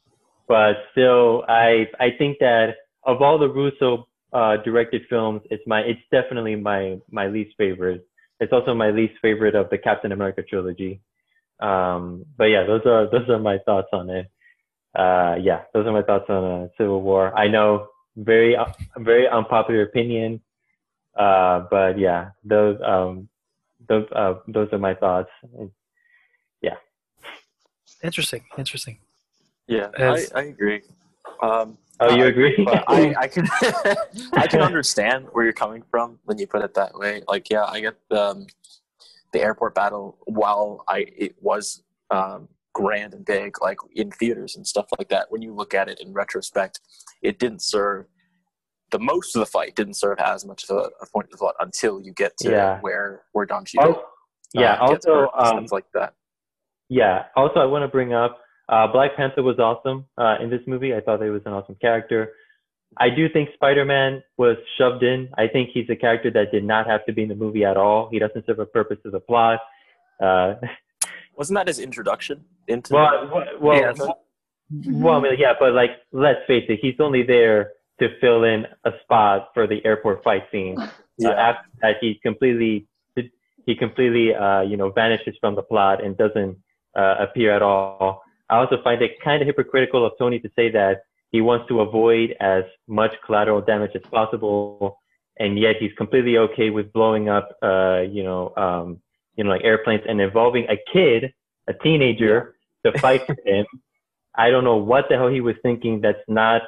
but 0.49 0.77
still, 0.93 1.45
I 1.49 1.87
I 2.01 2.11
think 2.19 2.39
that 2.41 2.75
of 3.05 3.23
all 3.23 3.39
the 3.39 3.49
Russo 3.49 4.09
uh, 4.33 4.57
directed 4.59 5.03
films, 5.09 5.43
it's 5.51 5.63
my 5.67 5.81
it's 5.81 6.01
definitely 6.11 6.57
my 6.57 6.99
my 7.11 7.27
least 7.29 7.55
favorite. 7.57 8.07
It's 8.41 8.53
also 8.53 8.75
my 8.75 8.91
least 8.91 9.15
favorite 9.23 9.55
of 9.55 9.71
the 9.71 9.79
Captain 9.79 10.13
America 10.13 10.43
trilogy. 10.43 11.01
Um, 11.61 12.27
but 12.37 12.47
yeah, 12.47 12.65
those 12.65 12.83
are 12.87 13.11
those 13.11 13.29
are 13.29 13.39
my 13.39 13.59
thoughts 13.67 13.89
on 13.93 14.11
it 14.11 14.31
uh, 14.97 15.37
yeah, 15.41 15.63
those 15.75 15.87
are 15.87 15.93
my 15.93 16.03
thoughts 16.03 16.25
on 16.29 16.45
uh, 16.45 16.69
Civil 16.79 17.03
War. 17.03 17.37
I 17.37 17.49
know 17.49 17.89
very 18.17 18.57
very 18.97 19.29
unpopular 19.29 19.83
opinion, 19.83 20.41
uh, 21.19 21.67
but 21.71 21.99
yeah, 21.99 22.31
those 22.45 22.79
um, 22.85 23.29
those 23.89 24.07
uh, 24.13 24.35
those 24.49 24.69
are 24.73 24.79
my 24.79 24.95
thoughts. 24.95 25.31
Yeah. 26.63 26.75
Interesting. 28.03 28.45
Interesting. 28.59 28.99
Yeah, 29.67 29.89
As- 29.99 30.33
I, 30.33 30.41
I 30.41 30.43
agree. 30.45 30.83
Um, 31.43 31.79
Oh, 31.99 32.15
you 32.15 32.27
agree? 32.27 32.63
but 32.63 32.85
I, 32.89 33.15
I 33.19 33.27
can 33.35 33.49
I 34.35 34.47
can 34.47 34.61
understand 34.61 35.29
where 35.33 35.45
you're 35.45 35.55
coming 35.55 35.83
from 35.91 36.19
when 36.25 36.37
you 36.37 36.47
put 36.47 36.63
it 36.63 36.75
that 36.75 36.95
way. 36.95 37.23
Like, 37.27 37.49
yeah, 37.49 37.65
I 37.65 37.81
get 37.81 37.97
um, 38.11 38.47
the 39.33 39.41
airport 39.41 39.75
battle. 39.75 40.19
While 40.27 40.85
I 40.89 41.07
it 41.17 41.37
was 41.41 41.83
um, 42.11 42.49
grand 42.75 43.15
and 43.15 43.25
big, 43.25 43.63
like 43.63 43.79
in 43.95 44.11
theaters 44.11 44.57
and 44.57 44.67
stuff 44.67 44.85
like 44.99 45.09
that. 45.09 45.31
When 45.31 45.41
you 45.41 45.55
look 45.55 45.73
at 45.73 45.89
it 45.89 45.99
in 46.01 46.13
retrospect, 46.13 46.81
it 47.23 47.39
didn't 47.39 47.63
serve 47.63 48.05
the 48.99 49.05
most 49.05 49.35
of 49.37 49.41
the 49.41 49.47
fight. 49.47 49.75
Didn't 49.75 49.95
serve 49.95 50.19
as 50.19 50.45
much 50.45 50.65
of 50.69 50.77
a, 50.77 50.91
a 51.03 51.07
point 51.13 51.29
of 51.33 51.39
thought 51.39 51.55
until 51.61 52.01
you 52.01 52.13
get 52.13 52.37
to 52.39 52.51
Yeah. 52.51 52.79
where 52.81 53.23
where 53.33 53.47
Don 53.47 53.65
Cheadle. 53.65 53.95
Al- 53.97 54.05
yeah. 54.55 54.75
uh, 54.75 54.91
Also, 54.93 55.29
um, 55.37 55.67
like 55.71 55.85
that. 55.95 56.15
yeah. 56.89 57.25
Also, 57.37 57.61
I 57.61 57.67
want 57.67 57.83
to 57.83 57.89
bring 57.89 58.13
up 58.15 58.39
uh, 58.69 58.87
Black 58.87 59.17
Panther 59.17 59.43
was 59.43 59.59
awesome 59.59 60.07
uh, 60.19 60.37
in 60.41 60.51
this 60.51 60.61
movie. 60.67 60.95
I 60.95 61.01
thought 61.01 61.23
he 61.23 61.31
was 61.31 61.43
an 61.47 61.53
awesome 61.53 61.77
character. 61.81 62.33
I 62.99 63.11
do 63.11 63.29
think 63.29 63.51
Spider-Man 63.55 64.23
was 64.39 64.57
shoved 64.79 65.03
in. 65.03 65.29
I 65.37 65.49
think 65.49 65.71
he's 65.75 65.89
a 65.91 65.97
character 65.97 66.31
that 66.31 66.51
did 66.53 66.65
not 66.65 66.87
have 66.87 67.05
to 67.07 67.13
be 67.13 67.23
in 67.25 67.29
the 67.29 67.35
movie 67.35 67.65
at 67.65 67.77
all. 67.77 68.09
He 68.11 68.19
doesn't 68.19 68.47
serve 68.47 68.59
a 68.61 68.67
purpose 68.67 68.99
to 69.05 69.11
the 69.11 69.21
plot. 69.21 69.61
Uh, 70.23 70.55
Wasn't 71.37 71.55
that 71.57 71.67
his 71.67 71.79
introduction 71.79 72.45
into? 72.69 72.95
well, 72.95 73.29
well, 73.33 73.45
well, 73.61 73.77
Yes. 73.77 74.01
Well, 74.89 75.15
I 75.19 75.21
mean, 75.21 75.33
yeah, 75.39 75.53
but 75.61 75.75
like, 75.75 75.91
let's 76.11 76.41
face 76.49 76.65
it, 76.69 76.79
he's 76.83 76.95
only 76.99 77.23
there 77.23 77.73
to 78.01 78.09
fill 78.21 78.45
in 78.45 78.67
a 78.85 78.93
spot 79.03 79.49
for 79.55 79.67
the 79.67 79.85
airport 79.85 80.23
fight 80.23 80.45
scene. 80.51 80.77
Uh, 81.25 81.31
after 81.31 81.67
that, 81.81 81.97
he 82.03 82.21
completely, 82.23 82.87
he 83.65 83.75
completely, 83.75 84.35
uh, 84.35 84.61
you 84.61 84.77
know, 84.77 84.91
vanishes 84.91 85.35
from 85.41 85.55
the 85.55 85.63
plot 85.63 86.05
and 86.05 86.15
doesn't 86.19 86.59
uh, 86.95 87.15
appear 87.19 87.57
at 87.57 87.63
all. 87.63 88.23
I 88.51 88.59
also 88.59 88.83
find 88.85 89.01
it 89.01 89.13
kind 89.25 89.41
of 89.41 89.47
hypocritical 89.47 90.05
of 90.05 90.13
Tony 90.19 90.39
to 90.41 90.51
say 90.55 90.71
that 90.73 91.05
he 91.33 91.41
wants 91.41 91.69
to 91.69 91.81
avoid 91.81 92.37
as 92.39 92.65
much 92.87 93.13
collateral 93.25 93.63
damage 93.63 93.93
as 93.95 94.03
possible, 94.11 94.99
and 95.39 95.59
yet 95.59 95.77
he's 95.81 95.93
completely 95.97 96.37
okay 96.37 96.69
with 96.69 96.93
blowing 96.93 97.31
up, 97.31 97.57
uh, 97.63 98.01
you 98.01 98.23
know, 98.23 98.53
um, 98.57 99.01
you 99.37 99.45
know, 99.45 99.51
like 99.51 99.65
airplanes 99.65 100.03
and 100.09 100.21
involving 100.21 100.67
a 100.69 100.77
kid, 100.93 101.33
a 101.67 101.73
teenager, 101.73 102.57
to 102.85 102.99
fight 102.99 103.27
for 103.27 103.37
him. 103.45 103.67
I 104.35 104.51
don't 104.51 104.65
know 104.65 104.77
what 104.77 105.07
the 105.09 105.17
hell 105.17 105.29
he 105.29 105.41
was 105.41 105.57
thinking. 105.63 106.03
That's 106.03 106.21
not 106.29 106.63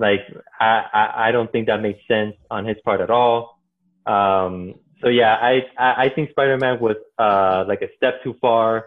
like 0.00 0.20
I, 0.58 0.82
I, 0.92 1.28
I 1.28 1.32
don't 1.32 1.52
think 1.52 1.66
that 1.66 1.82
makes 1.82 2.00
sense 2.08 2.34
on 2.50 2.64
his 2.64 2.76
part 2.84 3.00
at 3.00 3.10
all. 3.10 3.60
Um, 4.06 4.74
so 5.02 5.08
yeah, 5.08 5.34
I, 5.34 5.60
I, 5.78 6.04
I 6.04 6.08
think 6.14 6.30
Spider-Man 6.30 6.80
was 6.80 6.96
uh, 7.18 7.64
like 7.68 7.82
a 7.82 7.88
step 7.96 8.22
too 8.24 8.34
far. 8.40 8.86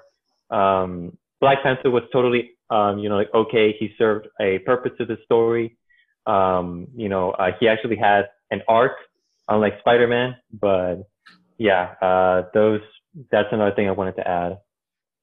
Um, 0.49 1.17
Black 1.39 1.63
Panther 1.63 1.91
was 1.91 2.03
totally, 2.11 2.51
um, 2.69 2.97
you 2.97 3.09
know, 3.09 3.17
like 3.17 3.33
okay, 3.33 3.75
he 3.79 3.93
served 3.97 4.27
a 4.41 4.59
purpose 4.59 4.91
to 4.97 5.05
the 5.05 5.17
story. 5.23 5.77
Um, 6.25 6.87
you 6.95 7.09
know, 7.09 7.31
uh, 7.31 7.51
he 7.59 7.67
actually 7.67 7.97
had 7.97 8.29
an 8.49 8.61
arc, 8.67 8.93
unlike 9.47 9.79
Spider-Man. 9.79 10.35
But 10.51 11.07
yeah, 11.57 11.93
uh, 12.01 12.43
those 12.53 12.81
that's 13.31 13.49
another 13.51 13.75
thing 13.75 13.87
I 13.87 13.91
wanted 13.91 14.15
to 14.15 14.27
add. 14.27 14.57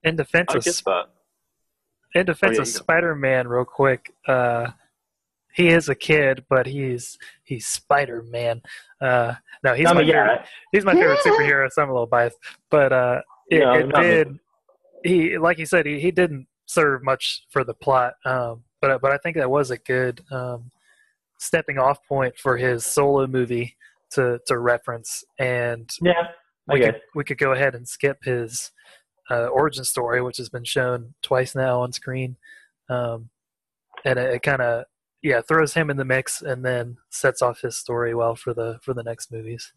In 0.05 0.17
defense 0.17 0.55
of 0.55 0.65
in 2.15 2.27
defense 2.27 2.57
yeah, 2.57 2.63
of. 2.63 2.69
Spider-Man, 2.69 3.49
real 3.49 3.65
quick, 3.65 4.13
uh, 4.27 4.69
he 5.61 5.69
is 5.69 5.89
a 5.89 5.95
kid, 5.95 6.45
but 6.49 6.67
he's 6.67 7.19
he's 7.45 7.67
Spider-Man. 7.67 8.63
Uh, 9.01 9.35
no, 9.63 9.75
he's 9.75 9.87
I 9.87 9.93
my 9.93 10.01
mean, 10.01 10.09
favorite. 10.11 10.41
yeah, 10.41 10.47
He's 10.73 10.85
my 10.85 10.95
favorite 10.95 11.19
superhero. 11.21 11.69
So 11.71 11.83
I'm 11.83 11.91
a 11.91 11.93
little 11.93 12.07
biased, 12.07 12.39
but 12.71 12.93
uh, 12.93 13.21
it, 13.51 13.61
No, 13.61 13.73
it 13.75 13.89
not 13.89 14.03
me. 14.03 14.09
did. 14.09 14.39
He, 15.05 15.39
like 15.39 15.59
you 15.59 15.67
said, 15.67 15.87
he, 15.87 15.99
he 16.01 16.11
didn't 16.11 16.47
serve 16.67 17.03
much 17.03 17.45
for 17.51 17.65
the 17.65 17.75
plot. 17.75 18.15
Um, 18.25 18.65
but 18.81 19.01
but 19.03 19.13
I 19.13 19.19
think 19.19 19.37
that 19.37 19.51
was 19.51 19.71
a 19.71 19.77
good 19.79 20.23
um, 20.31 20.71
stepping 21.39 21.79
off 21.79 21.99
point 22.07 22.39
for 22.39 22.57
his 22.57 22.85
solo 22.87 23.27
movie 23.27 23.77
to 24.13 24.39
to 24.47 24.59
reference, 24.59 25.25
and 25.39 25.91
yeah, 26.01 26.29
I 26.69 26.75
we 26.75 26.79
guess. 26.81 26.93
could 26.93 27.01
we 27.15 27.25
could 27.25 27.39
go 27.39 27.53
ahead 27.53 27.75
and 27.75 27.87
skip 27.87 28.19
his 28.25 28.73
uh, 29.31 29.47
origin 29.49 29.85
story, 29.85 30.23
which 30.23 30.39
has 30.39 30.49
been 30.49 30.65
shown 30.65 31.15
twice 31.23 31.55
now 31.55 31.81
on 31.81 31.93
screen, 31.93 32.37
um, 32.89 33.29
and 34.05 34.19
it, 34.19 34.35
it 34.35 34.43
kind 34.43 34.63
of 34.63 34.85
yeah 35.23 35.41
throws 35.41 35.75
him 35.75 35.91
in 35.91 35.97
the 35.97 36.05
mix 36.05 36.43
and 36.43 36.65
then 36.65 36.97
sets 37.11 37.43
off 37.43 37.61
his 37.61 37.77
story 37.77 38.15
well 38.15 38.35
for 38.35 38.55
the 38.55 38.79
for 38.83 38.95
the 38.95 39.03
next 39.03 39.31
movies. 39.33 39.73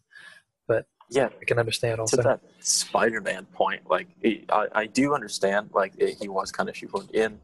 But 0.66 0.86
yeah, 1.10 1.28
I 1.40 1.44
can 1.44 1.58
understand 1.58 1.96
to 1.96 2.00
also. 2.02 2.22
that 2.22 2.40
Spider-Man 2.60 3.46
point, 3.52 3.82
like 3.88 4.08
it, 4.22 4.44
I, 4.50 4.66
I 4.74 4.86
do 4.86 5.14
understand, 5.14 5.70
like 5.74 5.92
it, 5.98 6.16
he 6.20 6.28
was 6.28 6.50
kind 6.50 6.68
of 6.68 6.74
shoehorned 6.74 7.10
in, 7.10 7.38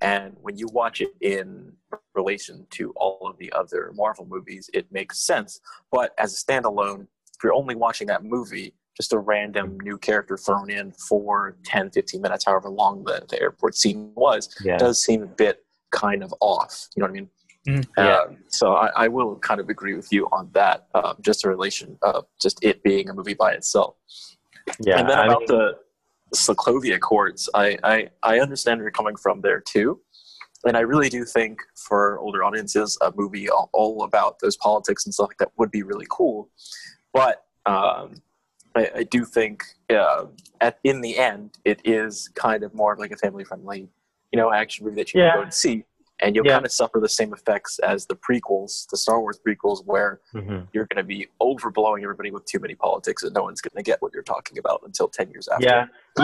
and 0.00 0.36
when 0.42 0.56
you 0.58 0.66
watch 0.72 1.00
it 1.00 1.10
in 1.20 1.72
relation 2.14 2.66
to 2.70 2.92
all 2.96 3.20
of 3.28 3.38
the 3.38 3.52
other 3.52 3.92
Marvel 3.94 4.26
movies, 4.26 4.68
it 4.74 4.90
makes 4.90 5.18
sense. 5.24 5.60
But 5.92 6.12
as 6.18 6.32
a 6.34 6.36
standalone, 6.36 7.02
if 7.02 7.42
you're 7.42 7.54
only 7.54 7.74
watching 7.76 8.08
that 8.08 8.24
movie, 8.24 8.74
just 8.96 9.12
a 9.12 9.18
random 9.18 9.78
new 9.80 9.98
character 9.98 10.36
thrown 10.36 10.70
in 10.70 10.92
for 10.92 11.56
10, 11.64 11.90
15 11.90 12.20
minutes, 12.20 12.44
however 12.44 12.68
long 12.68 13.04
the, 13.04 13.24
the 13.28 13.40
airport 13.40 13.76
scene 13.76 14.12
was, 14.14 14.48
Yeah. 14.64 14.76
does 14.76 15.02
seem 15.02 15.22
a 15.22 15.26
bit 15.26 15.64
kind 15.90 16.22
of 16.22 16.34
off. 16.40 16.88
You 16.94 17.00
know 17.00 17.06
what 17.06 17.10
I 17.10 17.14
mean? 17.14 17.30
Mm, 17.68 17.86
yeah. 17.96 18.18
Um, 18.18 18.38
so 18.48 18.74
I, 18.74 18.90
I 19.04 19.08
will 19.08 19.36
kind 19.36 19.60
of 19.60 19.68
agree 19.70 19.94
with 19.94 20.12
you 20.12 20.26
on 20.32 20.50
that. 20.52 20.86
Um, 20.94 21.16
just 21.20 21.44
a 21.44 21.48
relation 21.48 21.98
of 22.02 22.26
just 22.40 22.62
it 22.62 22.82
being 22.82 23.08
a 23.08 23.14
movie 23.14 23.34
by 23.34 23.52
itself. 23.52 23.96
Yeah, 24.80 24.98
and 24.98 25.08
then 25.08 25.18
I 25.18 25.24
about 25.26 25.40
mean, 25.40 25.46
the 25.48 25.78
Sokovia 26.34 26.96
Accords, 26.96 27.48
I, 27.54 27.78
I 27.82 28.08
I 28.22 28.40
understand 28.40 28.78
where 28.78 28.84
you're 28.84 28.90
coming 28.92 29.16
from 29.16 29.40
there 29.40 29.60
too. 29.60 30.00
And 30.66 30.78
I 30.78 30.80
really 30.80 31.10
do 31.10 31.24
think 31.26 31.60
for 31.76 32.18
older 32.20 32.42
audiences, 32.42 32.96
a 33.02 33.12
movie 33.14 33.50
all, 33.50 33.68
all 33.74 34.02
about 34.02 34.38
those 34.40 34.56
politics 34.56 35.04
and 35.04 35.12
stuff 35.12 35.28
like 35.28 35.36
that 35.38 35.50
would 35.58 35.70
be 35.70 35.82
really 35.82 36.06
cool. 36.08 36.48
But 37.12 37.44
um, 37.66 38.14
I, 38.74 38.90
I 38.96 39.02
do 39.04 39.26
think 39.26 39.62
uh, 39.90 40.24
at 40.62 40.78
in 40.82 41.02
the 41.02 41.18
end, 41.18 41.58
it 41.66 41.80
is 41.84 42.28
kind 42.34 42.62
of 42.64 42.72
more 42.74 42.94
of 42.94 42.98
like 42.98 43.10
a 43.10 43.16
family 43.16 43.44
friendly, 43.44 43.88
you 44.32 44.38
know, 44.38 44.52
action 44.52 44.86
movie 44.86 44.96
that 44.96 45.12
you 45.12 45.20
Yeah. 45.20 45.32
can 45.32 45.38
go 45.40 45.42
and 45.42 45.54
see. 45.54 45.84
And 46.20 46.34
you'll 46.36 46.46
Yeah. 46.46 46.54
kind 46.54 46.64
of 46.66 46.72
suffer 46.72 47.00
the 47.00 47.08
same 47.08 47.32
effects 47.32 47.78
as 47.80 48.06
the 48.06 48.14
prequels, 48.14 48.88
the 48.90 48.96
Star 48.96 49.20
Wars 49.20 49.38
prequels, 49.44 49.84
where 49.84 50.20
Mhm. 50.34 50.68
you're 50.72 50.86
going 50.86 50.98
to 50.98 51.02
be 51.04 51.26
overblowing 51.40 52.02
everybody 52.02 52.30
with 52.30 52.44
too 52.44 52.58
many 52.60 52.74
politics, 52.74 53.22
and 53.22 53.34
no 53.34 53.42
one's 53.42 53.60
going 53.60 53.76
to 53.76 53.82
get 53.82 54.00
what 54.00 54.12
you're 54.14 54.22
talking 54.22 54.58
about 54.58 54.82
until 54.84 55.08
ten 55.08 55.30
years 55.30 55.48
after. 55.48 55.64
Yeah, 55.64 55.86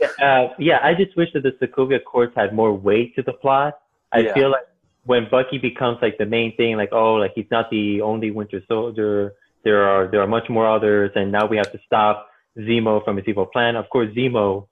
yeah, 0.00 0.12
uh, 0.22 0.48
yeah. 0.58 0.78
I 0.82 0.94
just 0.94 1.16
wish 1.16 1.32
that 1.34 1.42
the 1.42 1.52
Sokovia 1.52 1.96
Accords 1.96 2.32
had 2.36 2.54
more 2.54 2.72
weight 2.72 3.14
to 3.16 3.22
the 3.22 3.32
plot. 3.32 3.78
I 4.12 4.20
Yeah. 4.20 4.34
feel 4.34 4.50
like 4.50 4.66
when 5.06 5.28
Bucky 5.28 5.58
becomes 5.58 5.98
like 6.00 6.16
the 6.18 6.26
main 6.26 6.56
thing, 6.56 6.76
like 6.76 6.92
oh, 6.92 7.14
like 7.14 7.32
he's 7.34 7.50
not 7.50 7.70
the 7.70 8.00
only 8.00 8.30
Winter 8.30 8.62
Soldier. 8.68 9.34
There 9.64 9.82
are 9.82 10.06
there 10.06 10.20
are 10.20 10.26
much 10.26 10.48
more 10.48 10.66
others, 10.68 11.10
and 11.16 11.32
now 11.32 11.46
we 11.46 11.56
have 11.56 11.72
to 11.72 11.80
stop 11.84 12.28
Zemo 12.58 13.04
from 13.04 13.16
his 13.16 13.26
evil 13.26 13.46
plan. 13.46 13.74
Of 13.76 13.88
course, 13.90 14.08
Zemo, 14.14 14.68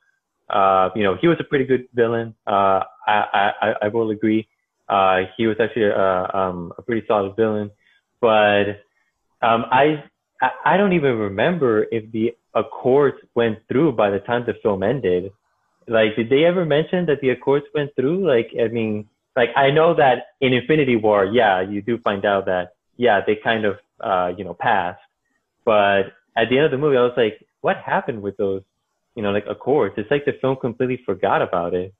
uh, 0.50 0.90
you 0.94 1.02
know, 1.02 1.16
he 1.20 1.28
was 1.28 1.38
a 1.40 1.44
pretty 1.44 1.64
good 1.64 1.86
villain. 1.94 2.34
Uh, 2.46 2.80
I, 3.06 3.52
I 3.60 3.74
I 3.82 3.88
will 3.88 4.10
agree. 4.10 4.48
Uh, 4.88 5.22
he 5.36 5.46
was 5.46 5.56
actually 5.60 5.84
a, 5.84 6.30
um, 6.34 6.72
a 6.76 6.82
pretty 6.82 7.06
solid 7.06 7.34
villain, 7.36 7.70
but 8.20 8.82
um, 9.40 9.64
I 9.70 10.04
I 10.40 10.50
I 10.64 10.76
don't 10.76 10.92
even 10.92 11.16
remember 11.18 11.86
if 11.90 12.10
the 12.12 12.34
Accords 12.54 13.16
went 13.34 13.58
through 13.68 13.92
by 13.92 14.10
the 14.10 14.18
time 14.20 14.44
the 14.44 14.54
film 14.62 14.82
ended. 14.82 15.32
Like, 15.88 16.16
did 16.16 16.30
they 16.30 16.44
ever 16.44 16.64
mention 16.64 17.06
that 17.06 17.20
the 17.20 17.30
Accords 17.30 17.66
went 17.74 17.90
through? 17.96 18.26
Like, 18.26 18.50
I 18.60 18.68
mean, 18.68 19.08
like 19.36 19.50
I 19.56 19.70
know 19.70 19.94
that 19.94 20.26
in 20.40 20.52
Infinity 20.52 20.96
War, 20.96 21.24
yeah, 21.24 21.60
you 21.62 21.80
do 21.82 21.98
find 21.98 22.24
out 22.24 22.46
that 22.46 22.74
yeah, 22.96 23.20
they 23.26 23.36
kind 23.36 23.64
of 23.64 23.76
uh, 24.00 24.32
you 24.36 24.44
know 24.44 24.54
passed, 24.54 25.00
but 25.64 26.12
at 26.36 26.48
the 26.50 26.56
end 26.56 26.66
of 26.66 26.70
the 26.70 26.78
movie, 26.78 26.96
I 26.96 27.02
was 27.02 27.14
like, 27.16 27.44
what 27.60 27.76
happened 27.76 28.22
with 28.22 28.36
those 28.36 28.62
you 29.14 29.22
know 29.22 29.30
like 29.30 29.46
a 29.46 29.52
Accords? 29.52 29.94
It's 29.96 30.10
like 30.10 30.24
the 30.24 30.32
film 30.40 30.56
completely 30.56 31.00
forgot 31.04 31.42
about 31.42 31.74
it. 31.74 31.94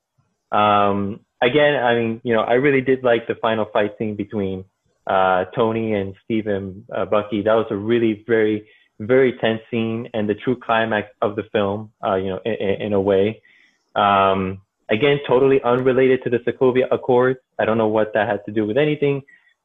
Um, 0.51 1.21
again, 1.43 1.75
I 1.77 1.95
mean, 1.95 2.21
you 2.25 2.35
know, 2.35 2.43
I 2.43 2.55
really 2.55 2.81
did 2.81 3.03
like 3.03 3.27
the 3.27 3.35
final 3.35 3.67
fight 3.73 3.93
scene 3.99 4.17
between 4.17 4.65
uh, 5.07 5.47
Tony 5.55 5.95
and 5.95 6.15
Steve 6.25 6.47
and 6.47 6.85
uh, 6.95 7.05
Bucky. 7.05 7.43
That 7.43 7.55
was 7.55 7.67
a 7.71 7.77
really 7.77 8.25
very, 8.27 8.69
very 9.01 9.33
tense 9.41 9.61
scene 9.71 10.09
and 10.15 10.29
the 10.29 10.35
true 10.35 10.57
climax 10.57 11.09
of 11.21 11.37
the 11.37 11.45
film, 11.53 11.91
uh, 12.05 12.15
you 12.15 12.29
know, 12.29 12.41
in, 12.45 12.83
in 12.83 12.93
a 12.93 13.01
way. 13.01 13.43
Um, 13.97 14.61
again, 14.89 15.19
totally 15.27 15.61
unrelated 15.63 16.23
to 16.25 16.31
the 16.31 16.39
Sokovia 16.39 16.87
Accords. 16.91 17.41
I 17.59 17.65
don't 17.65 17.79
know 17.79 17.89
what 17.89 18.13
that 18.15 18.29
had 18.29 18.45
to 18.47 18.53
do 18.53 18.67
with 18.67 18.77
anything, 18.77 19.23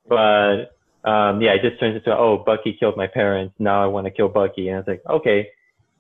but 0.08 0.74
um, 1.04 1.42
yeah, 1.42 1.52
it 1.54 1.62
just 1.62 1.80
turns 1.80 1.96
into, 1.96 2.12
oh, 2.18 2.44
Bucky 2.46 2.76
killed 2.80 2.98
my 2.98 3.08
parents. 3.08 3.54
Now 3.60 3.84
I 3.84 3.88
want 3.88 4.06
to 4.06 4.12
kill 4.12 4.30
Bucky. 4.30 4.70
And 4.70 4.78
I 4.78 4.80
was 4.80 4.88
like, 4.88 5.04
okay, 5.10 5.50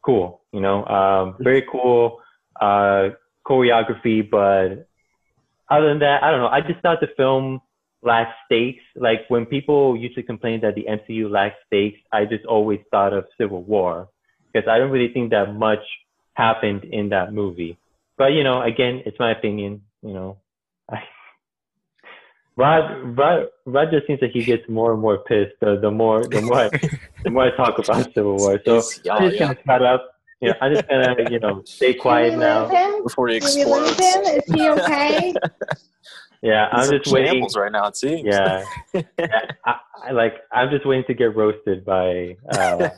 cool. 0.08 0.42
You 0.54 0.62
know, 0.62 0.86
um, 0.86 1.36
very 1.40 1.64
cool 1.70 2.22
uh, 2.60 3.10
choreography, 3.46 4.28
but 4.28 4.88
other 5.70 5.90
than 5.90 6.00
that, 6.00 6.24
I 6.24 6.32
don't 6.32 6.40
know. 6.40 6.48
I 6.48 6.62
just 6.62 6.80
thought 6.82 7.02
the 7.02 7.10
film 7.18 7.62
lacked 8.02 8.34
stakes. 8.46 8.84
Like 8.96 9.22
when 9.28 9.46
people 9.46 9.98
usually 9.98 10.24
complain 10.24 10.62
that 10.62 10.76
the 10.76 10.86
MCU 10.90 11.30
lacks 11.30 11.58
stakes, 11.68 12.00
I 12.12 12.26
just 12.26 12.46
always 12.46 12.80
thought 12.90 13.14
of 13.14 13.26
Civil 13.40 13.64
War 13.64 14.08
because 14.52 14.68
I 14.70 14.78
don't 14.78 14.92
really 14.92 15.14
think 15.14 15.32
that 15.32 15.54
much 15.54 15.84
happened 16.34 16.86
in 16.86 17.10
that 17.10 17.34
movie. 17.34 17.78
But 18.18 18.28
you 18.28 18.44
know, 18.44 18.62
again, 18.62 19.04
it's 19.06 19.20
my 19.20 19.32
opinion. 19.32 19.82
You 20.02 20.14
know, 20.14 20.38
I, 20.90 21.04
Rod, 22.58 23.18
Rod, 23.18 23.46
Rod 23.66 23.92
just 23.92 24.08
seems 24.08 24.20
like 24.22 24.32
he 24.32 24.44
gets 24.44 24.68
more 24.68 24.92
and 24.92 25.02
more 25.02 25.20
pissed 25.20 25.54
the, 25.62 25.78
the 25.80 25.92
more 25.92 26.24
the 26.28 26.42
more 26.42 26.58
I, 26.58 26.70
the 27.24 27.30
more 27.30 27.44
I 27.44 27.52
talk 27.56 27.78
about 27.80 28.12
Civil 28.14 28.36
War. 28.38 28.60
So 28.66 28.78
It's- 28.78 29.00
I'm 29.12 29.30
just 29.30 29.36
yeah. 29.40 29.48
gonna 29.54 29.60
shut 29.66 29.84
up. 29.84 30.14
You 30.42 30.50
know, 30.50 30.56
I'm 30.62 30.74
just 30.74 30.88
gonna 30.88 31.16
you 31.32 31.40
know 31.40 31.62
stay 31.66 31.94
quiet 31.94 32.34
we 32.34 32.40
now. 32.40 32.68
him? 32.68 33.04
Before 33.04 33.28
he 33.28 33.40
Did 33.40 33.56
we 33.56 33.66
lose 33.66 33.92
explodes. 33.92 34.00
him? 34.00 34.24
Is 34.38 34.54
he 34.54 34.70
okay? 34.70 35.34
Yeah, 36.44 36.70
I'm 36.72 36.88
just 36.92 37.12
waiting. 37.12 37.48
right 37.56 37.72
now. 37.72 37.88
It 37.88 37.96
seems. 37.98 38.22
Yeah, 38.26 38.64
I, 39.66 39.76
I 40.06 40.12
like 40.12 40.36
I'm 40.52 40.70
just 40.70 40.86
waiting 40.86 41.04
to 41.08 41.16
get 41.16 41.36
roasted 41.36 41.84
by 41.84 42.38
uh, 42.52 42.90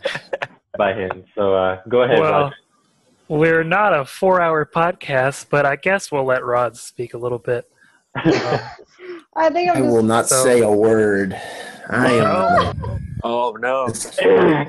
by 0.78 0.94
him. 0.94 1.24
So 1.36 1.54
uh, 1.56 1.80
go 1.88 2.02
ahead, 2.04 2.20
Well, 2.20 2.32
Roger. 2.44 2.56
we're 3.30 3.64
not 3.64 3.94
a 3.98 4.04
four-hour 4.04 4.66
podcast, 4.66 5.46
but 5.50 5.66
I 5.66 5.78
guess 5.78 6.12
we'll 6.12 6.26
let 6.26 6.44
Rod 6.44 6.76
speak 6.76 7.14
a 7.14 7.18
little 7.18 7.40
bit. 7.40 7.66
Um, 8.26 8.60
I 9.40 9.50
think 9.50 9.70
I'm 9.70 9.78
I 9.78 9.80
just 9.82 9.94
will 9.94 10.04
not 10.04 10.28
So- 10.28 10.44
say 10.44 10.60
a 10.62 10.72
word. 10.72 11.40
I 11.90 12.12
am 12.12 13.10
Oh 13.24 13.58
no. 13.60 13.88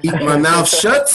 keep 0.01 0.15
my 0.23 0.37
mouth 0.39 0.69
shut 0.69 1.09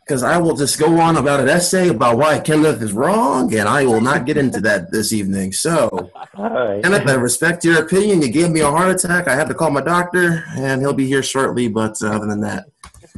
because 0.00 0.22
I 0.22 0.36
will 0.38 0.54
just 0.54 0.78
go 0.78 1.00
on 1.00 1.16
about 1.16 1.40
an 1.40 1.48
essay 1.48 1.88
about 1.88 2.18
why 2.18 2.38
Kenneth 2.38 2.82
is 2.82 2.92
wrong, 2.92 3.54
and 3.54 3.66
I 3.66 3.86
will 3.86 4.02
not 4.02 4.26
get 4.26 4.36
into 4.36 4.60
that 4.60 4.90
this 4.92 5.12
evening. 5.14 5.52
So, 5.52 6.10
All 6.36 6.50
right. 6.50 6.82
Kenneth, 6.82 7.08
I 7.08 7.14
respect 7.14 7.64
your 7.64 7.82
opinion. 7.82 8.20
You 8.20 8.28
gave 8.28 8.50
me 8.50 8.60
a 8.60 8.70
heart 8.70 8.90
attack. 8.94 9.26
I 9.28 9.34
had 9.34 9.48
to 9.48 9.54
call 9.54 9.70
my 9.70 9.80
doctor, 9.80 10.44
and 10.50 10.82
he'll 10.82 10.92
be 10.92 11.06
here 11.06 11.22
shortly. 11.22 11.68
But 11.68 11.96
uh, 12.02 12.08
other 12.08 12.26
than 12.26 12.40
that, 12.42 12.66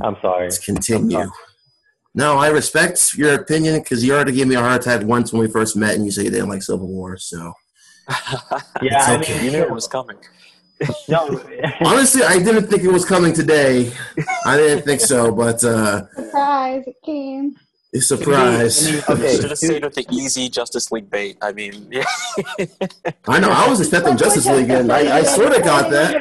I'm 0.01 0.16
sorry. 0.23 0.45
let's 0.45 0.65
continue. 0.65 1.28
No, 2.15 2.39
I 2.39 2.49
respect 2.49 3.15
your 3.15 3.35
opinion 3.35 3.81
because 3.81 4.05
you 4.05 4.15
already 4.15 4.33
gave 4.33 4.47
me 4.47 4.55
a 4.55 4.61
heart 4.61 4.81
attack 4.81 5.05
once 5.05 5.33
when 5.33 5.43
we 5.43 5.49
first 5.49 5.77
met, 5.77 5.97
and 5.97 6.05
you 6.05 6.11
said 6.12 6.24
you 6.24 6.31
didn't 6.31 6.49
like 6.49 6.62
Civil 6.62 6.87
War. 6.87 7.16
So, 7.16 7.53
Yeah, 8.83 8.99
It's 8.99 9.09
I 9.09 9.16
okay. 9.19 9.35
mean, 9.37 9.45
you 9.45 9.51
knew 9.53 9.62
it 9.65 9.70
was 9.70 9.89
coming. 9.89 10.16
no. 11.09 11.41
honestly, 11.81 12.23
I 12.23 12.39
didn't 12.39 12.66
think 12.69 12.83
it 12.85 12.93
was 12.93 13.05
coming 13.05 13.33
today. 13.33 13.91
I 14.45 14.57
didn't 14.59 14.85
think 14.85 15.01
so, 15.01 15.33
but 15.33 15.65
uh, 15.65 16.07
surprised 16.15 16.89
it 16.89 16.97
came. 17.05 17.57
a 17.95 18.01
surprise. 18.01 18.87
I 18.87 18.91
mean, 18.91 18.95
You 18.99 19.03
okay. 19.24 19.37
should 19.41 19.51
have 19.51 19.59
stayed 19.59 19.85
with 19.85 19.95
the 19.95 20.07
easy 20.12 20.51
Justice 20.51 20.93
League 20.93 21.09
bait. 21.11 21.39
I 21.41 21.53
mean, 21.53 21.89
yeah. 21.91 22.05
I 23.27 23.41
know. 23.41 23.51
I 23.51 23.66
was 23.69 23.81
expecting 23.81 24.19
Justice 24.19 24.47
League, 24.47 24.69
and 24.69 24.93
I, 24.93 25.19
I 25.19 25.23
sort 25.23 25.57
of 25.57 25.62
got 25.65 25.91
that. 25.91 26.20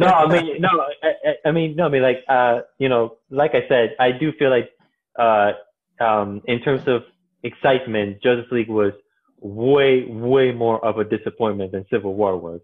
no, 0.00 0.06
I 0.08 0.26
mean, 0.26 0.60
no, 0.60 0.68
I, 0.68 1.06
I- 1.08 1.48
I 1.48 1.52
mean, 1.52 1.76
no, 1.76 1.86
I 1.86 1.88
mean, 1.88 2.02
like, 2.02 2.24
uh, 2.28 2.60
you 2.78 2.88
know, 2.88 3.16
like 3.30 3.52
I 3.54 3.62
said, 3.68 3.94
I 4.00 4.10
do 4.10 4.32
feel 4.38 4.50
like, 4.50 4.70
uh, 5.18 5.52
um, 6.00 6.42
in 6.46 6.60
terms 6.60 6.82
of 6.88 7.04
excitement, 7.44 8.20
Justice 8.22 8.50
League 8.50 8.68
was 8.68 8.92
way, 9.40 10.04
way 10.06 10.52
more 10.52 10.84
of 10.84 10.98
a 10.98 11.04
disappointment 11.04 11.72
than 11.72 11.86
Civil 11.90 12.14
War 12.14 12.36
was. 12.36 12.60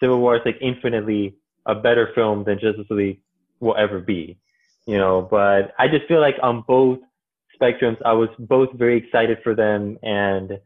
Civil 0.00 0.20
War 0.20 0.36
is 0.36 0.42
like 0.44 0.58
infinitely 0.60 1.36
a 1.66 1.74
better 1.74 2.10
film 2.14 2.44
than 2.44 2.58
Justice 2.58 2.86
League 2.90 3.20
will 3.60 3.76
ever 3.76 4.00
be, 4.00 4.38
you 4.86 4.98
know. 4.98 5.22
But 5.22 5.72
I 5.78 5.88
just 5.88 6.06
feel 6.06 6.20
like 6.20 6.36
on 6.42 6.64
both 6.66 6.98
spectrums, 7.60 7.98
I 8.04 8.12
was 8.12 8.28
both 8.38 8.70
very 8.74 8.98
excited 8.98 9.38
for 9.42 9.54
them, 9.54 9.98
and 10.02 10.58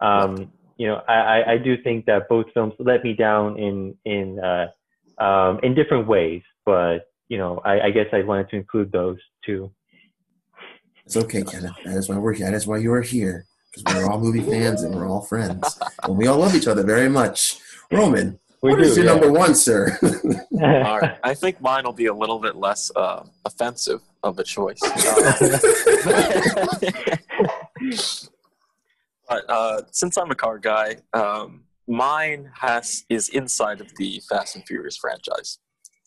um, 0.00 0.52
you 0.76 0.86
know, 0.86 1.02
I, 1.08 1.52
I, 1.52 1.58
do 1.58 1.80
think 1.82 2.04
that 2.06 2.28
both 2.28 2.46
films 2.52 2.74
let 2.78 3.02
me 3.02 3.14
down 3.14 3.58
in 3.58 3.94
in 4.04 4.38
uh, 4.38 4.66
um, 5.22 5.60
in 5.62 5.74
different 5.74 6.06
ways. 6.06 6.42
But 6.64 7.08
you 7.28 7.38
know, 7.38 7.60
I, 7.64 7.80
I 7.86 7.90
guess 7.90 8.06
I 8.12 8.22
wanted 8.22 8.50
to 8.50 8.56
include 8.56 8.92
those 8.92 9.18
two. 9.44 9.72
It's 11.04 11.16
okay, 11.16 11.42
Kenneth. 11.42 11.76
That 11.84 11.96
is 11.96 12.08
why 12.08 12.18
we're 12.18 12.34
here. 12.34 12.46
That 12.46 12.56
is 12.56 12.66
why 12.66 12.78
you 12.78 12.92
are 12.92 13.02
here. 13.02 13.46
Because 13.76 13.94
we're 13.94 14.10
all 14.10 14.20
movie 14.20 14.40
fans 14.40 14.82
and 14.82 14.94
we're 14.94 15.08
all 15.08 15.22
friends. 15.22 15.78
And 16.02 16.16
we 16.16 16.26
all 16.26 16.38
love 16.38 16.54
each 16.54 16.66
other 16.66 16.82
very 16.82 17.08
much. 17.08 17.58
Roman, 17.92 18.38
We 18.62 18.70
what 18.70 18.78
do. 18.78 18.84
is 18.84 18.96
your 18.96 19.06
yeah. 19.06 19.12
number 19.12 19.30
one, 19.30 19.54
sir? 19.54 19.96
All 20.02 20.98
right. 20.98 21.18
I 21.22 21.34
think 21.34 21.60
mine 21.60 21.84
will 21.84 21.92
be 21.92 22.06
a 22.06 22.14
little 22.14 22.40
bit 22.40 22.56
less 22.56 22.90
uh, 22.96 23.24
offensive 23.44 24.00
of 24.24 24.38
a 24.38 24.44
choice. 24.44 24.80
But 29.28 29.44
uh, 29.48 29.82
since 29.90 30.16
I'm 30.16 30.30
a 30.30 30.34
car 30.34 30.58
guy, 30.58 30.96
um, 31.12 31.64
mine 31.88 32.50
has 32.54 33.04
is 33.08 33.28
inside 33.30 33.80
of 33.80 33.94
the 33.96 34.20
Fast 34.28 34.56
and 34.56 34.64
Furious 34.66 34.96
franchise. 34.96 35.58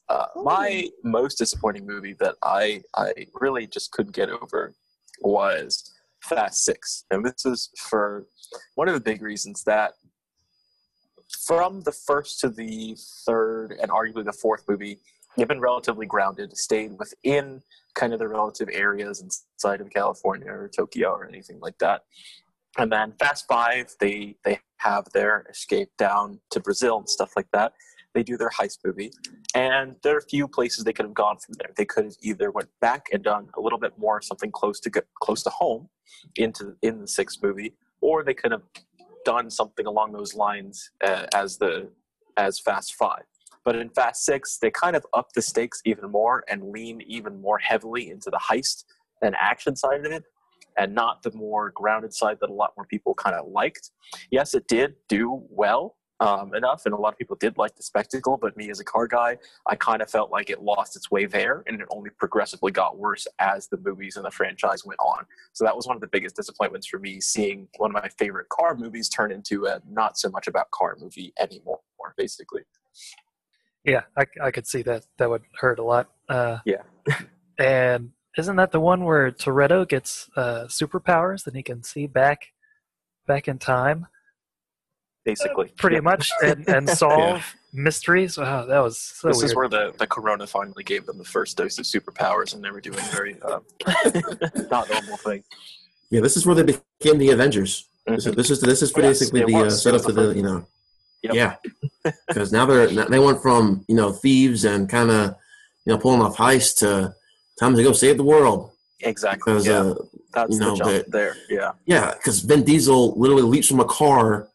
Uh, 0.07 0.25
my 0.37 0.87
most 1.03 1.37
disappointing 1.37 1.85
movie 1.85 2.15
that 2.19 2.35
I 2.43 2.81
I 2.95 3.13
really 3.39 3.67
just 3.67 3.91
couldn't 3.91 4.15
get 4.15 4.29
over 4.29 4.73
was 5.21 5.91
Fast 6.21 6.63
Six, 6.65 7.05
and 7.11 7.25
this 7.25 7.45
is 7.45 7.69
for 7.77 8.25
one 8.75 8.87
of 8.87 8.93
the 8.93 8.99
big 8.99 9.21
reasons 9.21 9.63
that 9.63 9.93
from 11.45 11.81
the 11.81 11.91
first 11.91 12.39
to 12.39 12.49
the 12.49 12.97
third 13.25 13.73
and 13.81 13.91
arguably 13.91 14.25
the 14.25 14.33
fourth 14.33 14.63
movie, 14.67 14.99
they've 15.37 15.47
been 15.47 15.59
relatively 15.59 16.05
grounded, 16.05 16.55
stayed 16.57 16.97
within 16.97 17.61
kind 17.95 18.13
of 18.13 18.19
the 18.19 18.27
relative 18.27 18.69
areas 18.71 19.21
inside 19.21 19.81
of 19.81 19.89
California 19.89 20.49
or 20.49 20.69
Tokyo 20.69 21.11
or 21.11 21.27
anything 21.27 21.59
like 21.59 21.77
that. 21.79 22.03
And 22.77 22.91
then 22.91 23.13
Fast 23.19 23.45
Five, 23.47 23.95
they 23.99 24.35
they 24.43 24.59
have 24.77 25.05
their 25.13 25.45
escape 25.49 25.89
down 25.97 26.39
to 26.51 26.59
Brazil 26.59 26.97
and 26.97 27.09
stuff 27.09 27.31
like 27.35 27.47
that. 27.53 27.73
They 28.19 28.23
do 28.23 28.35
their 28.35 28.49
heist 28.49 28.79
movie, 28.83 29.13
and 29.55 29.95
there 30.03 30.13
are 30.13 30.17
a 30.17 30.29
few 30.29 30.45
places 30.45 30.83
they 30.83 30.91
could 30.91 31.05
have 31.05 31.13
gone 31.13 31.37
from 31.37 31.53
there. 31.57 31.71
They 31.77 31.85
could 31.85 32.03
have 32.03 32.17
either 32.21 32.51
went 32.51 32.67
back 32.81 33.05
and 33.13 33.23
done 33.23 33.47
a 33.55 33.61
little 33.61 33.79
bit 33.79 33.93
more 33.97 34.21
something 34.21 34.51
close 34.51 34.81
to 34.81 34.91
close 35.21 35.41
to 35.43 35.49
home 35.49 35.87
into 36.35 36.75
in 36.81 36.99
the 36.99 37.07
sixth 37.07 37.41
movie, 37.41 37.75
or 38.01 38.25
they 38.25 38.33
could 38.33 38.51
have 38.51 38.63
done 39.23 39.49
something 39.49 39.85
along 39.85 40.11
those 40.11 40.35
lines 40.35 40.91
uh, 41.01 41.27
as 41.33 41.57
the 41.59 41.89
as 42.35 42.59
Fast 42.59 42.95
Five. 42.95 43.23
But 43.63 43.77
in 43.77 43.89
Fast 43.89 44.25
Six, 44.25 44.57
they 44.57 44.69
kind 44.69 44.97
of 44.97 45.05
up 45.13 45.31
the 45.33 45.41
stakes 45.41 45.81
even 45.85 46.11
more 46.11 46.43
and 46.49 46.71
lean 46.71 46.99
even 47.07 47.39
more 47.39 47.57
heavily 47.57 48.09
into 48.09 48.29
the 48.29 48.41
heist 48.51 48.83
and 49.21 49.33
action 49.39 49.77
side 49.77 50.05
of 50.05 50.11
it, 50.11 50.25
and 50.77 50.93
not 50.93 51.23
the 51.23 51.31
more 51.31 51.71
grounded 51.73 52.13
side 52.13 52.35
that 52.41 52.49
a 52.49 52.53
lot 52.53 52.73
more 52.75 52.85
people 52.85 53.13
kind 53.13 53.37
of 53.37 53.47
liked. 53.47 53.91
Yes, 54.29 54.53
it 54.55 54.67
did 54.67 54.95
do 55.07 55.41
well 55.49 55.95
um, 56.19 56.53
enough, 56.53 56.85
and 56.85 56.93
a 56.93 56.97
lot 56.97 57.13
of 57.13 57.17
people 57.17 57.35
did 57.39 57.57
like 57.57 57.75
the 57.75 57.83
spectacle. 57.83 58.37
But 58.37 58.57
me 58.57 58.69
as 58.69 58.79
a 58.79 58.83
car 58.83 59.07
guy, 59.07 59.37
I 59.67 59.75
kind 59.75 60.01
of 60.01 60.09
felt 60.09 60.31
like 60.31 60.49
it 60.49 60.61
lost 60.61 60.95
its 60.95 61.09
way 61.09 61.25
there, 61.25 61.63
and 61.67 61.79
it 61.79 61.87
only 61.91 62.09
progressively 62.09 62.71
got 62.71 62.97
worse 62.97 63.27
as 63.39 63.67
the 63.67 63.77
movies 63.77 64.15
and 64.15 64.25
the 64.25 64.31
franchise 64.31 64.85
went 64.85 64.99
on. 64.99 65.25
So 65.53 65.63
that 65.63 65.75
was 65.75 65.87
one 65.87 65.95
of 65.95 66.01
the 66.01 66.07
biggest 66.07 66.35
disappointments 66.35 66.87
for 66.87 66.99
me, 66.99 67.21
seeing 67.21 67.67
one 67.77 67.91
of 67.91 68.01
my 68.01 68.09
favorite 68.17 68.49
car 68.49 68.75
movies 68.75 69.09
turn 69.09 69.31
into 69.31 69.65
a 69.65 69.81
not 69.89 70.17
so 70.17 70.29
much 70.29 70.47
about 70.47 70.71
car 70.71 70.97
movie 70.99 71.33
anymore, 71.39 71.79
basically. 72.17 72.61
Yeah, 73.83 74.01
I, 74.17 74.25
I 74.41 74.51
could 74.51 74.67
see 74.67 74.81
that. 74.83 75.05
That 75.17 75.29
would 75.29 75.43
hurt 75.59 75.79
a 75.79 75.83
lot. 75.83 76.09
Uh, 76.27 76.59
Yeah. 76.65 76.83
and 77.57 78.11
isn't 78.37 78.57
that 78.57 78.71
the 78.71 78.79
one 78.79 79.03
where 79.03 79.31
Toretto 79.31 79.87
gets 79.87 80.29
uh, 80.35 80.65
superpowers 80.67 81.43
that 81.45 81.55
he 81.55 81.63
can 81.63 81.83
see 81.83 82.07
back, 82.07 82.47
back 83.25 83.47
in 83.47 83.57
time, 83.57 84.07
Basically, 85.25 85.67
pretty 85.77 85.97
Yeah. 85.97 86.01
much, 86.01 86.31
and, 86.43 86.67
and 86.69 86.89
solve 87.03 87.43
mysteries? 87.73 88.37
Wow, 88.37 88.65
that 88.65 88.79
was 88.79 88.97
so 88.97 89.27
this 89.27 89.37
weird. 89.37 89.45
is 89.49 89.55
where 89.55 89.67
the, 89.69 89.93
the 89.99 90.07
corona 90.07 90.47
finally 90.47 90.83
gave 90.83 91.05
them 91.05 91.17
the 91.17 91.25
first 91.25 91.57
dose 91.57 91.77
of 91.77 91.85
superpowers, 91.85 92.53
and 92.53 92.63
they 92.63 92.71
were 92.71 92.81
doing 92.81 92.99
very 93.11 93.37
uh, 93.41 93.59
not 94.71 94.89
normal 94.89 95.17
thing. 95.17 95.43
Yeah, 96.09 96.21
this 96.21 96.35
is 96.37 96.45
where 96.45 96.55
they 96.55 96.63
became 96.63 97.17
the 97.19 97.29
Avengers. 97.31 97.85
This 98.07 98.25
is 98.25 98.35
this 98.35 98.49
is 98.49 98.61
this 98.61 98.81
is 98.81 98.91
yes, 98.95 99.01
basically 99.01 99.43
the 99.45 99.53
uh, 99.55 99.63
was. 99.65 99.73
It 99.75 99.79
setup 99.79 99.97
was 99.99 100.05
to 100.07 100.11
the 100.13 100.27
the 100.29 100.35
you 100.35 100.43
know 100.43 100.65
Yep. 101.21 101.33
yeah 101.35 101.55
because 102.29 102.53
now 102.53 102.65
they're 102.65 102.89
now 102.93 103.03
they 103.05 103.19
went 103.19 103.41
from 103.41 103.83
you 103.89 103.95
know 103.95 104.13
thieves 104.13 104.63
and 104.63 104.87
kind 104.89 105.11
of 105.11 105.35
you 105.85 105.91
know 105.91 105.97
pulling 105.99 106.21
off 106.21 106.37
heists 106.37 106.77
to 106.79 107.13
time 107.59 107.75
to 107.75 107.83
go 107.83 107.91
save 107.91 108.15
the 108.15 108.23
world 108.23 108.71
Exactly. 109.01 109.37
because 109.39 109.67
Yeah, 109.67 109.79
uh, 109.81 109.95
that's 110.33 110.53
you 110.53 110.59
know, 110.61 110.71
the 110.71 110.77
jump 110.77 110.89
the- 111.05 111.11
there. 111.11 111.35
Yeah. 111.49 111.71
yeah 111.85 112.13
because 112.13 112.39
Vin 112.39 112.63
Diesel 112.63 113.19
literally 113.19 113.43
leaps 113.43 113.67
from 113.67 113.81
a 113.81 113.85
car 113.85 114.47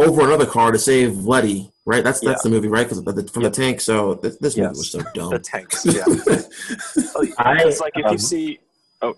over 0.00 0.22
another 0.22 0.46
car 0.46 0.72
to 0.72 0.78
save 0.78 1.16
Letty 1.24 1.70
right 1.86 2.04
that's 2.04 2.20
that's 2.20 2.42
the 2.42 2.50
movie 2.50 2.68
right 2.68 2.86
because 2.88 3.02
from 3.30 3.42
Yep. 3.42 3.52
the 3.52 3.62
tank 3.62 3.80
so 3.80 4.14
this, 4.14 4.36
this 4.38 4.56
movie 4.56 4.68
Yes. 4.68 4.76
was 4.76 4.90
so 4.90 5.00
dumb 5.14 5.30
The 5.30 5.38
tanks. 5.38 5.84
Yeah. 5.86 6.04
I, 7.38 7.62
it's 7.64 7.80
like 7.80 7.92
if 7.96 8.06
um, 8.06 8.12
you 8.12 8.18
see. 8.18 8.58
Oh. 9.02 9.14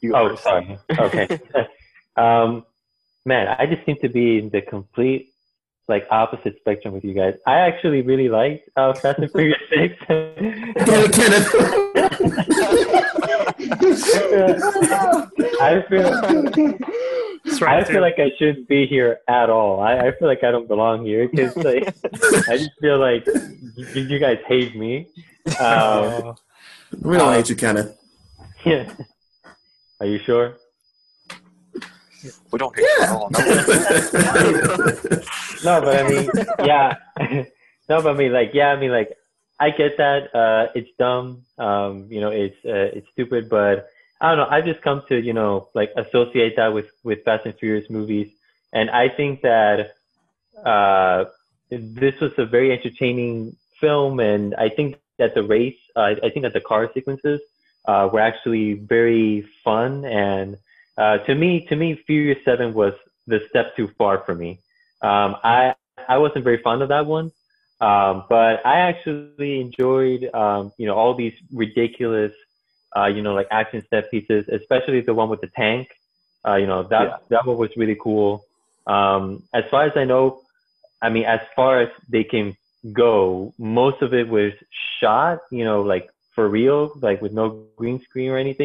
You 0.00 0.14
Oh, 0.16 0.30
first. 0.30 0.42
sorry. 0.42 0.78
Okay. 0.98 1.38
um, 2.16 2.64
man, 3.24 3.54
I 3.58 3.66
just 3.66 3.84
seem 3.86 3.96
to 4.02 4.08
be 4.08 4.38
in 4.38 4.50
the 4.50 4.62
complete 4.62 5.32
like 5.88 6.06
opposite 6.10 6.56
spectrum 6.58 6.94
with 6.94 7.04
you 7.04 7.14
guys. 7.14 7.34
I 7.46 7.58
actually 7.58 8.02
really 8.02 8.28
liked 8.28 8.68
uh, 8.76 8.92
Fast 8.94 9.20
and 9.20 9.30
Furious 9.30 9.60
Six. 9.72 9.94
Damn 10.08 11.12
Kenneth. 11.12 11.54
I 14.48 15.82
feel 15.88 16.02
That's 16.02 16.56
I 17.62 17.84
feel 17.84 18.00
like 18.00 18.18
I 18.18 18.32
shouldn't 18.38 18.68
be 18.68 18.86
here 18.86 19.20
at 19.28 19.50
all. 19.50 19.80
I, 19.80 19.98
I 19.98 20.12
feel 20.12 20.28
like 20.28 20.44
I 20.44 20.50
don't 20.50 20.68
belong 20.68 21.04
here 21.04 21.28
because 21.28 21.56
like 21.56 21.88
I 22.48 22.58
just 22.58 22.70
feel 22.80 22.98
like 22.98 23.26
you, 23.26 24.02
you 24.02 24.18
guys 24.18 24.38
hate 24.46 24.76
me. 24.76 25.08
Um, 25.60 26.34
we 27.02 27.16
don't 27.16 27.32
hate 27.32 27.48
you 27.48 27.56
Kenneth 27.56 27.96
yeah. 28.64 28.92
Are 30.00 30.06
you 30.06 30.18
sure? 30.18 30.56
we 32.50 32.58
don't 32.58 32.74
hate 32.76 32.82
you 32.82 33.02
at 33.02 33.10
all. 33.10 33.30
No. 33.30 33.38
no, 35.64 35.80
but 35.80 35.96
I 35.96 36.08
mean, 36.08 36.28
yeah. 36.64 36.96
no, 37.88 38.02
but 38.02 38.08
I 38.08 38.14
mean, 38.14 38.32
like, 38.32 38.50
yeah, 38.52 38.72
I 38.72 38.76
mean, 38.76 38.90
like, 38.90 39.16
I 39.58 39.70
get 39.70 39.96
that. 39.98 40.34
Uh, 40.34 40.66
it's 40.74 40.90
dumb. 40.98 41.42
Um, 41.58 42.08
you 42.10 42.20
know, 42.20 42.30
it's 42.30 42.56
uh, 42.64 42.96
it's 42.96 43.08
stupid, 43.12 43.48
but 43.48 43.88
I 44.20 44.28
don't 44.34 44.38
know. 44.38 44.46
I've 44.50 44.64
just 44.64 44.82
come 44.82 45.02
to 45.08 45.20
you 45.20 45.32
know 45.32 45.68
like 45.74 45.92
associate 45.96 46.56
that 46.56 46.72
with 46.72 46.86
with 47.04 47.22
Fast 47.24 47.46
and 47.46 47.54
Furious 47.58 47.90
movies, 47.90 48.32
and 48.72 48.90
I 48.90 49.08
think 49.08 49.42
that 49.42 49.94
uh, 50.64 51.26
this 51.70 52.18
was 52.20 52.32
a 52.38 52.46
very 52.46 52.72
entertaining 52.72 53.56
film, 53.80 54.20
and 54.20 54.54
I 54.54 54.68
think 54.70 54.96
that 55.18 55.34
the 55.34 55.42
race, 55.42 55.76
uh, 55.96 56.14
I 56.22 56.30
think 56.30 56.42
that 56.42 56.52
the 56.52 56.60
car 56.60 56.90
sequences 56.94 57.40
uh, 57.86 58.08
were 58.12 58.20
actually 58.20 58.74
very 58.74 59.46
fun, 59.62 60.04
and 60.04 60.56
uh, 60.96 61.18
to 61.18 61.34
me, 61.34 61.66
to 61.66 61.76
me, 61.76 61.94
Furious 62.06 62.38
Seven 62.44 62.72
was 62.72 62.94
the 63.26 63.40
step 63.50 63.76
too 63.76 63.88
far 63.98 64.22
for 64.24 64.34
me. 64.34 64.60
Um, 65.02 65.36
I 65.44 65.74
I 66.08 66.18
wasn't 66.18 66.44
very 66.44 66.62
fond 66.62 66.82
of 66.82 66.88
that 66.88 67.04
one, 67.04 67.32
um, 67.80 68.24
but 68.28 68.64
I 68.64 68.78
actually 68.78 69.60
enjoyed 69.60 70.30
um, 70.32 70.72
you 70.78 70.86
know 70.86 70.94
all 70.94 71.14
these 71.14 71.34
ridiculous 71.52 72.32
uh, 72.96 73.06
you 73.06 73.22
know 73.22 73.34
like 73.34 73.48
action 73.50 73.82
set 73.90 74.10
pieces, 74.10 74.46
especially 74.52 75.00
the 75.00 75.14
one 75.14 75.28
with 75.30 75.40
the 75.40 75.48
tank. 75.56 75.88
Uh, 76.46 76.56
you 76.56 76.66
know 76.66 76.86
that 76.90 77.08
Yeah. 77.08 77.16
that 77.30 77.46
one 77.46 77.56
was 77.58 77.70
really 77.76 77.96
cool. 78.02 78.44
Um, 78.86 79.44
as 79.54 79.64
far 79.70 79.84
as 79.84 79.92
I 79.96 80.04
know, 80.04 80.40
I 81.02 81.10
mean 81.10 81.24
as 81.24 81.40
far 81.56 81.80
as 81.82 81.88
they 82.10 82.24
can 82.24 82.56
go, 82.92 83.54
most 83.58 84.02
of 84.02 84.14
it 84.14 84.28
was 84.28 84.52
shot 85.00 85.38
you 85.50 85.64
know 85.64 85.82
like 85.82 86.08
for 86.34 86.48
real, 86.48 86.92
like 87.02 87.20
with 87.22 87.32
no 87.32 87.50
green 87.50 87.76
screen 87.84 88.06
or 88.08 88.16
anything 88.16 88.60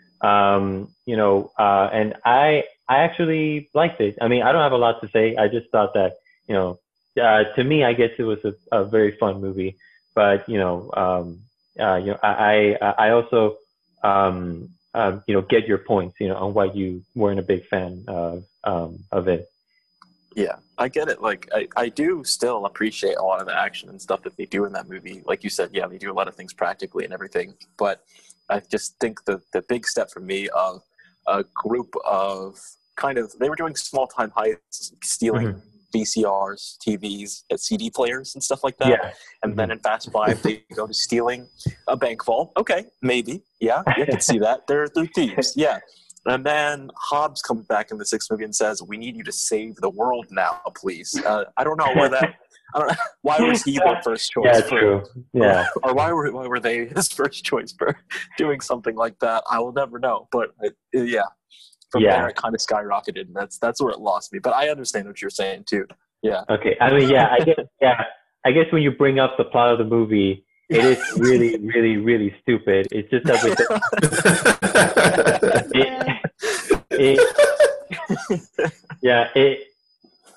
um, 0.00 0.70
you 0.90 0.98
know, 0.98 1.36
uh, 1.58 1.88
and 1.92 2.14
I 2.24 2.64
I 2.88 2.98
actually 2.98 3.68
liked 3.74 4.00
it. 4.00 4.16
I 4.20 4.28
mean, 4.28 4.42
I 4.42 4.52
don't 4.52 4.62
have 4.62 4.72
a 4.72 4.76
lot 4.76 5.00
to 5.02 5.08
say. 5.12 5.36
I 5.36 5.48
just 5.48 5.70
thought 5.70 5.94
that 5.94 6.12
you 6.48 6.54
know, 6.54 6.78
uh, 7.22 7.44
to 7.56 7.64
me, 7.64 7.84
I 7.84 7.92
guess 7.94 8.10
it 8.18 8.24
was 8.24 8.38
a, 8.44 8.52
a 8.76 8.84
very 8.84 9.16
fun 9.18 9.40
movie. 9.40 9.76
But 10.14 10.48
you 10.48 10.58
know, 10.58 10.90
um, 10.96 11.40
uh, 11.80 11.96
you 11.96 12.06
know, 12.12 12.18
I 12.22 12.76
I, 12.80 12.94
I 13.06 13.10
also 13.10 13.56
um, 14.02 14.70
um, 14.94 15.22
you 15.26 15.34
know 15.34 15.42
get 15.42 15.66
your 15.66 15.78
points, 15.78 16.16
you 16.20 16.28
know, 16.28 16.36
on 16.36 16.54
why 16.54 16.66
you 16.66 17.02
weren't 17.14 17.38
a 17.38 17.42
big 17.42 17.66
fan 17.66 18.04
of 18.08 18.44
um, 18.64 18.98
of 19.10 19.28
it. 19.28 19.48
Yeah, 20.34 20.56
I 20.78 20.88
get 20.88 21.08
it. 21.08 21.20
Like, 21.20 21.48
I, 21.54 21.68
I 21.76 21.88
do 21.88 22.24
still 22.24 22.64
appreciate 22.64 23.16
a 23.16 23.22
lot 23.22 23.40
of 23.40 23.46
the 23.46 23.54
action 23.54 23.88
and 23.88 24.00
stuff 24.00 24.22
that 24.22 24.36
they 24.36 24.46
do 24.46 24.64
in 24.64 24.72
that 24.72 24.88
movie. 24.88 25.22
Like 25.26 25.44
you 25.44 25.50
said, 25.50 25.70
yeah, 25.72 25.86
they 25.86 25.98
do 25.98 26.10
a 26.10 26.14
lot 26.14 26.28
of 26.28 26.34
things 26.34 26.52
practically 26.52 27.04
and 27.04 27.12
everything. 27.12 27.54
But 27.76 28.02
I 28.48 28.60
just 28.60 28.98
think 28.98 29.24
the, 29.24 29.42
the 29.52 29.62
big 29.62 29.86
step 29.86 30.10
for 30.10 30.20
me 30.20 30.48
of 30.50 30.82
a 31.26 31.44
group 31.54 31.94
of 32.04 32.58
kind 32.96 33.18
of, 33.18 33.32
they 33.38 33.50
were 33.50 33.56
doing 33.56 33.76
small 33.76 34.06
time 34.06 34.30
heists, 34.30 34.92
stealing 35.02 35.60
VCRs, 35.92 36.76
TVs, 36.86 37.44
uh, 37.52 37.56
CD 37.56 37.90
players, 37.90 38.34
and 38.34 38.42
stuff 38.42 38.64
like 38.64 38.76
that. 38.78 38.88
Yeah, 38.88 39.12
And 39.42 39.56
then 39.56 39.70
in 39.70 39.78
Fast 39.78 40.10
Five, 40.12 40.42
they 40.42 40.64
go 40.74 40.86
to 40.86 40.94
stealing 40.94 41.48
a 41.88 41.96
bank 41.96 42.24
vault. 42.24 42.52
Okay, 42.56 42.86
maybe. 43.02 43.42
Yeah, 43.60 43.82
you 43.96 44.06
can 44.06 44.20
see 44.20 44.38
that. 44.38 44.66
They're, 44.66 44.88
they're 44.94 45.06
thieves. 45.14 45.54
Yeah. 45.56 45.78
And 46.24 46.46
then 46.46 46.88
Hobbs 46.96 47.42
comes 47.42 47.66
back 47.66 47.90
in 47.90 47.98
the 47.98 48.06
sixth 48.06 48.30
movie 48.30 48.44
and 48.44 48.54
says, 48.54 48.80
"We 48.80 48.96
need 48.96 49.16
you 49.16 49.24
to 49.24 49.32
save 49.32 49.74
the 49.76 49.90
world 49.90 50.26
now, 50.30 50.60
please." 50.76 51.20
Uh, 51.26 51.46
I 51.56 51.64
don't 51.64 51.76
know 51.76 51.92
where 51.96 52.08
that. 52.10 52.34
I 52.74 52.78
don't 52.78 52.88
know 52.90 52.94
why 53.22 53.40
was 53.40 53.64
he 53.64 53.72
the 53.72 53.96
first 54.04 54.30
choice? 54.30 54.44
yeah, 54.46 54.60
for, 54.60 54.68
true. 54.68 55.02
Yeah, 55.32 55.66
Or 55.82 55.92
why 55.94 56.12
were 56.12 56.30
why 56.30 56.46
were 56.46 56.60
they 56.60 56.86
his 56.96 57.08
first 57.08 57.44
choice 57.44 57.74
for 57.76 57.96
doing 58.38 58.60
something 58.60 58.94
like 58.94 59.18
that? 59.18 59.42
I 59.50 59.58
will 59.58 59.72
never 59.72 59.98
know. 59.98 60.28
But 60.30 60.50
it- 60.60 60.76
yeah, 60.92 61.24
from 61.92 62.02
Yeah. 62.02 62.16
there 62.16 62.28
it 62.30 62.36
kind 62.36 62.54
of 62.54 62.60
skyrocketed, 62.60 63.26
and 63.26 63.34
that's 63.36 63.58
that's 63.58 63.80
where 63.80 63.92
it 63.92 64.00
lost 64.00 64.32
me. 64.32 64.40
But 64.40 64.54
I 64.54 64.68
understand 64.70 65.06
what 65.06 65.20
you're 65.22 65.30
saying 65.30 65.64
too. 65.64 65.86
Yeah. 66.22 66.42
Okay. 66.48 66.76
I 66.80 66.92
mean, 66.92 67.08
yeah, 67.08 67.28
I 67.38 67.44
guess, 67.44 67.56
yeah, 67.80 68.04
I 68.44 68.50
guess 68.52 68.66
when 68.72 68.82
you 68.82 68.90
bring 68.90 69.20
up 69.20 69.36
the 69.36 69.44
plot 69.44 69.70
of 69.72 69.78
the 69.78 69.84
movie, 69.84 70.44
it 70.68 70.84
is 70.84 70.98
really, 71.18 71.56
really, 71.58 71.96
really 71.98 72.34
stupid. 72.42 72.88
It's 72.90 73.08
just 73.10 73.26
that 73.26 73.44
with 73.44 73.60
it, 75.74 76.18
it, 76.90 77.20
yeah, 79.02 79.28
it, 79.34 79.68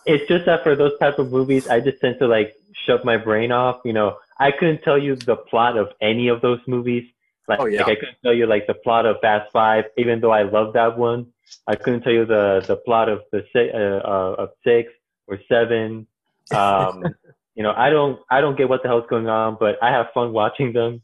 it's 0.05 0.27
just 0.27 0.45
that 0.45 0.63
for 0.63 0.75
those 0.75 0.97
type 0.99 1.19
of 1.19 1.31
movies, 1.31 1.67
I 1.67 1.79
just 1.79 1.99
tend 2.01 2.19
to 2.19 2.27
like 2.27 2.55
shut 2.85 3.05
my 3.05 3.17
brain 3.17 3.51
off. 3.51 3.79
You 3.85 3.93
know, 3.93 4.17
I 4.39 4.51
couldn't 4.51 4.81
tell 4.83 4.97
you 4.97 5.15
the 5.15 5.35
plot 5.35 5.77
of 5.77 5.89
any 6.01 6.27
of 6.27 6.41
those 6.41 6.59
movies. 6.67 7.09
Like, 7.47 7.59
Oh, 7.59 7.65
yeah. 7.67 7.83
like 7.83 7.91
I 7.91 7.95
couldn't 7.99 8.17
tell 8.23 8.33
you 8.33 8.47
like 8.47 8.65
the 8.67 8.73
plot 8.73 9.05
of 9.05 9.17
Fast 9.21 9.51
Five, 9.53 9.85
even 9.97 10.19
though 10.19 10.31
I 10.31 10.43
love 10.43 10.73
that 10.73 10.97
one. 10.97 11.27
I 11.67 11.75
couldn't 11.75 12.01
tell 12.01 12.13
you 12.13 12.25
the 12.25 12.63
the 12.67 12.77
plot 12.77 13.09
of 13.09 13.21
the 13.31 13.43
uh, 13.55 14.07
uh, 14.07 14.35
of 14.43 14.49
six 14.63 14.91
or 15.27 15.39
seven. 15.49 16.07
Um, 16.53 17.03
you 17.55 17.63
know, 17.63 17.73
I 17.75 17.89
don't 17.89 18.19
I 18.29 18.41
don't 18.41 18.57
get 18.57 18.69
what 18.69 18.83
the 18.83 18.89
hell's 18.89 19.05
going 19.09 19.27
on, 19.27 19.57
but 19.59 19.81
I 19.81 19.91
have 19.91 20.07
fun 20.13 20.33
watching 20.33 20.73
them. 20.73 21.01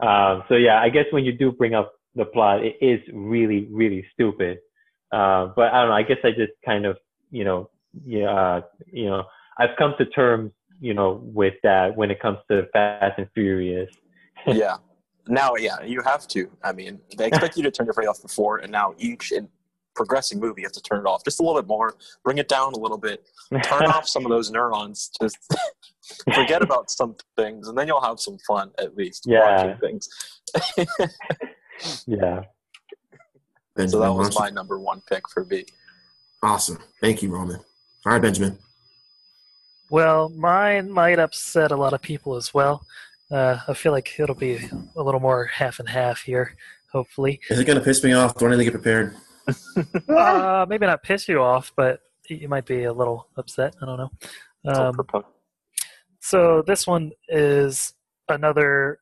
Um, 0.00 0.44
so 0.48 0.54
yeah, 0.54 0.80
I 0.80 0.88
guess 0.88 1.06
when 1.10 1.24
you 1.24 1.32
do 1.32 1.52
bring 1.52 1.74
up 1.74 1.92
the 2.14 2.24
plot, 2.24 2.64
it 2.64 2.76
is 2.80 3.00
really 3.12 3.68
really 3.70 4.06
stupid. 4.12 4.58
Uh, 5.12 5.48
but 5.56 5.72
I 5.72 5.80
don't 5.80 5.88
know. 5.90 5.96
I 5.96 6.02
guess 6.02 6.18
I 6.24 6.30
just 6.30 6.52
kind 6.64 6.86
of 6.86 6.96
you 7.30 7.44
know 7.44 7.70
yeah 8.04 8.30
uh, 8.30 8.60
you 8.92 9.06
know 9.06 9.24
I've 9.58 9.76
come 9.78 9.94
to 9.98 10.06
terms 10.06 10.52
you 10.80 10.94
know 10.94 11.20
with 11.24 11.54
that 11.62 11.96
when 11.96 12.10
it 12.10 12.20
comes 12.20 12.38
to 12.50 12.66
Fast 12.72 13.18
and 13.18 13.28
Furious. 13.34 13.90
yeah. 14.46 14.76
Now, 15.30 15.56
yeah, 15.56 15.82
you 15.82 16.00
have 16.06 16.26
to. 16.28 16.50
I 16.64 16.72
mean, 16.72 17.00
they 17.18 17.26
expect 17.26 17.58
you 17.58 17.62
to 17.64 17.70
turn 17.70 17.84
your 17.84 17.92
brain 17.92 18.08
off 18.08 18.22
before, 18.22 18.58
and 18.58 18.72
now 18.72 18.94
each 18.96 19.30
in 19.30 19.46
progressing 19.98 20.38
movie, 20.40 20.62
you 20.62 20.66
have 20.66 20.72
to 20.72 20.80
turn 20.80 21.00
it 21.00 21.06
off 21.06 21.22
just 21.24 21.40
a 21.40 21.42
little 21.42 21.60
bit 21.60 21.68
more, 21.68 21.94
bring 22.24 22.38
it 22.38 22.48
down 22.48 22.72
a 22.72 22.78
little 22.78 22.96
bit, 22.96 23.28
turn 23.64 23.82
off 23.94 24.08
some 24.08 24.24
of 24.24 24.30
those 24.30 24.50
neurons, 24.50 25.10
just 25.20 25.36
forget 26.34 26.62
about 26.62 26.90
some 26.90 27.16
things, 27.36 27.68
and 27.68 27.76
then 27.76 27.86
you'll 27.88 28.00
have 28.00 28.20
some 28.20 28.38
fun 28.46 28.70
at 28.78 28.96
least 28.96 29.24
Yeah. 29.26 29.40
watching 29.66 29.78
things. 29.80 30.08
yeah. 32.06 32.42
So 33.86 34.00
that 34.00 34.12
was 34.12 34.34
why 34.34 34.46
my 34.46 34.50
number 34.50 34.78
one 34.78 35.02
pick 35.08 35.28
for 35.28 35.44
me. 35.44 35.64
awesome. 36.42 36.78
Thank 37.00 37.22
you, 37.22 37.30
Roman. 37.30 37.56
All 38.06 38.12
right, 38.12 38.22
Benjamin. 38.22 38.58
Well, 39.90 40.28
mine 40.30 40.90
might 40.90 41.18
upset 41.18 41.70
a 41.72 41.76
lot 41.76 41.92
of 41.92 42.02
people 42.02 42.36
as 42.36 42.52
well. 42.52 42.84
Uh, 43.30 43.58
I 43.68 43.74
feel 43.74 43.92
like 43.92 44.14
it'll 44.18 44.34
be 44.34 44.56
a 44.96 45.02
little 45.02 45.20
more 45.20 45.46
half 45.46 45.78
and 45.80 45.88
half 45.88 46.22
here, 46.22 46.56
hopefully. 46.92 47.40
Is 47.50 47.58
it 47.58 47.64
gonna 47.66 47.80
piss 47.80 48.02
me 48.02 48.12
off? 48.12 48.36
Do 48.36 48.46
I 48.46 48.50
need 48.50 48.56
to 48.58 48.64
get 48.64 48.72
prepared? 48.72 49.14
Uh, 50.08 50.66
maybe 50.68 50.86
not 50.86 51.02
piss 51.02 51.28
you 51.28 51.40
off, 51.40 51.72
but 51.76 52.00
you 52.28 52.48
might 52.48 52.66
be 52.66 52.84
a 52.84 52.92
little 52.92 53.28
upset. 53.36 53.74
I 53.82 53.86
don't 53.86 53.96
know. 53.98 54.10
Um, 54.88 54.94
so 56.20 56.62
this 56.66 56.86
one 56.86 57.12
is 57.28 57.94
another 58.28 58.98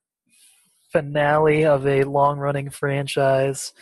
finale 0.92 1.64
of 1.64 1.86
a 1.86 2.04
long-running 2.04 2.70
franchise, 2.70 3.72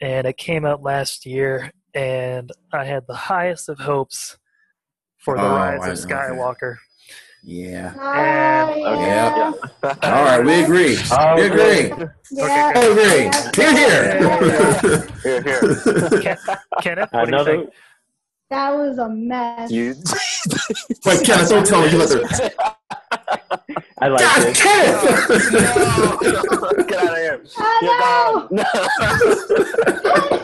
and 0.00 0.26
it 0.26 0.36
came 0.36 0.64
out 0.66 0.82
last 0.82 1.24
year, 1.24 1.72
and 1.94 2.50
I 2.72 2.84
had 2.84 3.06
the 3.06 3.14
highest 3.14 3.68
of 3.68 3.78
hopes 3.78 4.36
for 5.16 5.36
the 5.36 5.44
Oh, 5.44 5.54
Rise 5.54 5.80
I 5.82 5.88
of 5.92 5.98
Skywalker. 5.98 6.76
that. 6.76 6.78
Skywalker. 7.44 7.46
Yeah. 7.46 7.94
Ah, 7.98 8.68
And- 8.72 8.80
Yeah. 8.80 9.52
yeah. 9.82 9.94
All 10.14 10.24
right, 10.24 10.44
we 10.44 10.62
agree. 10.64 10.96
Oh, 11.12 11.34
we 11.36 11.42
agree. 11.46 11.92
yeah. 12.30 12.72
I 12.74 12.80
agree. 12.84 13.30
Here, 13.54 13.72
Here, 13.72 14.18
here. 15.22 15.42
here. 15.42 16.36
Kenneth, 16.82 17.12
what 17.12 17.28
do 17.30 17.36
you 17.36 17.44
think? 17.44 17.70
That 18.50 18.70
was 18.76 18.98
a 18.98 19.08
mess. 19.08 19.70
You. 19.70 19.94
Wait, 21.06 21.24
Kenneth, 21.24 21.48
don't 21.50 21.66
tell 21.66 21.80
me 21.82 21.90
you 21.90 21.98
let 21.98 22.08
the. 22.10 22.52
I 24.00 24.08
like 24.08 24.20
God, 24.20 24.42
this. 24.42 24.60
Kenneth! 24.60 25.02
no, 25.52 26.84
Get 26.84 26.98
out 26.98 27.10
of 27.10 27.16
here. 27.16 27.44
Oh, 27.58 28.46
You're 28.52 28.60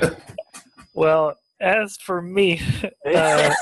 gone. 0.00 0.16
Well, 0.94 1.36
as 1.60 1.96
for 1.98 2.20
me, 2.22 2.60
uh, 3.06 3.54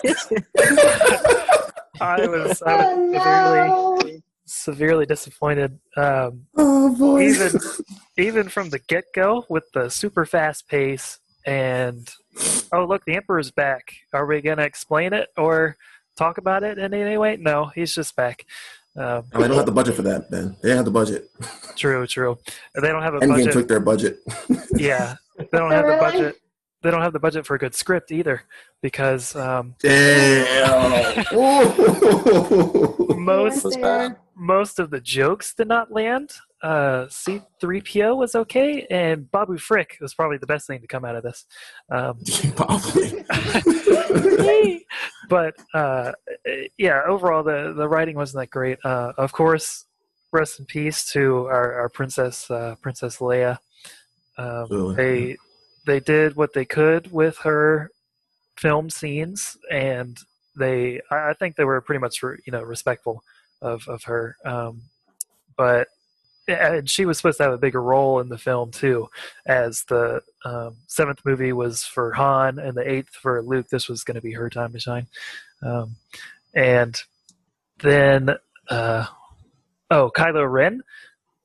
I 2.01 2.27
was, 2.27 2.62
I 2.62 2.85
oh 2.85 3.07
was 3.07 3.23
severely, 3.23 4.12
no. 4.12 4.20
severely 4.47 5.07
disappointed. 5.07 5.79
Um, 5.97 6.47
oh 6.57 6.95
boy. 6.97 7.23
even 7.23 7.53
even 8.19 8.49
from 8.49 8.70
the 8.70 8.79
get 8.79 9.05
go 9.15 9.45
with 9.49 9.65
the 9.73 9.89
super 9.89 10.25
fast 10.27 10.69
pace 10.69 11.19
and 11.47 12.09
oh 12.73 12.85
look 12.85 13.05
the 13.05 13.15
emperor's 13.15 13.51
back 13.51 13.93
are 14.12 14.27
we 14.27 14.41
gonna 14.41 14.62
explain 14.62 15.12
it 15.12 15.29
or 15.37 15.77
talk 16.16 16.37
about 16.39 16.62
it 16.65 16.79
in 16.79 16.93
any 16.93 17.16
way 17.16 17.37
no 17.37 17.66
he's 17.75 17.95
just 17.95 18.15
back 18.16 18.45
um, 18.97 19.25
Oh, 19.33 19.41
they 19.41 19.47
don't 19.49 19.57
have 19.57 19.66
the 19.66 19.70
budget 19.73 19.95
for 19.95 20.03
that, 20.03 20.29
Ben. 20.29 20.57
They 20.61 20.70
don't 20.70 20.79
have 20.79 20.85
the 20.85 20.91
budget. 20.91 21.31
true 21.77 22.07
true 22.07 22.37
they 22.81 22.89
don't 22.89 23.03
have 23.03 23.15
a 23.15 23.20
Endgame 23.20 23.29
budget 23.29 23.53
took 23.53 23.69
their 23.69 23.81
budget. 23.81 24.19
yeah 24.75 25.15
they 25.39 25.47
don't 25.59 25.70
have 25.79 25.87
the 25.87 25.97
budget 25.99 26.37
they 26.83 26.91
don't 26.91 27.03
have 27.03 27.13
the 27.13 27.19
budget 27.19 27.45
for 27.47 27.55
a 27.57 27.59
good 27.59 27.75
script 27.75 28.13
either 28.13 28.43
because 28.83 29.35
um, 29.35 29.75
Damn. 29.81 31.25
most 33.19 33.77
most 34.37 34.79
of 34.79 34.91
the 34.91 35.01
jokes 35.01 35.55
did 35.55 35.69
not 35.69 35.91
land. 35.93 36.31
Uh, 36.63 37.07
C3PO 37.07 38.17
was 38.17 38.35
okay, 38.35 38.87
and 38.91 39.31
Babu 39.31 39.59
Frick 39.59 39.97
was 40.01 40.15
probably 40.15 40.39
the 40.39 40.47
best 40.47 40.67
thing 40.67 40.81
to 40.81 40.87
come 40.89 41.05
out 41.05 41.15
of 41.17 41.23
this. 41.23 41.47
Um, 41.91 42.19
Probably. 42.57 43.25
but 45.29 45.55
uh, 45.75 46.13
yeah, 46.77 47.03
overall 47.07 47.43
the 47.43 47.75
the 47.77 47.89
writing 47.89 48.17
wasn't 48.17 48.43
that 48.43 48.51
great. 48.51 48.79
Uh, 48.85 49.13
of 49.17 49.33
course, 49.33 49.85
rest 50.33 50.59
in 50.59 50.67
peace 50.67 51.11
to 51.13 51.47
our, 51.47 51.75
our 51.75 51.89
princess 51.89 52.51
uh, 52.51 52.75
Princess 52.83 53.19
Leia. 53.19 53.59
Um, 54.37 54.67
Really? 54.71 54.95
they 54.95 55.37
they 55.87 56.01
did 56.01 56.37
what 56.37 56.53
they 56.53 56.65
could 56.65 57.13
with 57.13 57.39
her 57.39 57.91
film 58.57 58.91
scenes, 58.91 59.57
and 59.71 60.19
they 60.57 61.01
I 61.11 61.35
think 61.35 61.57
they 61.57 61.65
were 61.65 61.81
pretty 61.81 62.01
much 62.01 62.23
you 62.23 62.53
know 62.53 62.63
respectful 62.63 63.23
of 63.63 63.87
of 63.89 64.05
her. 64.05 64.37
Um, 64.45 64.83
but 65.57 65.89
and 66.49 66.89
she 66.89 67.05
was 67.05 67.19
supposed 67.19 67.37
to 67.39 67.45
have 67.45 67.53
a 67.53 67.59
bigger 67.59 67.83
role 67.83 68.21
in 68.21 68.29
the 68.29 68.39
film 68.39 68.71
too, 68.71 69.09
as 69.47 69.85
the 69.85 70.23
um, 70.45 70.77
seventh 70.87 71.21
movie 71.25 71.53
was 71.53 71.85
for 71.85 72.13
Han 72.13 72.59
and 72.59 72.75
the 72.75 72.91
eighth 72.91 73.11
for 73.11 73.43
Luke. 73.43 73.69
This 73.69 73.89
was 73.89 74.03
going 74.03 74.15
to 74.15 74.23
be 74.23 74.33
her 74.33 74.49
time 74.49 74.73
to 74.73 74.81
shine. 74.81 75.07
Um, 75.63 75.97
and 76.55 77.01
then, 77.81 78.31
uh, 78.69 79.07
oh, 79.91 80.11
Kylo 80.17 80.51
Ren. 80.51 80.83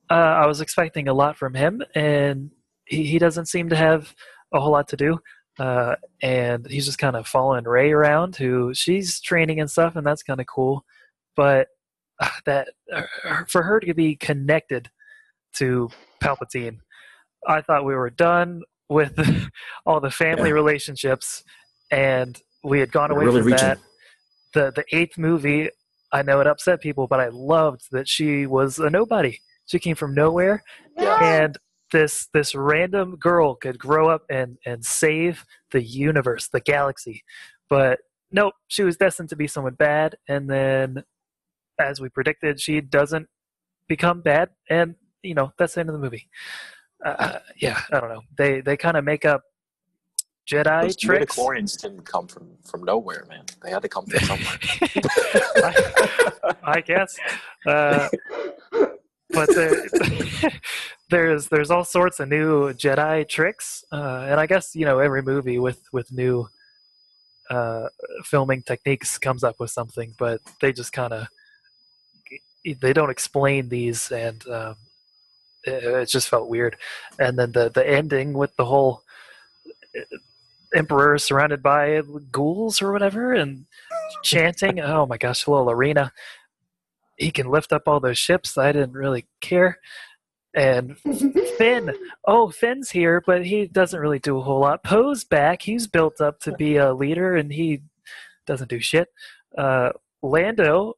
Uh, 0.09 0.13
I 0.13 0.45
was 0.47 0.61
expecting 0.61 1.07
a 1.07 1.13
lot 1.13 1.37
from 1.37 1.53
him, 1.53 1.83
and 1.95 2.51
he, 2.95 3.03
he 3.05 3.19
doesn't 3.19 3.47
seem 3.47 3.69
to 3.69 3.75
have 3.75 4.13
a 4.53 4.59
whole 4.59 4.71
lot 4.71 4.87
to 4.89 4.97
do. 4.97 5.19
Uh, 5.59 5.95
and 6.21 6.65
he's 6.67 6.85
just 6.85 6.97
kind 6.97 7.15
of 7.15 7.27
following 7.27 7.63
Rey 7.65 7.91
around, 7.91 8.35
who 8.35 8.73
she's 8.73 9.21
training 9.21 9.59
and 9.59 9.69
stuff, 9.69 9.95
and 9.95 10.05
that's 10.05 10.23
kind 10.23 10.39
of 10.39 10.47
cool. 10.47 10.83
But 11.35 11.67
uh, 12.19 12.29
that 12.45 12.69
uh, 12.91 13.03
for 13.47 13.61
her 13.63 13.79
to 13.81 13.93
be 13.93 14.15
connected 14.15 14.89
to 15.55 15.89
Palpatine, 16.23 16.77
I 17.47 17.61
thought 17.61 17.85
we 17.85 17.93
were 17.95 18.09
done 18.09 18.63
with 18.89 19.13
all 19.85 19.99
the 19.99 20.09
family 20.09 20.49
Yeah. 20.49 20.55
relationships, 20.55 21.43
and 21.91 22.39
we 22.63 22.79
had 22.79 22.91
gone 22.91 23.09
They're 23.09 23.17
away 23.17 23.25
really 23.25 23.41
from 23.41 23.47
reaching. 23.47 23.67
that. 23.67 23.79
The 24.55 24.71
the 24.75 24.85
eighth 24.97 25.17
movie, 25.19 25.69
I 26.11 26.21
know 26.23 26.39
it 26.39 26.47
upset 26.47 26.81
people, 26.81 27.05
but 27.07 27.19
I 27.19 27.27
loved 27.31 27.81
that 27.91 28.07
she 28.07 28.47
was 28.47 28.79
a 28.79 28.89
nobody. 28.89 29.39
She 29.67 29.77
came 29.77 29.95
from 29.95 30.15
nowhere, 30.15 30.63
and 30.97 31.57
this 31.93 32.27
this 32.33 32.53
random 32.53 33.15
girl 33.15 33.55
could 33.55 33.79
grow 33.79 34.09
up 34.09 34.23
and 34.29 34.57
and 34.65 34.83
save 34.83 35.45
the 35.71 35.81
universe, 35.81 36.49
the 36.49 36.59
galaxy. 36.59 37.23
But 37.69 37.99
nope, 38.31 38.55
she 38.67 38.83
was 38.83 38.97
destined 38.97 39.29
to 39.29 39.37
be 39.37 39.47
someone 39.47 39.75
bad, 39.75 40.17
and 40.27 40.49
then, 40.49 41.03
as 41.79 42.01
we 42.01 42.09
predicted, 42.09 42.59
she 42.59 42.81
doesn't 42.81 43.27
become 43.87 44.21
bad, 44.21 44.49
and 44.69 44.95
you 45.21 45.35
know 45.35 45.53
that's 45.57 45.75
the 45.75 45.79
end 45.79 45.89
of 45.89 45.93
the 45.93 46.01
movie. 46.01 46.27
Uh, 47.05 47.39
yeah, 47.57 47.79
I 47.91 48.01
don't 48.01 48.09
know. 48.09 48.23
They 48.37 48.59
they 48.59 48.75
kind 48.75 48.97
of 48.97 49.05
make 49.05 49.23
up 49.23 49.43
Jedi 50.51 50.81
Those 50.81 50.97
tricks. 50.97 51.35
midichlorians 51.35 51.81
didn't 51.81 52.05
come 52.05 52.27
from 52.27 52.49
from 52.65 52.83
nowhere, 52.83 53.25
man. 53.29 53.45
They 53.63 53.69
had 53.69 53.83
to 53.83 53.89
come 53.89 54.05
from 54.07 54.19
somewhere. 54.19 54.57
I, 56.43 56.55
I 56.63 56.81
guess. 56.81 57.15
Uh, 57.65 58.09
but 59.33 59.49
the, 59.49 60.51
there's 61.13 61.47
there's 61.49 61.69
all 61.69 61.83
sorts 61.83 62.19
of 62.19 62.27
new 62.27 62.73
Jedi 62.73 63.29
tricks, 63.29 63.85
uh, 63.91 64.25
and 64.27 64.39
I 64.39 64.47
guess 64.47 64.75
you 64.75 64.83
know 64.83 64.97
every 64.97 65.21
movie 65.21 65.59
with 65.59 65.81
with 65.93 66.11
new 66.11 66.49
uh, 67.51 67.87
filming 68.23 68.63
techniques 68.63 69.19
comes 69.19 69.43
up 69.43 69.59
with 69.59 69.69
something, 69.69 70.15
but 70.17 70.41
they 70.59 70.73
just 70.73 70.91
kind 70.91 71.13
of 71.13 71.27
they 72.81 72.93
don't 72.93 73.11
explain 73.11 73.69
these, 73.69 74.11
and 74.11 74.45
um, 74.47 74.75
it, 75.65 75.83
it 75.83 76.09
just 76.09 76.29
felt 76.29 76.49
weird. 76.49 76.77
And 77.19 77.37
then 77.37 77.51
the 77.51 77.69
the 77.69 77.87
ending 77.87 78.33
with 78.33 78.55
the 78.55 78.65
whole 78.65 79.03
uh, 79.95 80.17
emperor 80.75 81.19
surrounded 81.19 81.61
by 81.61 82.01
ghouls 82.31 82.81
or 82.81 82.91
whatever, 82.91 83.33
and 83.33 83.65
chanting. 84.23 84.79
Oh 84.79 85.05
my 85.05 85.17
gosh, 85.17 85.47
little 85.47 85.69
arena. 85.69 86.11
He 87.17 87.29
can 87.29 87.51
lift 87.51 87.71
up 87.71 87.83
all 87.87 87.99
those 87.99 88.17
ships. 88.17 88.57
I 88.57 88.71
didn't 88.71 88.93
really 88.93 89.27
care. 89.41 89.77
And 90.55 90.97
Finn, 91.57 91.93
oh 92.27 92.49
Finn's 92.51 92.91
here, 92.91 93.23
but 93.25 93.45
he 93.45 93.65
doesn't 93.65 93.99
really 93.99 94.19
do 94.19 94.37
a 94.37 94.41
whole 94.41 94.59
lot. 94.59 94.83
Poe's 94.83 95.23
back. 95.23 95.63
He's 95.63 95.87
built 95.87 96.21
up 96.21 96.39
to 96.41 96.51
be 96.51 96.77
a 96.77 96.93
leader, 96.93 97.35
and 97.35 97.51
he 97.51 97.81
doesn't 98.45 98.69
do 98.69 98.79
shit. 98.79 99.07
Uh, 99.57 99.89
Lando, 100.21 100.93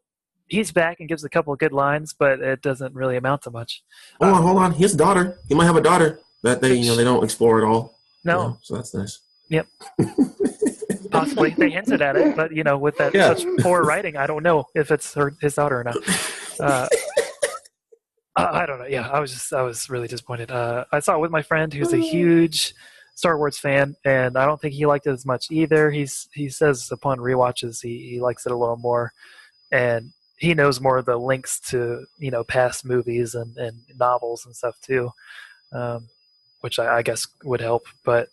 he's 0.48 0.72
back 0.72 1.00
and 1.00 1.08
gives 1.08 1.24
a 1.24 1.30
couple 1.30 1.54
of 1.54 1.60
good 1.60 1.72
lines, 1.72 2.14
but 2.18 2.42
it 2.42 2.62
doesn't 2.62 2.94
really 2.94 3.16
amount 3.16 3.44
to 3.44 3.52
much. 3.52 3.82
Hold 4.22 4.34
on, 4.36 4.44
hold 4.44 4.58
on. 4.58 4.72
He 4.74 4.84
has 4.84 4.94
a 4.94 4.98
daughter. 4.98 5.38
He 5.48 5.56
might 5.56 5.66
have 5.66 5.78
a 5.78 5.82
daughter 5.82 6.20
that 6.44 6.62
they, 6.62 6.76
you 6.76 6.88
know, 6.88 6.96
they 6.96 7.04
don't 7.06 7.24
explore 7.24 7.58
at 7.60 7.64
all. 7.66 7.98
No, 8.24 8.34
You 8.42 8.48
know, 8.50 8.58
so 8.62 8.76
that's 8.76 8.94
nice. 8.94 9.20
Yep. 9.50 9.68
Possibly 11.12 11.52
they 11.52 11.70
hinted 11.70 12.02
at 12.02 12.16
it, 12.18 12.36
but 12.36 12.52
you 12.52 12.64
know, 12.64 12.78
with 12.78 12.98
that 12.98 13.14
Yeah. 13.14 13.34
such 13.34 13.46
poor 13.60 13.84
writing, 13.84 14.18
I 14.18 14.28
don't 14.28 14.44
know 14.44 14.66
if 14.76 14.92
it's 14.92 15.14
her 15.14 15.34
his 15.40 15.56
daughter 15.56 15.80
or 15.80 15.84
not. 15.84 15.98
Uh, 16.60 16.88
I 18.36 18.64
I 18.64 18.66
don't 18.66 18.80
know. 18.80 18.88
Yeah, 18.88 19.10
I 19.10 19.20
was 19.20 19.32
just 19.34 19.54
I 19.54 19.62
was 19.62 19.90
really 19.90 20.08
disappointed. 20.08 20.52
Uh, 20.52 20.86
I 20.92 21.00
saw 21.00 21.16
it 21.16 21.22
with 21.22 21.32
my 21.32 21.42
friend 21.42 21.74
who's 21.74 21.94
a 21.94 21.98
huge 21.98 22.74
Star 23.16 23.38
Wars 23.38 23.58
fan, 23.58 23.96
and 24.04 24.38
I 24.38 24.46
don't 24.46 24.60
think 24.60 24.74
he 24.74 24.86
liked 24.86 25.08
it 25.08 25.12
as 25.12 25.26
much 25.26 25.52
either. 25.52 25.92
He's 25.92 26.28
he 26.34 26.50
says 26.50 26.90
upon 26.92 27.20
rewatches 27.20 27.82
he 27.82 28.10
he 28.10 28.20
likes 28.20 28.46
it 28.46 28.52
a 28.52 28.58
little 28.58 28.78
more, 28.78 29.14
and 29.72 30.12
he 30.38 30.54
knows 30.54 30.82
more 30.82 30.98
of 30.98 31.06
the 31.06 31.18
links 31.18 31.60
to 31.72 32.06
you 32.20 32.32
know 32.32 32.44
past 32.44 32.86
movies 32.86 33.36
and 33.36 33.56
and 33.58 33.78
novels 33.98 34.46
and 34.46 34.56
stuff 34.56 34.76
too, 34.82 35.12
um, 35.72 36.08
which 36.62 36.80
I, 36.80 36.98
I 36.98 37.02
guess 37.02 37.28
would 37.44 37.62
help. 37.62 37.88
But 38.04 38.30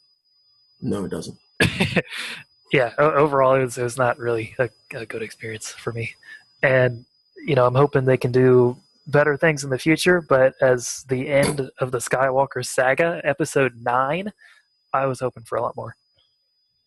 No, 0.80 1.04
it 1.04 1.10
doesn't. 1.10 1.38
yeah, 2.72 2.92
overall, 2.98 3.54
it 3.54 3.64
was, 3.64 3.78
it 3.78 3.82
was 3.82 3.98
not 3.98 4.18
really 4.18 4.54
a, 4.58 4.68
a 4.94 5.06
good 5.06 5.22
experience 5.22 5.70
for 5.70 5.92
me. 5.92 6.14
And, 6.62 7.04
you 7.44 7.54
know, 7.54 7.66
I'm 7.66 7.74
hoping 7.74 8.04
they 8.04 8.16
can 8.16 8.32
do 8.32 8.76
better 9.06 9.36
things 9.36 9.64
in 9.64 9.70
the 9.70 9.78
future. 9.78 10.20
But 10.20 10.54
as 10.60 11.04
the 11.08 11.28
end 11.28 11.70
of 11.78 11.90
the 11.90 11.98
Skywalker 11.98 12.64
saga, 12.64 13.20
episode 13.24 13.74
nine, 13.80 14.32
I 14.92 15.06
was 15.06 15.20
hoping 15.20 15.44
for 15.44 15.56
a 15.56 15.62
lot 15.62 15.76
more. 15.76 15.96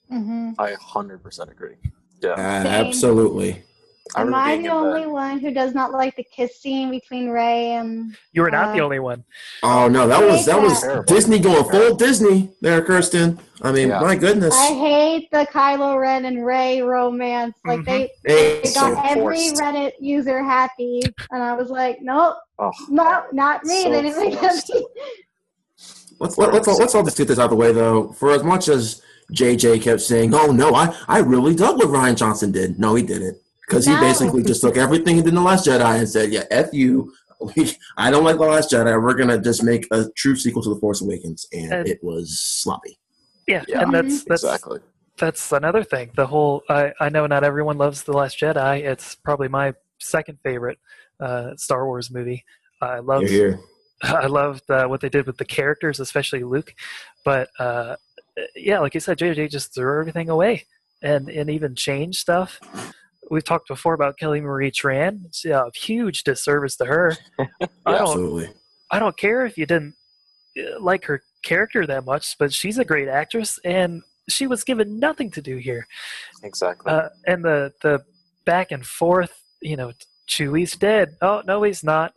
hmm 0.10 0.52
I 0.58 0.72
100% 0.74 1.52
agree. 1.52 1.76
Yeah. 2.22 2.32
Uh, 2.32 2.68
absolutely. 2.68 3.64
I 4.16 4.22
Am 4.22 4.28
remember 4.28 4.46
I 4.46 4.58
the 4.58 4.64
in 4.66 4.70
only 4.72 5.08
one 5.08 5.40
who 5.40 5.52
does 5.52 5.74
not 5.74 5.92
like 5.92 6.16
the 6.16 6.24
kiss 6.24 6.60
scene 6.62 6.92
between 6.92 7.30
Rey 7.30 7.72
and? 7.72 8.16
You 8.34 8.44
were 8.44 8.52
not 8.52 8.74
the 8.76 8.82
Uh, 8.82 8.84
only 8.84 9.00
one. 9.00 9.24
Oh 9.64 9.88
no, 9.88 10.08
that 10.08 10.22
was 10.22 10.46
that 10.46 10.62
was 10.62 10.80
Terrible. 10.80 11.04
Disney 11.04 11.40
going 11.40 11.64
full 11.72 11.96
Disney 11.96 12.52
there, 12.62 12.84
Kristin. 12.84 13.40
I 13.64 13.72
mean, 13.72 13.88
Yeah. 13.88 14.02
my 14.02 14.16
goodness. 14.16 14.54
I 14.56 14.74
hate 14.76 15.30
the 15.32 15.48
Kylo 15.52 16.00
Ren 16.00 16.26
and 16.26 16.46
Rey 16.46 16.82
romance. 16.82 17.56
Like 17.66 17.80
Mhm. 17.80 17.86
they, 17.86 18.12
Hey, 18.28 18.62
they 18.64 18.74
got 18.74 18.94
so 18.94 19.02
every. 19.04 19.38
Reddit 19.38 19.94
user 20.00 20.44
happy, 20.44 21.02
and 21.32 21.42
I 21.42 21.54
was 21.54 21.70
like, 21.72 21.98
nope, 22.02 22.36
Oh, 22.60 22.72
no, 22.90 23.24
not 23.34 23.64
me. 23.66 23.84
So 23.84 23.90
they 23.90 24.02
didn't 24.04 24.20
make 24.24 24.40
happy. 24.40 24.86
let's 26.20 26.38
let, 26.38 26.54
let's 26.54 26.68
all, 26.68 26.78
let's 26.78 26.94
all 26.96 27.04
just 27.04 27.18
get 27.18 27.28
this 27.28 27.40
out 27.40 27.46
of 27.46 27.50
the 27.52 27.56
way 27.58 27.72
though. 27.74 28.10
For 28.14 28.32
as 28.32 28.44
much 28.44 28.68
as 28.70 29.02
JJ 29.34 29.82
kept 29.82 30.02
saying, 30.02 30.34
"Oh 30.36 30.52
no, 30.52 30.76
I 30.76 30.96
I 31.08 31.20
really 31.20 31.56
dug 31.56 31.78
what 31.78 31.88
Rian 31.88 32.16
Johnson 32.16 32.52
did," 32.52 32.80
no, 32.80 32.94
he 32.96 33.02
didn't, 33.04 33.38
because 33.68 33.86
he 33.86 33.94
No. 33.94 34.00
basically 34.02 34.44
just 34.44 34.62
took 34.62 34.78
everything 34.78 35.16
he 35.16 35.22
did 35.22 35.30
in 35.30 35.36
the 35.36 35.42
Last 35.42 35.66
Jedi 35.68 36.00
and 36.00 36.08
said, 36.10 36.32
"Yeah, 36.32 36.44
f 36.52 36.70
you." 36.74 37.14
I 37.98 38.12
don't 38.12 38.24
like 38.24 38.38
the 38.38 38.46
Last 38.46 38.72
Jedi. 38.72 39.02
We're 39.02 39.14
gonna 39.14 39.40
just 39.40 39.64
make 39.64 39.88
a 39.92 40.10
true 40.16 40.36
sequel 40.36 40.62
to 40.64 40.74
the 40.74 40.80
Force 40.80 41.02
Awakens, 41.02 41.46
and 41.54 41.74
And- 41.74 41.88
it 41.88 42.00
was 42.04 42.40
sloppy. 42.40 42.98
Yeah, 43.48 43.64
Yeah, 43.68 43.82
and 43.84 43.94
that's 43.94 44.24
that's 44.26 44.44
exactly. 44.44 44.80
that's 45.18 45.52
another 45.52 45.84
thing. 45.84 46.12
The 46.16 46.26
whole 46.28 46.64
I, 46.70 46.94
I 47.00 47.10
know 47.10 47.28
not 47.28 47.44
everyone 47.44 47.78
loves 47.78 48.04
The 48.04 48.14
Last 48.14 48.40
Jedi. 48.40 48.80
It's 48.84 49.16
probably 49.16 49.48
my 49.50 49.74
second 50.00 50.40
favorite 50.44 50.80
uh, 51.20 51.56
Star 51.58 51.86
Wars 51.86 52.10
movie. 52.10 52.44
I 52.82 53.00
love 53.00 53.22
You're 53.24 53.30
here. 53.32 53.60
I 54.04 54.26
loved 54.28 54.70
uh, 54.72 54.88
what 54.88 55.00
they 55.02 55.10
did 55.10 55.26
with 55.28 55.38
the 55.38 55.46
characters, 55.46 56.00
especially 56.00 56.44
Luke. 56.44 56.74
But 57.24 57.50
uh, 57.60 57.96
yeah, 58.56 58.80
like 58.80 58.94
you 58.94 59.00
said, 59.00 59.18
JJ 59.20 59.52
just 59.52 59.74
threw 59.76 60.00
everything 60.00 60.30
away 60.30 60.66
and 61.04 61.30
and 61.30 61.50
even 61.50 61.76
changed 61.76 62.18
stuff. 62.20 62.60
We've 63.30 63.44
talked 63.44 63.68
before 63.68 63.94
about 63.94 64.18
Kelly 64.18 64.42
Marie 64.42 64.72
Tran. 64.72 65.26
It's 65.26 65.46
a 65.46 65.72
huge 65.76 66.24
disservice 66.24 66.76
to 66.78 66.86
her. 66.86 67.18
I 67.40 67.48
don't 67.86 68.02
Absolutely. 68.02 68.50
I 68.92 69.00
don't 69.00 69.18
care 69.18 69.46
if 69.46 69.58
you 69.58 69.66
didn't 69.66 69.96
uh, 70.58 70.80
like 70.80 71.06
her 71.06 71.22
character 71.44 71.86
that 71.88 72.06
much, 72.06 72.38
but 72.38 72.54
she's 72.54 72.78
a 72.78 72.86
great 72.86 73.08
actress, 73.08 73.60
and 73.66 74.04
she 74.30 74.48
was 74.48 74.64
given 74.64 75.00
nothing 75.00 75.32
to 75.32 75.42
do 75.42 75.58
here. 75.58 75.88
Exactly. 76.44 76.92
Uh, 76.92 77.10
and 77.26 77.44
the 77.44 77.74
the 77.82 78.04
back 78.46 78.72
and 78.72 78.86
forth, 78.86 79.42
you 79.62 79.76
know, 79.76 79.92
Chewie's 80.28 80.76
dead. 80.76 81.18
Oh 81.22 81.42
no, 81.46 81.64
he's 81.64 81.84
not. 81.84 82.14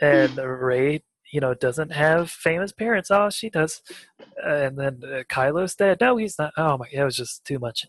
And 0.00 0.36
Rey, 0.38 1.02
you 1.32 1.40
know, 1.40 1.54
doesn't 1.54 1.92
have 1.92 2.30
famous 2.30 2.72
parents. 2.72 3.10
Oh, 3.10 3.30
she 3.30 3.50
does. 3.50 3.82
And 4.44 4.78
then 4.78 5.00
uh, 5.04 5.22
Kylo's 5.30 5.74
dead. 5.74 5.98
No, 6.00 6.16
he's 6.16 6.38
not. 6.38 6.52
Oh 6.56 6.78
my, 6.78 6.86
it 6.92 7.02
was 7.02 7.16
just 7.16 7.44
too 7.44 7.58
much. 7.58 7.86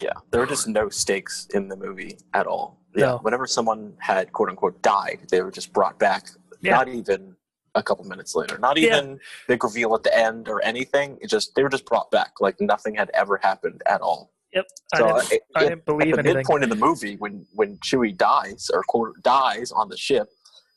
Yeah, 0.00 0.12
there 0.30 0.40
were 0.40 0.46
just 0.46 0.66
no 0.68 0.88
stakes 0.88 1.46
in 1.54 1.68
the 1.68 1.76
movie 1.76 2.18
at 2.34 2.46
all. 2.46 2.80
Yeah, 2.96 3.06
No. 3.06 3.18
whenever 3.18 3.46
someone 3.46 3.94
had 3.98 4.32
quote 4.32 4.48
unquote 4.48 4.80
died, 4.82 5.20
they 5.30 5.40
were 5.42 5.50
just 5.50 5.72
brought 5.72 5.98
back. 5.98 6.28
Yeah. 6.60 6.72
Not 6.76 6.88
even 6.88 7.36
a 7.74 7.82
couple 7.82 8.04
minutes 8.04 8.34
later. 8.34 8.58
Not 8.58 8.76
Yeah. 8.76 8.96
even 8.98 9.20
big 9.48 9.62
reveal 9.64 9.94
at 9.94 10.02
the 10.02 10.16
end 10.16 10.48
or 10.48 10.62
anything. 10.64 11.18
It 11.20 11.28
just 11.28 11.54
they 11.54 11.62
were 11.62 11.68
just 11.68 11.86
brought 11.86 12.10
back 12.10 12.32
like 12.40 12.60
nothing 12.60 12.94
had 12.94 13.10
ever 13.14 13.36
happened 13.42 13.82
at 13.86 14.00
all. 14.00 14.32
Yep. 14.52 14.66
So 14.96 15.04
I 15.06 15.18
didn't, 15.20 15.32
it- 15.32 15.42
I 15.56 15.64
it- 15.64 15.68
didn't 15.70 15.84
believe 15.84 16.12
at 16.18 16.24
the 16.24 16.30
anything. 16.30 16.36
midpoint 16.38 16.64
of 16.64 16.70
the 16.70 16.76
movie 16.76 17.16
when 17.16 17.46
when 17.52 17.78
Chewie 17.78 18.16
dies 18.16 18.70
or 18.72 18.82
quote 18.86 19.20
dies 19.22 19.70
on 19.72 19.88
the 19.88 19.96
ship, 19.96 20.28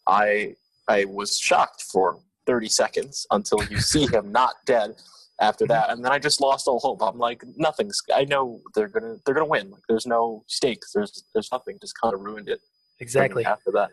I 0.07 0.56
I 0.88 1.06
was 1.06 1.38
shocked 1.38 1.81
for 1.84 2.19
thirty 2.45 2.69
seconds 2.69 3.26
until 3.31 3.64
you 3.65 3.80
see 3.80 4.07
him 4.07 4.31
not 4.31 4.56
dead. 4.65 4.95
After 5.39 5.65
Mm-hmm. 5.65 5.72
that, 5.73 5.89
and 5.91 6.03
then 6.03 6.11
I 6.11 6.18
just 6.19 6.41
lost 6.41 6.68
all 6.68 6.80
hope. 6.80 7.01
I'm 7.01 7.19
like, 7.19 7.43
nothing's. 7.55 8.01
I 8.14 8.26
know 8.26 8.59
they're 8.73 8.88
gonna 8.88 9.18
they're 9.26 9.35
gonna 9.35 9.45
win. 9.45 9.69
Like, 9.69 9.84
there's 9.88 10.07
no 10.07 10.43
stakes. 10.47 10.91
There's 10.93 11.23
there's 11.34 11.49
nothing. 11.51 11.77
Just 11.80 11.93
kind 12.01 12.14
of 12.15 12.22
ruined 12.22 12.49
it. 12.49 12.59
Exactly. 12.99 13.45
After 13.45 13.69
that, 13.72 13.89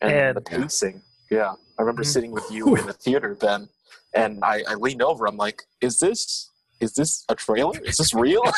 and, 0.00 0.12
And- 0.12 0.36
the 0.36 0.40
pacing. 0.40 1.02
Yeah, 1.30 1.52
I 1.78 1.82
remember 1.82 2.02
Mhm. 2.02 2.06
sitting 2.06 2.30
with 2.32 2.50
you 2.50 2.76
in 2.76 2.86
the 2.86 2.92
theater, 2.92 3.34
Ben, 3.34 3.68
and 4.14 4.42
I, 4.44 4.62
I 4.68 4.74
leaned 4.74 5.02
over. 5.02 5.26
I'm 5.26 5.36
like, 5.36 5.62
is 5.80 5.98
this 5.98 6.50
is 6.80 6.94
this 6.94 7.24
a 7.28 7.34
trailer? 7.34 7.78
Is 7.84 7.98
this 7.98 8.14
real? 8.14 8.42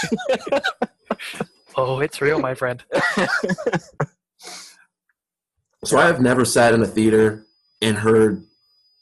Oh, 1.77 1.99
it's 1.99 2.21
real, 2.21 2.39
my 2.39 2.55
friend. 2.55 2.81
So 5.85 5.99
I 5.99 6.07
have 6.07 6.21
never 6.21 6.45
sat 6.45 6.73
in 6.73 6.83
a 6.83 6.87
theater 6.87 7.47
and 7.83 7.97
heard 7.99 8.45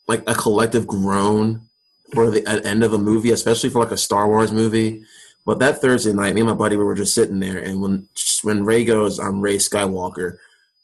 like 0.09 0.23
a 0.27 0.35
collective 0.35 0.87
groan 0.87 1.69
for 2.13 2.31
the 2.31 2.47
end 2.67 2.85
of 2.85 2.93
a 2.93 2.99
movie, 2.99 3.31
especially 3.31 3.71
for 3.71 3.81
like 3.83 3.93
a 3.93 3.97
Star 3.97 4.29
Wars 4.29 4.53
movie. 4.53 5.05
But 5.45 5.59
that 5.59 5.81
Thursday 5.81 6.13
night, 6.13 6.35
me 6.35 6.43
and 6.43 6.51
my 6.51 6.55
buddy 6.57 6.77
we 6.77 6.85
were 6.85 6.95
just 6.95 7.15
sitting 7.15 7.41
there, 7.41 7.59
and 7.59 7.81
when 7.81 8.09
when 8.43 8.65
Rey 8.65 8.85
goes, 8.85 9.19
"I'm 9.19 9.41
Rey 9.41 9.57
Skywalker," 9.57 10.39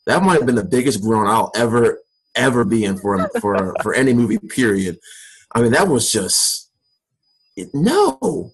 that 0.06 0.22
might 0.22 0.38
have 0.38 0.46
been 0.46 0.54
the 0.54 0.64
biggest 0.64 1.02
groan 1.02 1.26
I'll 1.26 1.52
ever 1.54 2.00
ever 2.34 2.64
be 2.64 2.84
in 2.84 2.98
for 2.98 3.28
for 3.40 3.74
for 3.82 3.94
any 3.94 4.12
movie. 4.12 4.38
Period. 4.38 4.98
I 5.54 5.62
mean, 5.62 5.72
that 5.72 5.88
was 5.88 6.10
just 6.10 6.70
it, 7.56 7.68
no. 7.74 8.52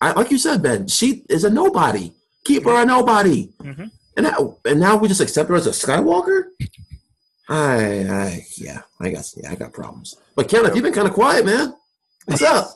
I, 0.00 0.12
like 0.12 0.30
you 0.30 0.38
said, 0.38 0.62
Ben, 0.62 0.88
she 0.88 1.24
is 1.30 1.44
a 1.44 1.50
nobody. 1.50 2.12
Keep 2.44 2.64
her 2.64 2.82
a 2.82 2.84
nobody. 2.84 3.50
Mhm. 3.62 3.90
And 4.16 4.24
now, 4.24 4.56
and 4.64 4.80
now 4.80 4.96
we 4.96 5.08
just 5.08 5.20
accept 5.20 5.48
her 5.48 5.54
as 5.56 5.66
a 5.66 5.70
Skywalker. 5.70 6.44
I, 7.48 8.04
I, 8.08 8.46
yeah, 8.56 8.82
I 9.00 9.10
guess, 9.10 9.34
yeah, 9.36 9.50
I 9.52 9.54
got 9.54 9.72
problems. 9.72 10.16
But 10.34 10.48
Kenneth, 10.48 10.74
you've 10.74 10.84
been 10.84 10.92
kind 10.92 11.06
of 11.06 11.14
quiet, 11.14 11.44
man. 11.46 11.74
What's 12.26 12.42
up? 12.42 12.68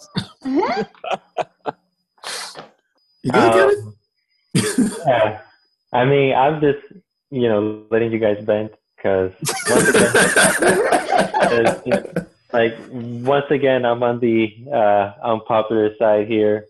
You 3.22 3.32
good, 3.32 3.52
Uh, 3.52 3.52
Kenneth? 4.55 4.98
yeah. 5.06 5.40
I 5.93 6.05
mean, 6.06 6.35
I'm 6.35 6.59
just, 6.62 6.78
you 7.31 7.51
know, 7.51 7.85
letting 7.90 8.12
you 8.12 8.18
guys 8.18 8.43
vent 8.43 8.72
because 8.97 9.32
once 9.68 9.89
again, 9.89 10.12
'cause, 11.43 11.82
you 11.85 11.93
know, 11.93 12.27
like 12.55 12.74
once 12.90 13.44
again, 13.51 13.85
I'm 13.85 14.02
on 14.02 14.20
the 14.20 14.56
uh, 14.72 15.12
unpopular 15.22 15.94
side 15.97 16.28
here. 16.28 16.64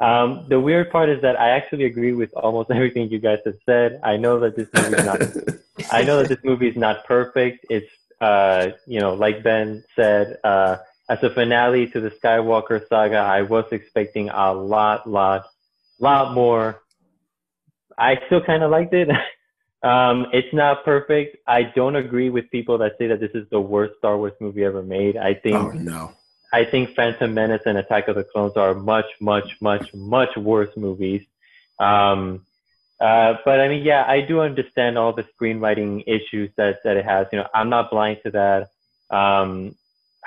Um, 0.00 0.46
the 0.48 0.58
weird 0.58 0.90
part 0.90 1.08
is 1.10 1.22
that 1.22 1.38
I 1.40 1.50
actually 1.50 1.84
agree 1.84 2.12
with 2.12 2.32
almost 2.34 2.70
everything 2.72 3.08
you 3.08 3.20
guys 3.20 3.38
have 3.46 3.54
said. 3.64 4.00
I 4.02 4.16
know 4.16 4.40
that 4.40 4.56
this 4.56 4.68
movie 4.74 4.96
is 4.96 5.04
not. 5.04 5.22
I 5.92 6.02
know 6.02 6.18
that 6.18 6.28
this 6.28 6.42
movie 6.42 6.66
is 6.68 6.76
not 6.76 7.04
perfect. 7.04 7.66
It's, 7.70 7.86
uh, 8.20 8.70
you 8.88 8.98
know, 8.98 9.14
like 9.14 9.44
Ben 9.44 9.84
said, 9.94 10.38
uh, 10.42 10.78
as 11.08 11.18
a 11.22 11.30
finale 11.30 11.86
to 11.88 12.00
the 12.00 12.10
Skywalker 12.10 12.86
saga, 12.88 13.18
I 13.18 13.42
was 13.42 13.64
expecting 13.72 14.30
a 14.30 14.52
lot, 14.52 15.08
lot, 15.08 15.46
lot 15.98 16.34
more. 16.34 16.82
I 17.98 18.18
still 18.26 18.40
kind 18.40 18.62
of 18.62 18.70
liked 18.70 18.94
it. 18.94 19.08
um, 19.82 20.26
it's 20.32 20.52
not 20.52 20.84
perfect. 20.84 21.36
I 21.46 21.64
don't 21.64 21.96
agree 21.96 22.30
with 22.30 22.50
people 22.50 22.78
that 22.78 22.92
say 22.98 23.08
that 23.08 23.20
this 23.20 23.32
is 23.34 23.46
the 23.50 23.60
worst 23.60 23.98
Star 23.98 24.16
Wars 24.16 24.32
movie 24.40 24.64
ever 24.64 24.82
made. 24.82 25.16
I 25.16 25.34
think 25.34 25.56
oh 25.56 25.70
no. 25.70 26.12
I 26.52 26.64
think 26.64 26.94
Phantom 26.94 27.34
Menace 27.34 27.62
and 27.66 27.76
Attack 27.76 28.06
of 28.06 28.14
the 28.14 28.22
Clones 28.22 28.56
are 28.56 28.74
much, 28.74 29.06
much, 29.20 29.56
much, 29.60 29.92
much 29.92 30.36
worse 30.36 30.70
movies. 30.76 31.26
Um, 31.80 32.46
uh, 33.00 33.34
but 33.44 33.60
I 33.60 33.66
mean, 33.66 33.82
yeah, 33.82 34.04
I 34.06 34.20
do 34.20 34.40
understand 34.40 34.96
all 34.96 35.12
the 35.12 35.24
screenwriting 35.24 36.04
issues 36.06 36.50
that, 36.56 36.78
that 36.84 36.96
it 36.96 37.04
has. 37.04 37.26
You 37.32 37.40
know, 37.40 37.48
I'm 37.52 37.70
not 37.70 37.90
blind 37.90 38.18
to 38.24 38.30
that. 38.30 38.68
Um, 39.14 39.74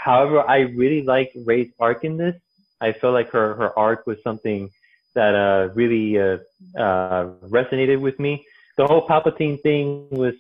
however, 0.08 0.38
I 0.56 0.60
really 0.82 1.02
like 1.04 1.30
Rey's 1.50 1.72
arc 1.80 2.04
in 2.04 2.18
this. 2.18 2.36
I 2.80 2.94
feel 2.94 3.12
like 3.12 3.30
her, 3.32 3.56
her 3.56 3.78
arc 3.78 4.08
was 4.08 4.18
something 4.24 4.70
that 5.18 5.34
uh, 5.36 5.74
really 5.74 6.18
uh, 6.26 6.38
uh, 6.86 7.22
resonated 7.58 8.00
with 8.00 8.18
me. 8.20 8.46
The 8.78 8.86
whole 8.88 9.08
Palpatine 9.08 9.62
thing 9.62 10.08
was 10.12 10.36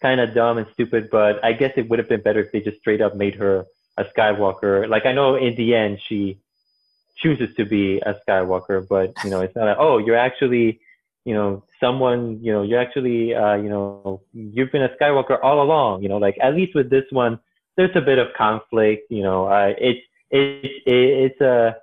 kind 0.00 0.20
of 0.20 0.34
dumb 0.34 0.58
and 0.58 0.66
stupid, 0.74 1.08
but 1.10 1.42
I 1.44 1.52
guess 1.52 1.72
it 1.76 1.88
would 1.88 1.98
have 1.98 2.08
been 2.08 2.20
better 2.20 2.40
if 2.40 2.52
they 2.52 2.60
just 2.60 2.78
straight 2.78 3.00
up 3.00 3.16
made 3.16 3.34
her 3.36 3.64
a 3.96 4.04
Skywalker. 4.04 4.88
Like 4.88 5.06
I 5.06 5.12
know 5.12 5.34
in 5.34 5.56
the 5.56 5.74
end 5.74 5.98
she 6.06 6.38
chooses 7.16 7.54
to 7.56 7.64
be 7.64 7.98
a 8.00 8.14
Skywalker, 8.22 8.86
but 8.86 9.12
you 9.24 9.30
know 9.30 9.40
it's 9.40 9.56
not. 9.56 9.64
Like, 9.64 9.76
oh, 9.80 9.98
you're 9.98 10.22
actually, 10.28 10.80
you 11.24 11.34
know, 11.34 11.64
someone. 11.80 12.38
You 12.44 12.52
know, 12.52 12.62
you're 12.62 12.80
actually, 12.80 13.34
uh, 13.34 13.56
you 13.56 13.70
know, 13.70 14.20
you've 14.32 14.70
been 14.70 14.82
a 14.82 14.94
Skywalker 15.00 15.38
all 15.42 15.62
along. 15.62 16.02
You 16.02 16.08
know, 16.10 16.18
like 16.18 16.36
at 16.40 16.54
least 16.54 16.74
with 16.74 16.90
this 16.90 17.08
one, 17.10 17.40
there's 17.78 17.94
a 17.94 18.02
bit 18.02 18.18
of 18.18 18.26
conflict. 18.36 19.04
You 19.08 19.22
know, 19.22 19.46
uh, 19.46 19.72
it's 19.78 20.00
it's 20.30 20.68
it's 20.84 21.40
a 21.40 21.76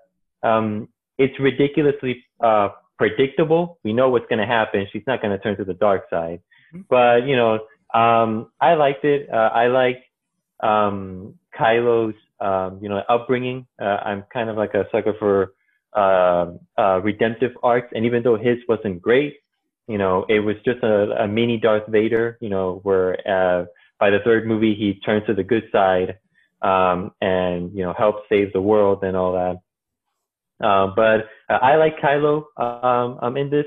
um, 0.44 0.90
it's 1.18 1.40
ridiculously 1.40 2.24
uh, 2.42 2.70
predictable. 3.00 3.80
We 3.84 3.94
know 3.94 4.10
what's 4.10 4.28
going 4.28 4.40
to 4.40 4.46
happen. 4.46 4.86
She's 4.92 5.08
not 5.08 5.22
going 5.22 5.36
to 5.36 5.42
turn 5.42 5.58
to 5.58 5.64
the 5.64 5.74
dark 5.74 6.04
side. 6.12 6.42
But 6.90 7.26
you 7.26 7.38
know, 7.38 7.60
um, 7.94 8.52
I 8.60 8.74
liked 8.74 9.06
it. 9.06 9.30
Uh, 9.32 9.50
I 9.54 9.68
liked 9.68 10.04
um, 10.60 11.36
Kylo's 11.58 12.16
um, 12.42 12.80
you 12.82 12.90
know 12.90 13.02
upbringing. 13.08 13.66
Uh, 13.82 13.98
I'm 14.04 14.26
kind 14.34 14.50
of 14.50 14.58
like 14.58 14.74
a 14.74 14.86
sucker 14.92 15.16
for 15.18 15.54
uh, 15.94 16.52
uh, 16.78 17.00
redemptive 17.02 17.54
arcs, 17.64 17.88
and 17.96 18.06
even 18.06 18.22
though 18.22 18.38
his 18.38 18.58
wasn't 18.68 19.02
great, 19.02 19.38
you 19.88 19.98
know, 19.98 20.26
it 20.28 20.42
was 20.42 20.58
just 20.66 20.84
a, 20.84 21.24
a 21.24 21.28
mini 21.28 21.58
Darth 21.58 21.88
Vader. 21.88 22.38
You 22.42 22.50
know, 22.50 22.82
where 22.84 23.16
uh, 23.26 23.66
by 24.00 24.10
the 24.10 24.20
third 24.24 24.46
movie 24.48 24.76
he 24.76 25.00
turns 25.06 25.26
to 25.28 25.34
the 25.34 25.44
good 25.44 25.64
side 25.72 26.18
um, 26.62 27.12
and 27.22 27.76
you 27.76 27.84
know 27.84 27.94
helps 27.94 28.24
save 28.30 28.52
the 28.54 28.62
world 28.62 29.04
and 29.04 29.16
all 29.16 29.34
that. 29.34 29.58
Uh, 30.66 30.88
but 30.96 31.28
uh, 31.50 31.60
I 31.62 31.76
like 31.76 32.00
Kylo 32.00 32.46
um, 32.58 33.20
um, 33.22 33.38
in 33.38 33.50
this. 33.50 33.66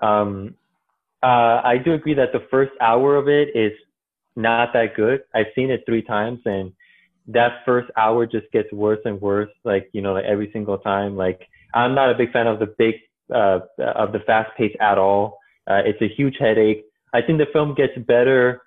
Um, 0.00 0.54
uh, 1.22 1.60
I 1.62 1.76
do 1.84 1.92
agree 1.92 2.14
that 2.14 2.32
the 2.32 2.46
first 2.50 2.72
hour 2.80 3.16
of 3.16 3.28
it 3.28 3.48
is 3.54 3.72
not 4.36 4.72
that 4.72 4.94
good. 4.96 5.22
I've 5.34 5.52
seen 5.54 5.70
it 5.70 5.82
three 5.84 6.02
times, 6.02 6.40
and 6.44 6.72
that 7.26 7.60
first 7.66 7.90
hour 7.96 8.26
just 8.26 8.50
gets 8.52 8.72
worse 8.72 9.00
and 9.04 9.20
worse. 9.20 9.50
Like 9.64 9.90
you 9.92 10.00
know, 10.02 10.14
like 10.14 10.24
every 10.24 10.50
single 10.52 10.78
time. 10.78 11.16
Like 11.16 11.46
I'm 11.74 11.94
not 11.94 12.10
a 12.10 12.14
big 12.14 12.32
fan 12.32 12.46
of 12.46 12.58
the 12.58 12.74
big 12.78 12.94
uh, 13.34 13.60
of 13.78 14.12
the 14.12 14.20
fast 14.26 14.56
pace 14.56 14.74
at 14.80 14.98
all. 14.98 15.38
Uh, 15.66 15.82
it's 15.84 16.00
a 16.00 16.08
huge 16.08 16.36
headache. 16.38 16.84
I 17.12 17.20
think 17.20 17.38
the 17.38 17.46
film 17.52 17.74
gets 17.74 17.92
better 18.06 18.62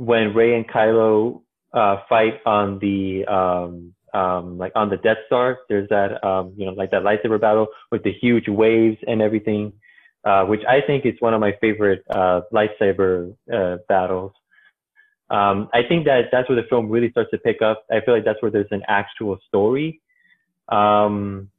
when 0.00 0.32
Rey 0.32 0.56
and 0.56 0.66
Kylo 0.66 1.42
uh, 1.74 1.98
fight 2.08 2.40
on 2.46 2.78
the 2.78 3.26
um, 3.26 3.92
um, 4.14 4.56
like 4.56 4.72
on 4.74 4.88
the 4.88 4.96
Death 4.96 5.18
Star. 5.26 5.58
There's 5.68 5.88
that 5.90 6.24
um, 6.24 6.54
you 6.56 6.64
know 6.64 6.72
like 6.72 6.90
that 6.92 7.02
lightsaber 7.02 7.38
battle 7.38 7.66
with 7.92 8.02
the 8.02 8.12
huge 8.12 8.48
waves 8.48 8.96
and 9.06 9.20
everything, 9.20 9.74
uh, 10.24 10.44
which 10.46 10.62
I 10.66 10.80
think 10.80 11.04
is 11.04 11.14
one 11.18 11.34
of 11.34 11.40
my 11.40 11.52
favorite 11.60 12.02
uh, 12.08 12.40
lightsaber 12.50 13.36
uh, 13.52 13.76
battles. 13.90 14.32
Um, 15.28 15.68
I 15.74 15.82
think 15.86 16.06
that 16.06 16.30
that's 16.32 16.48
where 16.48 16.56
the 16.60 16.66
film 16.68 16.88
really 16.88 17.10
starts 17.10 17.30
to 17.32 17.38
pick 17.38 17.60
up. 17.60 17.84
I 17.90 18.00
feel 18.00 18.14
like 18.14 18.24
that's 18.24 18.40
where 18.40 18.50
there's 18.50 18.72
an 18.72 18.82
actual 18.88 19.38
story. 19.48 20.00
Um, 20.70 21.50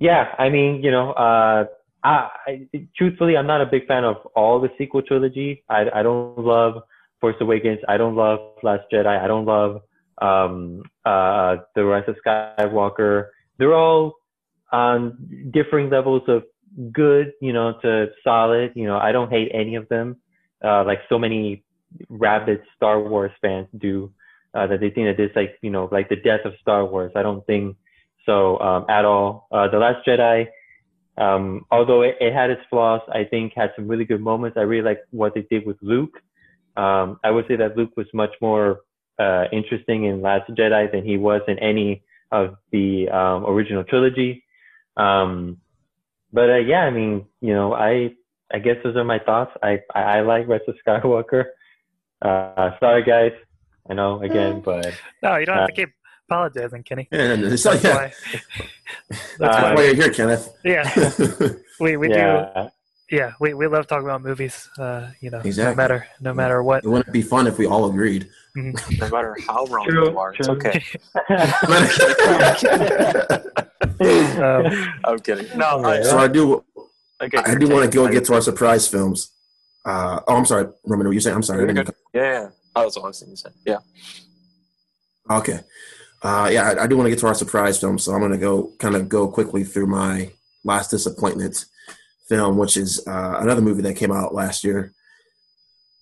yeah, 0.00 0.34
I 0.38 0.48
mean, 0.48 0.82
you 0.82 0.90
know, 0.90 1.12
uh, 1.12 1.66
I, 2.02 2.28
I, 2.46 2.68
truthfully, 2.96 3.36
I'm 3.36 3.46
not 3.46 3.60
a 3.60 3.66
big 3.66 3.86
fan 3.86 4.04
of 4.04 4.16
all 4.34 4.60
the 4.60 4.70
sequel 4.78 5.02
trilogy. 5.02 5.62
I, 5.68 5.84
I 5.94 6.02
don't 6.02 6.38
love 6.38 6.82
Force 7.20 7.36
Awakens. 7.40 7.80
I 7.88 7.96
don't 7.96 8.16
love 8.16 8.40
Last 8.62 8.84
Jedi. 8.92 9.06
I 9.06 9.26
don't 9.26 9.44
love 9.44 9.82
um, 10.20 10.82
uh, 11.04 11.56
The 11.74 11.84
Rise 11.84 12.04
of 12.08 12.16
Skywalker. 12.24 13.28
They're 13.58 13.74
all 13.74 14.14
on 14.72 15.50
differing 15.52 15.90
levels 15.90 16.22
of 16.28 16.44
good, 16.92 17.32
you 17.40 17.52
know, 17.52 17.74
to 17.82 18.06
solid. 18.22 18.72
You 18.74 18.86
know, 18.86 18.98
I 18.98 19.12
don't 19.12 19.30
hate 19.30 19.50
any 19.52 19.74
of 19.74 19.88
them. 19.88 20.16
Uh, 20.62 20.84
like 20.84 21.00
so 21.08 21.18
many 21.18 21.64
rabid 22.08 22.62
Star 22.76 23.00
Wars 23.00 23.32
fans 23.40 23.66
do, 23.78 24.12
uh, 24.54 24.66
that 24.66 24.80
they 24.80 24.90
think 24.90 25.06
that 25.08 25.16
this 25.16 25.30
like, 25.34 25.58
you 25.62 25.70
know, 25.70 25.88
like 25.90 26.08
the 26.08 26.16
death 26.16 26.40
of 26.44 26.52
Star 26.60 26.84
Wars. 26.84 27.12
I 27.16 27.22
don't 27.22 27.44
think 27.46 27.76
so 28.26 28.58
um, 28.60 28.86
at 28.88 29.04
all. 29.04 29.48
Uh, 29.50 29.68
the 29.68 29.78
Last 29.78 30.06
Jedi, 30.06 30.46
um, 31.16 31.66
although 31.70 32.02
it, 32.02 32.16
it, 32.20 32.32
had 32.32 32.50
its 32.50 32.62
flaws, 32.70 33.00
I 33.12 33.24
think 33.24 33.52
had 33.54 33.72
some 33.76 33.88
really 33.88 34.04
good 34.04 34.20
moments. 34.20 34.56
I 34.56 34.62
really 34.62 34.84
like 34.84 35.00
what 35.10 35.34
they 35.34 35.46
did 35.50 35.66
with 35.66 35.76
Luke. 35.82 36.22
Um, 36.76 37.18
I 37.24 37.30
would 37.30 37.46
say 37.48 37.56
that 37.56 37.76
Luke 37.76 37.96
was 37.96 38.06
much 38.12 38.30
more 38.40 38.80
uh, 39.18 39.44
interesting 39.52 40.04
in 40.04 40.22
Last 40.22 40.50
Jedi 40.50 40.90
than 40.90 41.04
he 41.04 41.16
was 41.16 41.42
in 41.48 41.58
any 41.58 42.02
of 42.32 42.56
the 42.72 43.08
um, 43.08 43.44
original 43.44 43.84
trilogy. 43.84 44.44
Um, 44.96 45.58
but 46.32 46.50
uh, 46.50 46.56
yeah, 46.56 46.80
I 46.80 46.90
mean, 46.90 47.26
you 47.40 47.54
know, 47.54 47.74
I 47.74 48.14
I 48.52 48.58
guess 48.58 48.76
those 48.82 48.96
are 48.96 49.04
my 49.04 49.18
thoughts. 49.18 49.52
I 49.62 49.80
I, 49.94 50.02
I 50.02 50.20
like 50.20 50.48
Rise 50.48 50.60
of 50.68 50.76
Skywalker. 50.86 51.46
Uh, 52.22 52.70
sorry, 52.78 53.02
guys. 53.04 53.32
I 53.88 53.94
know 53.94 54.22
again, 54.22 54.60
but 54.60 54.94
no, 55.22 55.36
you 55.36 55.46
don't 55.46 55.56
have 55.56 55.68
to 55.68 55.72
uh, 55.72 55.76
keep 55.76 55.90
apologizing, 56.28 56.84
Kenny. 56.84 57.08
Yeah, 57.10 57.34
no, 57.36 57.48
that's 57.50 57.64
why. 57.64 58.12
that's 59.38 59.40
uh, 59.40 59.72
why 59.74 59.84
you're 59.84 59.94
here, 59.94 60.12
Kenneth. 60.12 60.54
Yeah, 60.64 61.50
we 61.80 61.96
we 61.96 62.10
yeah. 62.10 62.52
do. 62.54 62.70
Yeah, 63.10 63.32
we, 63.40 63.54
we 63.54 63.66
love 63.66 63.88
talking 63.88 64.04
about 64.04 64.22
movies. 64.22 64.68
Uh, 64.78 65.10
you 65.20 65.30
know, 65.30 65.40
exactly. 65.40 65.72
no 65.72 65.76
matter 65.76 66.06
no 66.20 66.32
matter 66.32 66.62
what. 66.62 66.84
It 66.84 66.88
wouldn't 66.88 67.12
be 67.12 67.22
fun 67.22 67.48
if 67.48 67.58
we 67.58 67.66
all 67.66 67.90
agreed. 67.90 68.28
Mm-hmm. 68.56 68.98
No 69.00 69.08
matter 69.10 69.36
how 69.46 69.64
wrong 69.66 69.86
true, 69.88 70.10
you 70.10 70.18
are, 70.18 70.32
true. 70.32 70.38
it's 70.40 70.48
okay. 70.48 70.84
um, 74.42 74.92
I'm 75.04 75.18
kidding. 75.20 75.58
No, 75.58 75.84
I, 75.84 76.02
so 76.02 76.18
I 76.18 76.28
do. 76.28 76.64
Okay, 77.20 77.38
I 77.38 77.54
do 77.54 77.68
want 77.68 77.90
to 77.90 77.96
go 77.96 78.04
and 78.04 78.14
get 78.14 78.24
to 78.26 78.34
our 78.34 78.40
surprise 78.40 78.88
films. 78.88 79.30
Uh, 79.84 80.20
oh, 80.26 80.36
I'm 80.36 80.46
sorry, 80.46 80.66
Roman. 80.84 81.06
What 81.06 81.12
you 81.12 81.20
saying? 81.20 81.36
I'm 81.36 81.42
sorry. 81.42 81.72
Yeah, 81.72 81.84
yeah. 82.12 82.48
Oh, 82.74 82.82
that's 82.82 82.96
all 82.96 83.04
I 83.04 83.08
was 83.08 83.18
saying. 83.18 83.30
You 83.30 83.36
said, 83.36 83.52
yeah. 83.64 83.78
Okay. 85.30 85.60
Uh, 86.22 86.48
yeah, 86.52 86.70
I, 86.70 86.84
I 86.84 86.86
do 86.86 86.96
want 86.96 87.06
to 87.06 87.10
get 87.10 87.18
to 87.20 87.26
our 87.28 87.34
surprise 87.34 87.78
film, 87.78 87.98
so 87.98 88.12
I'm 88.12 88.20
going 88.20 88.32
to 88.32 88.38
go 88.38 88.72
kind 88.78 88.94
of 88.94 89.08
go 89.08 89.28
quickly 89.28 89.64
through 89.64 89.86
my 89.86 90.30
last 90.64 90.90
disappointment 90.90 91.66
film, 92.30 92.56
which 92.56 92.78
is 92.78 93.06
uh, 93.06 93.38
another 93.40 93.60
movie 93.60 93.82
that 93.82 93.96
came 93.96 94.12
out 94.12 94.32
last 94.32 94.64
year. 94.64 94.94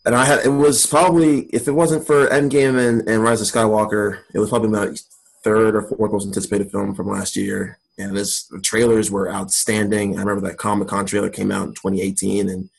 And 0.07 0.15
I 0.15 0.25
had 0.25 0.45
it 0.45 0.51
was 0.51 0.87
probably 0.87 1.47
if 1.47 1.67
it 1.67 1.73
wasn't 1.73 2.07
for 2.07 2.29
Endgame 2.29 2.79
and, 2.79 3.09
and 3.09 3.23
Rise 3.23 3.41
of 3.41 3.49
Skywalker, 3.49 4.21
it 4.33 4.39
was 4.39 4.51
probably 4.51 4.69
my 4.69 4.95
third 5.43 5.75
or 5.75 5.83
fourth 5.83 6.13
most 6.13 6.27
anticipated 6.27 6.71
film 6.71 6.95
from 6.95 7.09
last 7.09 7.35
year. 7.35 7.79
And 7.99 8.17
this 8.17 8.45
the 8.45 8.61
trailers 8.61 9.11
were 9.11 9.33
outstanding. 9.33 10.17
I 10.17 10.21
remember 10.21 10.47
that 10.49 10.59
Comic 10.59 10.89
Con 10.89 11.05
trailer 11.05 11.31
came 11.31 11.51
out 11.51 11.69
in 11.69 11.75
2018, 11.75 12.49
and 12.49 12.71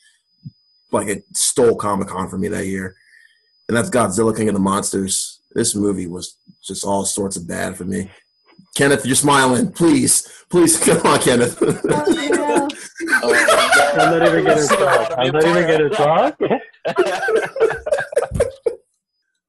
like 0.92 1.08
it 1.08 1.24
stole 1.36 1.76
Comic 1.76 2.08
Con 2.08 2.28
for 2.28 2.38
me 2.38 2.48
that 2.48 2.66
year. 2.66 2.96
And 3.68 3.76
that's 3.76 3.90
Godzilla 3.90 4.36
King 4.36 4.48
of 4.48 4.54
the 4.54 4.60
Monsters. 4.60 5.40
This 5.52 5.74
movie 5.74 6.06
was 6.06 6.36
just 6.62 6.84
all 6.84 7.04
sorts 7.04 7.36
of 7.36 7.46
bad 7.46 7.76
for 7.76 7.84
me. 7.84 8.10
Kenneth, 8.74 9.04
you're 9.04 9.16
smiling. 9.16 9.72
Please, 9.72 10.28
please 10.48 10.78
come 10.84 11.04
on, 11.06 11.18
Kenneth. 11.20 11.58
oh, 11.60 11.78
oh, 13.22 13.96
I'm 14.00 14.18
not 14.18 14.28
even 14.28 14.44
gonna 14.44 14.66
talk. 14.66 15.12
I'm 15.18 15.32
not 15.32 15.44
even 15.44 15.66
gonna 15.66 15.90
talk. 15.90 16.38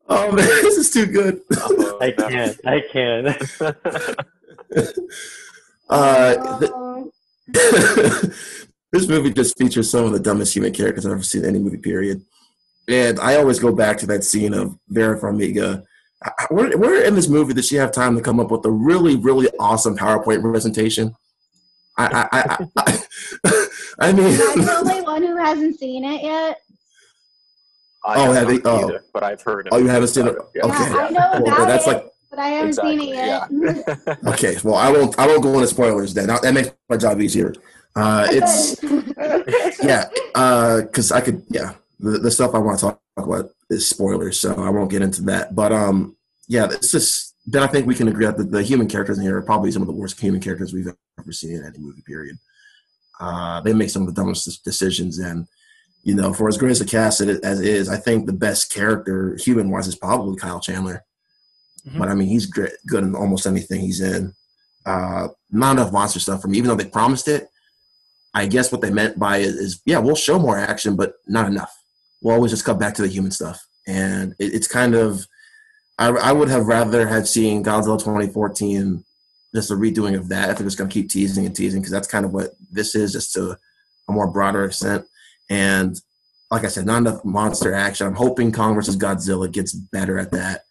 oh 0.09 0.31
man, 0.31 0.45
this 0.45 0.77
is 0.77 0.91
too 0.91 1.05
good. 1.05 1.41
I 2.01 2.11
can't. 2.11 2.59
I 2.65 2.81
can't. 2.91 3.27
uh, 5.89 7.03
this 8.91 9.07
movie 9.07 9.31
just 9.31 9.57
features 9.57 9.89
some 9.89 10.05
of 10.05 10.13
the 10.13 10.19
dumbest 10.19 10.55
human 10.55 10.73
characters 10.73 11.05
I've 11.05 11.11
ever 11.13 11.23
seen 11.23 11.43
in 11.43 11.49
any 11.49 11.59
movie. 11.59 11.77
Period. 11.77 12.23
And 12.87 13.19
I 13.19 13.35
always 13.35 13.59
go 13.59 13.71
back 13.71 13.99
to 13.99 14.07
that 14.07 14.23
scene 14.23 14.53
of 14.53 14.77
Vera 14.89 15.19
Farmiga 15.19 15.83
where, 16.49 16.77
where 16.77 17.03
in 17.03 17.15
this 17.15 17.27
movie 17.27 17.53
did 17.53 17.65
she 17.65 17.75
have 17.77 17.91
time 17.91 18.15
to 18.15 18.21
come 18.21 18.39
up 18.39 18.51
with 18.51 18.65
a 18.65 18.71
really, 18.71 19.15
really 19.15 19.47
awesome 19.59 19.97
PowerPoint 19.97 20.41
presentation? 20.41 21.15
I, 21.97 22.27
I, 22.31 22.39
I, 22.39 22.67
I, 22.77 23.67
I 23.99 24.13
mean, 24.13 24.25
I'm 24.25 24.61
the 24.61 24.77
only 24.79 25.01
one 25.01 25.23
who 25.23 25.35
hasn't 25.35 25.79
seen 25.79 26.05
it 26.05 26.23
yet. 26.23 26.61
I 28.03 28.27
oh, 28.27 28.31
have 28.31 28.49
it, 28.49 28.61
oh. 28.65 28.87
Either, 28.87 29.03
but 29.13 29.23
I've 29.23 29.41
heard. 29.41 29.69
Oh, 29.71 29.77
you 29.77 29.87
haven't 29.87 30.07
seen 30.07 30.27
it? 30.27 30.35
Yeah, 30.55 30.65
okay, 30.65 30.75
I 30.75 31.09
know 31.09 31.31
about 31.31 31.43
well, 31.43 31.65
that's 31.67 31.85
it, 31.85 31.91
like, 31.91 32.05
but 32.31 32.39
I 32.39 32.47
haven't 32.47 32.69
exactly, 32.69 32.97
seen 32.97 33.09
it 33.09 33.15
yet. 33.15 33.47
Yeah. 33.51 34.31
okay, 34.31 34.57
well, 34.63 34.75
I 34.75 34.89
won't. 34.89 35.19
I 35.19 35.27
won't 35.27 35.43
go 35.43 35.53
into 35.53 35.67
spoilers. 35.67 36.13
Then 36.13 36.27
that 36.27 36.53
makes 36.53 36.71
my 36.89 36.97
job 36.97 37.21
easier. 37.21 37.53
Uh, 37.95 38.25
it's 38.31 38.81
yeah, 39.83 40.09
because 40.81 41.11
uh, 41.11 41.15
I 41.15 41.21
could. 41.21 41.43
Yeah, 41.49 41.73
the, 41.99 42.17
the 42.17 42.31
stuff 42.31 42.55
I 42.55 42.57
want 42.57 42.79
to 42.79 42.85
talk 42.85 43.01
about 43.17 43.51
is 43.71 43.87
spoilers, 43.87 44.39
so 44.39 44.61
I 44.61 44.69
won't 44.69 44.91
get 44.91 45.01
into 45.01 45.21
that. 45.23 45.55
But 45.55 45.71
um, 45.71 46.15
yeah, 46.47 46.67
it's 46.69 46.91
just 46.91 47.35
then 47.45 47.63
I 47.63 47.67
think 47.67 47.87
we 47.87 47.95
can 47.95 48.07
agree 48.07 48.25
that 48.25 48.37
the, 48.37 48.43
the, 48.43 48.61
human 48.61 48.87
characters 48.87 49.17
in 49.17 49.23
here 49.23 49.37
are 49.37 49.41
probably 49.41 49.71
some 49.71 49.81
of 49.81 49.87
the 49.87 49.93
worst 49.93 50.19
human 50.19 50.41
characters 50.41 50.73
we've 50.73 50.87
ever 51.19 51.31
seen 51.31 51.57
in 51.57 51.65
any 51.65 51.79
movie. 51.79 52.03
Period. 52.05 52.37
Uh, 53.19 53.61
they 53.61 53.73
make 53.73 53.89
some 53.89 54.03
of 54.03 54.07
the 54.07 54.13
dumbest 54.13 54.63
decisions, 54.63 55.19
and 55.19 55.47
you 56.03 56.15
know, 56.15 56.33
for 56.33 56.47
as 56.47 56.57
great 56.57 56.71
as 56.71 56.79
the 56.79 56.85
cast 56.85 57.21
as 57.21 57.59
it 57.59 57.67
is, 57.67 57.89
I 57.89 57.97
think 57.97 58.25
the 58.25 58.33
best 58.33 58.71
character 58.71 59.37
human 59.39 59.69
wise 59.69 59.87
is 59.87 59.95
probably 59.95 60.37
Kyle 60.37 60.59
Chandler. 60.59 61.03
Mm-hmm. 61.87 61.99
But 61.99 62.09
I 62.09 62.15
mean, 62.15 62.27
he's 62.27 62.45
great, 62.45 62.73
good 62.87 63.03
in 63.03 63.15
almost 63.15 63.47
anything 63.47 63.81
he's 63.81 64.01
in. 64.01 64.33
Uh, 64.85 65.29
not 65.51 65.73
enough 65.77 65.93
monster 65.93 66.19
stuff 66.19 66.41
for 66.41 66.47
me, 66.47 66.57
even 66.57 66.69
though 66.69 66.75
they 66.75 66.89
promised 66.89 67.27
it. 67.27 67.47
I 68.33 68.45
guess 68.45 68.71
what 68.71 68.81
they 68.81 68.89
meant 68.89 69.19
by 69.19 69.37
it 69.37 69.47
is, 69.47 69.81
yeah, 69.85 69.99
we'll 69.99 70.15
show 70.15 70.39
more 70.39 70.57
action, 70.57 70.95
but 70.95 71.15
not 71.27 71.47
enough 71.47 71.80
we'll 72.21 72.35
always 72.35 72.51
just 72.51 72.65
come 72.65 72.77
back 72.77 72.93
to 72.95 73.01
the 73.01 73.07
human 73.07 73.31
stuff. 73.31 73.65
And 73.87 74.33
it, 74.39 74.53
it's 74.53 74.67
kind 74.67 74.95
of, 74.95 75.25
I, 75.97 76.09
I, 76.09 76.31
would 76.31 76.49
have 76.49 76.67
rather 76.67 77.07
had 77.07 77.27
seen 77.27 77.63
Godzilla 77.63 77.99
2014 77.99 79.03
just 79.53 79.71
a 79.71 79.73
redoing 79.73 80.17
of 80.17 80.29
that 80.29 80.49
if 80.49 80.57
they're 80.57 80.67
just 80.67 80.77
going 80.77 80.89
to 80.89 80.93
keep 80.93 81.09
teasing 81.09 81.45
and 81.45 81.55
teasing 81.55 81.81
because 81.81 81.91
that's 81.91 82.07
kind 82.07 82.25
of 82.25 82.33
what 82.33 82.51
this 82.71 82.95
is, 82.95 83.11
just 83.11 83.33
to 83.33 83.57
a 84.07 84.11
more 84.11 84.27
broader 84.27 84.65
extent. 84.65 85.05
And 85.49 85.99
like 86.49 86.63
I 86.63 86.67
said, 86.67 86.85
not 86.85 86.97
enough 86.97 87.25
monster 87.25 87.73
action. 87.73 88.07
I'm 88.07 88.15
hoping 88.15 88.51
Kong 88.51 88.75
versus 88.75 88.97
Godzilla 88.97 89.51
gets 89.51 89.73
better 89.73 90.17
at 90.17 90.31
that. 90.31 90.63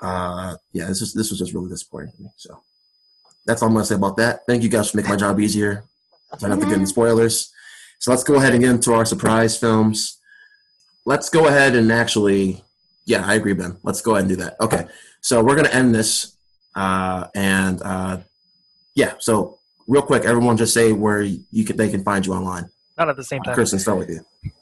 Uh, 0.00 0.56
yeah, 0.72 0.86
this 0.86 1.00
is 1.00 1.14
this 1.14 1.30
was 1.30 1.38
just 1.38 1.54
really 1.54 1.68
disappointing 1.68 2.12
for 2.16 2.22
me. 2.22 2.30
So 2.36 2.60
that's 3.46 3.62
all 3.62 3.68
I'm 3.68 3.74
gonna 3.74 3.86
say 3.86 3.94
about 3.94 4.16
that. 4.16 4.40
Thank 4.48 4.64
you 4.64 4.68
guys 4.68 4.90
for 4.90 4.96
making 4.96 5.10
my 5.10 5.16
job 5.16 5.38
easier. 5.38 5.84
I 6.32 6.36
don't 6.36 6.50
have 6.50 6.60
to 6.60 6.66
get 6.66 6.74
into 6.74 6.86
spoilers. 6.88 7.52
So 8.00 8.10
let's 8.10 8.24
go 8.24 8.34
ahead 8.34 8.52
and 8.52 8.62
get 8.62 8.70
into 8.70 8.92
our 8.94 9.04
surprise 9.04 9.56
films 9.56 10.18
let's 11.04 11.28
go 11.28 11.46
ahead 11.46 11.74
and 11.74 11.90
actually, 11.92 12.62
yeah, 13.04 13.26
I 13.26 13.34
agree, 13.34 13.52
Ben. 13.52 13.76
Let's 13.82 14.00
go 14.00 14.12
ahead 14.12 14.24
and 14.24 14.30
do 14.30 14.36
that. 14.44 14.56
Okay, 14.60 14.86
so 15.20 15.42
we're 15.42 15.56
gonna 15.56 15.68
end 15.68 15.94
this, 15.94 16.36
uh, 16.74 17.28
and 17.34 17.80
uh, 17.82 18.18
yeah. 18.94 19.14
So 19.18 19.58
real 19.86 20.02
quick, 20.02 20.24
everyone, 20.24 20.56
just 20.56 20.74
say 20.74 20.92
where 20.92 21.22
you 21.22 21.64
can 21.64 21.76
they 21.76 21.90
can 21.90 22.04
find 22.04 22.24
you 22.26 22.34
online. 22.34 22.70
Not 22.98 23.08
at 23.08 23.16
the 23.16 23.24
same 23.24 23.42
time. 23.42 23.56
Kristin, 23.56 23.80
start 23.80 23.98
with 23.98 24.10
you. 24.10 24.20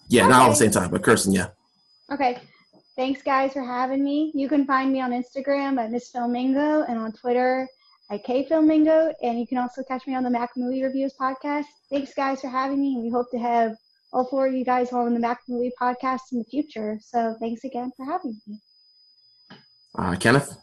Yeah, 0.08 0.22
okay. 0.22 0.30
not 0.30 0.40
all 0.40 0.46
at 0.46 0.50
the 0.50 0.56
same 0.56 0.70
time, 0.70 0.90
but 0.90 1.02
Kristin, 1.02 1.34
yeah. 1.34 1.48
Okay. 2.12 2.38
Thanks, 2.96 3.22
guys, 3.22 3.52
for 3.54 3.62
having 3.62 4.04
me. 4.04 4.30
You 4.34 4.48
can 4.48 4.66
find 4.66 4.92
me 4.92 5.00
on 5.00 5.12
Instagram 5.12 5.82
at 5.82 5.90
Miss 5.90 6.10
Filmingo 6.12 6.84
and 6.88 6.98
on 6.98 7.12
Twitter 7.12 7.66
at 8.10 8.24
K 8.24 8.44
Filmingo. 8.44 9.12
And 9.22 9.38
you 9.38 9.46
can 9.46 9.58
also 9.58 9.82
catch 9.84 10.06
me 10.06 10.14
on 10.14 10.22
the 10.22 10.30
Mac 10.30 10.50
Movie 10.56 10.82
Reviews 10.82 11.14
podcast. 11.18 11.64
Thanks, 11.90 12.12
guys, 12.12 12.40
for 12.40 12.48
having 12.48 12.80
me. 12.80 12.98
We 13.00 13.08
hope 13.08 13.30
to 13.30 13.38
have 13.38 13.76
all 14.12 14.24
four 14.24 14.46
of 14.46 14.54
you 14.54 14.64
guys 14.64 14.92
on 14.92 15.14
the 15.14 15.20
Mac 15.20 15.40
Movie 15.48 15.72
podcast 15.80 16.32
in 16.32 16.38
the 16.38 16.44
future. 16.44 16.98
So 17.02 17.36
thanks 17.40 17.64
again 17.64 17.92
for 17.96 18.04
having 18.04 18.40
me. 18.46 18.58
Uh, 19.96 20.16
Kenneth? 20.16 20.56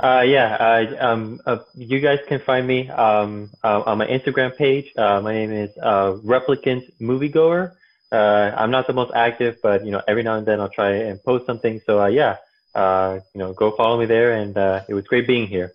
Uh, 0.00 0.22
yeah, 0.24 0.54
uh, 0.54 1.06
um, 1.06 1.40
uh, 1.44 1.58
you 1.74 1.98
guys 1.98 2.20
can 2.28 2.38
find 2.40 2.66
me 2.66 2.88
um, 2.90 3.50
uh, 3.64 3.82
on 3.84 3.98
my 3.98 4.06
Instagram 4.06 4.56
page. 4.56 4.92
Uh, 4.96 5.20
my 5.20 5.32
name 5.32 5.50
is 5.50 5.70
uh, 5.82 6.12
Replicant 6.24 6.84
Moviegoer. 7.00 7.72
Uh, 8.12 8.52
I'm 8.56 8.70
not 8.70 8.86
the 8.86 8.92
most 8.92 9.12
active, 9.14 9.56
but 9.60 9.84
you 9.84 9.90
know, 9.90 10.00
every 10.06 10.22
now 10.22 10.36
and 10.36 10.46
then 10.46 10.60
I'll 10.60 10.68
try 10.68 10.92
and 10.92 11.22
post 11.22 11.46
something. 11.46 11.80
So 11.84 12.00
uh, 12.00 12.06
yeah, 12.06 12.36
uh, 12.76 13.18
you 13.34 13.40
know, 13.40 13.52
go 13.52 13.72
follow 13.72 13.98
me 13.98 14.06
there, 14.06 14.34
and 14.34 14.56
uh, 14.56 14.84
it 14.88 14.94
was 14.94 15.04
great 15.04 15.26
being 15.26 15.48
here. 15.48 15.74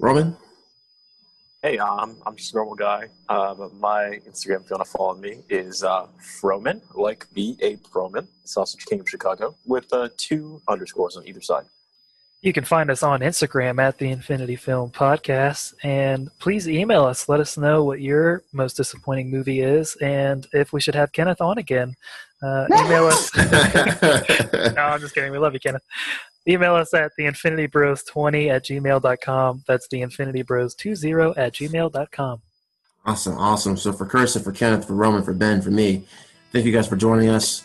Roman? 0.00 0.36
Hey, 1.64 1.78
um, 1.78 2.16
I'm 2.26 2.34
just 2.34 2.52
a 2.54 2.56
normal 2.56 2.74
guy. 2.74 3.06
Uh, 3.28 3.54
but 3.54 3.72
my 3.74 4.18
Instagram, 4.26 4.62
if 4.62 4.70
you 4.70 4.76
want 4.76 4.84
to 4.84 4.90
follow 4.90 5.14
me, 5.14 5.42
is 5.48 5.84
uh, 5.84 6.08
Froman, 6.20 6.80
like 6.96 7.28
B 7.32 7.56
A 7.60 7.76
Froman, 7.76 8.26
Sausage 8.42 8.84
King 8.84 8.98
of 8.98 9.08
Chicago, 9.08 9.54
with 9.64 9.92
uh, 9.92 10.08
two 10.16 10.60
underscores 10.66 11.16
on 11.16 11.24
either 11.24 11.40
side. 11.40 11.64
You 12.40 12.52
can 12.52 12.64
find 12.64 12.90
us 12.90 13.04
on 13.04 13.20
Instagram 13.20 13.80
at 13.80 13.98
the 13.98 14.10
Infinity 14.10 14.56
Film 14.56 14.90
Podcast, 14.90 15.74
and 15.84 16.36
please 16.40 16.68
email 16.68 17.04
us. 17.04 17.28
Let 17.28 17.38
us 17.38 17.56
know 17.56 17.84
what 17.84 18.00
your 18.00 18.42
most 18.52 18.76
disappointing 18.76 19.30
movie 19.30 19.60
is, 19.60 19.94
and 20.02 20.48
if 20.52 20.72
we 20.72 20.80
should 20.80 20.96
have 20.96 21.12
Kenneth 21.12 21.40
on 21.40 21.58
again. 21.58 21.94
Uh, 22.42 22.66
email 22.72 23.06
us. 23.06 23.30
no, 24.74 24.82
I'm 24.82 25.00
just 25.00 25.14
kidding. 25.14 25.30
We 25.30 25.38
love 25.38 25.54
you, 25.54 25.60
Kenneth. 25.60 25.84
Email 26.48 26.74
us 26.74 26.92
at 26.92 27.12
theinfinitybros20 27.18 28.50
at 28.50 28.64
gmail.com. 28.64 29.64
That's 29.66 29.88
theinfinitybros20 29.88 31.36
at 31.36 31.54
gmail.com. 31.54 32.42
Awesome, 33.04 33.36
awesome. 33.38 33.76
So 33.76 33.92
for 33.92 34.06
Kristin, 34.06 34.44
for 34.44 34.52
Kenneth, 34.52 34.86
for 34.86 34.94
Roman, 34.94 35.22
for 35.22 35.34
Ben, 35.34 35.60
for 35.60 35.70
me, 35.70 36.04
thank 36.52 36.64
you 36.64 36.72
guys 36.72 36.86
for 36.86 36.96
joining 36.96 37.28
us. 37.28 37.64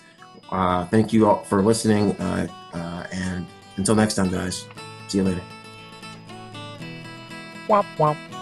Uh, 0.50 0.86
thank 0.88 1.14
you 1.14 1.28
all 1.28 1.44
for 1.44 1.62
listening. 1.62 2.14
Uh, 2.14 2.48
uh, 2.74 3.08
and 3.12 3.46
until 3.76 3.96
next 3.96 4.16
time, 4.16 4.30
guys, 4.30 4.66
see 5.08 5.20
you 5.20 5.24
later. 5.24 5.42
Womp 7.68 7.86
womp. 7.98 8.37